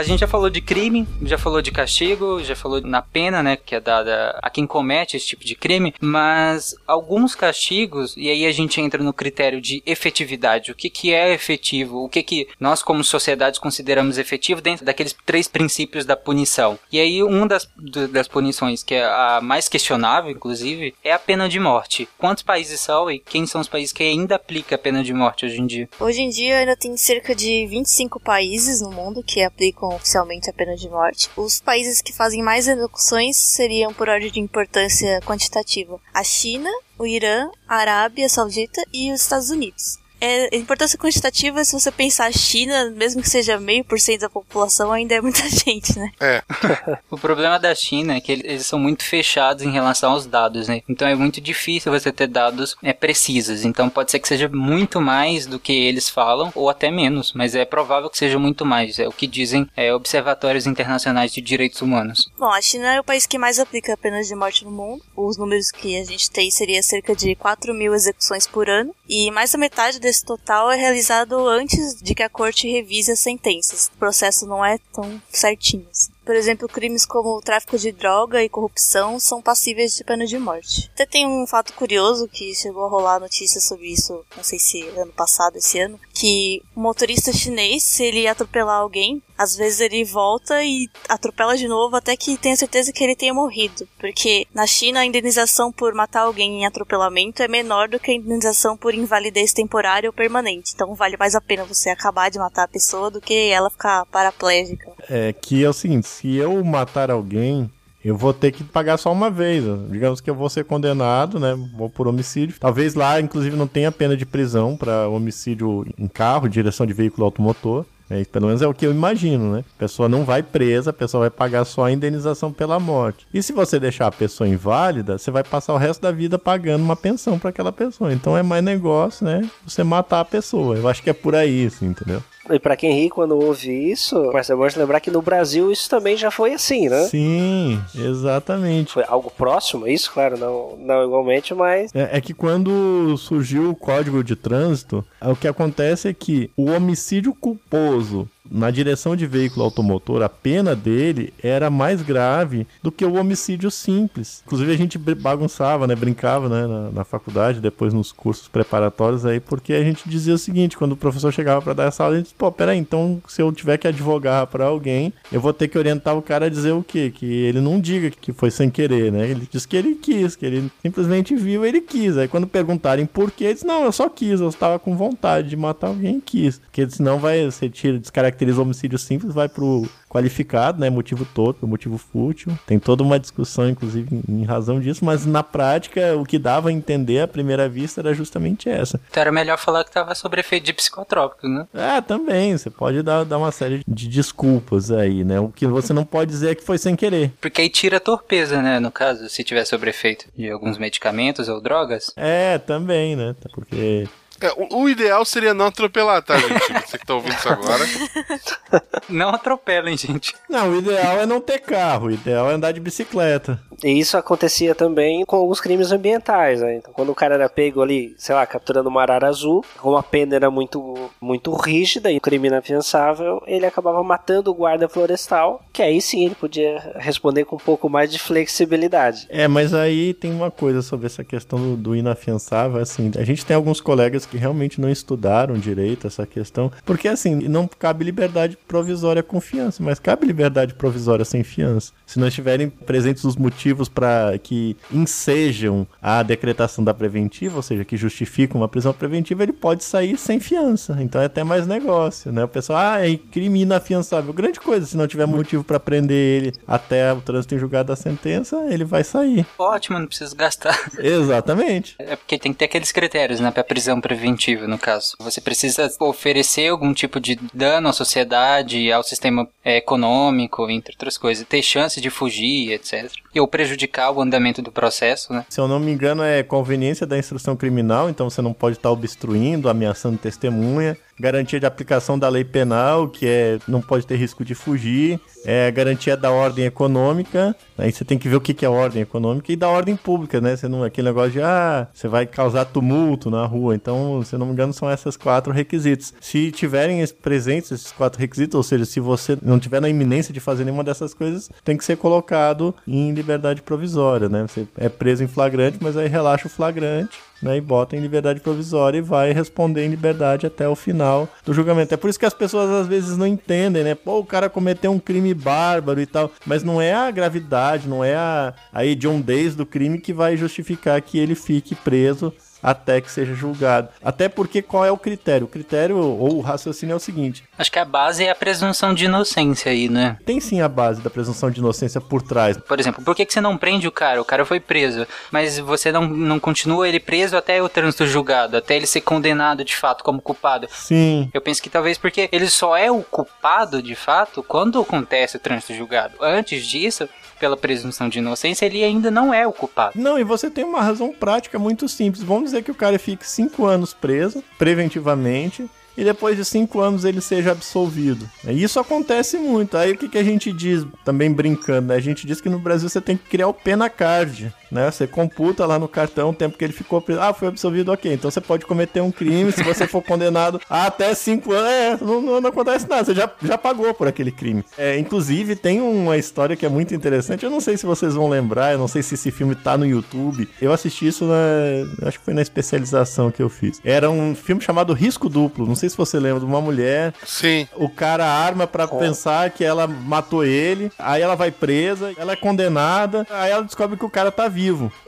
A 0.00 0.02
gente 0.02 0.20
já 0.20 0.26
falou 0.26 0.48
de 0.48 0.62
crime, 0.62 1.06
já 1.20 1.36
falou 1.36 1.60
de 1.60 1.70
castigo, 1.70 2.42
já 2.42 2.56
falou 2.56 2.80
na 2.80 3.02
pena, 3.02 3.42
né, 3.42 3.54
que 3.54 3.74
é 3.74 3.80
dada 3.80 4.30
a 4.40 4.48
quem 4.48 4.66
comete 4.66 5.14
esse 5.14 5.26
tipo 5.26 5.44
de 5.44 5.54
crime, 5.54 5.94
mas 6.00 6.74
alguns 6.86 7.34
castigos, 7.34 8.14
e 8.16 8.30
aí 8.30 8.46
a 8.46 8.50
gente 8.50 8.80
entra 8.80 9.02
no 9.02 9.12
critério 9.12 9.60
de 9.60 9.82
efetividade, 9.84 10.72
o 10.72 10.74
que 10.74 10.88
que 10.88 11.12
é 11.12 11.34
efetivo, 11.34 12.02
o 12.02 12.08
que 12.08 12.22
que 12.22 12.48
nós 12.58 12.82
como 12.82 13.04
sociedade 13.04 13.60
consideramos 13.60 14.16
efetivo 14.16 14.62
dentro 14.62 14.86
daqueles 14.86 15.14
três 15.26 15.46
princípios 15.46 16.06
da 16.06 16.16
punição. 16.16 16.78
E 16.90 16.98
aí 16.98 17.22
uma 17.22 17.46
das, 17.46 17.68
das 18.10 18.26
punições, 18.26 18.82
que 18.82 18.94
é 18.94 19.04
a 19.04 19.40
mais 19.42 19.68
questionável, 19.68 20.30
inclusive, 20.30 20.94
é 21.04 21.12
a 21.12 21.18
pena 21.18 21.46
de 21.46 21.60
morte. 21.60 22.08
Quantos 22.16 22.42
países 22.42 22.80
são 22.80 23.10
e 23.10 23.18
quem 23.18 23.46
são 23.46 23.60
os 23.60 23.68
países 23.68 23.92
que 23.92 24.02
ainda 24.02 24.36
aplicam 24.36 24.76
a 24.76 24.78
pena 24.78 25.04
de 25.04 25.12
morte 25.12 25.44
hoje 25.44 25.60
em 25.60 25.66
dia? 25.66 25.90
Hoje 26.00 26.22
em 26.22 26.30
dia 26.30 26.56
ainda 26.56 26.74
tem 26.74 26.96
cerca 26.96 27.34
de 27.34 27.66
25 27.66 28.18
países 28.18 28.80
no 28.80 28.90
mundo 28.90 29.22
que 29.22 29.42
aplicam 29.42 29.89
oficialmente 29.94 30.48
a 30.50 30.52
pena 30.52 30.76
de 30.76 30.88
morte. 30.88 31.30
Os 31.36 31.60
países 31.60 32.00
que 32.02 32.12
fazem 32.12 32.42
mais 32.42 32.68
execuções 32.68 33.36
seriam 33.36 33.92
por 33.92 34.08
ordem 34.08 34.30
de 34.30 34.40
importância 34.40 35.20
quantitativa: 35.22 36.00
a 36.12 36.22
China, 36.22 36.70
o 36.98 37.06
Irã, 37.06 37.50
a 37.68 37.76
Arábia 37.76 38.28
Saudita 38.28 38.82
e 38.92 39.12
os 39.12 39.22
Estados 39.22 39.50
Unidos. 39.50 39.98
É, 40.20 40.54
a 40.54 40.56
importância 40.56 40.98
quantitativa, 40.98 41.64
se 41.64 41.72
você 41.72 41.90
pensar 41.90 42.26
a 42.26 42.32
China, 42.32 42.90
mesmo 42.90 43.22
que 43.22 43.30
seja 43.30 43.58
meio 43.58 43.84
por 43.84 43.98
cento 43.98 44.20
da 44.22 44.30
população, 44.30 44.92
ainda 44.92 45.14
é 45.14 45.20
muita 45.20 45.48
gente, 45.48 45.98
né? 45.98 46.10
É. 46.20 46.42
O 47.10 47.18
problema 47.18 47.58
da 47.58 47.74
China 47.74 48.14
é 48.14 48.20
que 48.20 48.32
eles 48.32 48.66
são 48.66 48.78
muito 48.78 49.04
fechados 49.04 49.64
em 49.64 49.70
relação 49.70 50.12
aos 50.12 50.26
dados, 50.26 50.68
né? 50.68 50.82
Então 50.88 51.08
é 51.08 51.14
muito 51.14 51.40
difícil 51.40 51.90
você 51.90 52.12
ter 52.12 52.26
dados 52.26 52.76
é, 52.82 52.92
precisos. 52.92 53.64
Então 53.64 53.88
pode 53.88 54.10
ser 54.10 54.18
que 54.20 54.28
seja 54.28 54.48
muito 54.48 55.00
mais 55.00 55.46
do 55.46 55.58
que 55.58 55.72
eles 55.72 56.08
falam, 56.08 56.52
ou 56.54 56.68
até 56.68 56.90
menos, 56.90 57.32
mas 57.32 57.54
é 57.54 57.64
provável 57.64 58.08
que 58.08 58.18
seja 58.18 58.38
muito 58.38 58.64
mais. 58.64 58.98
É 58.98 59.08
o 59.08 59.12
que 59.12 59.26
dizem 59.26 59.68
é, 59.76 59.92
observatórios 59.92 60.66
internacionais 60.66 61.32
de 61.32 61.40
direitos 61.40 61.80
humanos. 61.82 62.30
Bom, 62.38 62.50
a 62.50 62.60
China 62.60 62.94
é 62.94 63.00
o 63.00 63.04
país 63.04 63.26
que 63.26 63.38
mais 63.38 63.58
aplica 63.58 63.96
penas 63.96 64.28
de 64.28 64.34
morte 64.34 64.64
no 64.64 64.70
mundo. 64.70 65.02
Os 65.16 65.36
números 65.36 65.70
que 65.70 65.98
a 66.00 66.04
gente 66.04 66.30
tem 66.30 66.50
seria 66.50 66.82
cerca 66.82 67.14
de 67.14 67.34
4 67.34 67.74
mil 67.74 67.94
execuções 67.94 68.46
por 68.46 68.68
ano. 68.68 68.94
E 69.08 69.30
mais 69.30 69.52
da 69.52 69.58
metade 69.58 69.98
desse 70.10 70.24
total 70.24 70.72
é 70.72 70.76
realizado 70.76 71.48
antes 71.48 71.94
de 72.02 72.14
que 72.16 72.22
a 72.22 72.28
corte 72.28 72.68
revise 72.68 73.12
as 73.12 73.20
sentenças. 73.20 73.86
O 73.94 73.98
processo 73.98 74.44
não 74.44 74.64
é 74.64 74.76
tão 74.92 75.22
certinho 75.30 75.86
assim. 75.88 76.10
Por 76.30 76.36
exemplo, 76.36 76.68
crimes 76.68 77.04
como 77.04 77.40
tráfico 77.40 77.76
de 77.76 77.90
droga 77.90 78.40
e 78.40 78.48
corrupção 78.48 79.18
são 79.18 79.42
passíveis 79.42 79.96
de 79.96 80.04
pena 80.04 80.24
de 80.24 80.38
morte. 80.38 80.88
Até 80.94 81.04
tem 81.04 81.26
um 81.26 81.44
fato 81.44 81.72
curioso 81.72 82.28
que 82.28 82.54
chegou 82.54 82.84
a 82.84 82.88
rolar 82.88 83.18
notícias 83.18 83.64
sobre 83.64 83.88
isso, 83.88 84.24
não 84.36 84.44
sei 84.44 84.60
se 84.60 84.80
ano 84.96 85.10
passado, 85.10 85.56
esse 85.56 85.80
ano, 85.80 85.98
que 86.14 86.62
um 86.76 86.82
motorista 86.82 87.32
chinês, 87.32 87.82
se 87.82 88.04
ele 88.04 88.28
atropelar 88.28 88.78
alguém, 88.78 89.20
às 89.40 89.56
vezes 89.56 89.80
ele 89.80 90.04
volta 90.04 90.62
e 90.62 90.86
atropela 91.08 91.56
de 91.56 91.66
novo 91.66 91.96
até 91.96 92.14
que 92.14 92.36
tenha 92.36 92.54
certeza 92.54 92.92
que 92.92 93.02
ele 93.02 93.16
tenha 93.16 93.32
morrido. 93.32 93.88
Porque 93.98 94.46
na 94.52 94.66
China 94.66 95.00
a 95.00 95.06
indenização 95.06 95.72
por 95.72 95.94
matar 95.94 96.24
alguém 96.24 96.60
em 96.60 96.66
atropelamento 96.66 97.42
é 97.42 97.48
menor 97.48 97.88
do 97.88 97.98
que 97.98 98.10
a 98.10 98.14
indenização 98.14 98.76
por 98.76 98.94
invalidez 98.94 99.54
temporária 99.54 100.10
ou 100.10 100.12
permanente. 100.12 100.72
Então 100.74 100.94
vale 100.94 101.16
mais 101.16 101.34
a 101.34 101.40
pena 101.40 101.64
você 101.64 101.88
acabar 101.88 102.30
de 102.30 102.38
matar 102.38 102.64
a 102.64 102.68
pessoa 102.68 103.10
do 103.10 103.18
que 103.18 103.48
ela 103.48 103.70
ficar 103.70 104.04
paraplégica. 104.06 104.92
É 105.08 105.32
que 105.32 105.64
é 105.64 105.68
o 105.70 105.72
seguinte, 105.72 106.06
se 106.20 106.36
eu 106.36 106.62
matar 106.62 107.10
alguém, 107.10 107.70
eu 108.04 108.14
vou 108.14 108.34
ter 108.34 108.52
que 108.52 108.62
pagar 108.62 108.98
só 108.98 109.10
uma 109.10 109.30
vez. 109.30 109.64
Digamos 109.90 110.20
que 110.20 110.28
eu 110.28 110.34
vou 110.34 110.50
ser 110.50 110.64
condenado, 110.64 111.40
né? 111.40 111.56
Vou 111.74 111.88
por 111.88 112.06
homicídio. 112.06 112.56
Talvez 112.60 112.94
lá, 112.94 113.18
inclusive, 113.20 113.56
não 113.56 113.66
tenha 113.66 113.90
pena 113.90 114.16
de 114.16 114.26
prisão 114.26 114.76
para 114.76 115.08
homicídio 115.08 115.86
em 115.98 116.06
carro, 116.06 116.48
direção 116.48 116.84
de 116.84 116.92
veículo 116.92 117.24
automotor. 117.24 117.86
É, 118.10 118.24
pelo 118.24 118.48
menos 118.48 118.60
é 118.60 118.66
o 118.66 118.74
que 118.74 118.84
eu 118.84 118.90
imagino, 118.90 119.52
né? 119.52 119.64
A 119.76 119.78
pessoa 119.78 120.08
não 120.08 120.24
vai 120.24 120.42
presa, 120.42 120.90
a 120.90 120.92
pessoa 120.92 121.22
vai 121.22 121.30
pagar 121.30 121.64
só 121.64 121.84
a 121.84 121.92
indenização 121.92 122.52
pela 122.52 122.80
morte. 122.80 123.24
E 123.32 123.40
se 123.40 123.52
você 123.52 123.78
deixar 123.78 124.08
a 124.08 124.12
pessoa 124.12 124.48
inválida, 124.48 125.16
você 125.16 125.30
vai 125.30 125.44
passar 125.44 125.72
o 125.74 125.76
resto 125.76 126.02
da 126.02 126.10
vida 126.10 126.36
pagando 126.36 126.82
uma 126.82 126.96
pensão 126.96 127.38
para 127.38 127.50
aquela 127.50 127.72
pessoa. 127.72 128.12
Então 128.12 128.36
é 128.36 128.42
mais 128.42 128.64
negócio, 128.64 129.24
né? 129.24 129.48
Você 129.64 129.84
matar 129.84 130.20
a 130.20 130.24
pessoa. 130.24 130.76
Eu 130.76 130.88
acho 130.88 131.02
que 131.02 131.10
é 131.10 131.12
por 131.12 131.36
aí, 131.36 131.66
assim, 131.66 131.86
entendeu? 131.86 132.20
E 132.48 132.58
pra 132.58 132.76
quem 132.76 132.92
ri 132.92 133.10
quando 133.10 133.38
ouve 133.38 133.70
isso, 133.70 134.30
mas 134.32 134.48
é 134.48 134.54
bom 134.54 134.66
lembrar 134.76 135.00
que 135.00 135.10
no 135.10 135.20
Brasil 135.20 135.70
isso 135.70 135.90
também 135.90 136.16
já 136.16 136.30
foi 136.30 136.54
assim, 136.54 136.88
né? 136.88 137.04
Sim, 137.04 137.80
exatamente. 137.94 138.92
Foi 138.92 139.04
algo 139.06 139.30
próximo, 139.30 139.86
isso, 139.86 140.10
claro, 140.12 140.38
não, 140.38 140.76
não 140.78 141.04
igualmente, 141.04 141.52
mas. 141.54 141.94
É, 141.94 142.16
é 142.16 142.20
que 142.20 142.32
quando 142.32 143.16
surgiu 143.18 143.70
o 143.70 143.76
código 143.76 144.24
de 144.24 144.34
trânsito, 144.34 145.04
o 145.20 145.36
que 145.36 145.46
acontece 145.46 146.08
é 146.08 146.14
que 146.14 146.50
o 146.56 146.70
homicídio 146.70 147.34
culposo 147.34 148.28
na 148.50 148.70
direção 148.70 149.14
de 149.14 149.26
veículo 149.26 149.64
automotor, 149.64 150.22
a 150.22 150.28
pena 150.28 150.74
dele 150.74 151.32
era 151.42 151.70
mais 151.70 152.02
grave 152.02 152.66
do 152.82 152.90
que 152.90 153.04
o 153.04 153.14
homicídio 153.14 153.70
simples. 153.70 154.42
Inclusive 154.44 154.72
a 154.72 154.76
gente 154.76 154.98
bagunçava, 154.98 155.86
né, 155.86 155.94
brincava, 155.94 156.48
né, 156.48 156.66
na, 156.66 156.90
na 156.90 157.04
faculdade, 157.04 157.60
depois 157.60 157.94
nos 157.94 158.10
cursos 158.10 158.48
preparatórios 158.48 159.24
aí, 159.24 159.38
porque 159.38 159.72
a 159.72 159.82
gente 159.82 160.08
dizia 160.08 160.34
o 160.34 160.38
seguinte, 160.38 160.76
quando 160.76 160.92
o 160.92 160.96
professor 160.96 161.32
chegava 161.32 161.62
para 161.62 161.74
dar 161.74 161.84
essa 161.84 162.02
aula, 162.02 162.16
a 162.16 162.18
gente 162.18 162.26
disse, 162.26 162.36
pô, 162.36 162.50
peraí, 162.50 162.78
então 162.78 163.22
se 163.28 163.40
eu 163.40 163.52
tiver 163.52 163.78
que 163.78 163.86
advogar 163.86 164.46
para 164.48 164.64
alguém, 164.64 165.12
eu 165.30 165.40
vou 165.40 165.52
ter 165.52 165.68
que 165.68 165.78
orientar 165.78 166.16
o 166.16 166.22
cara 166.22 166.46
a 166.46 166.50
dizer 166.50 166.72
o 166.72 166.82
quê? 166.82 167.12
Que 167.14 167.26
ele 167.26 167.60
não 167.60 167.80
diga 167.80 168.10
que 168.10 168.32
foi 168.32 168.50
sem 168.50 168.68
querer, 168.68 169.12
né? 169.12 169.28
Ele 169.28 169.48
diz 169.50 169.64
que 169.64 169.76
ele 169.76 169.94
quis, 169.94 170.34
que 170.34 170.44
ele 170.44 170.70
simplesmente 170.82 171.36
viu, 171.36 171.64
ele 171.64 171.80
quis. 171.80 172.16
Aí 172.16 172.26
quando 172.26 172.46
perguntarem 172.46 173.06
por 173.06 173.30
quê, 173.30 173.44
ele 173.44 173.54
diz, 173.54 173.64
não, 173.64 173.84
eu 173.84 173.92
só 173.92 174.08
quis, 174.08 174.40
eu 174.40 174.48
estava 174.48 174.78
com 174.78 174.96
vontade 174.96 175.48
de 175.48 175.56
matar 175.56 175.88
alguém 175.88 176.20
quis. 176.20 176.58
Porque 176.58 176.88
senão 176.90 177.18
vai, 177.18 177.44
você 177.44 177.68
tira, 177.68 177.98
descaracteriza 177.98 178.39
o 178.48 178.62
homicídio 178.62 178.98
simples, 178.98 179.34
vai 179.34 179.48
pro 179.48 179.86
qualificado, 180.08 180.80
né? 180.80 180.90
Motivo 180.90 181.24
torpe, 181.24 181.64
motivo 181.64 181.96
fútil. 181.96 182.58
Tem 182.66 182.78
toda 182.78 183.02
uma 183.02 183.18
discussão, 183.18 183.68
inclusive, 183.68 184.20
em, 184.28 184.44
razão 184.44 184.80
disso, 184.80 185.04
mas 185.04 185.24
na 185.24 185.42
prática, 185.42 186.16
o 186.16 186.24
que 186.24 186.38
dava 186.38 186.68
a 186.68 186.72
entender 186.72 187.20
à 187.20 187.28
primeira 187.28 187.68
vista 187.68 188.00
era 188.00 188.12
justamente 188.12 188.68
essa. 188.68 189.00
Então 189.08 189.20
era 189.20 189.30
melhor 189.30 189.56
falar 189.56 189.84
que 189.84 189.92
tava 189.92 190.14
sob 190.14 190.38
efeito 190.38 190.64
de 190.64 190.72
psicotrópico, 190.72 191.46
né? 191.46 191.66
É, 191.72 192.00
também, 192.00 192.56
você 192.56 192.68
pode 192.68 193.02
dar, 193.02 193.24
dar 193.24 193.38
uma 193.38 193.52
série 193.52 193.82
de 193.86 194.08
desculpas 194.08 194.90
aí, 194.90 195.22
né? 195.22 195.38
O 195.38 195.48
que 195.48 195.66
você 195.66 195.92
não 195.92 196.04
pode 196.04 196.30
dizer 196.30 196.50
é 196.50 196.54
que 196.54 196.64
foi 196.64 196.78
sem 196.78 196.96
querer. 196.96 197.32
Porque 197.40 197.60
aí 197.60 197.68
tira 197.68 197.98
a 197.98 198.00
torpeza, 198.00 198.60
né? 198.60 198.80
No 198.80 198.90
caso, 198.90 199.28
se 199.28 199.44
tiver 199.44 199.64
sobre 199.64 199.90
efeito 199.90 200.26
de 200.36 200.50
alguns 200.50 200.78
medicamentos 200.78 201.48
ou 201.48 201.60
drogas. 201.60 202.12
É, 202.16 202.58
também, 202.58 203.14
né? 203.14 203.36
Porque 203.52 204.08
É, 204.40 204.52
o, 204.56 204.82
o 204.82 204.88
ideal 204.88 205.24
seria 205.24 205.52
não 205.52 205.66
atropelar, 205.66 206.22
tá, 206.22 206.38
gente? 206.38 206.72
Você 206.86 206.98
que 206.98 207.06
tá 207.06 207.14
ouvindo 207.14 207.34
isso 207.34 207.48
agora. 207.48 207.84
Não 209.08 209.30
atropelem, 209.30 209.96
gente. 209.96 210.34
Não, 210.48 210.70
o 210.70 210.78
ideal 210.78 211.20
é 211.20 211.26
não 211.26 211.40
ter 211.40 211.58
carro, 211.58 212.06
o 212.06 212.10
ideal 212.10 212.48
é 212.48 212.54
andar 212.54 212.72
de 212.72 212.80
bicicleta. 212.80 213.60
E 213.82 213.98
isso 213.98 214.16
acontecia 214.16 214.74
também 214.74 215.24
com 215.24 215.36
alguns 215.36 215.60
crimes 215.60 215.90
ambientais, 215.90 216.60
né? 216.60 216.76
Então, 216.76 216.92
quando 216.92 217.10
o 217.10 217.14
cara 217.14 217.34
era 217.34 217.48
pego 217.48 217.82
ali, 217.82 218.14
sei 218.18 218.34
lá, 218.34 218.46
capturando 218.46 218.88
uma 218.88 219.02
arara 219.02 219.26
azul, 219.26 219.64
como 219.78 219.96
a 219.96 220.02
pena 220.02 220.36
era 220.36 220.50
muito, 220.50 221.10
muito 221.20 221.52
rígida 221.54 222.10
e 222.10 222.18
o 222.18 222.20
crime 222.20 222.48
inafiançável, 222.48 223.42
ele 223.46 223.66
acabava 223.66 224.02
matando 224.02 224.50
o 224.50 224.54
guarda 224.54 224.88
florestal, 224.88 225.62
que 225.72 225.82
aí 225.82 226.00
sim 226.00 226.26
ele 226.26 226.34
podia 226.34 226.92
responder 226.96 227.44
com 227.44 227.56
um 227.56 227.60
pouco 227.60 227.88
mais 227.88 228.10
de 228.12 228.18
flexibilidade. 228.18 229.26
É, 229.28 229.48
mas 229.48 229.74
aí 229.74 230.14
tem 230.14 230.32
uma 230.32 230.50
coisa 230.50 230.82
sobre 230.82 231.06
essa 231.06 231.24
questão 231.24 231.58
do, 231.58 231.76
do 231.76 231.96
inafiançável, 231.96 232.80
assim, 232.80 233.10
a 233.16 233.24
gente 233.24 233.44
tem 233.44 233.56
alguns 233.56 233.80
colegas 233.80 234.26
que 234.30 234.36
realmente 234.36 234.80
não 234.80 234.88
estudaram 234.88 235.54
direito 235.54 236.06
essa 236.06 236.26
questão. 236.26 236.70
Porque 236.84 237.08
assim, 237.08 237.34
não 237.48 237.66
cabe 237.66 238.04
liberdade 238.04 238.56
provisória 238.68 239.22
com 239.22 239.40
fiança, 239.40 239.82
mas 239.82 239.98
cabe 239.98 240.26
liberdade 240.26 240.74
provisória 240.74 241.24
sem 241.24 241.42
fiança. 241.42 241.92
Se 242.06 242.18
não 242.18 242.28
estiverem 242.28 242.68
presentes 242.68 243.24
os 243.24 243.36
motivos 243.36 243.88
para 243.88 244.38
que 244.38 244.76
ensejam 244.92 245.86
a 246.00 246.22
decretação 246.22 246.82
da 246.82 246.94
preventiva, 246.94 247.56
ou 247.56 247.62
seja, 247.62 247.84
que 247.84 247.96
justificam 247.96 248.60
uma 248.60 248.68
prisão 248.68 248.92
preventiva, 248.92 249.42
ele 249.42 249.52
pode 249.52 249.84
sair 249.84 250.16
sem 250.16 250.38
fiança. 250.40 250.96
Então 251.00 251.20
é 251.20 251.26
até 251.26 251.42
mais 251.42 251.66
negócio, 251.66 252.32
né? 252.32 252.44
O 252.44 252.48
pessoal, 252.48 252.78
ah, 252.78 253.06
é 253.06 253.16
crime 253.16 253.62
inafiançável. 253.62 254.32
Grande 254.32 254.60
coisa, 254.60 254.86
se 254.86 254.96
não 254.96 255.06
tiver 255.06 255.26
motivo 255.26 255.64
para 255.64 255.80
prender 255.80 256.16
ele 256.16 256.52
até 256.66 257.12
o 257.12 257.20
trânsito 257.20 257.54
em 257.54 257.58
julgado 257.58 257.88
da 257.88 257.96
sentença, 257.96 258.64
ele 258.68 258.84
vai 258.84 259.04
sair. 259.04 259.46
Ótimo, 259.58 259.98
não 259.98 260.06
precisa 260.06 260.34
gastar. 260.34 260.78
Exatamente. 260.98 261.96
É 261.98 262.16
porque 262.16 262.38
tem 262.38 262.52
que 262.52 262.58
ter 262.58 262.66
aqueles 262.66 262.92
critérios, 262.92 263.40
né, 263.40 263.50
pra 263.50 263.64
prisão 263.64 264.00
preventiva, 264.00 264.19
no 264.68 264.78
caso. 264.78 265.16
Você 265.18 265.40
precisa 265.40 265.90
oferecer 266.00 266.68
algum 266.68 266.92
tipo 266.92 267.20
de 267.20 267.38
dano 267.52 267.88
à 267.88 267.92
sociedade, 267.92 268.90
ao 268.92 269.02
sistema 269.02 269.48
é, 269.64 269.78
econômico, 269.78 270.68
entre 270.70 270.94
outras 270.94 271.16
coisas. 271.16 271.46
Ter 271.46 271.62
chance 271.62 272.00
de 272.00 272.10
fugir, 272.10 272.72
etc. 272.72 273.10
E 273.34 273.40
ou 273.40 273.46
prejudicar 273.46 274.10
o 274.10 274.20
andamento 274.20 274.62
do 274.62 274.72
processo, 274.72 275.32
né? 275.32 275.44
Se 275.48 275.60
eu 275.60 275.68
não 275.68 275.80
me 275.80 275.92
engano, 275.92 276.22
é 276.22 276.42
conveniência 276.42 277.06
da 277.06 277.18
instrução 277.18 277.56
criminal, 277.56 278.08
então 278.08 278.28
você 278.28 278.42
não 278.42 278.52
pode 278.52 278.76
estar 278.76 278.90
obstruindo, 278.90 279.68
ameaçando 279.68 280.18
testemunha. 280.18 280.96
Garantia 281.20 281.60
de 281.60 281.66
aplicação 281.66 282.18
da 282.18 282.28
lei 282.30 282.44
penal, 282.44 283.06
que 283.06 283.26
é 283.26 283.58
não 283.68 283.82
pode 283.82 284.06
ter 284.06 284.16
risco 284.16 284.42
de 284.42 284.54
fugir. 284.54 285.20
É 285.44 285.70
garantia 285.70 286.16
da 286.16 286.30
ordem 286.30 286.64
econômica. 286.64 287.54
Aí 287.76 287.92
você 287.92 288.04
tem 288.04 288.18
que 288.18 288.28
ver 288.28 288.36
o 288.36 288.40
que 288.40 288.64
é 288.64 288.68
ordem 288.68 289.02
econômica 289.02 289.52
e 289.52 289.56
da 289.56 289.68
ordem 289.68 289.96
pública, 289.96 290.40
né? 290.40 290.56
Você 290.56 290.66
não 290.66 290.82
aquele 290.82 291.08
negócio 291.08 291.32
de 291.32 291.42
ah, 291.42 291.86
você 291.92 292.08
vai 292.08 292.26
causar 292.26 292.64
tumulto 292.64 293.30
na 293.30 293.44
rua. 293.44 293.74
Então, 293.74 294.22
se 294.24 294.34
eu 294.34 294.38
não 294.38 294.46
me 294.46 294.52
engano, 294.52 294.72
são 294.72 294.90
esses 294.90 295.16
quatro 295.16 295.52
requisitos. 295.52 296.12
Se 296.20 296.50
tiverem 296.50 297.00
es- 297.02 297.12
presentes 297.12 297.70
esses 297.70 297.92
quatro 297.92 298.18
requisitos, 298.18 298.54
ou 298.54 298.62
seja, 298.62 298.84
se 298.86 298.98
você 299.00 299.36
não 299.42 299.58
tiver 299.58 299.80
na 299.80 299.88
iminência 299.88 300.32
de 300.32 300.40
fazer 300.40 300.64
nenhuma 300.64 300.84
dessas 300.84 301.12
coisas, 301.12 301.50
tem 301.64 301.76
que 301.76 301.84
ser 301.84 301.96
colocado 301.98 302.74
em 302.88 303.12
liberdade 303.12 303.60
provisória, 303.62 304.28
né? 304.28 304.46
Você 304.48 304.66
é 304.76 304.88
preso 304.88 305.22
em 305.22 305.28
flagrante, 305.28 305.78
mas 305.80 305.96
aí 305.96 306.08
relaxa 306.08 306.46
o 306.46 306.50
flagrante 306.50 307.18
né, 307.42 307.56
e 307.56 307.60
bota 307.60 307.96
em 307.96 308.00
liberdade 308.00 308.40
provisória 308.40 308.98
e 308.98 309.02
vai 309.02 309.32
responder 309.32 309.84
em 309.84 309.88
liberdade 309.88 310.46
até 310.46 310.68
o 310.68 310.76
final 310.76 311.28
do 311.44 311.54
julgamento. 311.54 311.94
É 311.94 311.96
por 311.96 312.10
isso 312.10 312.18
que 312.18 312.26
as 312.26 312.34
pessoas 312.34 312.70
às 312.70 312.86
vezes 312.86 313.16
não 313.16 313.26
entendem, 313.26 313.82
né? 313.82 313.94
Pô, 313.94 314.18
o 314.18 314.24
cara 314.24 314.50
cometeu 314.50 314.90
um 314.90 314.98
crime 314.98 315.32
bárbaro 315.34 316.00
e 316.00 316.06
tal, 316.06 316.30
mas 316.46 316.62
não 316.62 316.80
é 316.80 316.92
a 316.92 317.10
gravidade, 317.10 317.88
não 317.88 318.04
é 318.04 318.14
a, 318.14 318.54
a 318.72 318.84
hediondez 318.84 319.54
do 319.54 319.66
crime 319.66 319.98
que 319.98 320.12
vai 320.12 320.36
justificar 320.36 321.00
que 321.00 321.18
ele 321.18 321.34
fique 321.34 321.74
preso 321.74 322.32
até 322.62 323.00
que 323.00 323.10
seja 323.10 323.34
julgado. 323.34 323.88
Até 324.02 324.28
porque 324.28 324.62
qual 324.62 324.84
é 324.84 324.90
o 324.90 324.96
critério? 324.96 325.46
O 325.46 325.50
critério 325.50 325.96
ou 325.98 326.36
o 326.36 326.40
raciocínio 326.40 326.92
é 326.92 326.96
o 326.96 327.00
seguinte: 327.00 327.44
Acho 327.58 327.70
que 327.70 327.78
a 327.78 327.84
base 327.84 328.24
é 328.24 328.30
a 328.30 328.34
presunção 328.34 328.94
de 328.94 329.04
inocência 329.04 329.70
aí, 329.70 329.88
né? 329.88 330.16
tem 330.24 330.40
sim 330.40 330.60
a 330.60 330.68
base 330.68 331.00
da 331.00 331.10
presunção 331.10 331.50
de 331.50 331.58
inocência 331.58 332.00
por 332.00 332.22
trás. 332.22 332.56
Por 332.56 332.78
exemplo, 332.78 333.02
por 333.04 333.14
que, 333.14 333.26
que 333.26 333.32
você 333.32 333.40
não 333.40 333.56
prende 333.56 333.88
o 333.88 333.92
cara? 333.92 334.20
O 334.20 334.24
cara 334.24 334.44
foi 334.44 334.60
preso, 334.60 335.06
mas 335.30 335.58
você 335.58 335.90
não, 335.90 336.06
não 336.06 336.38
continua 336.38 336.88
ele 336.88 337.00
preso 337.00 337.36
até 337.36 337.62
o 337.62 337.68
trânsito 337.68 338.06
julgado, 338.06 338.56
até 338.56 338.76
ele 338.76 338.86
ser 338.86 339.00
condenado 339.00 339.64
de 339.64 339.74
fato 339.74 340.04
como 340.04 340.20
culpado. 340.20 340.68
Sim. 340.70 341.28
Eu 341.34 341.40
penso 341.40 341.62
que 341.62 341.70
talvez 341.70 341.98
porque 341.98 342.28
ele 342.30 342.48
só 342.48 342.76
é 342.76 342.90
o 342.90 343.02
culpado 343.02 343.82
de 343.82 343.94
fato 343.94 344.42
quando 344.42 344.80
acontece 344.80 345.36
o 345.36 345.40
trânsito 345.40 345.74
julgado. 345.74 346.14
Antes 346.20 346.64
disso, 346.66 347.08
pela 347.40 347.56
presunção 347.56 348.08
de 348.08 348.18
inocência, 348.18 348.66
ele 348.66 348.84
ainda 348.84 349.10
não 349.10 349.32
é 349.32 349.46
o 349.46 349.52
culpado. 349.52 349.98
Não, 349.98 350.18
e 350.18 350.22
você 350.22 350.50
tem 350.50 350.62
uma 350.62 350.82
razão 350.82 351.12
prática 351.12 351.58
muito 351.58 351.88
simples. 351.88 352.22
Vamos 352.22 352.49
dizer 352.50 352.62
que 352.62 352.70
o 352.70 352.74
cara 352.74 352.98
fique 352.98 353.26
cinco 353.26 353.66
anos 353.66 353.92
preso, 353.92 354.42
preventivamente, 354.58 355.68
e 355.96 356.04
depois 356.04 356.36
de 356.36 356.44
cinco 356.44 356.80
anos 356.80 357.04
ele 357.04 357.20
seja 357.20 357.52
absolvido. 357.52 358.28
Isso 358.48 358.78
acontece 358.78 359.38
muito. 359.38 359.76
Aí 359.76 359.92
o 359.92 359.96
que, 359.96 360.08
que 360.08 360.18
a 360.18 360.24
gente 360.24 360.52
diz, 360.52 360.86
também 361.04 361.32
brincando, 361.32 361.88
né? 361.88 361.96
A 361.96 362.00
gente 362.00 362.26
diz 362.26 362.40
que 362.40 362.48
no 362.48 362.58
Brasil 362.58 362.88
você 362.88 363.00
tem 363.00 363.16
que 363.16 363.28
criar 363.28 363.48
o 363.48 363.54
pena 363.54 363.90
card, 363.90 364.52
né? 364.70 364.90
Você 364.90 365.06
computa 365.06 365.66
lá 365.66 365.78
no 365.78 365.88
cartão 365.88 366.30
o 366.30 366.34
tempo 366.34 366.56
que 366.56 366.64
ele 366.64 366.72
ficou 366.72 367.00
preso. 367.00 367.20
Ah, 367.20 367.34
foi 367.34 367.48
absolvido, 367.48 367.92
ok. 367.92 368.12
Então 368.12 368.30
você 368.30 368.40
pode 368.40 368.64
cometer 368.64 369.00
um 369.00 369.10
crime 369.10 369.52
se 369.52 369.62
você 369.62 369.86
for 369.86 370.02
condenado 370.04 370.60
a 370.68 370.86
até 370.86 371.12
cinco 371.14 371.52
anos. 371.52 371.70
É, 371.70 371.96
não, 372.00 372.20
não, 372.20 372.40
não 372.40 372.50
acontece 372.50 372.88
nada, 372.88 373.04
você 373.04 373.14
já, 373.14 373.30
já 373.42 373.58
pagou 373.58 373.92
por 373.94 374.06
aquele 374.06 374.30
crime. 374.30 374.64
É, 374.78 374.98
inclusive, 374.98 375.56
tem 375.56 375.80
uma 375.80 376.16
história 376.16 376.56
que 376.56 376.64
é 376.64 376.68
muito 376.68 376.94
interessante. 376.94 377.44
Eu 377.44 377.50
não 377.50 377.60
sei 377.60 377.76
se 377.76 377.86
vocês 377.86 378.14
vão 378.14 378.28
lembrar, 378.28 378.72
eu 378.72 378.78
não 378.78 378.88
sei 378.88 379.02
se 379.02 379.14
esse 379.14 379.30
filme 379.30 379.54
tá 379.54 379.76
no 379.76 379.86
YouTube. 379.86 380.48
Eu 380.60 380.72
assisti 380.72 381.06
isso 381.06 381.24
na. 381.24 382.06
Acho 382.08 382.18
que 382.18 382.24
foi 382.24 382.34
na 382.34 382.42
especialização 382.42 383.30
que 383.30 383.42
eu 383.42 383.48
fiz. 383.48 383.80
Era 383.84 384.10
um 384.10 384.34
filme 384.34 384.62
chamado 384.62 384.92
Risco 384.92 385.28
Duplo. 385.28 385.66
Não 385.66 385.74
sei 385.74 385.88
se 385.88 385.96
você 385.96 386.18
lembra 386.18 386.40
de 386.40 386.46
uma 386.46 386.60
mulher. 386.60 387.12
Sim. 387.24 387.66
O 387.76 387.88
cara 387.88 388.26
arma 388.26 388.66
pra 388.66 388.86
pensar 388.86 389.50
que 389.50 389.64
ela 389.64 389.86
matou 389.86 390.44
ele. 390.44 390.90
Aí 390.98 391.22
ela 391.22 391.34
vai 391.34 391.50
presa, 391.50 392.12
ela 392.16 392.32
é 392.32 392.36
condenada. 392.36 393.26
Aí 393.30 393.50
ela 393.50 393.62
descobre 393.62 393.96
que 393.96 394.04
o 394.04 394.10
cara 394.10 394.30
tá 394.30 394.48
vivo. 394.48 394.59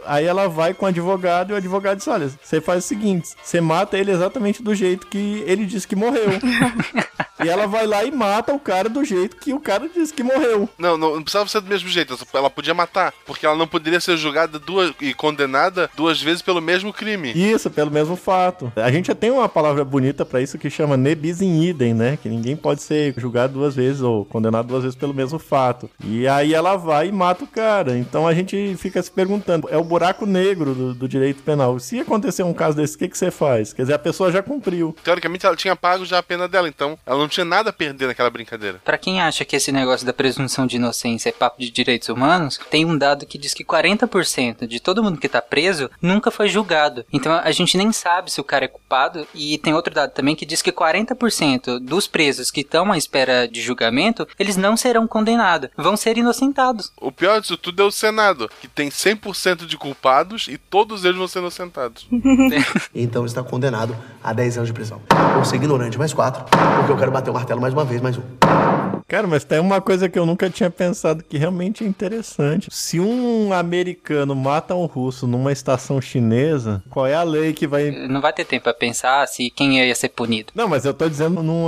Aí 0.04 0.24
ela 0.24 0.48
vai 0.48 0.74
com 0.74 0.84
o 0.84 0.88
advogado 0.88 1.50
e 1.50 1.52
o 1.52 1.56
advogado 1.56 1.98
diz: 1.98 2.08
Olha, 2.08 2.30
você 2.42 2.60
faz 2.60 2.84
o 2.84 2.88
seguinte: 2.88 3.30
você 3.42 3.60
mata 3.60 3.98
ele 3.98 4.10
exatamente 4.10 4.62
do 4.62 4.74
jeito 4.74 5.06
que 5.06 5.42
ele 5.46 5.66
disse 5.66 5.86
que 5.86 5.96
morreu. 5.96 6.30
e 7.44 7.48
ela 7.48 7.66
vai 7.66 7.86
lá 7.86 8.04
e 8.04 8.10
mata 8.10 8.52
o 8.52 8.58
cara 8.58 8.88
do 8.88 9.04
jeito 9.04 9.36
que 9.36 9.52
o 9.52 9.60
cara 9.60 9.88
disse 9.88 10.12
que 10.12 10.22
morreu. 10.22 10.68
Não, 10.78 10.96
não, 10.96 11.16
não 11.16 11.22
precisava 11.22 11.48
ser 11.48 11.60
do 11.60 11.68
mesmo 11.68 11.88
jeito. 11.88 12.16
Ela 12.32 12.50
podia 12.50 12.74
matar. 12.74 13.12
Porque 13.26 13.46
ela 13.46 13.56
não 13.56 13.66
poderia 13.66 14.00
ser 14.00 14.16
julgada 14.16 14.58
duas 14.58 14.92
e 15.00 15.14
condenada 15.14 15.90
duas 15.96 16.20
vezes 16.20 16.42
pelo 16.42 16.60
mesmo 16.60 16.92
crime. 16.92 17.32
Isso, 17.32 17.70
pelo 17.70 17.90
mesmo 17.90 18.16
fato. 18.16 18.72
A 18.76 18.90
gente 18.90 19.06
já 19.06 19.14
tem 19.14 19.30
uma 19.30 19.48
palavra 19.48 19.84
bonita 19.84 20.24
pra 20.24 20.40
isso 20.40 20.58
que 20.58 20.70
chama 20.70 20.96
ne 20.96 21.14
bis 21.14 21.40
in 21.40 21.62
idem, 21.62 21.94
né? 21.94 22.18
Que 22.20 22.28
ninguém 22.28 22.56
pode 22.56 22.82
ser 22.82 23.14
julgado 23.16 23.52
duas 23.54 23.74
vezes 23.74 24.00
ou 24.00 24.24
condenado 24.24 24.66
duas 24.66 24.82
vezes 24.82 24.96
pelo 24.96 25.14
mesmo 25.14 25.38
fato. 25.38 25.90
E 26.04 26.26
aí 26.26 26.54
ela 26.54 26.76
vai 26.76 27.08
e 27.08 27.12
mata 27.12 27.44
o 27.44 27.46
cara. 27.46 27.96
Então 27.96 28.26
a 28.26 28.34
gente 28.34 28.76
fica 28.76 29.02
se 29.02 29.10
perguntando, 29.10 29.68
é 29.70 29.76
o 29.76 29.84
buraco 29.84 30.26
negro 30.26 30.74
do, 30.74 30.94
do 30.94 31.08
direito 31.08 31.42
penal. 31.42 31.78
Se 31.78 32.00
acontecer 32.00 32.42
um 32.42 32.54
caso 32.54 32.76
desse, 32.76 32.96
o 32.96 32.98
que, 32.98 33.08
que 33.08 33.18
você 33.18 33.30
faz? 33.30 33.72
Quer 33.72 33.82
dizer, 33.82 33.94
a 33.94 33.98
pessoa 33.98 34.30
já 34.30 34.42
cumpriu. 34.42 34.94
Teoricamente, 35.02 35.46
ela 35.46 35.56
tinha 35.56 35.76
pago 35.76 36.04
já 36.04 36.18
a 36.18 36.22
pena 36.22 36.48
dela, 36.48 36.68
então 36.68 36.98
ela 37.06 37.18
não 37.18 37.28
tinha 37.32 37.44
nada 37.44 37.70
a 37.70 37.72
perder 37.72 38.06
naquela 38.06 38.30
brincadeira. 38.30 38.80
Pra 38.84 38.98
quem 38.98 39.20
acha 39.20 39.44
que 39.44 39.56
esse 39.56 39.72
negócio 39.72 40.06
da 40.06 40.12
presunção 40.12 40.66
de 40.66 40.76
inocência 40.76 41.30
é 41.30 41.32
papo 41.32 41.60
de 41.60 41.70
direitos 41.70 42.08
humanos, 42.08 42.60
tem 42.70 42.84
um 42.84 42.96
dado 42.96 43.26
que 43.26 43.38
diz 43.38 43.54
que 43.54 43.64
40% 43.64 44.66
de 44.66 44.80
todo 44.80 45.02
mundo 45.02 45.18
que 45.18 45.28
tá 45.28 45.40
preso 45.40 45.90
nunca 46.00 46.30
foi 46.30 46.48
julgado. 46.48 47.04
Então 47.12 47.32
a 47.32 47.50
gente 47.50 47.76
nem 47.76 47.92
sabe 47.92 48.30
se 48.30 48.40
o 48.40 48.44
cara 48.44 48.66
é 48.66 48.68
culpado. 48.68 49.26
E 49.34 49.58
tem 49.58 49.74
outro 49.74 49.94
dado 49.94 50.12
também 50.12 50.36
que 50.36 50.46
diz 50.46 50.62
que 50.62 50.70
40% 50.70 51.78
dos 51.78 52.06
presos 52.06 52.50
que 52.50 52.60
estão 52.60 52.92
à 52.92 52.98
espera 52.98 53.48
de 53.48 53.60
julgamento, 53.60 54.26
eles 54.38 54.56
não 54.56 54.76
serão 54.76 55.06
condenados, 55.06 55.70
vão 55.76 55.96
ser 55.96 56.18
inocentados. 56.18 56.92
O 57.00 57.10
pior 57.10 57.40
disso 57.40 57.56
tudo 57.56 57.82
é 57.82 57.84
o 57.84 57.90
Senado, 57.90 58.50
que 58.60 58.68
tem 58.68 58.90
100% 58.90 59.66
de 59.66 59.76
culpados 59.76 60.48
e 60.48 60.58
todos 60.58 61.04
eles 61.04 61.16
vão 61.16 61.28
ser 61.28 61.38
inocentados. 61.38 62.06
Então 62.94 63.24
está 63.24 63.42
condenado 63.42 63.96
a 64.22 64.32
10 64.32 64.58
anos 64.58 64.68
de 64.68 64.72
prisão. 64.72 65.00
Por 65.34 65.46
ser 65.46 65.56
ignorante, 65.56 65.98
mais 65.98 66.12
4. 66.12 66.44
Porque 66.44 66.92
eu 66.92 66.96
quero 66.96 67.10
bater 67.10 67.21
o 67.30 67.34
martelo 67.34 67.60
mais 67.60 67.72
uma 67.72 67.84
vez, 67.84 68.00
mais 68.00 68.16
um. 68.18 68.91
Cara, 69.12 69.26
mas 69.26 69.44
tem 69.44 69.60
uma 69.60 69.78
coisa 69.78 70.08
que 70.08 70.18
eu 70.18 70.24
nunca 70.24 70.48
tinha 70.48 70.70
pensado 70.70 71.22
que 71.22 71.36
realmente 71.36 71.84
é 71.84 71.86
interessante. 71.86 72.68
Se 72.72 72.98
um 72.98 73.52
americano 73.52 74.34
mata 74.34 74.74
um 74.74 74.86
russo 74.86 75.26
numa 75.26 75.52
estação 75.52 76.00
chinesa, 76.00 76.82
qual 76.88 77.06
é 77.06 77.12
a 77.12 77.22
lei 77.22 77.52
que 77.52 77.66
vai. 77.66 77.90
Não 77.90 78.22
vai 78.22 78.32
ter 78.32 78.46
tempo 78.46 78.62
pra 78.62 78.72
pensar 78.72 79.28
se 79.28 79.50
quem 79.50 79.86
ia 79.86 79.94
ser 79.94 80.08
punido. 80.08 80.50
Não, 80.54 80.66
mas 80.66 80.86
eu 80.86 80.94
tô 80.94 81.06
dizendo 81.10 81.42
num 81.42 81.66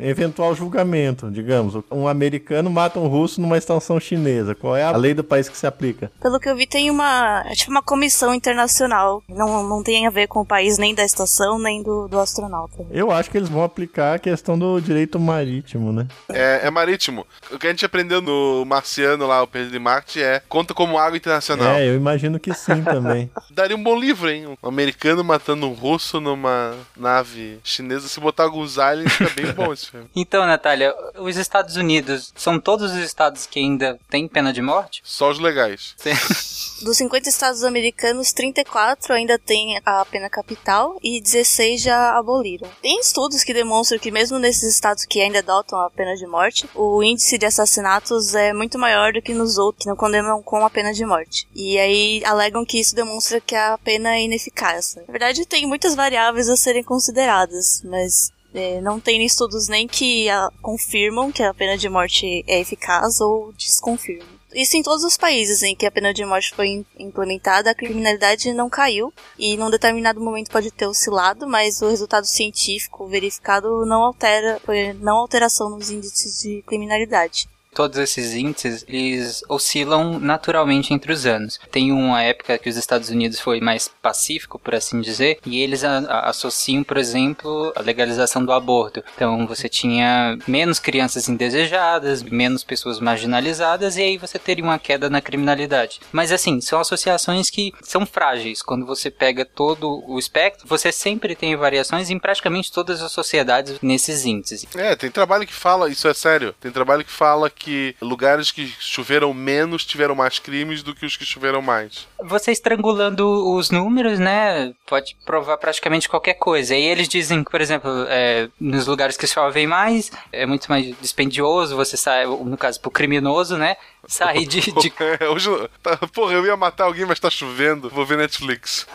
eventual 0.00 0.52
julgamento, 0.52 1.30
digamos. 1.30 1.80
Um 1.92 2.08
americano 2.08 2.68
mata 2.68 2.98
um 2.98 3.06
russo 3.06 3.40
numa 3.40 3.56
estação 3.56 4.00
chinesa. 4.00 4.56
Qual 4.56 4.74
é 4.74 4.82
a 4.82 4.90
lei 4.96 5.14
do 5.14 5.22
país 5.22 5.48
que 5.48 5.56
se 5.56 5.68
aplica? 5.68 6.10
Pelo 6.20 6.40
que 6.40 6.48
eu 6.48 6.56
vi, 6.56 6.66
tem 6.66 6.90
uma. 6.90 7.44
É 7.46 7.54
tipo 7.54 7.70
uma 7.70 7.82
comissão 7.82 8.34
internacional. 8.34 9.22
Não, 9.28 9.62
não 9.62 9.80
tem 9.80 10.08
a 10.08 10.10
ver 10.10 10.26
com 10.26 10.40
o 10.40 10.44
país 10.44 10.76
nem 10.76 10.92
da 10.92 11.04
estação, 11.04 11.56
nem 11.56 11.84
do, 11.84 12.08
do 12.08 12.18
astronauta. 12.18 12.84
Eu 12.90 13.12
acho 13.12 13.30
que 13.30 13.36
eles 13.36 13.48
vão 13.48 13.62
aplicar 13.62 14.16
a 14.16 14.18
questão 14.18 14.58
do 14.58 14.80
direito 14.80 15.20
marítimo, 15.20 15.92
né? 15.92 16.08
É, 16.28 16.66
é 16.66 16.79
marítimo. 16.80 17.26
O 17.50 17.58
que 17.58 17.66
a 17.66 17.70
gente 17.70 17.84
aprendeu 17.84 18.20
no 18.20 18.64
Marciano 18.64 19.26
lá, 19.26 19.42
o 19.42 19.46
Perdido 19.46 19.76
em 19.76 19.80
Marte, 19.80 20.22
é 20.22 20.42
conta 20.48 20.72
como 20.72 20.98
água 20.98 21.16
internacional. 21.16 21.74
É, 21.74 21.86
eu 21.86 21.94
imagino 21.94 22.40
que 22.40 22.54
sim 22.54 22.82
também. 22.82 23.30
Daria 23.50 23.76
um 23.76 23.82
bom 23.82 23.98
livro, 23.98 24.30
hein? 24.30 24.56
Um 24.62 24.68
americano 24.68 25.22
matando 25.22 25.66
um 25.66 25.72
russo 25.72 26.20
numa 26.20 26.74
nave 26.96 27.60
chinesa. 27.62 28.08
Se 28.08 28.18
botar 28.18 28.44
alguns 28.44 28.78
aliens, 28.78 29.12
fica 29.12 29.30
bem 29.30 29.52
bom 29.52 29.72
esse 29.72 29.90
filme. 29.90 30.08
Então, 30.30 30.46
Natália, 30.46 30.94
os 31.16 31.36
Estados 31.36 31.76
Unidos 31.76 32.32
são 32.36 32.60
todos 32.60 32.92
os 32.92 32.98
estados 32.98 33.46
que 33.46 33.58
ainda 33.58 33.98
têm 34.08 34.28
pena 34.28 34.52
de 34.52 34.60
morte? 34.60 35.00
Só 35.02 35.30
os 35.30 35.38
legais. 35.38 35.94
Dos 36.82 36.96
50 36.96 37.28
estados 37.28 37.64
americanos, 37.64 38.32
34 38.32 39.12
ainda 39.12 39.38
têm 39.38 39.80
a 39.84 40.04
pena 40.04 40.30
capital 40.30 40.98
e 41.02 41.20
16 41.20 41.82
já 41.82 42.16
aboliram. 42.16 42.68
Tem 42.80 42.98
estudos 43.00 43.44
que 43.44 43.52
demonstram 43.52 43.98
que 43.98 44.10
mesmo 44.10 44.38
nesses 44.38 44.74
estados 44.74 45.04
que 45.04 45.20
ainda 45.20 45.40
adotam 45.40 45.78
a 45.80 45.90
pena 45.90 46.14
de 46.16 46.26
morte, 46.26 46.59
morte, 46.60 46.68
o 46.74 47.02
índice 47.02 47.38
de 47.38 47.46
assassinatos 47.46 48.34
é 48.34 48.52
muito 48.52 48.78
maior 48.78 49.12
do 49.12 49.22
que 49.22 49.32
nos 49.32 49.58
outros 49.58 49.84
que 49.84 49.88
não 49.88 49.96
condenam 49.96 50.42
com 50.42 50.64
a 50.64 50.70
pena 50.70 50.92
de 50.92 51.04
morte. 51.04 51.46
E 51.54 51.78
aí 51.78 52.22
alegam 52.24 52.64
que 52.64 52.80
isso 52.80 52.94
demonstra 52.94 53.40
que 53.40 53.54
a 53.54 53.78
pena 53.78 54.14
é 54.14 54.22
ineficaz. 54.22 54.96
Na 54.96 55.12
verdade, 55.12 55.46
tem 55.46 55.66
muitas 55.66 55.94
variáveis 55.94 56.48
a 56.48 56.56
serem 56.56 56.82
consideradas, 56.82 57.82
mas 57.84 58.32
é, 58.54 58.80
não 58.80 58.98
tem 58.98 59.24
estudos 59.24 59.68
nem 59.68 59.86
que 59.86 60.28
a, 60.28 60.50
confirmam 60.60 61.32
que 61.32 61.42
a 61.42 61.54
pena 61.54 61.76
de 61.76 61.88
morte 61.88 62.44
é 62.46 62.60
eficaz 62.60 63.20
ou 63.20 63.52
desconfirmam. 63.52 64.39
Isso 64.52 64.76
em 64.76 64.82
todos 64.82 65.04
os 65.04 65.16
países 65.16 65.62
em 65.62 65.76
que 65.76 65.86
a 65.86 65.90
pena 65.90 66.12
de 66.12 66.24
morte 66.24 66.52
foi 66.54 66.68
im- 66.68 66.86
implementada, 66.98 67.70
a 67.70 67.74
criminalidade 67.74 68.52
não 68.52 68.68
caiu 68.68 69.12
e 69.38 69.56
num 69.56 69.70
determinado 69.70 70.20
momento 70.20 70.50
pode 70.50 70.70
ter 70.72 70.86
oscilado, 70.86 71.46
mas 71.46 71.80
o 71.82 71.88
resultado 71.88 72.26
científico 72.26 73.06
verificado 73.06 73.86
não 73.86 74.02
altera, 74.02 74.60
foi 74.64 74.92
não 74.94 75.18
alteração 75.18 75.70
nos 75.70 75.90
índices 75.90 76.40
de 76.42 76.62
criminalidade. 76.66 77.48
Todos 77.74 77.98
esses 77.98 78.34
índices, 78.34 78.84
eles 78.88 79.42
oscilam 79.48 80.18
naturalmente 80.18 80.92
entre 80.92 81.12
os 81.12 81.24
anos. 81.24 81.58
Tem 81.70 81.92
uma 81.92 82.20
época 82.22 82.58
que 82.58 82.68
os 82.68 82.76
Estados 82.76 83.10
Unidos 83.10 83.38
foi 83.38 83.60
mais 83.60 83.88
pacífico, 83.88 84.58
por 84.58 84.74
assim 84.74 85.00
dizer, 85.00 85.38
e 85.46 85.60
eles 85.62 85.84
a- 85.84 85.98
a- 85.98 86.30
associam, 86.30 86.82
por 86.82 86.96
exemplo, 86.96 87.72
a 87.76 87.80
legalização 87.80 88.44
do 88.44 88.52
aborto. 88.52 89.02
Então 89.14 89.46
você 89.46 89.68
tinha 89.68 90.36
menos 90.48 90.78
crianças 90.80 91.28
indesejadas, 91.28 92.22
menos 92.22 92.64
pessoas 92.64 92.98
marginalizadas, 92.98 93.96
e 93.96 94.02
aí 94.02 94.18
você 94.18 94.38
teria 94.38 94.64
uma 94.64 94.78
queda 94.78 95.08
na 95.08 95.20
criminalidade. 95.20 96.00
Mas 96.10 96.32
assim, 96.32 96.60
são 96.60 96.80
associações 96.80 97.50
que 97.50 97.72
são 97.82 98.04
frágeis. 98.04 98.62
Quando 98.62 98.84
você 98.84 99.10
pega 99.10 99.44
todo 99.44 100.02
o 100.08 100.18
espectro, 100.18 100.66
você 100.66 100.90
sempre 100.90 101.36
tem 101.36 101.54
variações 101.54 102.10
em 102.10 102.18
praticamente 102.18 102.72
todas 102.72 103.00
as 103.00 103.12
sociedades 103.12 103.78
nesses 103.80 104.24
índices. 104.24 104.66
É, 104.74 104.96
tem 104.96 105.10
trabalho 105.10 105.46
que 105.46 105.52
fala, 105.54 105.88
isso 105.88 106.08
é 106.08 106.14
sério, 106.14 106.52
tem 106.60 106.70
trabalho 106.72 107.04
que 107.04 107.12
fala 107.12 107.48
que 107.48 107.59
lugares 108.00 108.50
que 108.50 108.66
choveram 108.78 109.34
menos 109.34 109.84
tiveram 109.84 110.14
mais 110.14 110.38
crimes 110.38 110.82
do 110.82 110.94
que 110.94 111.04
os 111.04 111.16
que 111.16 111.24
choveram 111.24 111.60
mais. 111.60 112.06
Você 112.22 112.52
estrangulando 112.52 113.54
os 113.54 113.70
números, 113.70 114.18
né? 114.18 114.72
Pode 114.86 115.16
provar 115.24 115.56
praticamente 115.58 116.08
qualquer 116.08 116.34
coisa. 116.34 116.74
E 116.74 116.82
eles 116.82 117.08
dizem 117.08 117.42
que, 117.44 117.50
por 117.50 117.60
exemplo, 117.60 117.90
é, 118.08 118.48
nos 118.58 118.86
lugares 118.86 119.16
que 119.16 119.26
chovem 119.26 119.66
mais, 119.66 120.10
é 120.32 120.46
muito 120.46 120.68
mais 120.68 120.94
dispendioso, 121.00 121.76
você 121.76 121.96
sai, 121.96 122.26
no 122.26 122.56
caso, 122.56 122.80
pro 122.80 122.90
criminoso, 122.90 123.56
né? 123.56 123.76
Sair 124.06 124.46
de. 124.46 124.60
de... 124.60 124.90
É, 125.20 125.28
hoje, 125.28 125.50
tá- 125.82 125.96
porra, 126.12 126.34
eu 126.34 126.44
ia 126.46 126.56
matar 126.56 126.84
alguém, 126.84 127.04
mas 127.06 127.18
tá 127.18 127.30
chovendo, 127.30 127.88
vou 127.88 128.04
ver 128.04 128.18
Netflix. 128.18 128.86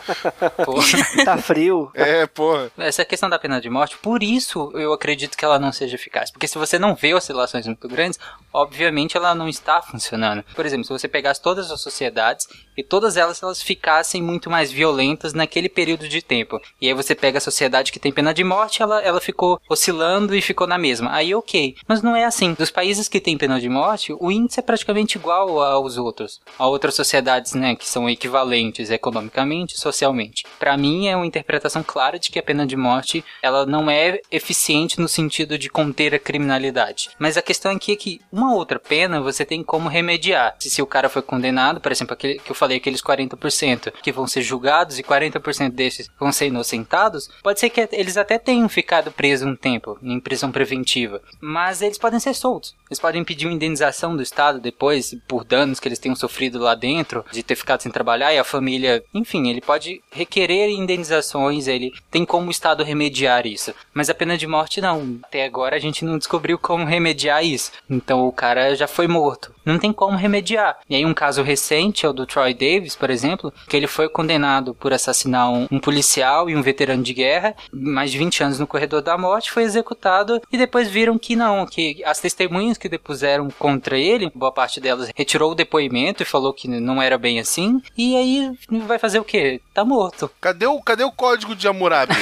tá 1.24 1.36
frio. 1.38 1.90
É, 1.94 2.26
porra. 2.26 2.70
Essa 2.78 3.04
questão 3.04 3.28
da 3.28 3.38
pena 3.38 3.60
de 3.60 3.68
morte, 3.68 3.96
por 3.98 4.22
isso 4.22 4.70
eu 4.74 4.92
acredito 4.92 5.36
que 5.36 5.44
ela 5.44 5.58
não 5.58 5.72
seja 5.72 5.94
eficaz. 5.94 6.30
Porque 6.30 6.46
se 6.48 6.58
você 6.58 6.78
não 6.78 6.94
vê 6.94 7.14
oscilações 7.14 7.66
muito 7.66 7.88
grandes, 7.88 8.18
obviamente 8.56 9.16
ela 9.16 9.34
não 9.34 9.48
está 9.48 9.82
funcionando. 9.82 10.42
Por 10.54 10.64
exemplo, 10.64 10.84
se 10.84 10.92
você 10.92 11.06
pegasse 11.06 11.42
todas 11.42 11.70
as 11.70 11.80
sociedades 11.80 12.48
e 12.76 12.82
todas 12.82 13.16
elas 13.16 13.42
elas 13.42 13.62
ficassem 13.62 14.22
muito 14.22 14.50
mais 14.50 14.72
violentas 14.72 15.34
naquele 15.34 15.68
período 15.68 16.08
de 16.08 16.22
tempo. 16.22 16.60
E 16.80 16.88
aí 16.88 16.94
você 16.94 17.14
pega 17.14 17.38
a 17.38 17.40
sociedade 17.40 17.92
que 17.92 17.98
tem 17.98 18.12
pena 18.12 18.32
de 18.32 18.42
morte, 18.42 18.82
ela, 18.82 19.00
ela 19.02 19.20
ficou 19.20 19.60
oscilando 19.68 20.34
e 20.34 20.40
ficou 20.40 20.66
na 20.66 20.78
mesma. 20.78 21.12
Aí 21.12 21.34
ok. 21.34 21.76
Mas 21.86 22.02
não 22.02 22.16
é 22.16 22.24
assim. 22.24 22.54
Dos 22.54 22.70
países 22.70 23.08
que 23.08 23.20
têm 23.20 23.36
pena 23.36 23.60
de 23.60 23.68
morte, 23.68 24.14
o 24.18 24.30
índice 24.30 24.60
é 24.60 24.62
praticamente 24.62 25.18
igual 25.18 25.60
aos 25.60 25.98
outros. 25.98 26.40
A 26.58 26.66
outras 26.66 26.94
sociedades, 26.94 27.54
né, 27.54 27.76
que 27.76 27.86
são 27.86 28.08
equivalentes 28.08 28.90
economicamente 28.90 29.74
e 29.74 29.78
socialmente. 29.78 30.44
Para 30.58 30.76
mim 30.76 31.08
é 31.08 31.16
uma 31.16 31.26
interpretação 31.26 31.82
clara 31.82 32.18
de 32.18 32.30
que 32.30 32.38
a 32.38 32.42
pena 32.42 32.66
de 32.66 32.76
morte, 32.76 33.24
ela 33.42 33.66
não 33.66 33.90
é 33.90 34.20
eficiente 34.30 35.00
no 35.00 35.08
sentido 35.08 35.58
de 35.58 35.68
conter 35.68 36.14
a 36.14 36.18
criminalidade. 36.18 37.10
Mas 37.18 37.36
a 37.36 37.42
questão 37.42 37.72
aqui 37.72 37.92
é 37.92 37.96
que 37.96 38.20
uma 38.32 38.45
outra 38.54 38.78
pena 38.78 39.20
você 39.20 39.44
tem 39.44 39.62
como 39.62 39.88
remediar. 39.88 40.54
Se, 40.58 40.70
se 40.70 40.82
o 40.82 40.86
cara 40.86 41.08
foi 41.08 41.22
condenado, 41.22 41.80
por 41.80 41.92
exemplo, 41.92 42.14
aquele 42.14 42.38
que 42.38 42.50
eu 42.50 42.54
falei, 42.54 42.78
aqueles 42.78 43.02
40% 43.02 43.92
que 44.02 44.12
vão 44.12 44.26
ser 44.26 44.42
julgados 44.42 44.98
e 44.98 45.02
40% 45.02 45.70
desses 45.70 46.10
vão 46.18 46.32
ser 46.32 46.46
inocentados, 46.46 47.28
pode 47.42 47.60
ser 47.60 47.70
que 47.70 47.88
eles 47.92 48.16
até 48.16 48.38
tenham 48.38 48.68
ficado 48.68 49.10
presos 49.10 49.48
um 49.48 49.56
tempo, 49.56 49.98
em 50.02 50.20
prisão 50.20 50.50
preventiva, 50.50 51.20
mas 51.40 51.82
eles 51.82 51.98
podem 51.98 52.20
ser 52.20 52.34
soltos. 52.34 52.74
Eles 52.90 53.00
podem 53.00 53.24
pedir 53.24 53.46
uma 53.46 53.54
indenização 53.54 54.16
do 54.16 54.22
Estado 54.22 54.60
depois 54.60 55.16
por 55.26 55.44
danos 55.44 55.80
que 55.80 55.88
eles 55.88 55.98
tenham 55.98 56.16
sofrido 56.16 56.58
lá 56.58 56.74
dentro, 56.74 57.24
de 57.32 57.42
ter 57.42 57.56
ficado 57.56 57.82
sem 57.82 57.90
trabalhar 57.90 58.32
e 58.32 58.38
a 58.38 58.44
família, 58.44 59.02
enfim, 59.12 59.48
ele 59.48 59.60
pode 59.60 60.00
requerer 60.10 60.70
indenizações, 60.70 61.66
ele 61.66 61.92
tem 62.10 62.24
como 62.24 62.48
o 62.48 62.50
Estado 62.50 62.84
remediar 62.84 63.46
isso. 63.46 63.74
Mas 63.92 64.08
a 64.08 64.14
pena 64.14 64.36
de 64.38 64.46
morte 64.46 64.80
não. 64.80 65.18
Até 65.22 65.44
agora 65.44 65.76
a 65.76 65.80
gente 65.80 66.04
não 66.04 66.18
descobriu 66.18 66.58
como 66.58 66.84
remediar 66.84 67.44
isso. 67.44 67.72
Então 67.88 68.26
o 68.26 68.32
cara 68.32 68.74
já 68.74 68.86
foi 68.86 69.08
morto. 69.08 69.54
Não 69.64 69.78
tem 69.78 69.92
como 69.92 70.16
remediar. 70.16 70.78
E 70.88 70.94
aí 70.94 71.04
um 71.04 71.12
caso 71.12 71.42
recente 71.42 72.06
é 72.06 72.08
o 72.08 72.12
do 72.12 72.24
Troy 72.24 72.54
Davis, 72.54 72.94
por 72.94 73.10
exemplo, 73.10 73.52
que 73.68 73.76
ele 73.76 73.88
foi 73.88 74.08
condenado 74.08 74.74
por 74.74 74.92
assassinar 74.92 75.50
um, 75.50 75.66
um 75.70 75.80
policial 75.80 76.48
e 76.48 76.56
um 76.56 76.62
veterano 76.62 77.02
de 77.02 77.12
guerra, 77.12 77.54
mais 77.72 78.12
de 78.12 78.18
20 78.18 78.44
anos 78.44 78.58
no 78.60 78.66
corredor 78.66 79.02
da 79.02 79.18
morte, 79.18 79.50
foi 79.50 79.64
executado 79.64 80.40
e 80.52 80.56
depois 80.56 80.88
viram 80.88 81.18
que 81.18 81.34
não, 81.34 81.66
que 81.66 82.02
as 82.04 82.20
testemunhas 82.20 82.75
que 82.76 82.88
depuseram 82.88 83.48
contra 83.58 83.98
ele, 83.98 84.30
boa 84.34 84.52
parte 84.52 84.80
delas 84.80 85.10
retirou 85.14 85.52
o 85.52 85.54
depoimento 85.54 86.22
e 86.22 86.26
falou 86.26 86.52
que 86.52 86.68
não 86.68 87.00
era 87.00 87.18
bem 87.18 87.38
assim. 87.38 87.80
E 87.96 88.16
aí 88.16 88.52
vai 88.86 88.98
fazer 88.98 89.18
o 89.18 89.24
quê? 89.24 89.60
Tá 89.72 89.84
morto. 89.84 90.30
Cadê 90.40 90.66
o, 90.66 90.80
cadê 90.80 91.04
o 91.04 91.12
código 91.12 91.54
de 91.54 91.68
Hammurabi? 91.68 92.14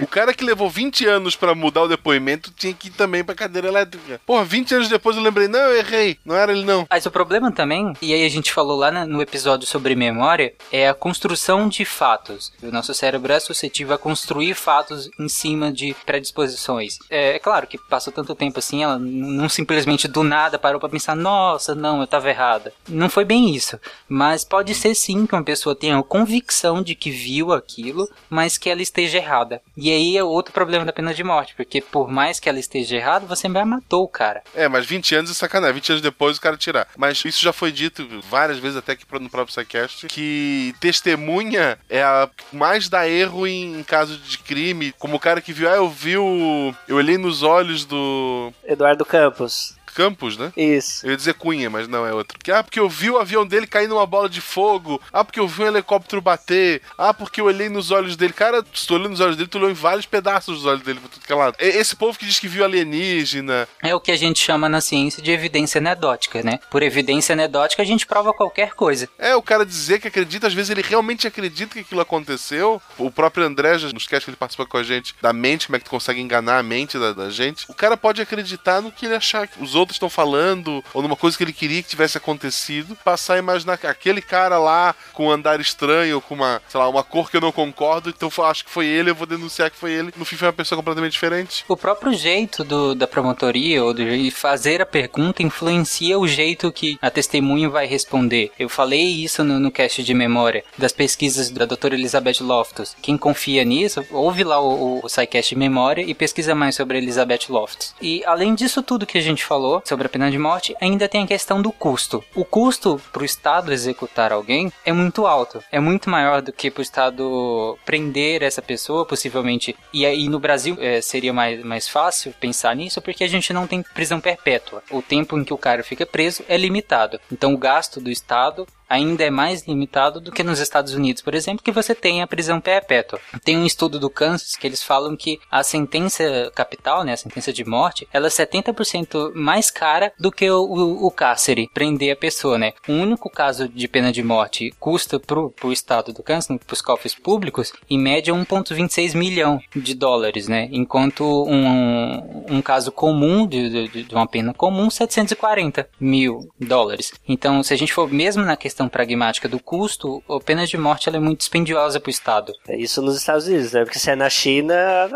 o 0.00 0.06
cara 0.06 0.34
que 0.34 0.44
levou 0.44 0.68
20 0.68 1.06
anos 1.06 1.36
pra 1.36 1.54
mudar 1.54 1.82
o 1.82 1.88
depoimento 1.88 2.50
tinha 2.50 2.72
que 2.72 2.88
ir 2.88 2.92
também 2.92 3.24
pra 3.24 3.34
cadeira 3.34 3.68
elétrica. 3.68 4.20
Porra, 4.26 4.44
20 4.44 4.74
anos 4.74 4.88
depois 4.88 5.16
eu 5.16 5.22
lembrei, 5.22 5.48
não, 5.48 5.60
eu 5.60 5.78
errei, 5.78 6.18
não 6.24 6.36
era 6.36 6.52
ele 6.52 6.64
não. 6.64 6.86
Mas 6.90 7.06
o 7.06 7.10
problema 7.10 7.50
também, 7.50 7.92
e 8.00 8.12
aí 8.12 8.24
a 8.24 8.28
gente 8.28 8.52
falou 8.52 8.76
lá 8.76 8.90
no 9.06 9.22
episódio 9.22 9.66
sobre 9.66 9.94
memória, 9.94 10.54
é 10.72 10.88
a 10.88 10.94
construção 10.94 11.68
de 11.68 11.84
fatos. 11.84 12.52
O 12.62 12.70
nosso 12.70 12.92
cérebro 12.94 13.32
é 13.32 13.40
suscetível 13.40 13.94
a 13.94 13.98
construir 13.98 14.54
fatos 14.54 15.08
em 15.18 15.28
cima 15.28 15.72
de 15.72 15.94
predisposições. 16.04 16.98
É, 17.10 17.36
é 17.36 17.38
claro 17.38 17.66
que 17.66 17.78
passou 17.78 18.12
tanto 18.12 18.34
tempo 18.34 18.58
assim, 18.58 18.82
ela 18.82 18.98
não 18.98 19.48
simplesmente 19.48 19.87
do 20.08 20.22
nada 20.22 20.58
parou 20.58 20.80
pra 20.80 20.88
pensar, 20.88 21.14
nossa, 21.14 21.74
não, 21.74 22.00
eu 22.00 22.06
tava 22.06 22.28
errada. 22.28 22.72
Não 22.88 23.08
foi 23.08 23.24
bem 23.24 23.54
isso. 23.54 23.78
Mas 24.08 24.44
pode 24.44 24.74
ser 24.74 24.94
sim 24.94 25.26
que 25.26 25.34
uma 25.34 25.44
pessoa 25.44 25.74
tenha 25.74 25.98
a 25.98 26.02
convicção 26.02 26.82
de 26.82 26.94
que 26.94 27.10
viu 27.10 27.52
aquilo, 27.52 28.08
mas 28.28 28.58
que 28.58 28.68
ela 28.68 28.82
esteja 28.82 29.18
errada. 29.18 29.62
E 29.76 29.90
aí 29.90 30.16
é 30.16 30.24
outro 30.24 30.52
problema 30.52 30.84
da 30.84 30.92
pena 30.92 31.14
de 31.14 31.24
morte, 31.24 31.54
porque 31.56 31.80
por 31.80 32.08
mais 32.08 32.38
que 32.38 32.48
ela 32.48 32.58
esteja 32.58 32.96
errada, 32.96 33.26
você 33.26 33.48
já 33.48 33.64
matou 33.64 34.04
o 34.04 34.08
cara. 34.08 34.42
É, 34.54 34.68
mas 34.68 34.86
20 34.86 35.14
anos 35.14 35.30
é 35.30 35.34
sacanagem. 35.34 35.74
20 35.74 35.90
anos 35.90 36.02
depois 36.02 36.36
o 36.36 36.40
cara 36.40 36.56
tirar. 36.56 36.88
Mas 36.96 37.24
isso 37.24 37.42
já 37.42 37.52
foi 37.52 37.72
dito 37.72 38.06
várias 38.28 38.58
vezes, 38.58 38.76
até 38.76 38.92
aqui 38.92 39.04
no 39.18 39.30
próprio 39.30 39.52
SciCast, 39.52 40.06
que 40.08 40.74
testemunha 40.80 41.78
é 41.88 42.02
a 42.02 42.28
que 42.36 42.56
mais 42.56 42.88
dá 42.88 43.08
erro 43.08 43.46
em, 43.46 43.80
em 43.80 43.82
caso 43.82 44.16
de 44.18 44.38
crime. 44.38 44.92
Como 44.98 45.16
o 45.16 45.20
cara 45.20 45.40
que 45.40 45.52
viu, 45.52 45.68
ah, 45.68 45.76
eu 45.76 45.88
vi 45.88 46.16
o. 46.16 46.74
Eu 46.86 46.96
olhei 46.96 47.18
nos 47.18 47.42
olhos 47.42 47.84
do. 47.84 48.52
Eduardo 48.64 49.04
Campos. 49.04 49.77
Campos, 49.98 50.36
né? 50.36 50.52
Isso. 50.56 51.04
Eu 51.04 51.10
ia 51.10 51.16
dizer 51.16 51.34
Cunha, 51.34 51.68
mas 51.68 51.88
não 51.88 52.06
é 52.06 52.12
outro. 52.14 52.38
Que, 52.38 52.52
ah, 52.52 52.62
porque 52.62 52.78
eu 52.78 52.88
vi 52.88 53.10
o 53.10 53.18
avião 53.18 53.44
dele 53.44 53.66
cair 53.66 53.88
numa 53.88 54.06
bola 54.06 54.28
de 54.28 54.40
fogo. 54.40 55.02
Ah, 55.12 55.24
porque 55.24 55.40
eu 55.40 55.48
vi 55.48 55.62
um 55.62 55.66
helicóptero 55.66 56.22
bater. 56.22 56.80
Ah, 56.96 57.12
porque 57.12 57.40
eu 57.40 57.46
olhei 57.46 57.68
nos 57.68 57.90
olhos 57.90 58.16
dele. 58.16 58.32
Cara, 58.32 58.64
se 58.72 58.86
tu 58.86 58.94
olhou 58.94 59.08
nos 59.08 59.18
olhos 59.18 59.36
dele, 59.36 59.48
tu 59.48 59.58
olhou 59.58 59.68
em 59.70 59.74
vários 59.74 60.06
pedaços 60.06 60.58
dos 60.58 60.66
olhos 60.66 60.82
dele 60.82 61.00
pra 61.00 61.08
tudo 61.08 61.26
que 61.26 61.32
é 61.32 61.34
lado. 61.34 61.56
E- 61.58 61.64
Esse 61.66 61.96
povo 61.96 62.16
que 62.18 62.24
diz 62.26 62.38
que 62.38 62.46
viu 62.46 62.64
alienígena. 62.64 63.66
É 63.82 63.94
o 63.94 64.00
que 64.00 64.10
a 64.12 64.16
gente 64.16 64.38
chama 64.38 64.68
na 64.68 64.80
ciência 64.80 65.22
de 65.22 65.30
evidência 65.30 65.78
anedótica, 65.78 66.42
né? 66.42 66.60
Por 66.70 66.82
evidência 66.82 67.32
anedótica 67.32 67.82
a 67.82 67.86
gente 67.86 68.06
prova 68.06 68.32
qualquer 68.32 68.74
coisa. 68.74 69.08
É, 69.18 69.34
o 69.34 69.42
cara 69.42 69.64
dizer 69.64 70.00
que 70.00 70.08
acredita, 70.08 70.46
às 70.46 70.54
vezes 70.54 70.70
ele 70.70 70.82
realmente 70.82 71.26
acredita 71.26 71.74
que 71.74 71.80
aquilo 71.80 72.00
aconteceu. 72.00 72.80
O 72.96 73.10
próprio 73.10 73.44
André, 73.44 73.78
já 73.78 73.88
nos 73.88 74.06
que 74.06 74.14
ele 74.14 74.36
participa 74.36 74.66
com 74.66 74.76
a 74.76 74.82
gente, 74.82 75.14
da 75.20 75.32
mente, 75.32 75.66
como 75.66 75.76
é 75.76 75.78
que 75.78 75.84
tu 75.84 75.90
consegue 75.90 76.20
enganar 76.20 76.58
a 76.58 76.62
mente 76.62 76.98
da, 76.98 77.12
da 77.12 77.30
gente. 77.30 77.64
O 77.68 77.74
cara 77.74 77.96
pode 77.96 78.20
acreditar 78.20 78.80
no 78.80 78.90
que 78.92 79.06
ele 79.06 79.14
achar 79.14 79.46
que 79.46 79.62
os 79.62 79.74
outros 79.74 79.87
estão 79.92 80.08
falando, 80.10 80.84
ou 80.94 81.02
numa 81.02 81.16
coisa 81.16 81.36
que 81.36 81.44
ele 81.44 81.52
queria 81.52 81.82
que 81.82 81.88
tivesse 81.88 82.16
acontecido, 82.18 82.96
passar 83.04 83.34
a 83.34 83.38
imaginar 83.38 83.76
que 83.78 83.86
aquele 83.86 84.20
cara 84.22 84.58
lá 84.58 84.94
com 85.12 85.26
um 85.26 85.30
andar 85.30 85.60
estranho, 85.60 86.20
com 86.20 86.34
uma, 86.34 86.60
sei 86.68 86.78
lá, 86.80 86.88
uma 86.88 87.02
cor 87.04 87.30
que 87.30 87.36
eu 87.36 87.40
não 87.40 87.52
concordo, 87.52 88.08
então 88.10 88.30
acho 88.44 88.64
que 88.64 88.70
foi 88.70 88.86
ele, 88.86 89.10
eu 89.10 89.14
vou 89.14 89.26
denunciar 89.26 89.70
que 89.70 89.76
foi 89.76 89.92
ele. 89.92 90.12
No 90.16 90.24
fim 90.24 90.36
foi 90.36 90.46
uma 90.48 90.52
pessoa 90.52 90.76
completamente 90.76 91.12
diferente. 91.12 91.64
O 91.68 91.76
próprio 91.76 92.12
jeito 92.12 92.62
do- 92.64 92.94
da 92.94 93.06
promotoria 93.06 93.82
ou 93.84 93.92
de 93.92 94.30
fazer 94.30 94.80
a 94.80 94.86
pergunta 94.86 95.42
influencia 95.42 96.18
o 96.18 96.26
jeito 96.26 96.70
que 96.72 96.98
a 97.02 97.10
testemunha 97.10 97.68
vai 97.68 97.86
responder. 97.86 98.50
Eu 98.58 98.68
falei 98.68 99.02
isso 99.24 99.42
no, 99.44 99.58
no 99.58 99.70
cast 99.70 100.02
de 100.02 100.14
memória 100.14 100.64
das 100.76 100.92
pesquisas 100.92 101.50
da 101.50 101.64
doutora 101.64 101.94
Elizabeth 101.94 102.40
Loftus. 102.40 102.96
Quem 103.02 103.16
confia 103.18 103.64
nisso, 103.64 104.04
ouve 104.10 104.44
lá 104.44 104.60
o, 104.60 105.00
o 105.04 105.08
SciCast 105.08 105.54
de 105.54 105.58
memória 105.58 106.02
e 106.02 106.14
pesquisa 106.14 106.54
mais 106.54 106.74
sobre 106.76 106.98
Elizabeth 106.98 107.46
Loftus. 107.48 107.94
E 108.00 108.22
além 108.24 108.54
disso 108.54 108.82
tudo 108.82 109.06
que 109.06 109.18
a 109.18 109.22
gente 109.22 109.44
falou 109.44 109.67
falou 109.68 109.82
sobre 109.84 110.06
a 110.06 110.10
pena 110.10 110.30
de 110.30 110.38
morte, 110.38 110.74
ainda 110.80 111.08
tem 111.08 111.22
a 111.22 111.26
questão 111.26 111.60
do 111.60 111.70
custo. 111.70 112.24
O 112.34 112.44
custo 112.44 113.00
para 113.12 113.22
o 113.22 113.24
Estado 113.24 113.72
executar 113.72 114.32
alguém 114.32 114.72
é 114.84 114.92
muito 114.92 115.26
alto. 115.26 115.62
É 115.70 115.78
muito 115.78 116.08
maior 116.08 116.40
do 116.40 116.52
que 116.52 116.70
para 116.70 116.80
o 116.80 116.82
Estado 116.82 117.78
prender 117.84 118.42
essa 118.42 118.62
pessoa, 118.62 119.04
possivelmente. 119.04 119.76
E 119.92 120.06
aí 120.06 120.28
no 120.28 120.40
Brasil 120.40 120.76
é, 120.80 121.00
seria 121.00 121.32
mais, 121.32 121.62
mais 121.62 121.88
fácil 121.88 122.32
pensar 122.40 122.74
nisso 122.74 123.02
porque 123.02 123.24
a 123.24 123.28
gente 123.28 123.52
não 123.52 123.66
tem 123.66 123.82
prisão 123.82 124.20
perpétua. 124.20 124.82
O 124.90 125.02
tempo 125.02 125.38
em 125.38 125.44
que 125.44 125.52
o 125.52 125.58
cara 125.58 125.82
fica 125.82 126.06
preso 126.06 126.42
é 126.48 126.56
limitado. 126.56 127.20
Então 127.30 127.52
o 127.52 127.58
gasto 127.58 128.00
do 128.00 128.10
Estado 128.10 128.66
ainda 128.88 129.24
é 129.24 129.30
mais 129.30 129.66
limitado 129.66 130.20
do 130.20 130.32
que 130.32 130.42
nos 130.42 130.58
Estados 130.58 130.94
Unidos, 130.94 131.22
por 131.22 131.34
exemplo, 131.34 131.62
que 131.62 131.72
você 131.72 131.94
tem 131.94 132.22
a 132.22 132.26
prisão 132.26 132.60
perpétua. 132.60 133.20
Tem 133.44 133.56
um 133.56 133.66
estudo 133.66 133.98
do 133.98 134.10
Kansas 134.10 134.56
que 134.56 134.66
eles 134.66 134.82
falam 134.82 135.16
que 135.16 135.38
a 135.50 135.62
sentença 135.62 136.50
capital, 136.54 137.04
né, 137.04 137.12
a 137.12 137.16
sentença 137.16 137.52
de 137.52 137.64
morte, 137.64 138.08
ela 138.12 138.26
é 138.26 138.30
70% 138.30 139.34
mais 139.34 139.70
cara 139.70 140.12
do 140.18 140.32
que 140.32 140.50
o, 140.50 140.62
o, 140.62 141.06
o 141.06 141.10
cárcere, 141.10 141.68
prender 141.72 142.12
a 142.12 142.16
pessoa, 142.16 142.58
né. 142.58 142.72
O 142.88 142.92
único 142.92 143.28
caso 143.28 143.68
de 143.68 143.88
pena 143.88 144.12
de 144.12 144.22
morte 144.22 144.72
custa 144.78 145.20
pro, 145.20 145.50
pro 145.50 145.72
estado 145.72 146.12
do 146.12 146.22
Kansas, 146.22 146.56
pros 146.66 146.80
cofres 146.80 147.14
públicos, 147.14 147.72
em 147.90 147.98
média 147.98 148.32
1,26 148.32 149.14
milhão 149.14 149.60
de 149.74 149.94
dólares, 149.94 150.48
né, 150.48 150.68
enquanto 150.72 151.24
um, 151.24 152.56
um 152.56 152.62
caso 152.62 152.90
comum 152.92 153.46
de, 153.46 153.88
de, 153.88 154.04
de 154.04 154.14
uma 154.14 154.26
pena 154.26 154.54
comum, 154.54 154.88
740 154.90 155.88
mil 156.00 156.48
dólares. 156.58 157.12
Então, 157.28 157.62
se 157.62 157.74
a 157.74 157.76
gente 157.76 157.92
for 157.92 158.10
mesmo 158.10 158.44
na 158.44 158.56
questão 158.56 158.77
questão 158.78 158.88
pragmática 158.88 159.48
do 159.48 159.58
custo, 159.58 160.22
a 160.30 160.38
pena 160.38 160.64
de 160.64 160.78
morte 160.78 161.08
ela 161.08 161.16
é 161.16 161.20
muito 161.20 161.38
dispendiosa 161.38 161.98
para 161.98 162.08
o 162.08 162.10
Estado. 162.10 162.54
É 162.68 162.76
isso 162.76 163.02
nos 163.02 163.16
Estados 163.16 163.48
Unidos, 163.48 163.72
né? 163.72 163.84
Porque 163.84 163.98
se 163.98 164.08
é 164.08 164.14
na 164.14 164.30
China, 164.30 164.74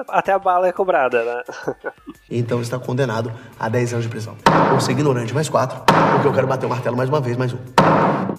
até 0.08 0.32
a 0.32 0.38
bala 0.38 0.66
é 0.66 0.72
cobrada, 0.72 1.22
né? 1.24 1.42
Então 2.34 2.62
está 2.62 2.78
condenado 2.78 3.30
a 3.60 3.68
10 3.68 3.92
anos 3.92 4.06
de 4.06 4.10
prisão. 4.10 4.34
Vou 4.70 4.80
ser 4.80 4.92
ignorante 4.92 5.34
mais 5.34 5.50
4, 5.50 5.82
porque 6.12 6.26
eu 6.26 6.32
quero 6.32 6.46
bater 6.46 6.64
o 6.64 6.68
martelo 6.68 6.96
mais 6.96 7.10
uma 7.10 7.20
vez, 7.20 7.36
mais 7.36 7.52
um. 7.52 7.58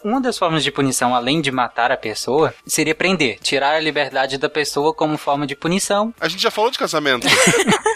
Uma 0.03 0.19
das 0.19 0.35
formas 0.35 0.63
de 0.63 0.71
punição, 0.71 1.13
além 1.13 1.39
de 1.41 1.51
matar 1.51 1.91
a 1.91 1.97
pessoa, 1.97 2.55
seria 2.65 2.95
prender, 2.95 3.37
tirar 3.39 3.75
a 3.75 3.79
liberdade 3.79 4.39
da 4.39 4.49
pessoa 4.49 4.95
como 4.95 5.15
forma 5.15 5.45
de 5.45 5.55
punição. 5.55 6.11
A 6.19 6.27
gente 6.27 6.41
já 6.41 6.49
falou 6.49 6.71
de 6.71 6.79
casamento. 6.79 7.27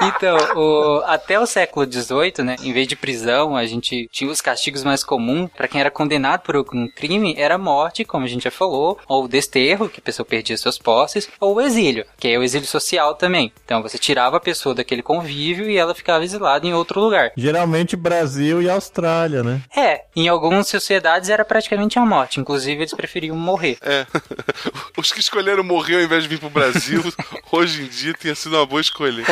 Então, 0.00 0.36
o, 0.54 1.02
até 1.06 1.38
o 1.38 1.46
século 1.46 1.90
XVIII, 1.90 2.44
né, 2.44 2.56
em 2.62 2.72
vez 2.72 2.86
de 2.86 2.96
prisão, 2.96 3.56
a 3.56 3.66
gente 3.66 4.08
tinha 4.12 4.30
os 4.30 4.40
castigos 4.40 4.84
mais 4.84 5.02
comuns 5.02 5.50
para 5.56 5.68
quem 5.68 5.80
era 5.80 5.90
condenado 5.90 6.42
por 6.42 6.56
um 6.56 6.88
crime, 6.88 7.34
era 7.36 7.58
morte, 7.58 8.04
como 8.04 8.24
a 8.24 8.28
gente 8.28 8.44
já 8.44 8.50
falou, 8.50 8.98
ou 9.08 9.24
o 9.24 9.28
desterro, 9.28 9.88
que 9.88 10.00
a 10.00 10.02
pessoa 10.02 10.26
perdia 10.26 10.56
suas 10.56 10.78
posses, 10.78 11.28
ou 11.40 11.56
o 11.56 11.60
exílio, 11.60 12.04
que 12.18 12.28
é 12.28 12.38
o 12.38 12.42
exílio 12.42 12.66
social 12.66 13.14
também. 13.14 13.52
Então, 13.64 13.82
você 13.82 13.98
tirava 13.98 14.36
a 14.36 14.40
pessoa 14.40 14.74
daquele 14.74 15.02
convívio 15.02 15.68
e 15.68 15.76
ela 15.76 15.94
ficava 15.94 16.24
exilada 16.24 16.66
em 16.66 16.74
outro 16.74 17.00
lugar. 17.00 17.32
Geralmente 17.36 17.96
Brasil 17.96 18.62
e 18.62 18.70
Austrália, 18.70 19.42
né? 19.42 19.60
É, 19.76 20.04
em 20.14 20.28
algumas 20.28 20.68
sociedades 20.68 21.30
era 21.30 21.44
praticamente 21.44 21.98
a 21.98 22.04
morte, 22.04 22.40
inclusive 22.40 22.82
eles 22.82 22.94
preferiam 22.94 23.36
morrer. 23.36 23.78
É. 23.82 24.06
Os 24.96 25.12
que 25.12 25.20
escolheram 25.20 25.64
morrer 25.64 25.96
ao 25.96 26.02
invés 26.02 26.22
de 26.22 26.28
vir 26.28 26.38
pro 26.38 26.50
Brasil, 26.50 27.02
hoje 27.50 27.82
em 27.82 27.88
dia 27.88 28.12
tinha 28.14 28.34
sido 28.34 28.56
uma 28.56 28.66
boa 28.66 28.80
escolha. 28.80 29.24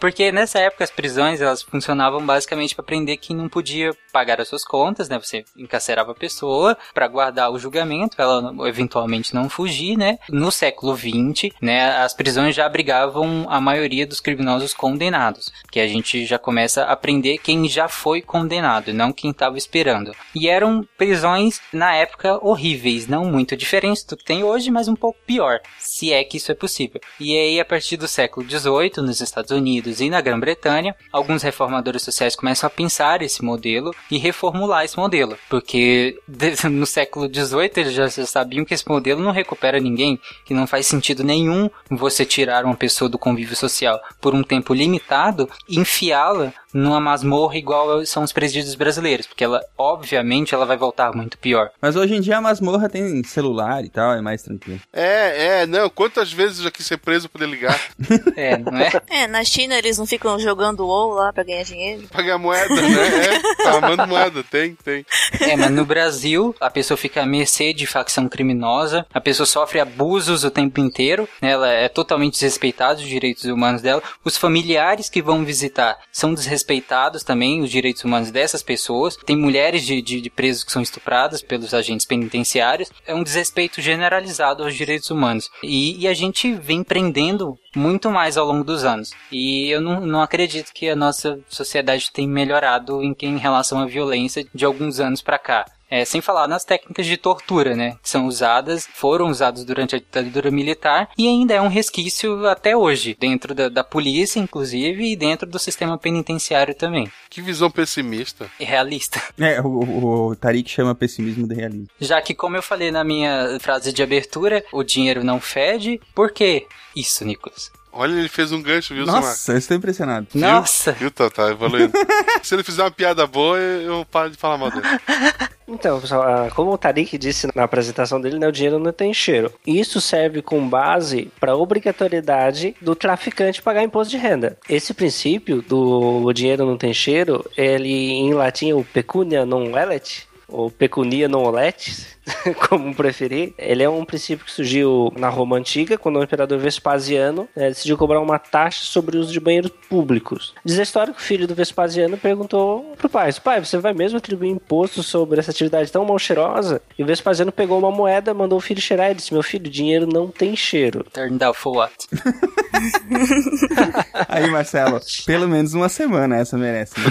Porque 0.00 0.30
nessa 0.32 0.58
época 0.58 0.84
as 0.84 0.90
prisões 0.90 1.40
elas 1.40 1.62
funcionavam 1.62 2.24
basicamente 2.24 2.74
para 2.74 2.84
prender 2.84 3.16
quem 3.16 3.36
não 3.36 3.48
podia 3.48 3.92
pagar 4.12 4.40
as 4.40 4.48
suas 4.48 4.64
contas, 4.64 5.08
né? 5.08 5.18
Você 5.18 5.44
encarcerava 5.56 6.12
a 6.12 6.14
pessoa 6.14 6.76
para 6.92 7.08
guardar 7.08 7.50
o 7.50 7.58
julgamento, 7.58 8.20
ela 8.20 8.52
eventualmente 8.68 9.34
não 9.34 9.48
fugir, 9.48 9.96
né? 9.96 10.18
No 10.28 10.50
século 10.50 10.96
XX, 10.96 11.54
né, 11.60 11.96
as 11.96 12.12
prisões 12.12 12.54
já 12.54 12.66
abrigavam 12.66 13.46
a 13.48 13.60
maioria 13.60 14.06
dos 14.06 14.20
criminosos 14.20 14.74
condenados, 14.74 15.50
que 15.70 15.80
a 15.80 15.86
gente 15.86 16.26
já 16.26 16.38
começa 16.38 16.84
a 16.84 16.96
prender 16.96 17.38
quem 17.38 17.68
já 17.68 17.88
foi 17.88 18.20
condenado, 18.20 18.92
não 18.92 19.12
quem 19.12 19.30
estava 19.30 19.56
esperando. 19.56 20.12
E 20.34 20.48
eram 20.48 20.86
prisões 20.98 21.60
na 21.72 21.94
época 21.94 22.38
horríveis, 22.44 23.06
não 23.06 23.24
muito 23.24 23.56
diferentes 23.56 24.04
do 24.04 24.16
que 24.16 24.24
tem 24.24 24.42
hoje, 24.42 24.70
mas 24.70 24.88
um 24.88 24.96
pouco 24.96 25.18
pior, 25.26 25.60
se 25.78 26.12
é 26.12 26.22
que 26.24 26.36
isso 26.36 26.52
é 26.52 26.54
possível. 26.54 27.00
E 27.18 27.36
aí 27.36 27.60
a 27.60 27.64
partir 27.64 27.96
do 27.96 28.08
século 28.08 28.48
XVIII, 28.48 29.04
nos 29.04 29.20
Estados 29.20 29.50
Unidos 29.50 29.69
e 29.78 30.10
na 30.10 30.20
Grã-Bretanha, 30.20 30.94
alguns 31.12 31.42
reformadores 31.42 32.02
sociais 32.02 32.36
começam 32.36 32.66
a 32.66 32.70
pensar 32.70 33.22
esse 33.22 33.44
modelo 33.44 33.94
e 34.10 34.18
reformular 34.18 34.84
esse 34.84 34.96
modelo, 34.96 35.38
porque 35.48 36.18
no 36.70 36.86
século 36.86 37.26
XVIII 37.32 37.70
eles 37.76 37.92
já 37.92 38.08
sabiam 38.08 38.64
que 38.64 38.74
esse 38.74 38.88
modelo 38.88 39.22
não 39.22 39.32
recupera 39.32 39.80
ninguém, 39.80 40.18
que 40.44 40.54
não 40.54 40.66
faz 40.66 40.86
sentido 40.86 41.22
nenhum 41.22 41.70
você 41.88 42.24
tirar 42.24 42.64
uma 42.64 42.76
pessoa 42.76 43.08
do 43.08 43.18
convívio 43.18 43.56
social 43.56 44.00
por 44.20 44.34
um 44.34 44.42
tempo 44.42 44.74
limitado 44.74 45.48
e 45.68 45.78
enfiá-la 45.78 46.52
numa 46.72 47.00
masmorra 47.00 47.56
igual 47.56 48.04
são 48.06 48.22
os 48.22 48.32
presídios 48.32 48.74
brasileiros, 48.74 49.26
porque 49.26 49.44
ela, 49.44 49.60
obviamente, 49.76 50.54
ela 50.54 50.64
vai 50.64 50.76
voltar 50.76 51.14
muito 51.14 51.38
pior. 51.38 51.70
Mas 51.80 51.96
hoje 51.96 52.14
em 52.14 52.20
dia 52.20 52.38
a 52.38 52.40
masmorra 52.40 52.88
tem 52.88 53.22
celular 53.24 53.84
e 53.84 53.88
tal, 53.88 54.12
é 54.12 54.20
mais 54.20 54.42
tranquilo. 54.42 54.80
É, 54.92 55.62
é, 55.62 55.66
não. 55.66 55.90
Quantas 55.90 56.32
vezes 56.32 56.58
eu 56.58 56.64
já 56.64 56.70
quis 56.70 56.86
ser 56.86 56.98
preso 56.98 57.28
poder 57.28 57.48
ligar? 57.48 57.78
é, 58.36 58.56
não 58.56 58.78
é? 58.78 58.90
É, 59.08 59.26
na 59.26 59.44
China 59.60 59.76
eles 59.76 59.98
não 59.98 60.06
ficam 60.06 60.38
jogando 60.38 60.86
WoW 60.86 61.12
lá 61.12 61.32
pra 61.32 61.44
ganhar 61.44 61.62
dinheiro. 61.64 62.08
Pagar 62.10 62.38
moeda, 62.38 62.74
né? 62.74 62.90
É, 63.20 63.62
tá 63.62 63.76
amando 63.76 64.06
moeda, 64.06 64.42
tem, 64.42 64.74
tem. 64.74 65.04
É, 65.38 65.56
mas 65.56 65.70
no 65.70 65.84
Brasil, 65.84 66.54
a 66.58 66.70
pessoa 66.70 66.96
fica 66.96 67.22
à 67.22 67.26
mercê 67.26 67.74
de 67.74 67.86
facção 67.86 68.28
criminosa, 68.28 69.06
a 69.12 69.20
pessoa 69.20 69.46
sofre 69.46 69.78
abusos 69.78 70.44
o 70.44 70.50
tempo 70.50 70.80
inteiro, 70.80 71.28
né? 71.42 71.50
ela 71.50 71.68
é 71.68 71.88
totalmente 71.88 72.34
desrespeitada 72.34 73.00
os 73.00 73.08
direitos 73.08 73.44
humanos 73.44 73.82
dela, 73.82 74.02
os 74.24 74.36
familiares 74.36 75.10
que 75.10 75.20
vão 75.20 75.44
visitar 75.44 75.98
são 76.10 76.32
desrespeitados 76.32 77.22
também, 77.22 77.60
os 77.60 77.70
direitos 77.70 78.02
humanos 78.04 78.30
dessas 78.30 78.62
pessoas, 78.62 79.16
tem 79.16 79.36
mulheres 79.36 79.84
de, 79.84 80.00
de, 80.00 80.20
de 80.20 80.30
presos 80.30 80.64
que 80.64 80.72
são 80.72 80.80
estupradas 80.80 81.42
pelos 81.42 81.74
agentes 81.74 82.06
penitenciários, 82.06 82.90
é 83.06 83.14
um 83.14 83.22
desrespeito 83.22 83.82
generalizado 83.82 84.62
aos 84.62 84.74
direitos 84.74 85.10
humanos. 85.10 85.50
E, 85.62 86.00
e 86.00 86.08
a 86.08 86.14
gente 86.14 86.54
vem 86.54 86.82
prendendo 86.82 87.58
muito 87.74 88.10
mais 88.10 88.36
ao 88.36 88.46
longo 88.46 88.64
dos 88.64 88.84
anos. 88.84 89.12
E 89.30 89.70
eu 89.70 89.80
não, 89.80 90.00
não 90.00 90.22
acredito 90.22 90.72
que 90.72 90.88
a 90.88 90.96
nossa 90.96 91.38
sociedade 91.48 92.10
tenha 92.12 92.28
melhorado 92.28 93.02
em, 93.02 93.16
em 93.22 93.38
relação 93.38 93.80
à 93.80 93.86
violência 93.86 94.46
de 94.54 94.64
alguns 94.64 95.00
anos 95.00 95.22
para 95.22 95.38
cá. 95.38 95.66
É, 95.90 96.04
sem 96.04 96.20
falar 96.20 96.46
nas 96.46 96.64
técnicas 96.64 97.04
de 97.04 97.16
tortura, 97.16 97.74
né? 97.74 97.96
Que 98.00 98.08
são 98.08 98.26
usadas, 98.26 98.88
foram 98.94 99.28
usadas 99.28 99.64
durante 99.64 99.96
a 99.96 99.98
ditadura 99.98 100.48
militar 100.48 101.10
e 101.18 101.26
ainda 101.26 101.52
é 101.52 101.60
um 101.60 101.66
resquício 101.66 102.46
até 102.46 102.76
hoje, 102.76 103.16
dentro 103.18 103.52
da, 103.56 103.68
da 103.68 103.82
polícia, 103.82 104.38
inclusive, 104.38 105.10
e 105.10 105.16
dentro 105.16 105.48
do 105.48 105.58
sistema 105.58 105.98
penitenciário 105.98 106.76
também. 106.76 107.10
Que 107.28 107.42
visão 107.42 107.68
pessimista. 107.68 108.48
E 108.60 108.64
realista. 108.64 109.20
É, 109.36 109.60
o, 109.60 109.66
o, 109.66 110.28
o 110.28 110.36
Tariq 110.36 110.70
chama 110.70 110.94
pessimismo 110.94 111.48
de 111.48 111.56
realismo. 111.56 111.88
Já 112.00 112.22
que, 112.22 112.34
como 112.34 112.56
eu 112.56 112.62
falei 112.62 112.92
na 112.92 113.02
minha 113.02 113.58
frase 113.58 113.92
de 113.92 114.00
abertura, 114.00 114.64
o 114.72 114.84
dinheiro 114.84 115.24
não 115.24 115.40
fede, 115.40 116.00
por 116.14 116.30
quê 116.30 116.68
isso, 116.94 117.24
Nicolas? 117.24 117.70
Olha, 117.92 118.12
ele 118.12 118.28
fez 118.28 118.52
um 118.52 118.62
gancho, 118.62 118.94
viu, 118.94 119.04
Nossa, 119.04 119.52
eu 119.52 119.58
estou 119.58 119.76
impressionado. 119.76 120.28
Viu? 120.32 120.40
Nossa! 120.40 120.92
Viu, 120.92 121.10
tá, 121.10 121.28
tá 121.28 121.50
evoluindo. 121.50 121.92
Se 122.42 122.54
ele 122.54 122.62
fizer 122.62 122.82
uma 122.82 122.90
piada 122.90 123.26
boa, 123.26 123.58
eu 123.58 124.06
paro 124.08 124.30
de 124.30 124.36
falar 124.36 124.58
mal 124.58 124.70
dele. 124.70 124.86
Então, 125.72 126.00
pessoal, 126.00 126.22
ah, 126.22 126.50
como 126.52 126.72
o 126.72 126.76
Tariq 126.76 127.16
disse 127.16 127.48
na 127.54 127.62
apresentação 127.62 128.20
dele, 128.20 128.40
né, 128.40 128.48
o 128.48 128.52
dinheiro 128.52 128.80
não 128.80 128.92
tem 128.92 129.14
cheiro. 129.14 129.52
Isso 129.64 130.00
serve 130.00 130.42
com 130.42 130.68
base 130.68 131.30
para 131.38 131.52
a 131.52 131.56
obrigatoriedade 131.56 132.74
do 132.80 132.96
traficante 132.96 133.62
pagar 133.62 133.84
imposto 133.84 134.10
de 134.10 134.16
renda. 134.16 134.58
Esse 134.68 134.92
princípio 134.92 135.62
do 135.62 136.24
o 136.24 136.32
dinheiro 136.32 136.66
não 136.66 136.76
tem 136.76 136.92
cheiro, 136.92 137.48
ele 137.56 137.88
em 137.88 138.34
latim 138.34 138.70
é 138.70 138.74
o 138.74 138.82
pecunia 138.82 139.46
non 139.46 139.70
lelet, 139.70 140.28
ou 140.48 140.72
pecunia 140.72 141.28
non 141.28 141.44
olet, 141.44 142.18
como 142.68 142.94
preferir. 142.94 143.52
Ele 143.58 143.82
é 143.82 143.88
um 143.88 144.04
princípio 144.04 144.44
que 144.44 144.52
surgiu 144.52 145.12
na 145.16 145.28
Roma 145.28 145.56
Antiga, 145.56 145.98
quando 145.98 146.18
o 146.18 146.22
imperador 146.22 146.58
Vespasiano 146.58 147.48
eh, 147.56 147.68
decidiu 147.68 147.96
cobrar 147.96 148.20
uma 148.20 148.38
taxa 148.38 148.84
sobre 148.84 149.16
o 149.16 149.20
uso 149.20 149.32
de 149.32 149.40
banheiros 149.40 149.70
públicos. 149.88 150.54
Diz 150.64 150.78
a 150.78 150.82
história 150.82 151.12
que 151.12 151.20
o 151.20 151.22
filho 151.22 151.46
do 151.46 151.54
Vespasiano 151.54 152.16
perguntou 152.16 152.94
pro 152.96 153.08
pai: 153.08 153.30
Pai, 153.42 153.64
você 153.64 153.78
vai 153.78 153.92
mesmo 153.92 154.18
atribuir 154.18 154.50
imposto 154.50 155.02
sobre 155.02 155.40
essa 155.40 155.50
atividade 155.50 155.90
tão 155.90 156.04
mal 156.04 156.18
cheirosa? 156.18 156.82
E 156.98 157.02
o 157.02 157.06
Vespasiano 157.06 157.52
pegou 157.52 157.78
uma 157.78 157.90
moeda, 157.90 158.34
mandou 158.34 158.58
o 158.58 158.62
filho 158.62 158.80
cheirar 158.80 159.10
e 159.10 159.14
disse: 159.14 159.32
Meu 159.32 159.42
filho, 159.42 159.70
dinheiro 159.70 160.06
não 160.06 160.28
tem 160.28 160.54
cheiro. 160.56 161.04
Turned 161.12 161.42
out 161.42 161.58
for 161.58 161.76
what? 161.76 161.94
Aí, 164.28 164.50
Marcelo, 164.50 165.00
pelo 165.26 165.48
menos 165.48 165.74
uma 165.74 165.88
semana 165.88 166.36
essa 166.36 166.56
merece. 166.56 166.98
Né? 166.98 167.06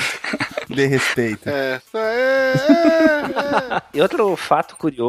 De 0.70 0.86
respeito. 0.86 1.50
É, 1.50 1.82
é, 1.96 2.00
é. 2.00 3.82
E 3.92 4.02
outro 4.02 4.36
fato 4.36 4.76
curioso, 4.76 5.09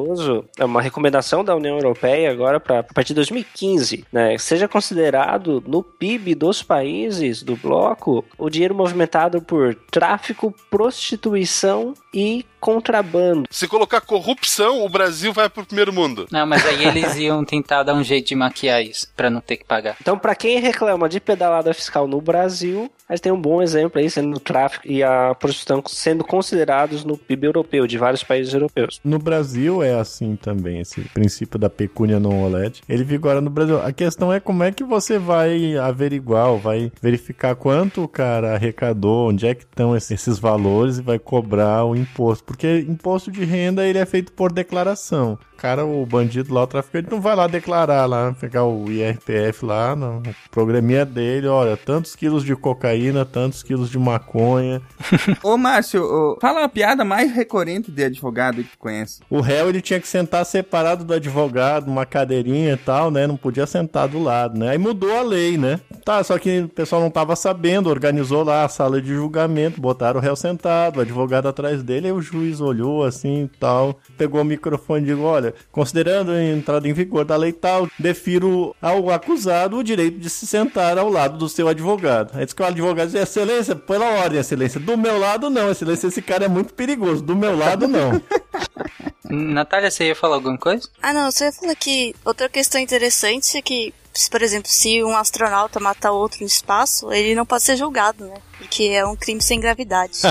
é 0.59 0.65
uma 0.65 0.83
recomendação 0.83 1.45
da 1.45 1.55
União 1.55 1.77
Europeia 1.77 2.31
agora 2.31 2.61
para 2.61 2.81
a 2.81 2.83
partir 2.83 3.09
de 3.09 3.17
2015, 3.17 4.05
né, 4.13 4.37
seja 4.39 4.69
considerado 4.69 5.63
no 5.67 5.83
PIB 5.83 6.35
dos 6.35 6.63
países 6.63 7.43
do 7.43 7.57
bloco 7.57 8.25
o 8.39 8.49
dinheiro 8.51 8.75
movimentado 8.75 9.41
por 9.43 9.75
tráfico, 9.91 10.55
prostituição 10.71 11.95
e 12.13 12.45
contrabando. 12.61 13.49
Se 13.51 13.67
colocar 13.67 14.01
corrupção, 14.01 14.85
o 14.85 14.89
Brasil 14.89 15.33
vai 15.33 15.49
pro 15.49 15.67
primeiro 15.67 15.93
mundo. 15.93 16.27
Não, 16.31 16.47
mas 16.47 16.65
aí 16.65 16.85
eles 16.87 17.17
iam 17.17 17.45
tentar 17.45 17.83
dar 17.83 17.95
um 17.95 18.05
jeito 18.05 18.29
de 18.29 18.37
maquiar 18.37 18.83
isso, 18.83 19.09
pra 19.17 19.29
não 19.29 19.41
ter 19.41 19.57
que 19.57 19.65
pagar. 19.65 19.97
Então, 20.01 20.19
pra 20.19 20.35
quem 20.35 20.61
reclama 20.61 21.09
de 21.09 21.21
pedalada 21.21 21.75
fiscal 21.75 22.07
no 22.07 22.21
Brasil, 22.21 22.91
a 23.09 23.15
gente 23.15 23.23
tem 23.23 23.33
um 23.33 23.41
bom 23.41 23.61
exemplo 23.61 24.01
aí, 24.01 24.09
sendo 24.09 24.37
o 24.37 24.41
tráfico 24.41 24.87
e 24.87 25.03
a 25.03 25.35
prostituição 25.35 25.83
sendo 25.89 26.23
considerados 26.23 27.05
no 27.05 27.17
PIB 27.17 27.47
europeu, 27.47 27.87
de 27.87 27.99
vários 27.99 28.23
países 28.23 28.55
europeus. 28.55 29.01
No 29.03 29.19
Brasil 29.19 29.83
é 29.83 29.95
assim 29.95 30.37
também, 30.37 30.81
esse 30.81 31.01
princípio 31.01 31.59
da 31.59 31.69
pecúnia 31.69 32.21
non 32.21 32.45
OLED. 32.45 32.83
Ele 32.89 33.03
vigora 33.03 33.41
no 33.41 33.51
Brasil. 33.51 33.83
A 33.83 33.93
questão 33.93 34.33
é 34.33 34.39
como 34.39 34.63
é 34.63 34.71
que 34.71 34.85
você 34.85 35.19
vai 35.19 35.77
averiguar, 35.77 36.51
ou 36.51 36.59
vai 36.59 36.93
verificar 37.03 37.57
quanto 37.57 38.05
o 38.05 38.09
cara 38.09 38.55
arrecadou, 38.55 39.29
onde 39.29 39.47
é 39.47 39.55
que 39.55 39.65
estão 39.65 39.97
esses 39.97 40.21
esses 40.21 40.39
valores 40.39 40.99
e 40.99 41.03
vai 41.03 41.19
cobrar 41.19 41.85
o 41.85 41.97
imposto. 41.97 42.45
Porque 42.51 42.81
imposto 42.81 43.31
de 43.31 43.45
renda 43.45 43.87
ele 43.87 43.97
é 43.97 44.05
feito 44.05 44.33
por 44.33 44.53
declaração. 44.53 45.39
O 45.61 45.63
cara, 45.63 45.85
o 45.85 46.07
bandido 46.07 46.55
lá, 46.55 46.63
o 46.63 46.67
traficante, 46.67 47.11
não 47.11 47.21
vai 47.21 47.37
lá 47.37 47.47
declarar 47.47 48.07
lá, 48.07 48.35
pegar 48.41 48.65
o 48.65 48.91
IRPF 48.91 49.63
lá, 49.63 49.95
no 49.95 50.23
programinha 50.51 51.05
dele, 51.05 51.49
olha, 51.49 51.77
tantos 51.77 52.17
quilos 52.17 52.43
de 52.43 52.57
cocaína, 52.57 53.27
tantos 53.27 53.63
quilos 53.63 53.91
de 53.91 53.99
maconha. 53.99 54.81
Ô, 55.45 55.59
Márcio, 55.59 56.03
ô, 56.03 56.39
fala 56.41 56.65
a 56.65 56.69
piada 56.69 57.05
mais 57.05 57.31
recorrente 57.31 57.91
de 57.91 58.05
advogado 58.05 58.65
que 58.65 58.71
tu 58.71 58.79
conhece. 58.79 59.21
O 59.29 59.41
réu 59.43 59.69
ele 59.69 59.83
tinha 59.83 60.01
que 60.01 60.09
sentar 60.09 60.47
separado 60.47 61.05
do 61.05 61.13
advogado, 61.13 61.87
numa 61.87 62.07
cadeirinha 62.07 62.73
e 62.73 62.79
tal, 62.79 63.11
né? 63.11 63.27
Não 63.27 63.37
podia 63.37 63.67
sentar 63.67 64.09
do 64.09 64.19
lado, 64.19 64.59
né? 64.59 64.71
Aí 64.71 64.79
mudou 64.79 65.15
a 65.15 65.21
lei, 65.21 65.59
né? 65.59 65.79
Tá, 66.07 66.25
só 66.25 66.39
que 66.39 66.61
o 66.61 66.69
pessoal 66.69 67.03
não 67.03 67.11
tava 67.11 67.37
sabendo, 67.37 67.91
organizou 67.91 68.43
lá 68.43 68.65
a 68.65 68.69
sala 68.69 69.01
de 69.01 69.15
julgamento, 69.15 69.79
botaram 69.79 70.19
o 70.19 70.23
réu 70.23 70.35
sentado, 70.35 70.97
o 70.97 71.01
advogado 71.03 71.49
atrás 71.49 71.83
dele, 71.83 72.07
aí 72.07 72.13
o 72.13 72.23
juiz 72.23 72.63
olhou 72.63 73.05
assim 73.05 73.45
e 73.45 73.59
tal, 73.59 74.01
pegou 74.17 74.41
o 74.41 74.45
microfone 74.45 75.03
e 75.03 75.07
disse, 75.07 75.21
olha, 75.21 75.50
considerando 75.71 76.33
a 76.33 76.43
entrada 76.43 76.89
em 76.89 76.93
vigor 76.93 77.25
da 77.25 77.37
lei 77.37 77.53
tal, 77.53 77.89
defiro 77.99 78.75
ao 78.81 79.11
acusado 79.11 79.77
o 79.77 79.85
direito 79.85 80.19
de 80.19 80.31
se 80.31 80.47
sentar 80.47 80.99
ao 80.99 81.09
lado 81.09 81.39
do 81.39 81.49
seu 81.49 81.69
advogado. 81.69 82.33
Aí 82.35 82.45
disse 82.45 82.55
que 82.55 82.63
o 82.63 82.67
advogado 82.67 83.09
disse, 83.09 83.19
excelência, 83.19 83.77
pela 83.77 84.07
ordem, 84.07 84.41
excelência, 84.41 84.81
do 84.81 84.97
meu 84.97 85.19
lado 85.19 85.51
não, 85.51 85.71
excelência, 85.71 86.07
esse 86.09 86.23
cara 86.23 86.45
é 86.45 86.49
muito 86.49 86.75
perigoso, 86.75 87.23
do 87.23 87.37
meu 87.37 87.57
lado 87.57 87.87
não. 87.87 88.21
Natália, 89.31 89.91
você 89.91 90.09
ia 90.09 90.17
falar 90.17 90.37
alguma 90.37 90.59
coisa? 90.59 90.89
Ah, 91.01 91.13
não, 91.13 91.31
você 91.31 91.45
ia 91.45 91.53
falar 91.53 91.75
que 91.77 92.15
outra 92.25 92.49
questão 92.49 92.81
interessante 92.81 93.57
é 93.57 93.63
que, 93.63 93.95
por 94.29 94.43
exemplo, 94.43 94.69
se 94.69 95.05
um 95.05 95.17
astronauta 95.17 95.79
matar 95.79 96.11
outro 96.11 96.41
no 96.41 96.47
espaço, 96.47 97.13
ele 97.13 97.35
não 97.35 97.47
pode 97.47 97.63
ser 97.63 97.77
julgado, 97.77 98.25
né? 98.25 98.35
Porque 98.59 98.85
é 98.85 99.07
um 99.07 99.15
crime 99.15 99.41
sem 99.41 99.61
gravidade. 99.61 100.19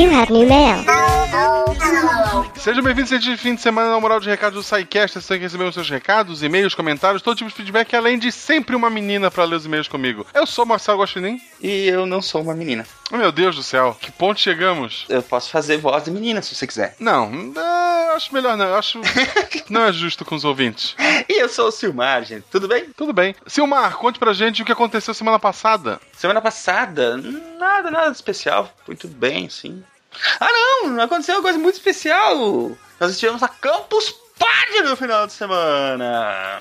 You 0.00 0.08
have 0.08 0.30
new 0.30 0.46
mail. 0.46 0.99
Sejam 2.60 2.84
bem-vindos 2.84 3.10
a 3.10 3.16
este 3.16 3.38
fim 3.38 3.54
de 3.54 3.62
semana 3.62 3.90
na 3.90 3.98
Moral 3.98 4.20
de 4.20 4.28
Recados 4.28 4.54
do 4.54 4.62
SciCast. 4.62 5.18
Você 5.18 5.38
que 5.38 5.44
recebeu 5.44 5.68
os 5.68 5.74
seus 5.74 5.88
recados, 5.88 6.42
e-mails, 6.42 6.74
comentários, 6.74 7.22
todo 7.22 7.34
tipo 7.34 7.48
de 7.48 7.56
feedback, 7.56 7.96
além 7.96 8.18
de 8.18 8.30
sempre 8.30 8.76
uma 8.76 8.90
menina 8.90 9.30
pra 9.30 9.44
ler 9.44 9.56
os 9.56 9.64
e-mails 9.64 9.88
comigo. 9.88 10.26
Eu 10.34 10.46
sou 10.46 10.66
Marcelo 10.66 11.00
Guaxinim. 11.00 11.40
E 11.58 11.88
eu 11.88 12.04
não 12.04 12.20
sou 12.20 12.42
uma 12.42 12.54
menina. 12.54 12.86
Oh, 13.10 13.16
meu 13.16 13.32
Deus 13.32 13.56
do 13.56 13.62
céu, 13.62 13.96
que 13.98 14.12
ponto 14.12 14.38
chegamos? 14.38 15.06
Eu 15.08 15.22
posso 15.22 15.48
fazer 15.48 15.78
voz 15.78 16.04
de 16.04 16.10
menina 16.10 16.42
se 16.42 16.54
você 16.54 16.66
quiser. 16.66 16.96
Não, 17.00 17.32
é, 17.56 18.14
acho 18.14 18.34
melhor 18.34 18.58
não. 18.58 18.66
Eu 18.66 18.74
acho 18.76 19.00
não 19.70 19.86
é 19.86 19.92
justo 19.92 20.22
com 20.22 20.34
os 20.34 20.44
ouvintes. 20.44 20.94
E 21.30 21.40
eu 21.40 21.48
sou 21.48 21.68
o 21.68 21.72
Silmar, 21.72 22.24
gente. 22.24 22.44
Tudo 22.50 22.68
bem? 22.68 22.90
Tudo 22.94 23.14
bem. 23.14 23.34
Silmar, 23.46 23.96
conte 23.96 24.18
pra 24.18 24.34
gente 24.34 24.60
o 24.60 24.66
que 24.66 24.72
aconteceu 24.72 25.14
semana 25.14 25.38
passada. 25.38 25.98
Semana 26.12 26.42
passada, 26.42 27.16
nada, 27.16 27.90
nada 27.90 28.10
de 28.10 28.16
especial. 28.16 28.70
Foi 28.84 28.94
tudo 28.94 29.14
bem, 29.14 29.48
sim. 29.48 29.82
Ah, 30.38 30.48
não! 30.50 31.00
Aconteceu 31.00 31.36
uma 31.36 31.42
coisa 31.42 31.58
muito 31.58 31.76
especial. 31.76 32.36
Nós 32.98 33.12
estivemos 33.12 33.42
a 33.42 33.48
Campus 33.48 34.14
Party 34.38 34.82
no 34.82 34.96
final 34.96 35.26
de 35.26 35.32
semana. 35.32 36.60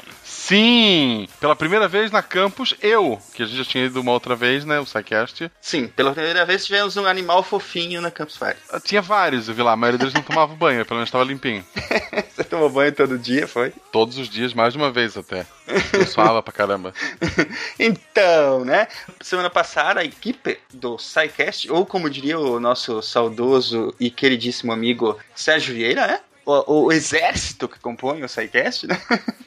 Sim, 0.49 1.27
pela 1.39 1.55
primeira 1.55 1.87
vez 1.87 2.09
na 2.09 2.23
campus, 2.23 2.73
eu, 2.81 3.21
que 3.35 3.43
a 3.43 3.45
gente 3.45 3.55
já 3.55 3.63
tinha 3.63 3.85
ido 3.85 4.01
uma 4.01 4.13
outra 4.13 4.35
vez, 4.35 4.65
né, 4.65 4.79
o 4.79 4.85
SciCast. 4.85 5.51
Sim, 5.61 5.87
pela 5.89 6.11
primeira 6.11 6.43
vez 6.43 6.65
tivemos 6.65 6.97
um 6.97 7.05
animal 7.05 7.43
fofinho 7.43 8.01
na 8.01 8.09
Campus 8.09 8.35
Party. 8.35 8.59
Tinha 8.83 8.99
vários, 8.99 9.47
eu 9.47 9.53
vi 9.53 9.61
lá, 9.61 9.73
a 9.73 9.75
maioria 9.75 9.99
deles 9.99 10.13
não 10.15 10.23
tomava 10.23 10.55
banho, 10.55 10.83
pelo 10.87 10.95
menos 10.97 11.09
estava 11.09 11.23
limpinho. 11.23 11.63
Você 12.35 12.43
tomou 12.43 12.67
banho 12.67 12.91
todo 12.91 13.15
dia, 13.19 13.47
foi? 13.47 13.71
Todos 13.91 14.17
os 14.17 14.27
dias, 14.27 14.51
mais 14.51 14.73
de 14.73 14.79
uma 14.79 14.91
vez 14.91 15.15
até. 15.15 15.45
Eu 15.93 16.07
suava 16.07 16.41
pra 16.41 16.51
caramba. 16.51 16.95
Então, 17.77 18.65
né? 18.65 18.87
Semana 19.21 19.49
passada, 19.49 20.01
a 20.01 20.03
equipe 20.03 20.57
do 20.73 20.97
SciCast, 20.97 21.71
ou 21.71 21.85
como 21.85 22.09
diria 22.09 22.39
o 22.39 22.59
nosso 22.59 23.01
saudoso 23.01 23.93
e 23.99 24.09
queridíssimo 24.09 24.73
amigo 24.73 25.17
Sérgio 25.35 25.75
Vieira, 25.75 26.07
né? 26.07 26.19
O, 26.49 26.85
o 26.85 26.91
exército 26.91 27.67
que 27.67 27.79
compõe 27.79 28.23
o 28.23 28.27
SciCast, 28.27 28.87
né? 28.87 28.99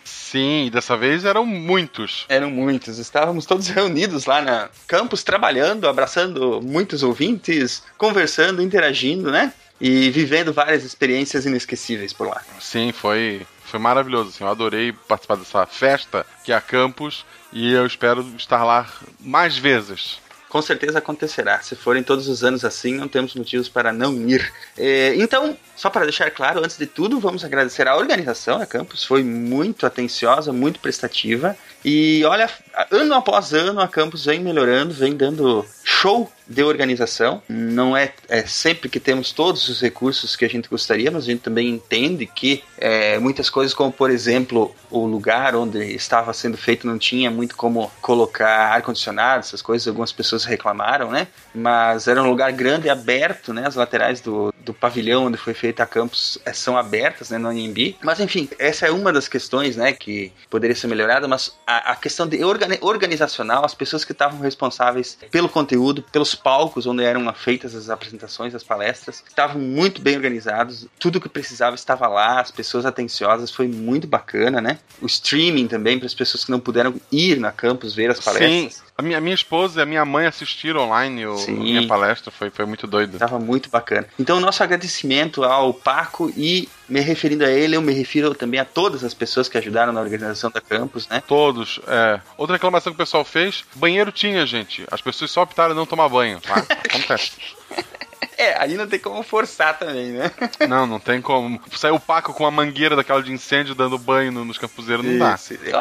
Sim, 0.05 0.67
e 0.67 0.71
dessa 0.71 0.97
vez 0.97 1.25
eram 1.25 1.45
muitos. 1.45 2.25
Eram 2.29 2.49
muitos. 2.49 2.99
Estávamos 2.99 3.45
todos 3.45 3.67
reunidos 3.67 4.25
lá 4.25 4.41
na 4.41 4.71
campus, 4.87 5.25
trabalhando, 5.25 5.89
abraçando 5.89 6.61
muitos 6.63 7.03
ouvintes, 7.03 7.83
conversando, 7.99 8.63
interagindo, 8.63 9.33
né? 9.33 9.53
E 9.81 10.11
vivendo 10.11 10.53
várias 10.53 10.85
experiências 10.85 11.45
inesquecíveis 11.45 12.13
por 12.13 12.29
lá. 12.29 12.41
Sim, 12.61 12.93
foi, 12.93 13.45
foi 13.65 13.81
maravilhoso. 13.81 14.29
Assim, 14.29 14.45
eu 14.45 14.51
adorei 14.51 14.93
participar 14.93 15.37
dessa 15.37 15.67
festa 15.67 16.25
que 16.45 16.53
é 16.53 16.55
a 16.55 16.61
campus 16.61 17.27
e 17.53 17.73
eu 17.73 17.85
espero 17.85 18.25
estar 18.39 18.63
lá 18.63 18.89
mais 19.19 19.59
vezes. 19.59 20.21
Com 20.53 20.61
certeza 20.61 20.99
acontecerá. 20.99 21.63
Se 21.63 21.75
forem 21.75 22.03
todos 22.03 22.29
os 22.29 22.45
anos 22.45 22.63
assim, 22.63 22.93
não 22.93 23.09
temos 23.09 23.35
motivos 23.35 23.71
para 23.71 23.91
não 23.91 24.29
ir. 24.29 24.53
É, 24.77 25.15
então, 25.17 25.57
só 25.75 25.89
para 25.89 26.05
deixar 26.05 26.31
claro, 26.31 26.63
antes 26.63 26.77
de 26.77 26.85
tudo, 26.85 27.19
vamos 27.19 27.43
agradecer 27.43 27.89
a 27.89 27.97
organização 27.97 28.59
da 28.59 28.67
campus. 28.67 29.03
Foi 29.03 29.25
muito 29.25 29.87
atenciosa, 29.87 30.53
muito 30.53 30.79
prestativa. 30.79 31.57
E 31.85 32.25
olha, 32.25 32.49
ano 32.91 33.15
após 33.15 33.53
ano, 33.53 33.81
a 33.81 33.89
campus 33.89 34.25
vem 34.25 34.41
melhorando, 34.41 34.95
vem 34.95 35.17
dando 35.17 35.65
show 35.85 36.31
de 36.47 36.63
organização. 36.63 37.43
Não 37.49 37.97
é, 37.97 38.13
é 38.29 38.43
sempre 38.43 38.89
que 38.89 39.01
temos 39.01 39.33
todos 39.33 39.69
os 39.69 39.81
recursos 39.81 40.37
que 40.37 40.45
a 40.45 40.49
gente 40.49 40.69
gostaria, 40.69 41.11
mas 41.11 41.25
a 41.25 41.27
gente 41.27 41.41
também 41.41 41.69
entende 41.69 42.27
que 42.27 42.63
é, 42.79 43.19
muitas 43.19 43.49
coisas, 43.49 43.75
como 43.75 43.91
por 43.93 44.11
exemplo 44.11 44.75
o 44.91 45.07
lugar 45.07 45.55
onde 45.55 45.79
estava 45.95 46.33
sendo 46.33 46.57
feito 46.57 46.87
não 46.87 46.99
tinha 46.99 47.31
muito 47.31 47.57
como 47.57 47.91
colocar 48.01 48.75
ar 48.75 48.83
condicionado, 48.83 49.41
essas 49.41 49.63
coisas. 49.63 49.89
Algumas 49.89 50.13
pessoas 50.13 50.45
reclamaram, 50.45 51.11
né? 51.11 51.29
Mas 51.55 52.07
era 52.07 52.23
um 52.23 52.29
lugar 52.29 52.53
grande 52.53 52.87
e 52.87 52.91
aberto, 52.91 53.53
né? 53.53 53.67
As 53.67 53.75
laterais 53.75 54.21
do, 54.21 54.53
do 54.61 54.75
pavilhão 54.75 55.27
onde 55.27 55.39
foi 55.39 55.55
feita 55.55 55.83
a 55.83 55.87
campus 55.87 56.39
é, 56.45 56.53
são 56.53 56.77
abertas, 56.77 57.31
né? 57.31 57.39
No 57.39 57.49
AMB. 57.49 57.97
Mas 58.03 58.21
enfim, 58.21 58.49
essa 58.59 58.87
é 58.87 58.91
uma 58.91 59.13
das 59.13 59.29
questões, 59.29 59.77
né? 59.77 59.93
Que 59.93 60.33
poderia 60.51 60.77
ser 60.77 60.89
melhorada, 60.89 61.27
mas 61.27 61.57
a, 61.73 61.93
a 61.93 61.97
questão 61.97 62.27
de 62.27 62.45
organi 62.45 62.79
organizacional, 62.81 63.65
as 63.65 63.75
pessoas 63.75 64.05
que 64.05 64.13
estavam 64.13 64.41
responsáveis 64.41 65.17
pelo 65.31 65.49
conteúdo, 65.49 66.03
pelos 66.13 66.35
palcos 66.35 66.87
onde 66.87 67.03
eram 67.03 67.33
feitas 67.33 67.75
as 67.75 67.89
apresentações, 67.89 68.55
as 68.55 68.63
palestras, 68.63 69.23
estavam 69.27 69.61
muito 69.61 70.03
bem 70.03 70.17
organizados, 70.17 70.87
tudo 70.99 71.21
que 71.21 71.29
precisava 71.29 71.75
estava 71.75 72.07
lá, 72.09 72.41
as 72.41 72.51
pessoas 72.51 72.85
atenciosas, 72.85 73.51
foi 73.51 73.67
muito 73.67 74.07
bacana, 74.07 74.61
né? 74.61 74.79
O 75.01 75.07
streaming 75.07 75.67
também 75.67 75.99
para 75.99 76.07
as 76.07 76.15
pessoas 76.15 76.45
que 76.45 76.51
não 76.51 76.61
puderam 76.61 76.95
ir 77.11 77.39
na 77.39 77.53
campus 77.53 77.95
ver 77.95 78.11
as 78.11 78.21
palestras. 78.21 78.75
Sim, 78.75 78.83
a 78.97 79.03
minha, 79.03 79.19
a 79.19 79.21
minha 79.21 79.35
esposa 79.35 79.81
e 79.81 79.83
a 79.83 79.87
minha 79.87 80.05
mãe 80.05 80.27
assistiram 80.27 80.83
online 80.83 81.27
o, 81.27 81.37
a 81.37 81.51
minha 81.51 81.87
palestra, 81.87 82.31
foi, 82.31 82.51
foi 82.51 82.67
muito 82.67 82.87
doido. 82.87 83.19
Tava 83.19 83.39
muito 83.39 83.71
bacana. 83.71 84.07
Então 84.19 84.37
o 84.37 84.41
nosso 84.41 84.63
agradecimento 84.63 85.43
ao 85.45 85.73
Paco 85.73 86.33
e 86.37 86.69
me 86.93 87.01
referindo 87.01 87.45
a 87.45 87.51
ele, 87.51 87.75
eu 87.77 87.83
me 87.83 87.93
refiro 87.93 88.35
também 88.35 88.61
a 88.61 88.65
todas 88.65 89.03
as 89.03 89.15
pessoas 89.15 89.49
que 89.49 89.57
ajudaram 89.57 89.93
na 89.93 90.01
organização 90.01 90.51
da 90.51 90.61
campus, 90.61 91.09
né? 91.09 91.23
Todos, 91.27 91.81
é. 91.87 92.21
Outra 92.37 92.57
reclamação 92.57 92.93
que 92.93 92.97
o 92.97 92.99
pessoal 93.05 93.25
fez, 93.25 93.65
banheiro 93.75 94.13
tinha, 94.13 94.45
gente. 94.47 94.85
As 94.91 95.01
pessoas 95.01 95.31
só 95.31 95.43
optaram 95.43 95.73
em 95.73 95.77
não 95.77 95.87
tomar 95.87 96.09
banho, 96.09 96.41
tá? 96.41 96.55
Acontece. 96.59 97.33
É, 98.39 98.61
aí 98.61 98.75
não 98.75 98.89
tem 98.89 98.99
como 98.99 99.23
forçar 99.23 99.79
também, 99.79 100.07
né? 100.13 100.31
Não, 100.69 100.85
não 100.87 100.99
tem 100.99 101.21
como. 101.21 101.61
Saiu 101.77 101.97
o 101.97 102.01
Paco 102.01 102.33
com 102.33 102.43
uma 102.45 102.51
mangueira 102.51 102.97
daquela 102.97 103.23
de 103.23 103.31
incêndio 103.31 103.75
dando 103.75 103.97
banho 103.99 104.33
no- 104.33 104.45
nos 104.45 104.59
campuseiros, 104.59 105.05
não 105.05 105.19
dá. 105.19 105.39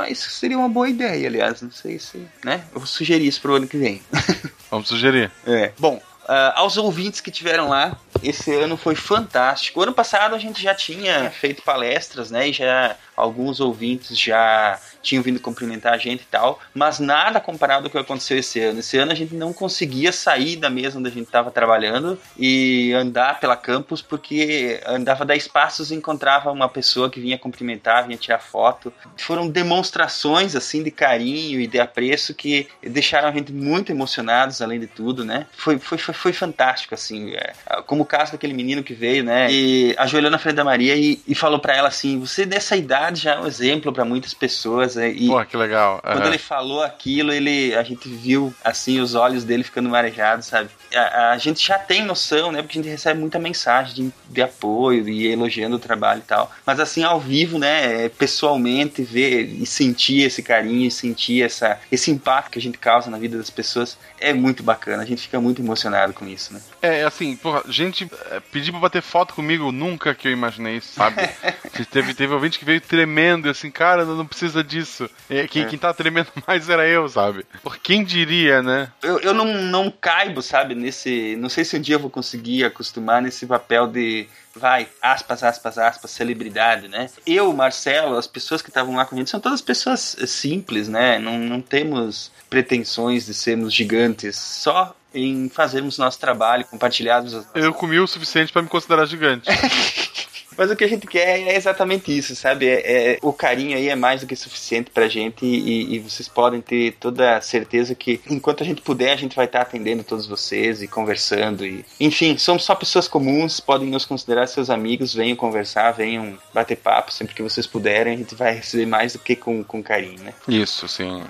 Isso 0.09 0.29
seria 0.29 0.57
uma 0.59 0.67
boa 0.69 0.87
ideia, 0.89 1.27
aliás. 1.27 1.61
Não 1.61 1.71
sei 1.71 1.97
se. 1.97 2.27
Né? 2.43 2.63
Eu 2.73 2.79
vou 2.79 2.85
sugerir 2.85 3.25
isso 3.25 3.41
pro 3.41 3.55
ano 3.55 3.67
que 3.67 3.77
vem. 3.77 4.01
Vamos 4.69 4.89
sugerir. 4.89 5.31
É. 5.47 5.71
Bom, 5.79 5.99
ah, 6.33 6.53
aos 6.55 6.77
ouvintes 6.77 7.19
que 7.19 7.29
tiveram 7.29 7.67
lá, 7.67 7.97
esse 8.23 8.53
ano 8.55 8.77
foi 8.77 8.95
fantástico. 8.95 9.81
Ano 9.81 9.91
passado 9.91 10.33
a 10.33 10.39
gente 10.39 10.63
já 10.63 10.73
tinha 10.73 11.29
feito 11.29 11.61
palestras, 11.61 12.31
né? 12.31 12.47
E 12.47 12.53
já 12.53 12.95
alguns 13.17 13.59
ouvintes 13.59 14.17
já 14.17 14.79
tinham 15.01 15.23
vindo 15.23 15.39
cumprimentar 15.39 15.93
a 15.93 15.97
gente 15.97 16.21
e 16.21 16.25
tal, 16.25 16.59
mas 16.73 16.99
nada 16.99 17.39
comparado 17.39 17.85
ao 17.85 17.91
que 17.91 17.97
aconteceu 17.97 18.37
esse 18.37 18.59
ano. 18.59 18.79
Esse 18.79 18.97
ano 18.97 19.11
a 19.11 19.15
gente 19.15 19.33
não 19.35 19.53
conseguia 19.53 20.11
sair 20.11 20.55
da 20.55 20.69
mesa 20.69 20.99
onde 20.99 21.09
a 21.09 21.11
gente 21.11 21.25
estava 21.25 21.51
trabalhando 21.51 22.19
e 22.37 22.93
andar 22.93 23.39
pela 23.39 23.55
campus 23.55 24.01
porque 24.01 24.81
andava 24.85 25.25
10 25.25 25.47
passos 25.47 25.91
e 25.91 25.95
encontrava 25.95 26.51
uma 26.51 26.69
pessoa 26.69 27.09
que 27.09 27.19
vinha 27.19 27.37
cumprimentar, 27.37 28.05
vinha 28.05 28.17
tirar 28.17 28.39
foto. 28.39 28.93
Foram 29.17 29.49
demonstrações 29.49 30.55
assim 30.55 30.83
de 30.83 30.91
carinho 30.91 31.59
e 31.59 31.67
de 31.67 31.79
apreço 31.79 32.33
que 32.33 32.67
deixaram 32.81 33.27
a 33.27 33.31
gente 33.31 33.51
muito 33.51 33.91
emocionados, 33.91 34.61
além 34.61 34.79
de 34.79 34.87
tudo, 34.87 35.23
né? 35.25 35.47
Foi, 35.55 35.79
foi, 35.79 35.97
foi, 35.97 36.13
foi 36.13 36.33
fantástico, 36.33 36.93
assim. 36.93 37.31
é, 37.31 37.53
como 37.85 38.03
o 38.03 38.05
caso 38.05 38.33
daquele 38.33 38.53
menino 38.53 38.83
que 38.83 38.93
veio, 38.93 39.23
né? 39.23 39.51
E 39.51 39.95
ajoelhou 39.97 40.31
na 40.31 40.37
frente 40.37 40.55
da 40.55 40.63
Maria 40.63 40.95
e, 40.95 41.21
e 41.27 41.35
falou 41.35 41.59
para 41.59 41.75
ela 41.75 41.87
assim: 41.87 42.19
Você 42.19 42.45
dessa 42.45 42.75
idade 42.75 43.21
já 43.21 43.33
é 43.33 43.39
um 43.39 43.47
exemplo 43.47 43.91
para 43.91 44.05
muitas 44.05 44.33
pessoas. 44.33 44.90
Né? 44.95 45.09
E 45.09 45.27
Pô, 45.27 45.43
que 45.45 45.57
legal. 45.57 45.99
quando 46.01 46.17
Aham. 46.19 46.27
ele 46.27 46.37
falou 46.37 46.83
aquilo, 46.83 47.31
ele, 47.31 47.73
a 47.75 47.83
gente 47.83 48.09
viu 48.09 48.53
assim 48.63 48.99
os 48.99 49.15
olhos 49.15 49.43
dele 49.43 49.63
ficando 49.63 49.89
marejados, 49.89 50.47
sabe? 50.47 50.69
A, 50.93 51.31
a 51.31 51.37
gente 51.37 51.65
já 51.65 51.77
tem 51.77 52.03
noção, 52.03 52.51
né? 52.51 52.61
Porque 52.61 52.77
a 52.77 52.81
gente 52.81 52.91
recebe 52.91 53.19
muita 53.19 53.39
mensagem 53.39 53.93
de, 53.95 54.13
de 54.29 54.41
apoio 54.41 55.07
e 55.07 55.27
elogiando 55.27 55.75
o 55.75 55.79
trabalho 55.79 56.19
e 56.19 56.27
tal. 56.27 56.51
Mas 56.65 56.79
assim, 56.79 57.03
ao 57.03 57.19
vivo, 57.19 57.57
né? 57.57 58.09
Pessoalmente, 58.09 59.03
ver 59.03 59.43
e 59.43 59.65
sentir 59.65 60.23
esse 60.23 60.43
carinho, 60.43 60.87
e 60.87 60.91
sentir 60.91 61.43
essa, 61.43 61.79
esse 61.91 62.11
impacto 62.11 62.51
que 62.51 62.59
a 62.59 62.61
gente 62.61 62.77
causa 62.77 63.09
na 63.09 63.17
vida 63.17 63.37
das 63.37 63.49
pessoas 63.49 63.97
é 64.19 64.33
muito 64.33 64.63
bacana. 64.63 65.03
A 65.03 65.05
gente 65.05 65.21
fica 65.21 65.39
muito 65.39 65.61
emocionado 65.61 66.13
com 66.13 66.27
isso, 66.27 66.53
né? 66.53 66.61
É, 66.81 67.03
assim, 67.03 67.35
porra, 67.35 67.63
gente 67.67 68.09
é, 68.29 68.39
pedir 68.39 68.71
pra 68.71 68.79
bater 68.79 69.01
foto 69.01 69.33
comigo, 69.33 69.71
nunca 69.71 70.13
que 70.13 70.27
eu 70.27 70.31
imaginei 70.31 70.77
isso, 70.77 70.93
sabe? 70.93 71.21
Teve, 71.91 72.13
teve 72.13 72.33
ouvinte 72.33 72.59
que 72.59 72.65
veio 72.65 72.79
tremendo, 72.79 73.49
assim, 73.49 73.71
cara, 73.71 74.05
não 74.05 74.25
precisa 74.25 74.63
disso. 74.63 74.80
E 75.29 75.47
quem, 75.47 75.63
É. 75.63 75.65
quem 75.65 75.77
tá 75.79 75.93
tremendo 75.93 76.27
mais 76.47 76.69
era 76.69 76.87
eu, 76.87 77.07
sabe? 77.09 77.45
Por 77.63 77.77
quem 77.77 78.03
diria, 78.03 78.61
né? 78.61 78.91
eu, 79.01 79.19
eu 79.19 79.33
não, 79.33 79.45
não 79.45 79.91
caibo, 79.91 80.41
sabe, 80.41 80.75
nesse. 80.75 81.35
Não 81.37 81.49
sei 81.49 81.63
se 81.65 81.75
um 81.77 81.81
dia 81.81 81.95
eu 81.95 81.99
vou 81.99 82.09
conseguir 82.09 82.63
acostumar 82.65 83.21
nesse 83.21 83.45
papel 83.45 83.87
de. 83.87 84.27
Vai, 84.53 84.87
aspas, 85.01 85.43
aspas, 85.43 85.77
aspas, 85.77 86.11
celebridade, 86.11 86.89
né? 86.89 87.09
Eu, 87.25 87.53
Marcelo, 87.53 88.17
as 88.17 88.27
pessoas 88.27 88.61
que 88.61 88.67
estavam 88.69 88.95
lá 88.95 89.05
com 89.05 89.15
a 89.15 89.17
gente 89.17 89.29
são 89.29 89.39
todas 89.39 89.61
pessoas 89.61 90.17
eh, 90.19 90.25
simples, 90.27 90.89
né? 90.89 91.17
Não, 91.19 91.39
não 91.39 91.61
temos 91.61 92.29
pretensões 92.49 93.25
de 93.25 93.33
sermos 93.33 93.73
gigantes, 93.73 94.35
só 94.37 94.93
em 95.13 95.49
fazermos 95.49 95.97
nosso 95.97 96.19
trabalho, 96.19 96.65
compartilharmos 96.65 97.33
as 97.33 97.45
Eu 97.55 97.73
comi 97.73 97.97
o 97.99 98.07
suficiente 98.07 98.51
pra 98.51 98.61
me 98.61 98.67
considerar 98.67 99.05
gigante. 99.05 99.47
Mas 100.61 100.69
o 100.69 100.75
que 100.75 100.83
a 100.83 100.87
gente 100.87 101.07
quer 101.07 101.39
é 101.39 101.55
exatamente 101.55 102.15
isso, 102.15 102.35
sabe? 102.35 102.67
É, 102.67 103.13
é- 103.13 103.19
o 103.23 103.33
carinho 103.33 103.75
aí 103.75 103.89
é 103.89 103.95
mais 103.95 104.21
do 104.21 104.27
que 104.27 104.35
suficiente 104.35 104.91
pra 104.91 105.07
gente 105.07 105.43
e, 105.43 105.95
e 105.95 105.97
vocês 105.97 106.27
podem 106.27 106.61
ter 106.61 106.97
toda 106.99 107.35
a 107.37 107.41
certeza 107.41 107.95
que 107.95 108.21
enquanto 108.29 108.61
a 108.61 108.63
gente 108.63 108.79
puder, 108.79 109.11
a 109.11 109.15
gente 109.15 109.35
vai 109.35 109.45
estar 109.45 109.61
atendendo 109.61 110.03
todos 110.03 110.27
vocês 110.27 110.83
e 110.83 110.87
conversando. 110.87 111.65
E... 111.65 111.83
Enfim, 111.99 112.37
somos 112.37 112.63
só 112.63 112.75
pessoas 112.75 113.07
comuns, 113.07 113.59
podem 113.59 113.89
nos 113.89 114.05
considerar 114.05 114.45
seus 114.45 114.69
amigos, 114.69 115.15
venham 115.15 115.35
conversar, 115.35 115.93
venham 115.93 116.37
bater 116.53 116.77
papo 116.77 117.11
sempre 117.11 117.33
que 117.33 117.41
vocês 117.41 117.65
puderem, 117.65 118.13
a 118.13 118.17
gente 118.17 118.35
vai 118.35 118.53
receber 118.53 118.85
mais 118.85 119.13
do 119.13 119.19
que 119.19 119.35
com, 119.35 119.63
com 119.63 119.81
carinho, 119.81 120.21
né? 120.21 120.31
Isso, 120.47 120.87
sim. 120.87 121.23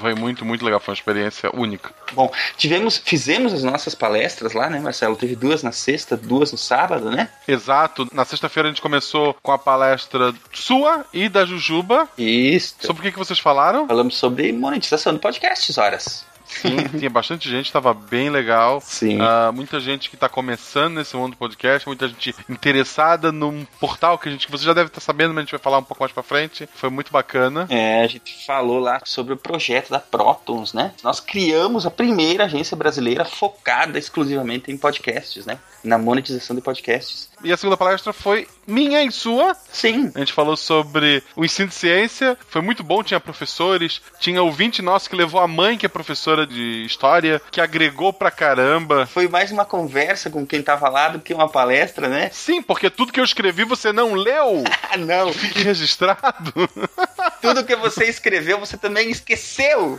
Foi 0.00 0.14
muito, 0.14 0.44
muito 0.44 0.64
legal. 0.64 0.80
Foi 0.80 0.92
uma 0.92 0.96
experiência 0.96 1.50
única. 1.54 1.90
Bom, 2.12 2.30
tivemos, 2.56 2.98
fizemos 2.98 3.52
as 3.52 3.62
nossas 3.62 3.94
palestras 3.94 4.52
lá, 4.52 4.68
né, 4.68 4.80
Marcelo? 4.80 5.16
Teve 5.16 5.36
duas 5.36 5.62
na 5.62 5.72
sexta, 5.72 6.16
duas 6.16 6.52
no 6.52 6.58
sábado, 6.58 7.10
né? 7.10 7.28
Exato. 7.46 8.08
Na 8.12 8.24
sexta-feira 8.24 8.68
a 8.68 8.72
gente 8.72 8.82
começou 8.82 9.34
com 9.42 9.52
a 9.52 9.58
palestra 9.58 10.34
sua 10.52 11.04
e 11.12 11.28
da 11.28 11.44
Jujuba. 11.44 12.08
Isso. 12.16 12.76
Sobre 12.80 13.00
o 13.00 13.02
que, 13.04 13.12
que 13.12 13.18
vocês 13.18 13.38
falaram? 13.38 13.86
Falamos 13.86 14.16
sobre 14.16 14.52
monetização 14.52 15.14
de 15.14 15.18
podcasts, 15.18 15.76
horas. 15.78 16.31
Sim, 16.60 16.76
tinha 16.98 17.10
bastante 17.10 17.48
gente, 17.48 17.72
tava 17.72 17.94
bem 17.94 18.30
legal. 18.30 18.80
Sim. 18.80 19.18
Ah, 19.20 19.50
muita 19.52 19.80
gente 19.80 20.10
que 20.10 20.16
tá 20.16 20.28
começando 20.28 20.96
nesse 20.96 21.16
mundo 21.16 21.32
do 21.32 21.36
podcast, 21.36 21.86
muita 21.86 22.08
gente 22.08 22.34
interessada 22.48 23.32
num 23.32 23.64
portal 23.80 24.18
que 24.18 24.28
a 24.28 24.32
gente, 24.32 24.46
que 24.46 24.52
você 24.52 24.64
já 24.64 24.72
deve 24.72 24.88
estar 24.88 25.00
sabendo, 25.00 25.30
mas 25.30 25.38
a 25.38 25.40
gente 25.42 25.52
vai 25.52 25.60
falar 25.60 25.78
um 25.78 25.82
pouco 25.82 26.02
mais 26.02 26.12
pra 26.12 26.22
frente. 26.22 26.68
Foi 26.74 26.90
muito 26.90 27.12
bacana. 27.12 27.66
É, 27.70 28.02
a 28.02 28.06
gente 28.06 28.44
falou 28.46 28.78
lá 28.78 29.00
sobre 29.04 29.32
o 29.34 29.36
projeto 29.36 29.90
da 29.90 29.98
Protons, 29.98 30.72
né? 30.72 30.92
Nós 31.02 31.20
criamos 31.20 31.86
a 31.86 31.90
primeira 31.90 32.44
agência 32.44 32.76
brasileira 32.76 33.24
focada 33.24 33.98
exclusivamente 33.98 34.70
em 34.70 34.76
podcasts, 34.76 35.46
né? 35.46 35.58
Na 35.82 35.98
monetização 35.98 36.54
de 36.54 36.62
podcasts. 36.62 37.31
E 37.44 37.52
a 37.52 37.56
segunda 37.56 37.76
palestra 37.76 38.12
foi 38.12 38.46
minha 38.66 39.02
e 39.02 39.10
sua. 39.10 39.54
Sim. 39.72 40.12
A 40.14 40.20
gente 40.20 40.32
falou 40.32 40.56
sobre 40.56 41.22
o 41.34 41.44
ensino 41.44 41.68
de 41.68 41.74
ciência. 41.74 42.38
Foi 42.48 42.62
muito 42.62 42.84
bom, 42.84 43.02
tinha 43.02 43.18
professores, 43.18 44.00
tinha 44.20 44.42
ouvinte 44.42 44.80
nosso 44.80 45.10
que 45.10 45.16
levou 45.16 45.40
a 45.40 45.48
mãe, 45.48 45.76
que 45.76 45.86
é 45.86 45.88
professora 45.88 46.46
de 46.46 46.84
história, 46.84 47.40
que 47.50 47.60
agregou 47.60 48.12
pra 48.12 48.30
caramba. 48.30 49.06
Foi 49.06 49.28
mais 49.28 49.50
uma 49.50 49.64
conversa 49.64 50.30
com 50.30 50.46
quem 50.46 50.62
tava 50.62 50.88
lá 50.88 51.08
do 51.08 51.20
que 51.20 51.34
uma 51.34 51.48
palestra, 51.48 52.08
né? 52.08 52.30
Sim, 52.32 52.62
porque 52.62 52.88
tudo 52.88 53.12
que 53.12 53.20
eu 53.20 53.24
escrevi 53.24 53.64
você 53.64 53.92
não 53.92 54.14
leu. 54.14 54.62
Ah, 54.92 54.96
não. 54.98 55.32
Fique 55.32 55.62
registrado. 55.62 56.52
Tudo 57.40 57.64
que 57.64 57.74
você 57.74 58.04
escreveu 58.04 58.60
você 58.60 58.76
também 58.76 59.10
esqueceu. 59.10 59.98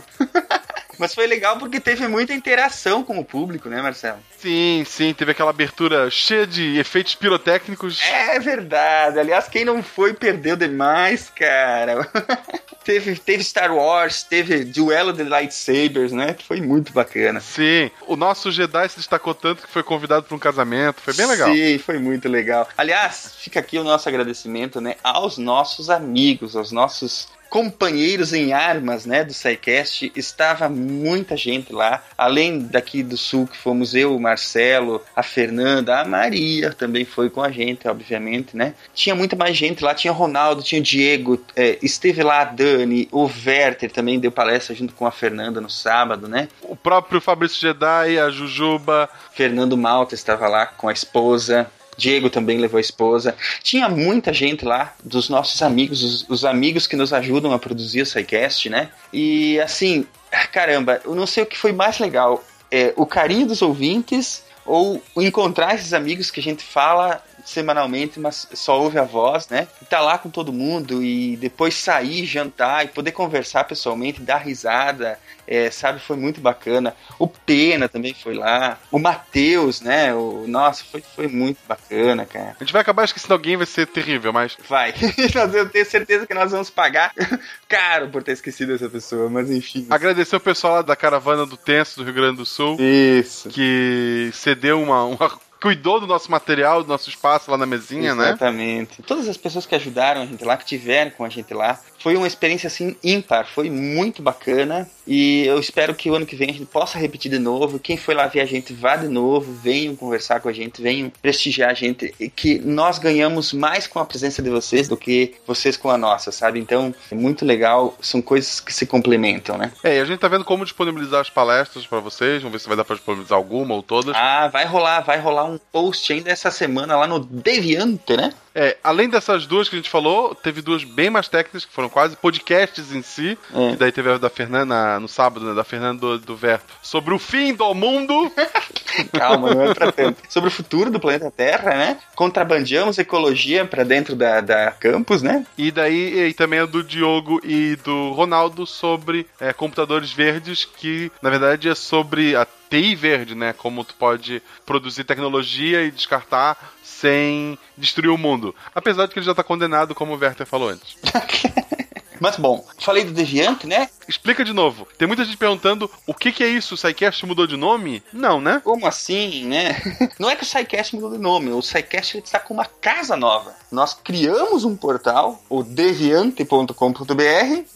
Mas 0.98 1.14
foi 1.14 1.26
legal 1.26 1.58
porque 1.58 1.80
teve 1.80 2.06
muita 2.06 2.32
interação 2.32 3.02
com 3.02 3.18
o 3.18 3.24
público, 3.24 3.68
né, 3.68 3.82
Marcelo? 3.82 4.18
Sim, 4.38 4.84
sim, 4.86 5.12
teve 5.12 5.32
aquela 5.32 5.50
abertura 5.50 6.10
cheia 6.10 6.46
de 6.46 6.78
efeitos 6.78 7.14
pirotécnicos. 7.34 8.00
É 8.02 8.38
verdade. 8.38 9.18
Aliás, 9.18 9.48
quem 9.48 9.64
não 9.64 9.82
foi 9.82 10.14
perdeu 10.14 10.56
demais, 10.56 11.30
cara. 11.34 12.08
teve, 12.84 13.16
teve 13.16 13.44
Star 13.44 13.74
Wars, 13.74 14.22
teve 14.22 14.64
duelo 14.64 15.12
de 15.12 15.24
lightsabers, 15.24 16.12
né? 16.12 16.36
Foi 16.46 16.60
muito 16.60 16.92
bacana. 16.92 17.40
Sim, 17.40 17.90
o 18.06 18.16
nosso 18.16 18.50
Jedi 18.50 18.88
se 18.88 18.96
destacou 18.96 19.34
tanto 19.34 19.62
que 19.62 19.72
foi 19.72 19.82
convidado 19.82 20.26
para 20.26 20.36
um 20.36 20.38
casamento. 20.38 21.00
Foi 21.00 21.14
bem 21.14 21.26
legal. 21.26 21.52
Sim, 21.52 21.78
foi 21.78 21.98
muito 21.98 22.28
legal. 22.28 22.68
Aliás, 22.76 23.34
fica 23.38 23.60
aqui 23.60 23.78
o 23.78 23.84
nosso 23.84 24.08
agradecimento, 24.08 24.80
né, 24.80 24.96
aos 25.02 25.38
nossos 25.38 25.90
amigos, 25.90 26.54
aos 26.56 26.70
nossos 26.70 27.28
companheiros 27.54 28.32
em 28.32 28.52
armas, 28.52 29.06
né, 29.06 29.22
do 29.22 29.32
SciCast. 29.32 30.10
Estava 30.16 30.68
muita 30.68 31.36
gente 31.36 31.72
lá, 31.72 32.02
além 32.18 32.58
daqui 32.58 33.00
do 33.00 33.16
sul, 33.16 33.46
que 33.46 33.56
fomos 33.56 33.94
eu, 33.94 34.16
o 34.16 34.20
Marcelo, 34.20 35.00
a 35.14 35.22
Fernanda, 35.22 36.00
a 36.00 36.04
Maria 36.04 36.72
também 36.72 37.04
foi 37.04 37.30
com 37.30 37.40
a 37.40 37.52
gente, 37.52 37.86
obviamente, 37.86 38.56
né. 38.56 38.74
Tinha 38.92 39.14
muita 39.14 39.36
mais 39.36 39.56
gente 39.56 39.84
lá, 39.84 39.94
tinha 39.94 40.12
o 40.12 40.16
Ronaldo, 40.16 40.64
tinha 40.64 40.80
o 40.80 40.84
Diego, 40.84 41.40
é, 41.54 41.78
esteve 41.80 42.24
lá 42.24 42.40
a 42.40 42.44
Dani, 42.44 43.08
o 43.12 43.30
Werther 43.46 43.88
também 43.88 44.18
deu 44.18 44.32
palestra 44.32 44.74
junto 44.74 44.92
com 44.92 45.06
a 45.06 45.12
Fernanda 45.12 45.60
no 45.60 45.70
sábado, 45.70 46.26
né. 46.26 46.48
O 46.62 46.74
próprio 46.74 47.20
Fabrício 47.20 47.60
Jedi, 47.60 48.18
a 48.18 48.30
Jujuba. 48.30 49.08
Fernando 49.32 49.76
Malta 49.76 50.16
estava 50.16 50.48
lá 50.48 50.66
com 50.66 50.88
a 50.88 50.92
esposa. 50.92 51.70
Diego 51.96 52.30
também 52.30 52.58
levou 52.58 52.78
a 52.78 52.80
esposa. 52.80 53.34
Tinha 53.62 53.88
muita 53.88 54.32
gente 54.32 54.64
lá, 54.64 54.94
dos 55.02 55.28
nossos 55.28 55.60
amigos, 55.62 56.02
os, 56.02 56.28
os 56.28 56.44
amigos 56.44 56.86
que 56.86 56.96
nos 56.96 57.12
ajudam 57.12 57.52
a 57.52 57.58
produzir 57.58 58.02
o 58.02 58.06
SciCast, 58.06 58.68
né? 58.68 58.90
E 59.12 59.60
assim, 59.60 60.06
caramba, 60.52 61.00
eu 61.04 61.14
não 61.14 61.26
sei 61.26 61.42
o 61.42 61.46
que 61.46 61.58
foi 61.58 61.72
mais 61.72 61.98
legal. 61.98 62.42
É, 62.70 62.92
o 62.96 63.06
carinho 63.06 63.46
dos 63.46 63.62
ouvintes 63.62 64.42
ou 64.66 65.02
encontrar 65.16 65.74
esses 65.74 65.92
amigos 65.92 66.30
que 66.30 66.40
a 66.40 66.42
gente 66.42 66.62
fala 66.62 67.22
semanalmente, 67.44 68.18
mas 68.18 68.48
só 68.54 68.80
ouve 68.80 68.98
a 68.98 69.04
voz, 69.04 69.48
né? 69.48 69.68
E 69.82 69.84
tá 69.84 70.00
lá 70.00 70.16
com 70.16 70.30
todo 70.30 70.52
mundo 70.52 71.02
e 71.02 71.36
depois 71.36 71.74
sair, 71.74 72.24
jantar 72.24 72.84
e 72.84 72.88
poder 72.88 73.12
conversar 73.12 73.64
pessoalmente, 73.64 74.22
dar 74.22 74.38
risada, 74.38 75.18
é, 75.46 75.70
sabe? 75.70 76.00
Foi 76.00 76.16
muito 76.16 76.40
bacana. 76.40 76.96
O 77.18 77.28
Pena 77.28 77.88
também 77.88 78.14
foi 78.14 78.34
lá, 78.34 78.78
o 78.90 78.98
Matheus, 78.98 79.80
né? 79.80 80.14
O, 80.14 80.46
nossa, 80.48 80.84
foi, 80.84 81.02
foi 81.14 81.28
muito 81.28 81.58
bacana, 81.68 82.24
cara. 82.24 82.56
A 82.58 82.64
gente 82.64 82.72
vai 82.72 82.82
acabar 82.82 83.04
esquecendo 83.04 83.34
alguém, 83.34 83.56
vai 83.56 83.66
ser 83.66 83.86
terrível, 83.86 84.32
mas. 84.32 84.56
Vai. 84.68 84.94
eu 85.54 85.68
tenho 85.68 85.86
certeza 85.86 86.26
que 86.26 86.34
nós 86.34 86.50
vamos 86.50 86.70
pagar 86.70 87.12
caro 87.68 88.08
por 88.08 88.22
ter 88.22 88.32
esquecido 88.32 88.74
essa 88.74 88.88
pessoa, 88.88 89.28
mas 89.28 89.50
enfim. 89.50 89.86
Agradecer 89.90 90.36
o 90.36 90.40
pessoal 90.40 90.74
lá 90.74 90.82
da 90.82 90.96
caravana 90.96 91.44
do 91.44 91.56
Tenso 91.56 91.98
do 91.98 92.04
Rio 92.04 92.14
Grande 92.14 92.38
do 92.38 92.46
Sul. 92.46 92.76
Isso. 92.80 93.48
Que 93.50 94.30
cedeu 94.32 94.80
uma, 94.80 95.04
uma 95.04 95.28
cuidou 95.64 95.98
do 95.98 96.06
nosso 96.06 96.30
material, 96.30 96.82
do 96.82 96.88
nosso 96.90 97.08
espaço 97.08 97.50
lá 97.50 97.56
na 97.56 97.64
mesinha, 97.64 98.14
né? 98.14 98.28
Exatamente. 98.28 99.02
Todas 99.02 99.26
as 99.26 99.38
pessoas 99.38 99.64
que 99.64 99.74
ajudaram 99.74 100.20
a 100.20 100.26
gente 100.26 100.44
lá, 100.44 100.58
que 100.58 100.66
tiveram 100.66 101.10
com 101.10 101.24
a 101.24 101.28
gente 101.30 101.54
lá, 101.54 101.80
foi 101.98 102.16
uma 102.16 102.26
experiência 102.26 102.66
assim 102.66 102.94
ímpar, 103.02 103.46
foi 103.46 103.70
muito 103.70 104.20
bacana 104.20 104.86
e 105.06 105.44
eu 105.46 105.58
espero 105.58 105.94
que 105.94 106.10
o 106.10 106.14
ano 106.14 106.26
que 106.26 106.36
vem 106.36 106.50
a 106.50 106.52
gente 106.52 106.66
possa 106.66 106.98
repetir 106.98 107.30
de 107.30 107.38
novo. 107.38 107.78
Quem 107.78 107.96
foi 107.96 108.14
lá 108.14 108.26
ver 108.26 108.40
a 108.40 108.46
gente, 108.46 108.72
vá 108.72 108.96
de 108.96 109.08
novo, 109.08 109.52
venham 109.52 109.94
conversar 109.96 110.40
com 110.40 110.48
a 110.48 110.52
gente, 110.52 110.80
venham 110.80 111.10
prestigiar 111.22 111.70
a 111.70 111.74
gente 111.74 112.14
e 112.18 112.28
que 112.28 112.58
nós 112.58 112.98
ganhamos 112.98 113.52
mais 113.52 113.86
com 113.86 113.98
a 113.98 114.04
presença 114.04 114.42
de 114.42 114.50
vocês 114.50 114.88
do 114.88 114.96
que 114.96 115.34
vocês 115.46 115.76
com 115.76 115.90
a 115.90 115.98
nossa, 115.98 116.32
sabe? 116.32 116.58
Então 116.58 116.94
é 117.10 117.14
muito 117.14 117.44
legal, 117.44 117.96
são 118.00 118.22
coisas 118.22 118.60
que 118.60 118.72
se 118.72 118.86
complementam, 118.86 119.58
né? 119.58 119.72
É, 119.82 119.98
e 119.98 120.00
a 120.00 120.04
gente 120.04 120.18
tá 120.18 120.28
vendo 120.28 120.44
como 120.44 120.64
disponibilizar 120.64 121.20
as 121.20 121.30
palestras 121.30 121.86
pra 121.86 122.00
vocês, 122.00 122.42
vamos 122.42 122.52
ver 122.52 122.60
se 122.60 122.68
vai 122.68 122.76
dar 122.76 122.84
pra 122.84 122.96
disponibilizar 122.96 123.36
alguma 123.36 123.74
ou 123.74 123.82
todas. 123.82 124.14
Ah, 124.16 124.48
vai 124.48 124.64
rolar, 124.64 125.00
vai 125.00 125.18
rolar 125.18 125.44
um 125.44 125.58
post 125.72 126.12
ainda 126.12 126.30
essa 126.30 126.50
semana 126.50 126.96
lá 126.96 127.06
no 127.06 127.18
Deviante, 127.18 128.16
né? 128.16 128.32
É, 128.54 128.76
além 128.84 129.08
dessas 129.08 129.46
duas 129.46 129.68
que 129.68 129.74
a 129.74 129.78
gente 129.78 129.90
falou, 129.90 130.34
teve 130.34 130.62
duas 130.62 130.84
bem 130.84 131.10
mais 131.10 131.26
técnicas, 131.28 131.64
que 131.64 131.72
foram 131.72 131.88
quase 131.88 132.16
podcasts 132.16 132.92
em 132.92 133.02
si. 133.02 133.36
É. 133.52 133.70
E 133.72 133.76
daí 133.76 133.90
teve 133.90 134.10
a 134.10 134.18
da 134.18 134.30
Fernanda, 134.30 134.93
no 135.00 135.08
sábado, 135.08 135.46
né, 135.46 135.54
da 135.54 135.64
Fernanda 135.64 136.00
do, 136.00 136.18
do 136.18 136.36
Verto, 136.36 136.72
sobre 136.82 137.14
o 137.14 137.18
fim 137.18 137.54
do 137.54 137.74
mundo. 137.74 138.30
Calma, 139.12 139.54
não 139.54 139.62
é 139.62 139.74
pra 139.74 139.90
tanto. 139.90 140.22
Sobre 140.28 140.48
o 140.48 140.52
futuro 140.52 140.90
do 140.90 141.00
planeta 141.00 141.30
Terra, 141.30 141.74
né? 141.74 141.98
Contrabandeamos 142.14 142.98
ecologia 142.98 143.64
pra 143.64 143.84
dentro 143.84 144.14
da, 144.14 144.40
da 144.40 144.70
campus, 144.70 145.22
né? 145.22 145.46
E 145.58 145.70
daí 145.70 146.28
e 146.28 146.34
também 146.34 146.60
a 146.60 146.66
do 146.66 146.82
Diogo 146.82 147.40
e 147.44 147.76
do 147.76 148.12
Ronaldo 148.12 148.66
sobre 148.66 149.26
é, 149.40 149.52
computadores 149.52 150.12
verdes, 150.12 150.64
que 150.64 151.10
na 151.20 151.30
verdade 151.30 151.68
é 151.68 151.74
sobre 151.74 152.36
a 152.36 152.46
TI 152.70 152.94
verde, 152.94 153.34
né? 153.34 153.52
Como 153.52 153.84
tu 153.84 153.94
pode 153.94 154.42
produzir 154.64 155.04
tecnologia 155.04 155.82
e 155.82 155.90
descartar 155.90 156.74
sem 156.82 157.58
destruir 157.76 158.10
o 158.10 158.18
mundo. 158.18 158.54
Apesar 158.74 159.06
de 159.06 159.12
que 159.12 159.18
ele 159.18 159.26
já 159.26 159.34
tá 159.34 159.42
condenado, 159.42 159.94
como 159.94 160.14
o 160.14 160.18
Werther 160.18 160.46
falou 160.46 160.68
antes. 160.68 160.96
Mas 162.20 162.36
bom, 162.36 162.64
falei 162.78 163.04
do 163.04 163.12
Deviante, 163.12 163.66
né? 163.66 163.88
Explica 164.08 164.44
de 164.44 164.52
novo. 164.52 164.86
Tem 164.98 165.08
muita 165.08 165.24
gente 165.24 165.36
perguntando 165.36 165.90
o 166.06 166.14
que, 166.14 166.32
que 166.32 166.44
é 166.44 166.48
isso? 166.48 166.74
O 166.74 166.76
SciCast 166.76 167.24
mudou 167.26 167.46
de 167.46 167.56
nome? 167.56 168.02
Não, 168.12 168.40
né? 168.40 168.60
Como 168.62 168.86
assim, 168.86 169.46
né? 169.46 169.80
Não 170.18 170.30
é 170.30 170.36
que 170.36 170.42
o 170.42 170.46
SciCast 170.46 170.94
mudou 170.94 171.12
de 171.12 171.18
nome, 171.18 171.50
o 171.50 171.62
SciCast 171.62 172.18
está 172.18 172.38
com 172.38 172.54
uma 172.54 172.66
casa 172.66 173.16
nova. 173.16 173.54
Nós 173.70 173.94
criamos 173.94 174.64
um 174.64 174.76
portal, 174.76 175.42
o 175.48 175.62
deviante.com.br, 175.62 176.72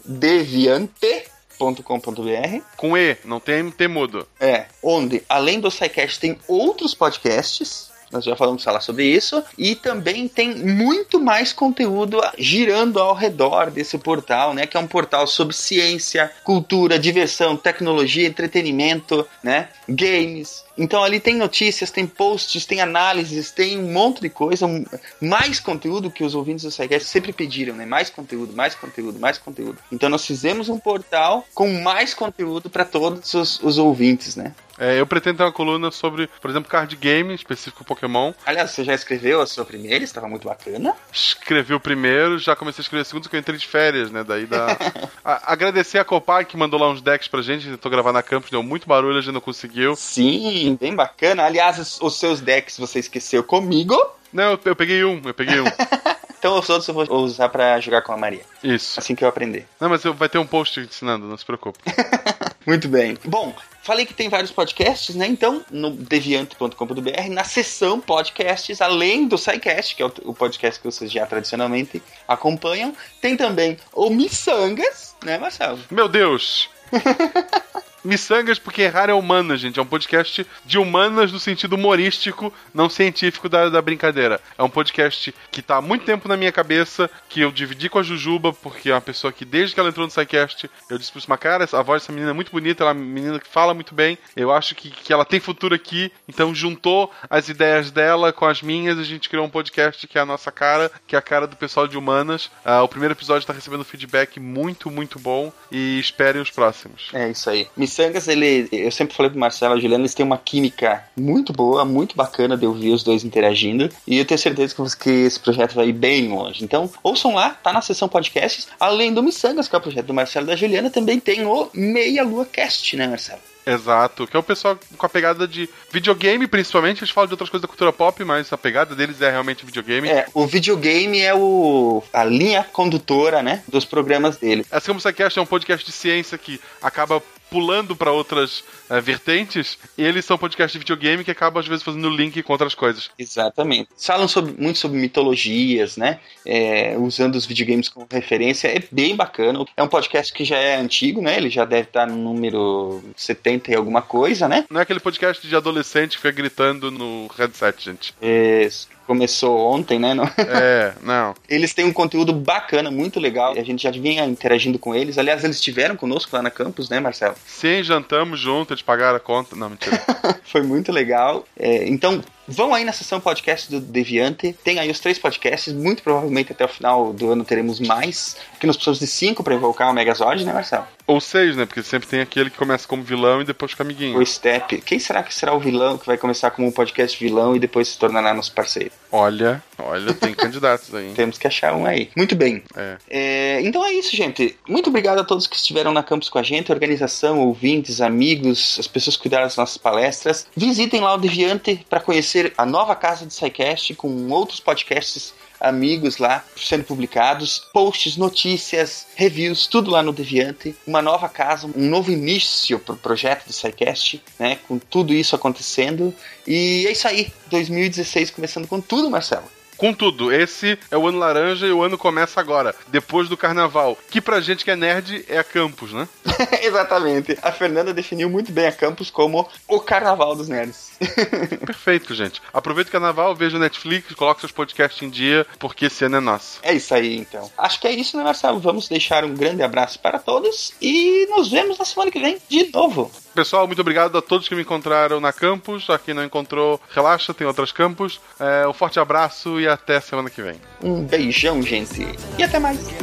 deviante.com.br. 0.04 2.62
Com 2.76 2.96
E, 2.96 3.16
não 3.24 3.40
tem 3.40 3.68
T 3.70 3.88
mudo. 3.88 4.28
É, 4.38 4.66
onde, 4.82 5.22
além 5.28 5.60
do 5.60 5.70
SciCast, 5.70 6.20
tem 6.20 6.38
outros 6.46 6.94
podcasts. 6.94 7.87
Nós 8.10 8.24
já 8.24 8.34
falamos 8.34 8.64
falar 8.64 8.80
sobre 8.80 9.04
isso. 9.04 9.42
E 9.56 9.74
também 9.74 10.28
tem 10.28 10.54
muito 10.54 11.20
mais 11.20 11.52
conteúdo 11.52 12.20
girando 12.38 12.98
ao 12.98 13.14
redor 13.14 13.70
desse 13.70 13.98
portal, 13.98 14.54
né? 14.54 14.66
Que 14.66 14.76
é 14.76 14.80
um 14.80 14.86
portal 14.86 15.26
sobre 15.26 15.54
ciência, 15.54 16.30
cultura, 16.44 16.98
diversão, 16.98 17.56
tecnologia, 17.56 18.26
entretenimento, 18.26 19.26
né? 19.42 19.68
Games. 19.88 20.67
Então 20.78 21.02
ali 21.02 21.18
tem 21.18 21.34
notícias, 21.36 21.90
tem 21.90 22.06
posts, 22.06 22.64
tem 22.64 22.80
análises, 22.80 23.50
tem 23.50 23.76
um 23.78 23.92
monte 23.92 24.20
de 24.20 24.28
coisa, 24.30 24.64
um- 24.64 24.84
mais 25.20 25.58
conteúdo 25.60 26.10
que 26.10 26.22
os 26.24 26.34
ouvintes 26.34 26.64
do 26.64 26.70
SciCast 26.70 27.08
sempre 27.08 27.32
pediram, 27.32 27.74
né? 27.74 27.84
Mais 27.84 28.08
conteúdo, 28.08 28.54
mais 28.54 28.74
conteúdo, 28.74 29.18
mais 29.18 29.36
conteúdo. 29.38 29.78
Então 29.90 30.08
nós 30.08 30.24
fizemos 30.24 30.68
um 30.68 30.78
portal 30.78 31.44
com 31.54 31.68
mais 31.82 32.14
conteúdo 32.14 32.70
para 32.70 32.84
todos 32.84 33.34
os, 33.34 33.60
os 33.62 33.76
ouvintes, 33.78 34.36
né? 34.36 34.54
É, 34.80 35.00
eu 35.00 35.04
pretendo 35.08 35.38
ter 35.38 35.42
uma 35.42 35.50
coluna 35.50 35.90
sobre, 35.90 36.28
por 36.40 36.48
exemplo, 36.48 36.70
card 36.70 36.94
game, 36.94 37.34
específico 37.34 37.84
Pokémon. 37.84 38.32
Aliás, 38.46 38.70
você 38.70 38.84
já 38.84 38.94
escreveu 38.94 39.40
a 39.40 39.46
sua 39.46 39.64
primeira, 39.64 40.04
estava 40.04 40.28
muito 40.28 40.46
bacana. 40.46 40.94
Escrevi 41.12 41.74
o 41.74 41.80
primeiro, 41.80 42.38
já 42.38 42.54
comecei 42.54 42.80
a 42.80 42.84
escrever 42.84 43.02
o 43.02 43.04
segundo, 43.04 43.22
porque 43.24 43.34
eu 43.34 43.40
entrei 43.40 43.58
de 43.58 43.66
férias, 43.66 44.12
né? 44.12 44.22
Daí 44.22 44.46
dá. 44.46 44.68
A- 45.24 45.52
agradecer 45.52 45.98
a 45.98 46.04
Copag 46.04 46.48
que 46.48 46.56
mandou 46.56 46.78
lá 46.78 46.88
uns 46.88 47.02
decks 47.02 47.26
pra 47.26 47.42
gente. 47.42 47.66
Tentou 47.68 47.90
gravar 47.90 48.12
na 48.12 48.22
campus, 48.22 48.50
deu 48.52 48.62
muito 48.62 48.86
barulho, 48.86 49.18
a 49.18 49.20
gente 49.20 49.34
não 49.34 49.40
conseguiu. 49.40 49.96
Sim, 49.96 50.67
bem 50.74 50.94
bacana. 50.94 51.44
Aliás, 51.44 51.78
os, 51.78 52.00
os 52.00 52.18
seus 52.18 52.40
decks 52.40 52.78
você 52.78 52.98
esqueceu 52.98 53.42
comigo. 53.42 53.96
Não, 54.32 54.52
eu, 54.52 54.60
eu 54.64 54.76
peguei 54.76 55.04
um, 55.04 55.20
eu 55.24 55.34
peguei 55.34 55.60
um. 55.60 55.64
Então 56.38 56.56
os 56.56 56.68
outros 56.68 56.86
eu 56.86 56.94
vou 56.94 57.04
usar 57.24 57.48
pra 57.48 57.80
jogar 57.80 58.02
com 58.02 58.12
a 58.12 58.16
Maria. 58.16 58.42
Isso. 58.62 58.98
Assim 58.98 59.14
que 59.14 59.24
eu 59.24 59.28
aprender. 59.28 59.66
Não, 59.80 59.88
mas 59.88 60.04
eu, 60.04 60.14
vai 60.14 60.28
ter 60.28 60.38
um 60.38 60.46
post 60.46 60.78
ensinando, 60.78 61.26
não 61.26 61.36
se 61.36 61.44
preocupe. 61.44 61.80
Muito 62.64 62.86
bem. 62.86 63.18
Bom, 63.24 63.54
falei 63.82 64.06
que 64.06 64.14
tem 64.14 64.28
vários 64.28 64.52
podcasts, 64.52 65.16
né? 65.16 65.26
Então, 65.26 65.64
no 65.70 65.90
deviante.com.br, 65.90 67.30
na 67.30 67.42
seção 67.42 68.00
podcasts, 68.00 68.80
além 68.80 69.26
do 69.26 69.36
SciCast, 69.36 69.96
que 69.96 70.02
é 70.02 70.06
o, 70.06 70.12
o 70.26 70.34
podcast 70.34 70.78
que 70.78 70.86
vocês 70.86 71.10
já 71.10 71.26
tradicionalmente 71.26 72.02
acompanham, 72.26 72.94
tem 73.20 73.36
também 73.36 73.76
o 73.92 74.10
Missangas, 74.10 75.16
né, 75.24 75.38
Marcelo? 75.38 75.80
Meu 75.90 76.08
Deus! 76.08 76.70
Missangas, 78.04 78.58
porque 78.58 78.82
errar 78.82 79.10
é 79.10 79.14
humanas, 79.14 79.60
gente. 79.60 79.78
É 79.78 79.82
um 79.82 79.86
podcast 79.86 80.46
de 80.64 80.78
humanas 80.78 81.32
no 81.32 81.38
sentido 81.38 81.74
humorístico, 81.74 82.52
não 82.72 82.88
científico 82.88 83.48
da, 83.48 83.68
da 83.68 83.82
brincadeira. 83.82 84.40
É 84.56 84.62
um 84.62 84.70
podcast 84.70 85.34
que 85.50 85.62
tá 85.62 85.76
há 85.76 85.82
muito 85.82 86.04
tempo 86.04 86.28
na 86.28 86.36
minha 86.36 86.52
cabeça, 86.52 87.10
que 87.28 87.40
eu 87.40 87.50
dividi 87.50 87.88
com 87.88 87.98
a 87.98 88.02
Jujuba, 88.02 88.52
porque 88.52 88.90
é 88.90 88.94
uma 88.94 89.00
pessoa 89.00 89.32
que, 89.32 89.44
desde 89.44 89.74
que 89.74 89.80
ela 89.80 89.88
entrou 89.88 90.06
no 90.06 90.10
SciCast, 90.10 90.70
eu 90.88 90.98
disse 90.98 91.12
pra 91.12 91.22
uma 91.26 91.38
cara, 91.38 91.68
a 91.72 91.82
voz 91.82 92.02
dessa 92.02 92.12
menina 92.12 92.30
é 92.30 92.34
muito 92.34 92.52
bonita, 92.52 92.82
ela 92.82 92.90
é 92.90 92.94
uma 92.94 93.04
menina 93.04 93.38
que 93.38 93.48
fala 93.48 93.74
muito 93.74 93.94
bem, 93.94 94.18
eu 94.36 94.52
acho 94.52 94.74
que, 94.74 94.90
que 94.90 95.12
ela 95.12 95.24
tem 95.24 95.40
futuro 95.40 95.74
aqui, 95.74 96.12
então 96.28 96.54
juntou 96.54 97.12
as 97.28 97.48
ideias 97.48 97.90
dela 97.90 98.32
com 98.32 98.46
as 98.46 98.62
minhas, 98.62 98.98
a 98.98 99.04
gente 99.04 99.28
criou 99.28 99.44
um 99.44 99.50
podcast 99.50 100.06
que 100.06 100.18
é 100.18 100.20
a 100.20 100.26
nossa 100.26 100.50
cara, 100.50 100.90
que 101.06 101.16
é 101.16 101.18
a 101.18 101.22
cara 101.22 101.46
do 101.46 101.56
pessoal 101.56 101.86
de 101.86 101.96
humanas. 101.98 102.50
Ah, 102.64 102.82
o 102.82 102.88
primeiro 102.88 103.14
episódio 103.14 103.46
tá 103.46 103.52
recebendo 103.52 103.84
feedback 103.84 104.38
muito, 104.40 104.90
muito 104.90 105.18
bom, 105.18 105.52
e 105.70 105.98
esperem 105.98 106.40
os 106.40 106.50
próximos. 106.50 107.10
É 107.12 107.30
isso 107.30 107.50
aí. 107.50 107.68
Missangas, 107.88 108.28
ele, 108.28 108.68
eu 108.70 108.92
sempre 108.92 109.16
falei 109.16 109.30
pro 109.30 109.40
Marcelo 109.40 109.78
e 109.78 109.80
Juliana, 109.80 110.02
eles 110.02 110.14
têm 110.14 110.24
uma 110.24 110.36
química 110.36 111.04
muito 111.16 111.52
boa, 111.52 111.84
muito 111.84 112.14
bacana 112.14 112.56
de 112.56 112.66
ouvir 112.66 112.90
os 112.90 113.02
dois 113.02 113.24
interagindo. 113.24 113.88
E 114.06 114.18
eu 114.18 114.24
tenho 114.26 114.38
certeza 114.38 114.74
que, 114.74 114.96
que 114.98 115.10
esse 115.10 115.40
projeto 115.40 115.74
vai 115.74 115.88
ir 115.88 115.94
bem 115.94 116.28
longe. 116.28 116.62
Então, 116.62 116.90
ouçam 117.02 117.34
lá, 117.34 117.50
tá 117.50 117.72
na 117.72 117.80
seção 117.80 118.08
podcasts. 118.08 118.68
Além 118.78 119.12
do 119.12 119.22
Missangas, 119.22 119.66
que 119.66 119.74
é 119.74 119.78
o 119.78 119.82
projeto 119.82 120.06
do 120.06 120.14
Marcelo 120.14 120.46
e 120.46 120.48
da 120.48 120.56
Juliana, 120.56 120.90
também 120.90 121.18
tem 121.18 121.46
o 121.46 121.70
Meia 121.72 122.22
Lua 122.22 122.44
Cast, 122.44 122.94
né, 122.96 123.08
Marcelo? 123.08 123.40
Exato, 123.68 124.26
que 124.26 124.36
é 124.36 124.40
o 124.40 124.42
pessoal 124.42 124.78
com 124.96 125.06
a 125.06 125.08
pegada 125.08 125.46
de 125.46 125.68
videogame, 125.90 126.46
principalmente. 126.46 127.00
Eles 127.00 127.10
falam 127.10 127.26
de 127.26 127.34
outras 127.34 127.50
coisas 127.50 127.62
da 127.62 127.68
cultura 127.68 127.92
pop, 127.92 128.24
mas 128.24 128.52
a 128.52 128.58
pegada 128.58 128.94
deles 128.94 129.20
é 129.20 129.30
realmente 129.30 129.66
videogame. 129.66 130.08
É, 130.08 130.26
o 130.32 130.46
videogame 130.46 131.20
é 131.20 131.34
o 131.34 132.02
a 132.12 132.24
linha 132.24 132.64
condutora, 132.64 133.42
né, 133.42 133.62
dos 133.68 133.84
programas 133.84 134.36
dele. 134.36 134.64
Assim 134.70 134.86
como 134.86 134.98
o 134.98 135.02
SciCast 135.02 135.38
é 135.38 135.42
um 135.42 135.46
podcast 135.46 135.84
de 135.84 135.92
ciência 135.92 136.38
que 136.38 136.60
acaba 136.82 137.22
pulando 137.50 137.96
para 137.96 138.12
outras 138.12 138.62
eh, 138.90 139.00
vertentes, 139.00 139.78
eles 139.96 140.24
são 140.24 140.38
podcast 140.38 140.72
de 140.72 140.78
videogame 140.78 141.24
que 141.24 141.30
acaba 141.30 141.60
às 141.60 141.66
vezes 141.66 141.82
fazendo 141.82 142.08
link 142.10 142.42
com 142.42 142.52
outras 142.52 142.74
coisas. 142.74 143.10
Exatamente. 143.18 143.88
Falam 143.98 144.28
sobre, 144.28 144.54
muito 144.60 144.78
sobre 144.78 144.98
mitologias, 144.98 145.96
né? 145.96 146.20
É, 146.44 146.96
usando 146.98 147.34
os 147.34 147.46
videogames 147.46 147.88
como 147.88 148.06
referência. 148.10 148.68
É 148.68 148.82
bem 148.90 149.16
bacana. 149.16 149.64
É 149.76 149.82
um 149.82 149.88
podcast 149.88 150.32
que 150.32 150.44
já 150.44 150.56
é 150.56 150.76
antigo, 150.76 151.22
né? 151.22 151.36
Ele 151.36 151.50
já 151.50 151.64
deve 151.64 151.88
estar 151.88 152.06
no 152.06 152.16
número 152.16 153.02
70 153.16 153.57
e 153.66 153.74
alguma 153.74 154.02
coisa, 154.02 154.48
né? 154.48 154.64
Não 154.70 154.80
é 154.80 154.82
aquele 154.82 155.00
podcast 155.00 155.46
de 155.46 155.56
adolescente 155.56 156.16
que 156.16 156.22
fica 156.22 156.32
gritando 156.32 156.90
no 156.90 157.26
headset, 157.36 157.84
gente. 157.84 158.14
É, 158.20 158.68
começou 159.08 159.58
ontem, 159.58 159.98
né? 159.98 160.14
Não- 160.14 160.30
É, 160.36 160.92
não. 161.02 161.34
Eles 161.48 161.72
têm 161.74 161.86
um 161.86 161.92
conteúdo 161.92 162.32
bacana, 162.32 162.90
muito 162.90 163.18
legal. 163.18 163.54
A 163.56 163.62
gente 163.64 163.82
já 163.82 163.90
vinha 163.90 164.24
interagindo 164.26 164.78
com 164.78 164.94
eles. 164.94 165.16
Aliás, 165.18 165.42
eles 165.42 165.56
estiveram 165.56 165.96
conosco 165.96 166.36
lá 166.36 166.42
na 166.42 166.50
campus, 166.50 166.88
né, 166.90 167.00
Marcelo? 167.00 167.34
Sim, 167.46 167.82
jantamos 167.82 168.38
junto, 168.38 168.72
eles 168.72 168.82
pagaram 168.82 169.16
a 169.16 169.20
conta. 169.20 169.56
Não, 169.56 169.70
mentira. 169.70 170.00
Foi 170.44 170.62
muito 170.62 170.92
legal. 170.92 171.44
É, 171.58 171.88
então, 171.88 172.22
vão 172.46 172.74
aí 172.74 172.84
na 172.84 172.92
sessão 172.92 173.18
podcast 173.18 173.70
do 173.70 173.80
Deviante. 173.80 174.54
Tem 174.62 174.78
aí 174.78 174.90
os 174.90 175.00
três 175.00 175.18
podcasts. 175.18 175.72
Muito 175.72 176.02
provavelmente 176.02 176.52
até 176.52 176.64
o 176.64 176.68
final 176.68 177.12
do 177.12 177.30
ano 177.32 177.44
teremos 177.44 177.80
mais. 177.80 178.36
Porque 178.52 178.66
nós 178.66 178.76
precisamos 178.76 178.98
de 178.98 179.06
cinco 179.06 179.42
para 179.42 179.54
invocar 179.54 179.90
o 179.90 179.94
Megazord, 179.94 180.44
né, 180.44 180.52
Marcelo? 180.52 180.84
Ou 181.06 181.20
seis, 181.20 181.56
né? 181.56 181.64
Porque 181.64 181.82
sempre 181.82 182.06
tem 182.06 182.20
aquele 182.20 182.50
que 182.50 182.58
começa 182.58 182.86
como 182.86 183.02
vilão 183.02 183.40
e 183.40 183.44
depois 183.44 183.70
fica 183.70 183.82
amiguinho. 183.82 184.18
O 184.18 184.26
Step. 184.26 184.80
Quem 184.82 184.98
será 184.98 185.22
que 185.22 185.32
será 185.34 185.54
o 185.54 185.58
vilão 185.60 185.96
que 185.96 186.06
vai 186.06 186.18
começar 186.18 186.50
como 186.50 186.68
um 186.68 186.72
podcast 186.72 187.18
vilão 187.22 187.56
e 187.56 187.58
depois 187.58 187.88
se 187.88 187.98
tornará 187.98 188.34
nosso 188.34 188.52
parceiro? 188.52 188.90
Olha, 189.10 189.62
olha, 189.78 190.12
tem 190.14 190.34
candidatos 190.34 190.94
aí. 190.94 191.08
hein? 191.08 191.14
Temos 191.14 191.38
que 191.38 191.46
achar 191.46 191.74
um 191.74 191.86
aí. 191.86 192.10
Muito 192.16 192.34
bem. 192.36 192.62
É. 192.76 192.96
É, 193.08 193.60
então 193.62 193.84
é 193.84 193.92
isso, 193.92 194.14
gente. 194.14 194.56
Muito 194.68 194.88
obrigado 194.90 195.18
a 195.18 195.24
todos 195.24 195.46
que 195.46 195.56
estiveram 195.56 195.92
na 195.92 196.02
campus 196.02 196.28
com 196.28 196.38
a 196.38 196.42
gente, 196.42 196.70
organização, 196.72 197.40
ouvintes, 197.40 198.00
amigos, 198.00 198.76
as 198.78 198.86
pessoas 198.86 199.16
que 199.16 199.22
cuidaram 199.22 199.44
das 199.44 199.56
nossas 199.56 199.78
palestras. 199.78 200.46
Visitem 200.56 201.00
lá 201.00 201.14
o 201.14 201.18
Deviante 201.18 201.84
para 201.88 202.00
conhecer 202.00 202.52
a 202.56 202.66
nova 202.66 202.94
casa 202.94 203.24
do 203.24 203.32
SciCast 203.32 203.94
com 203.94 204.28
outros 204.30 204.60
podcasts 204.60 205.32
amigos 205.60 206.18
lá 206.18 206.44
sendo 206.56 206.84
publicados, 206.84 207.66
posts, 207.72 208.16
notícias, 208.16 209.06
reviews, 209.14 209.66
tudo 209.66 209.90
lá 209.90 210.02
no 210.02 210.12
Deviante. 210.12 210.74
Uma 210.86 211.02
nova 211.02 211.28
casa, 211.28 211.66
um 211.66 211.88
novo 211.88 212.10
início 212.10 212.78
pro 212.78 212.96
projeto 212.96 213.46
do 213.46 213.52
SciCast, 213.52 214.22
né? 214.38 214.58
Com 214.68 214.78
tudo 214.78 215.12
isso 215.12 215.34
acontecendo. 215.34 216.14
E 216.46 216.86
é 216.86 216.92
isso 216.92 217.06
aí, 217.08 217.32
2016 217.50 218.30
começando 218.30 218.66
com 218.66 218.80
tudo, 218.80 219.10
Marcelo. 219.10 219.57
Com 219.78 219.94
tudo, 219.94 220.32
esse 220.32 220.76
é 220.90 220.98
o 220.98 221.06
ano 221.06 221.18
laranja 221.18 221.64
e 221.64 221.70
o 221.70 221.82
ano 221.84 221.96
começa 221.96 222.40
agora, 222.40 222.74
depois 222.88 223.28
do 223.28 223.36
carnaval. 223.36 223.96
Que 224.10 224.20
pra 224.20 224.40
gente 224.40 224.64
que 224.64 224.72
é 224.72 224.76
nerd 224.76 225.24
é 225.28 225.38
a 225.38 225.44
campus, 225.44 225.92
né? 225.92 226.08
Exatamente. 226.60 227.38
A 227.40 227.52
Fernanda 227.52 227.94
definiu 227.94 228.28
muito 228.28 228.50
bem 228.50 228.66
a 228.66 228.72
campus 228.72 229.08
como 229.08 229.48
o 229.68 229.78
carnaval 229.78 230.34
dos 230.34 230.48
nerds. 230.48 230.90
Perfeito, 231.64 232.12
gente. 232.12 232.42
Aproveita 232.52 232.88
o 232.88 232.92
carnaval, 232.92 233.36
veja 233.36 233.56
o 233.56 233.60
Netflix, 233.60 234.12
coloque 234.14 234.40
seus 234.40 234.50
podcasts 234.50 235.00
em 235.00 235.08
dia, 235.08 235.46
porque 235.60 235.86
esse 235.86 236.04
ano 236.04 236.16
é 236.16 236.20
nosso. 236.20 236.58
É 236.62 236.74
isso 236.74 236.92
aí, 236.92 237.16
então. 237.16 237.48
Acho 237.56 237.80
que 237.80 237.86
é 237.86 237.92
isso, 237.92 238.16
né, 238.16 238.24
Marcelo? 238.24 238.58
Vamos 238.58 238.88
deixar 238.88 239.24
um 239.24 239.32
grande 239.32 239.62
abraço 239.62 240.00
para 240.00 240.18
todos 240.18 240.72
e 240.82 241.26
nos 241.30 241.48
vemos 241.52 241.78
na 241.78 241.84
semana 241.84 242.10
que 242.10 242.18
vem 242.18 242.38
de 242.48 242.68
novo. 242.72 243.12
Pessoal, 243.38 243.68
muito 243.68 243.80
obrigado 243.80 244.18
a 244.18 244.20
todos 244.20 244.48
que 244.48 244.54
me 244.56 244.62
encontraram 244.62 245.20
na 245.20 245.32
campus. 245.32 245.88
A 245.88 245.96
quem 245.96 246.12
não 246.12 246.24
encontrou, 246.24 246.80
relaxa, 246.90 247.32
tem 247.32 247.46
outras 247.46 247.70
campus. 247.70 248.20
É, 248.40 248.66
um 248.66 248.72
forte 248.72 248.98
abraço 248.98 249.60
e 249.60 249.68
até 249.68 250.00
semana 250.00 250.28
que 250.28 250.42
vem. 250.42 250.56
Um 250.82 251.04
beijão, 251.04 251.62
gente. 251.62 252.04
E 252.36 252.42
até 252.42 252.58
mais. 252.58 252.80
Give 252.80 252.98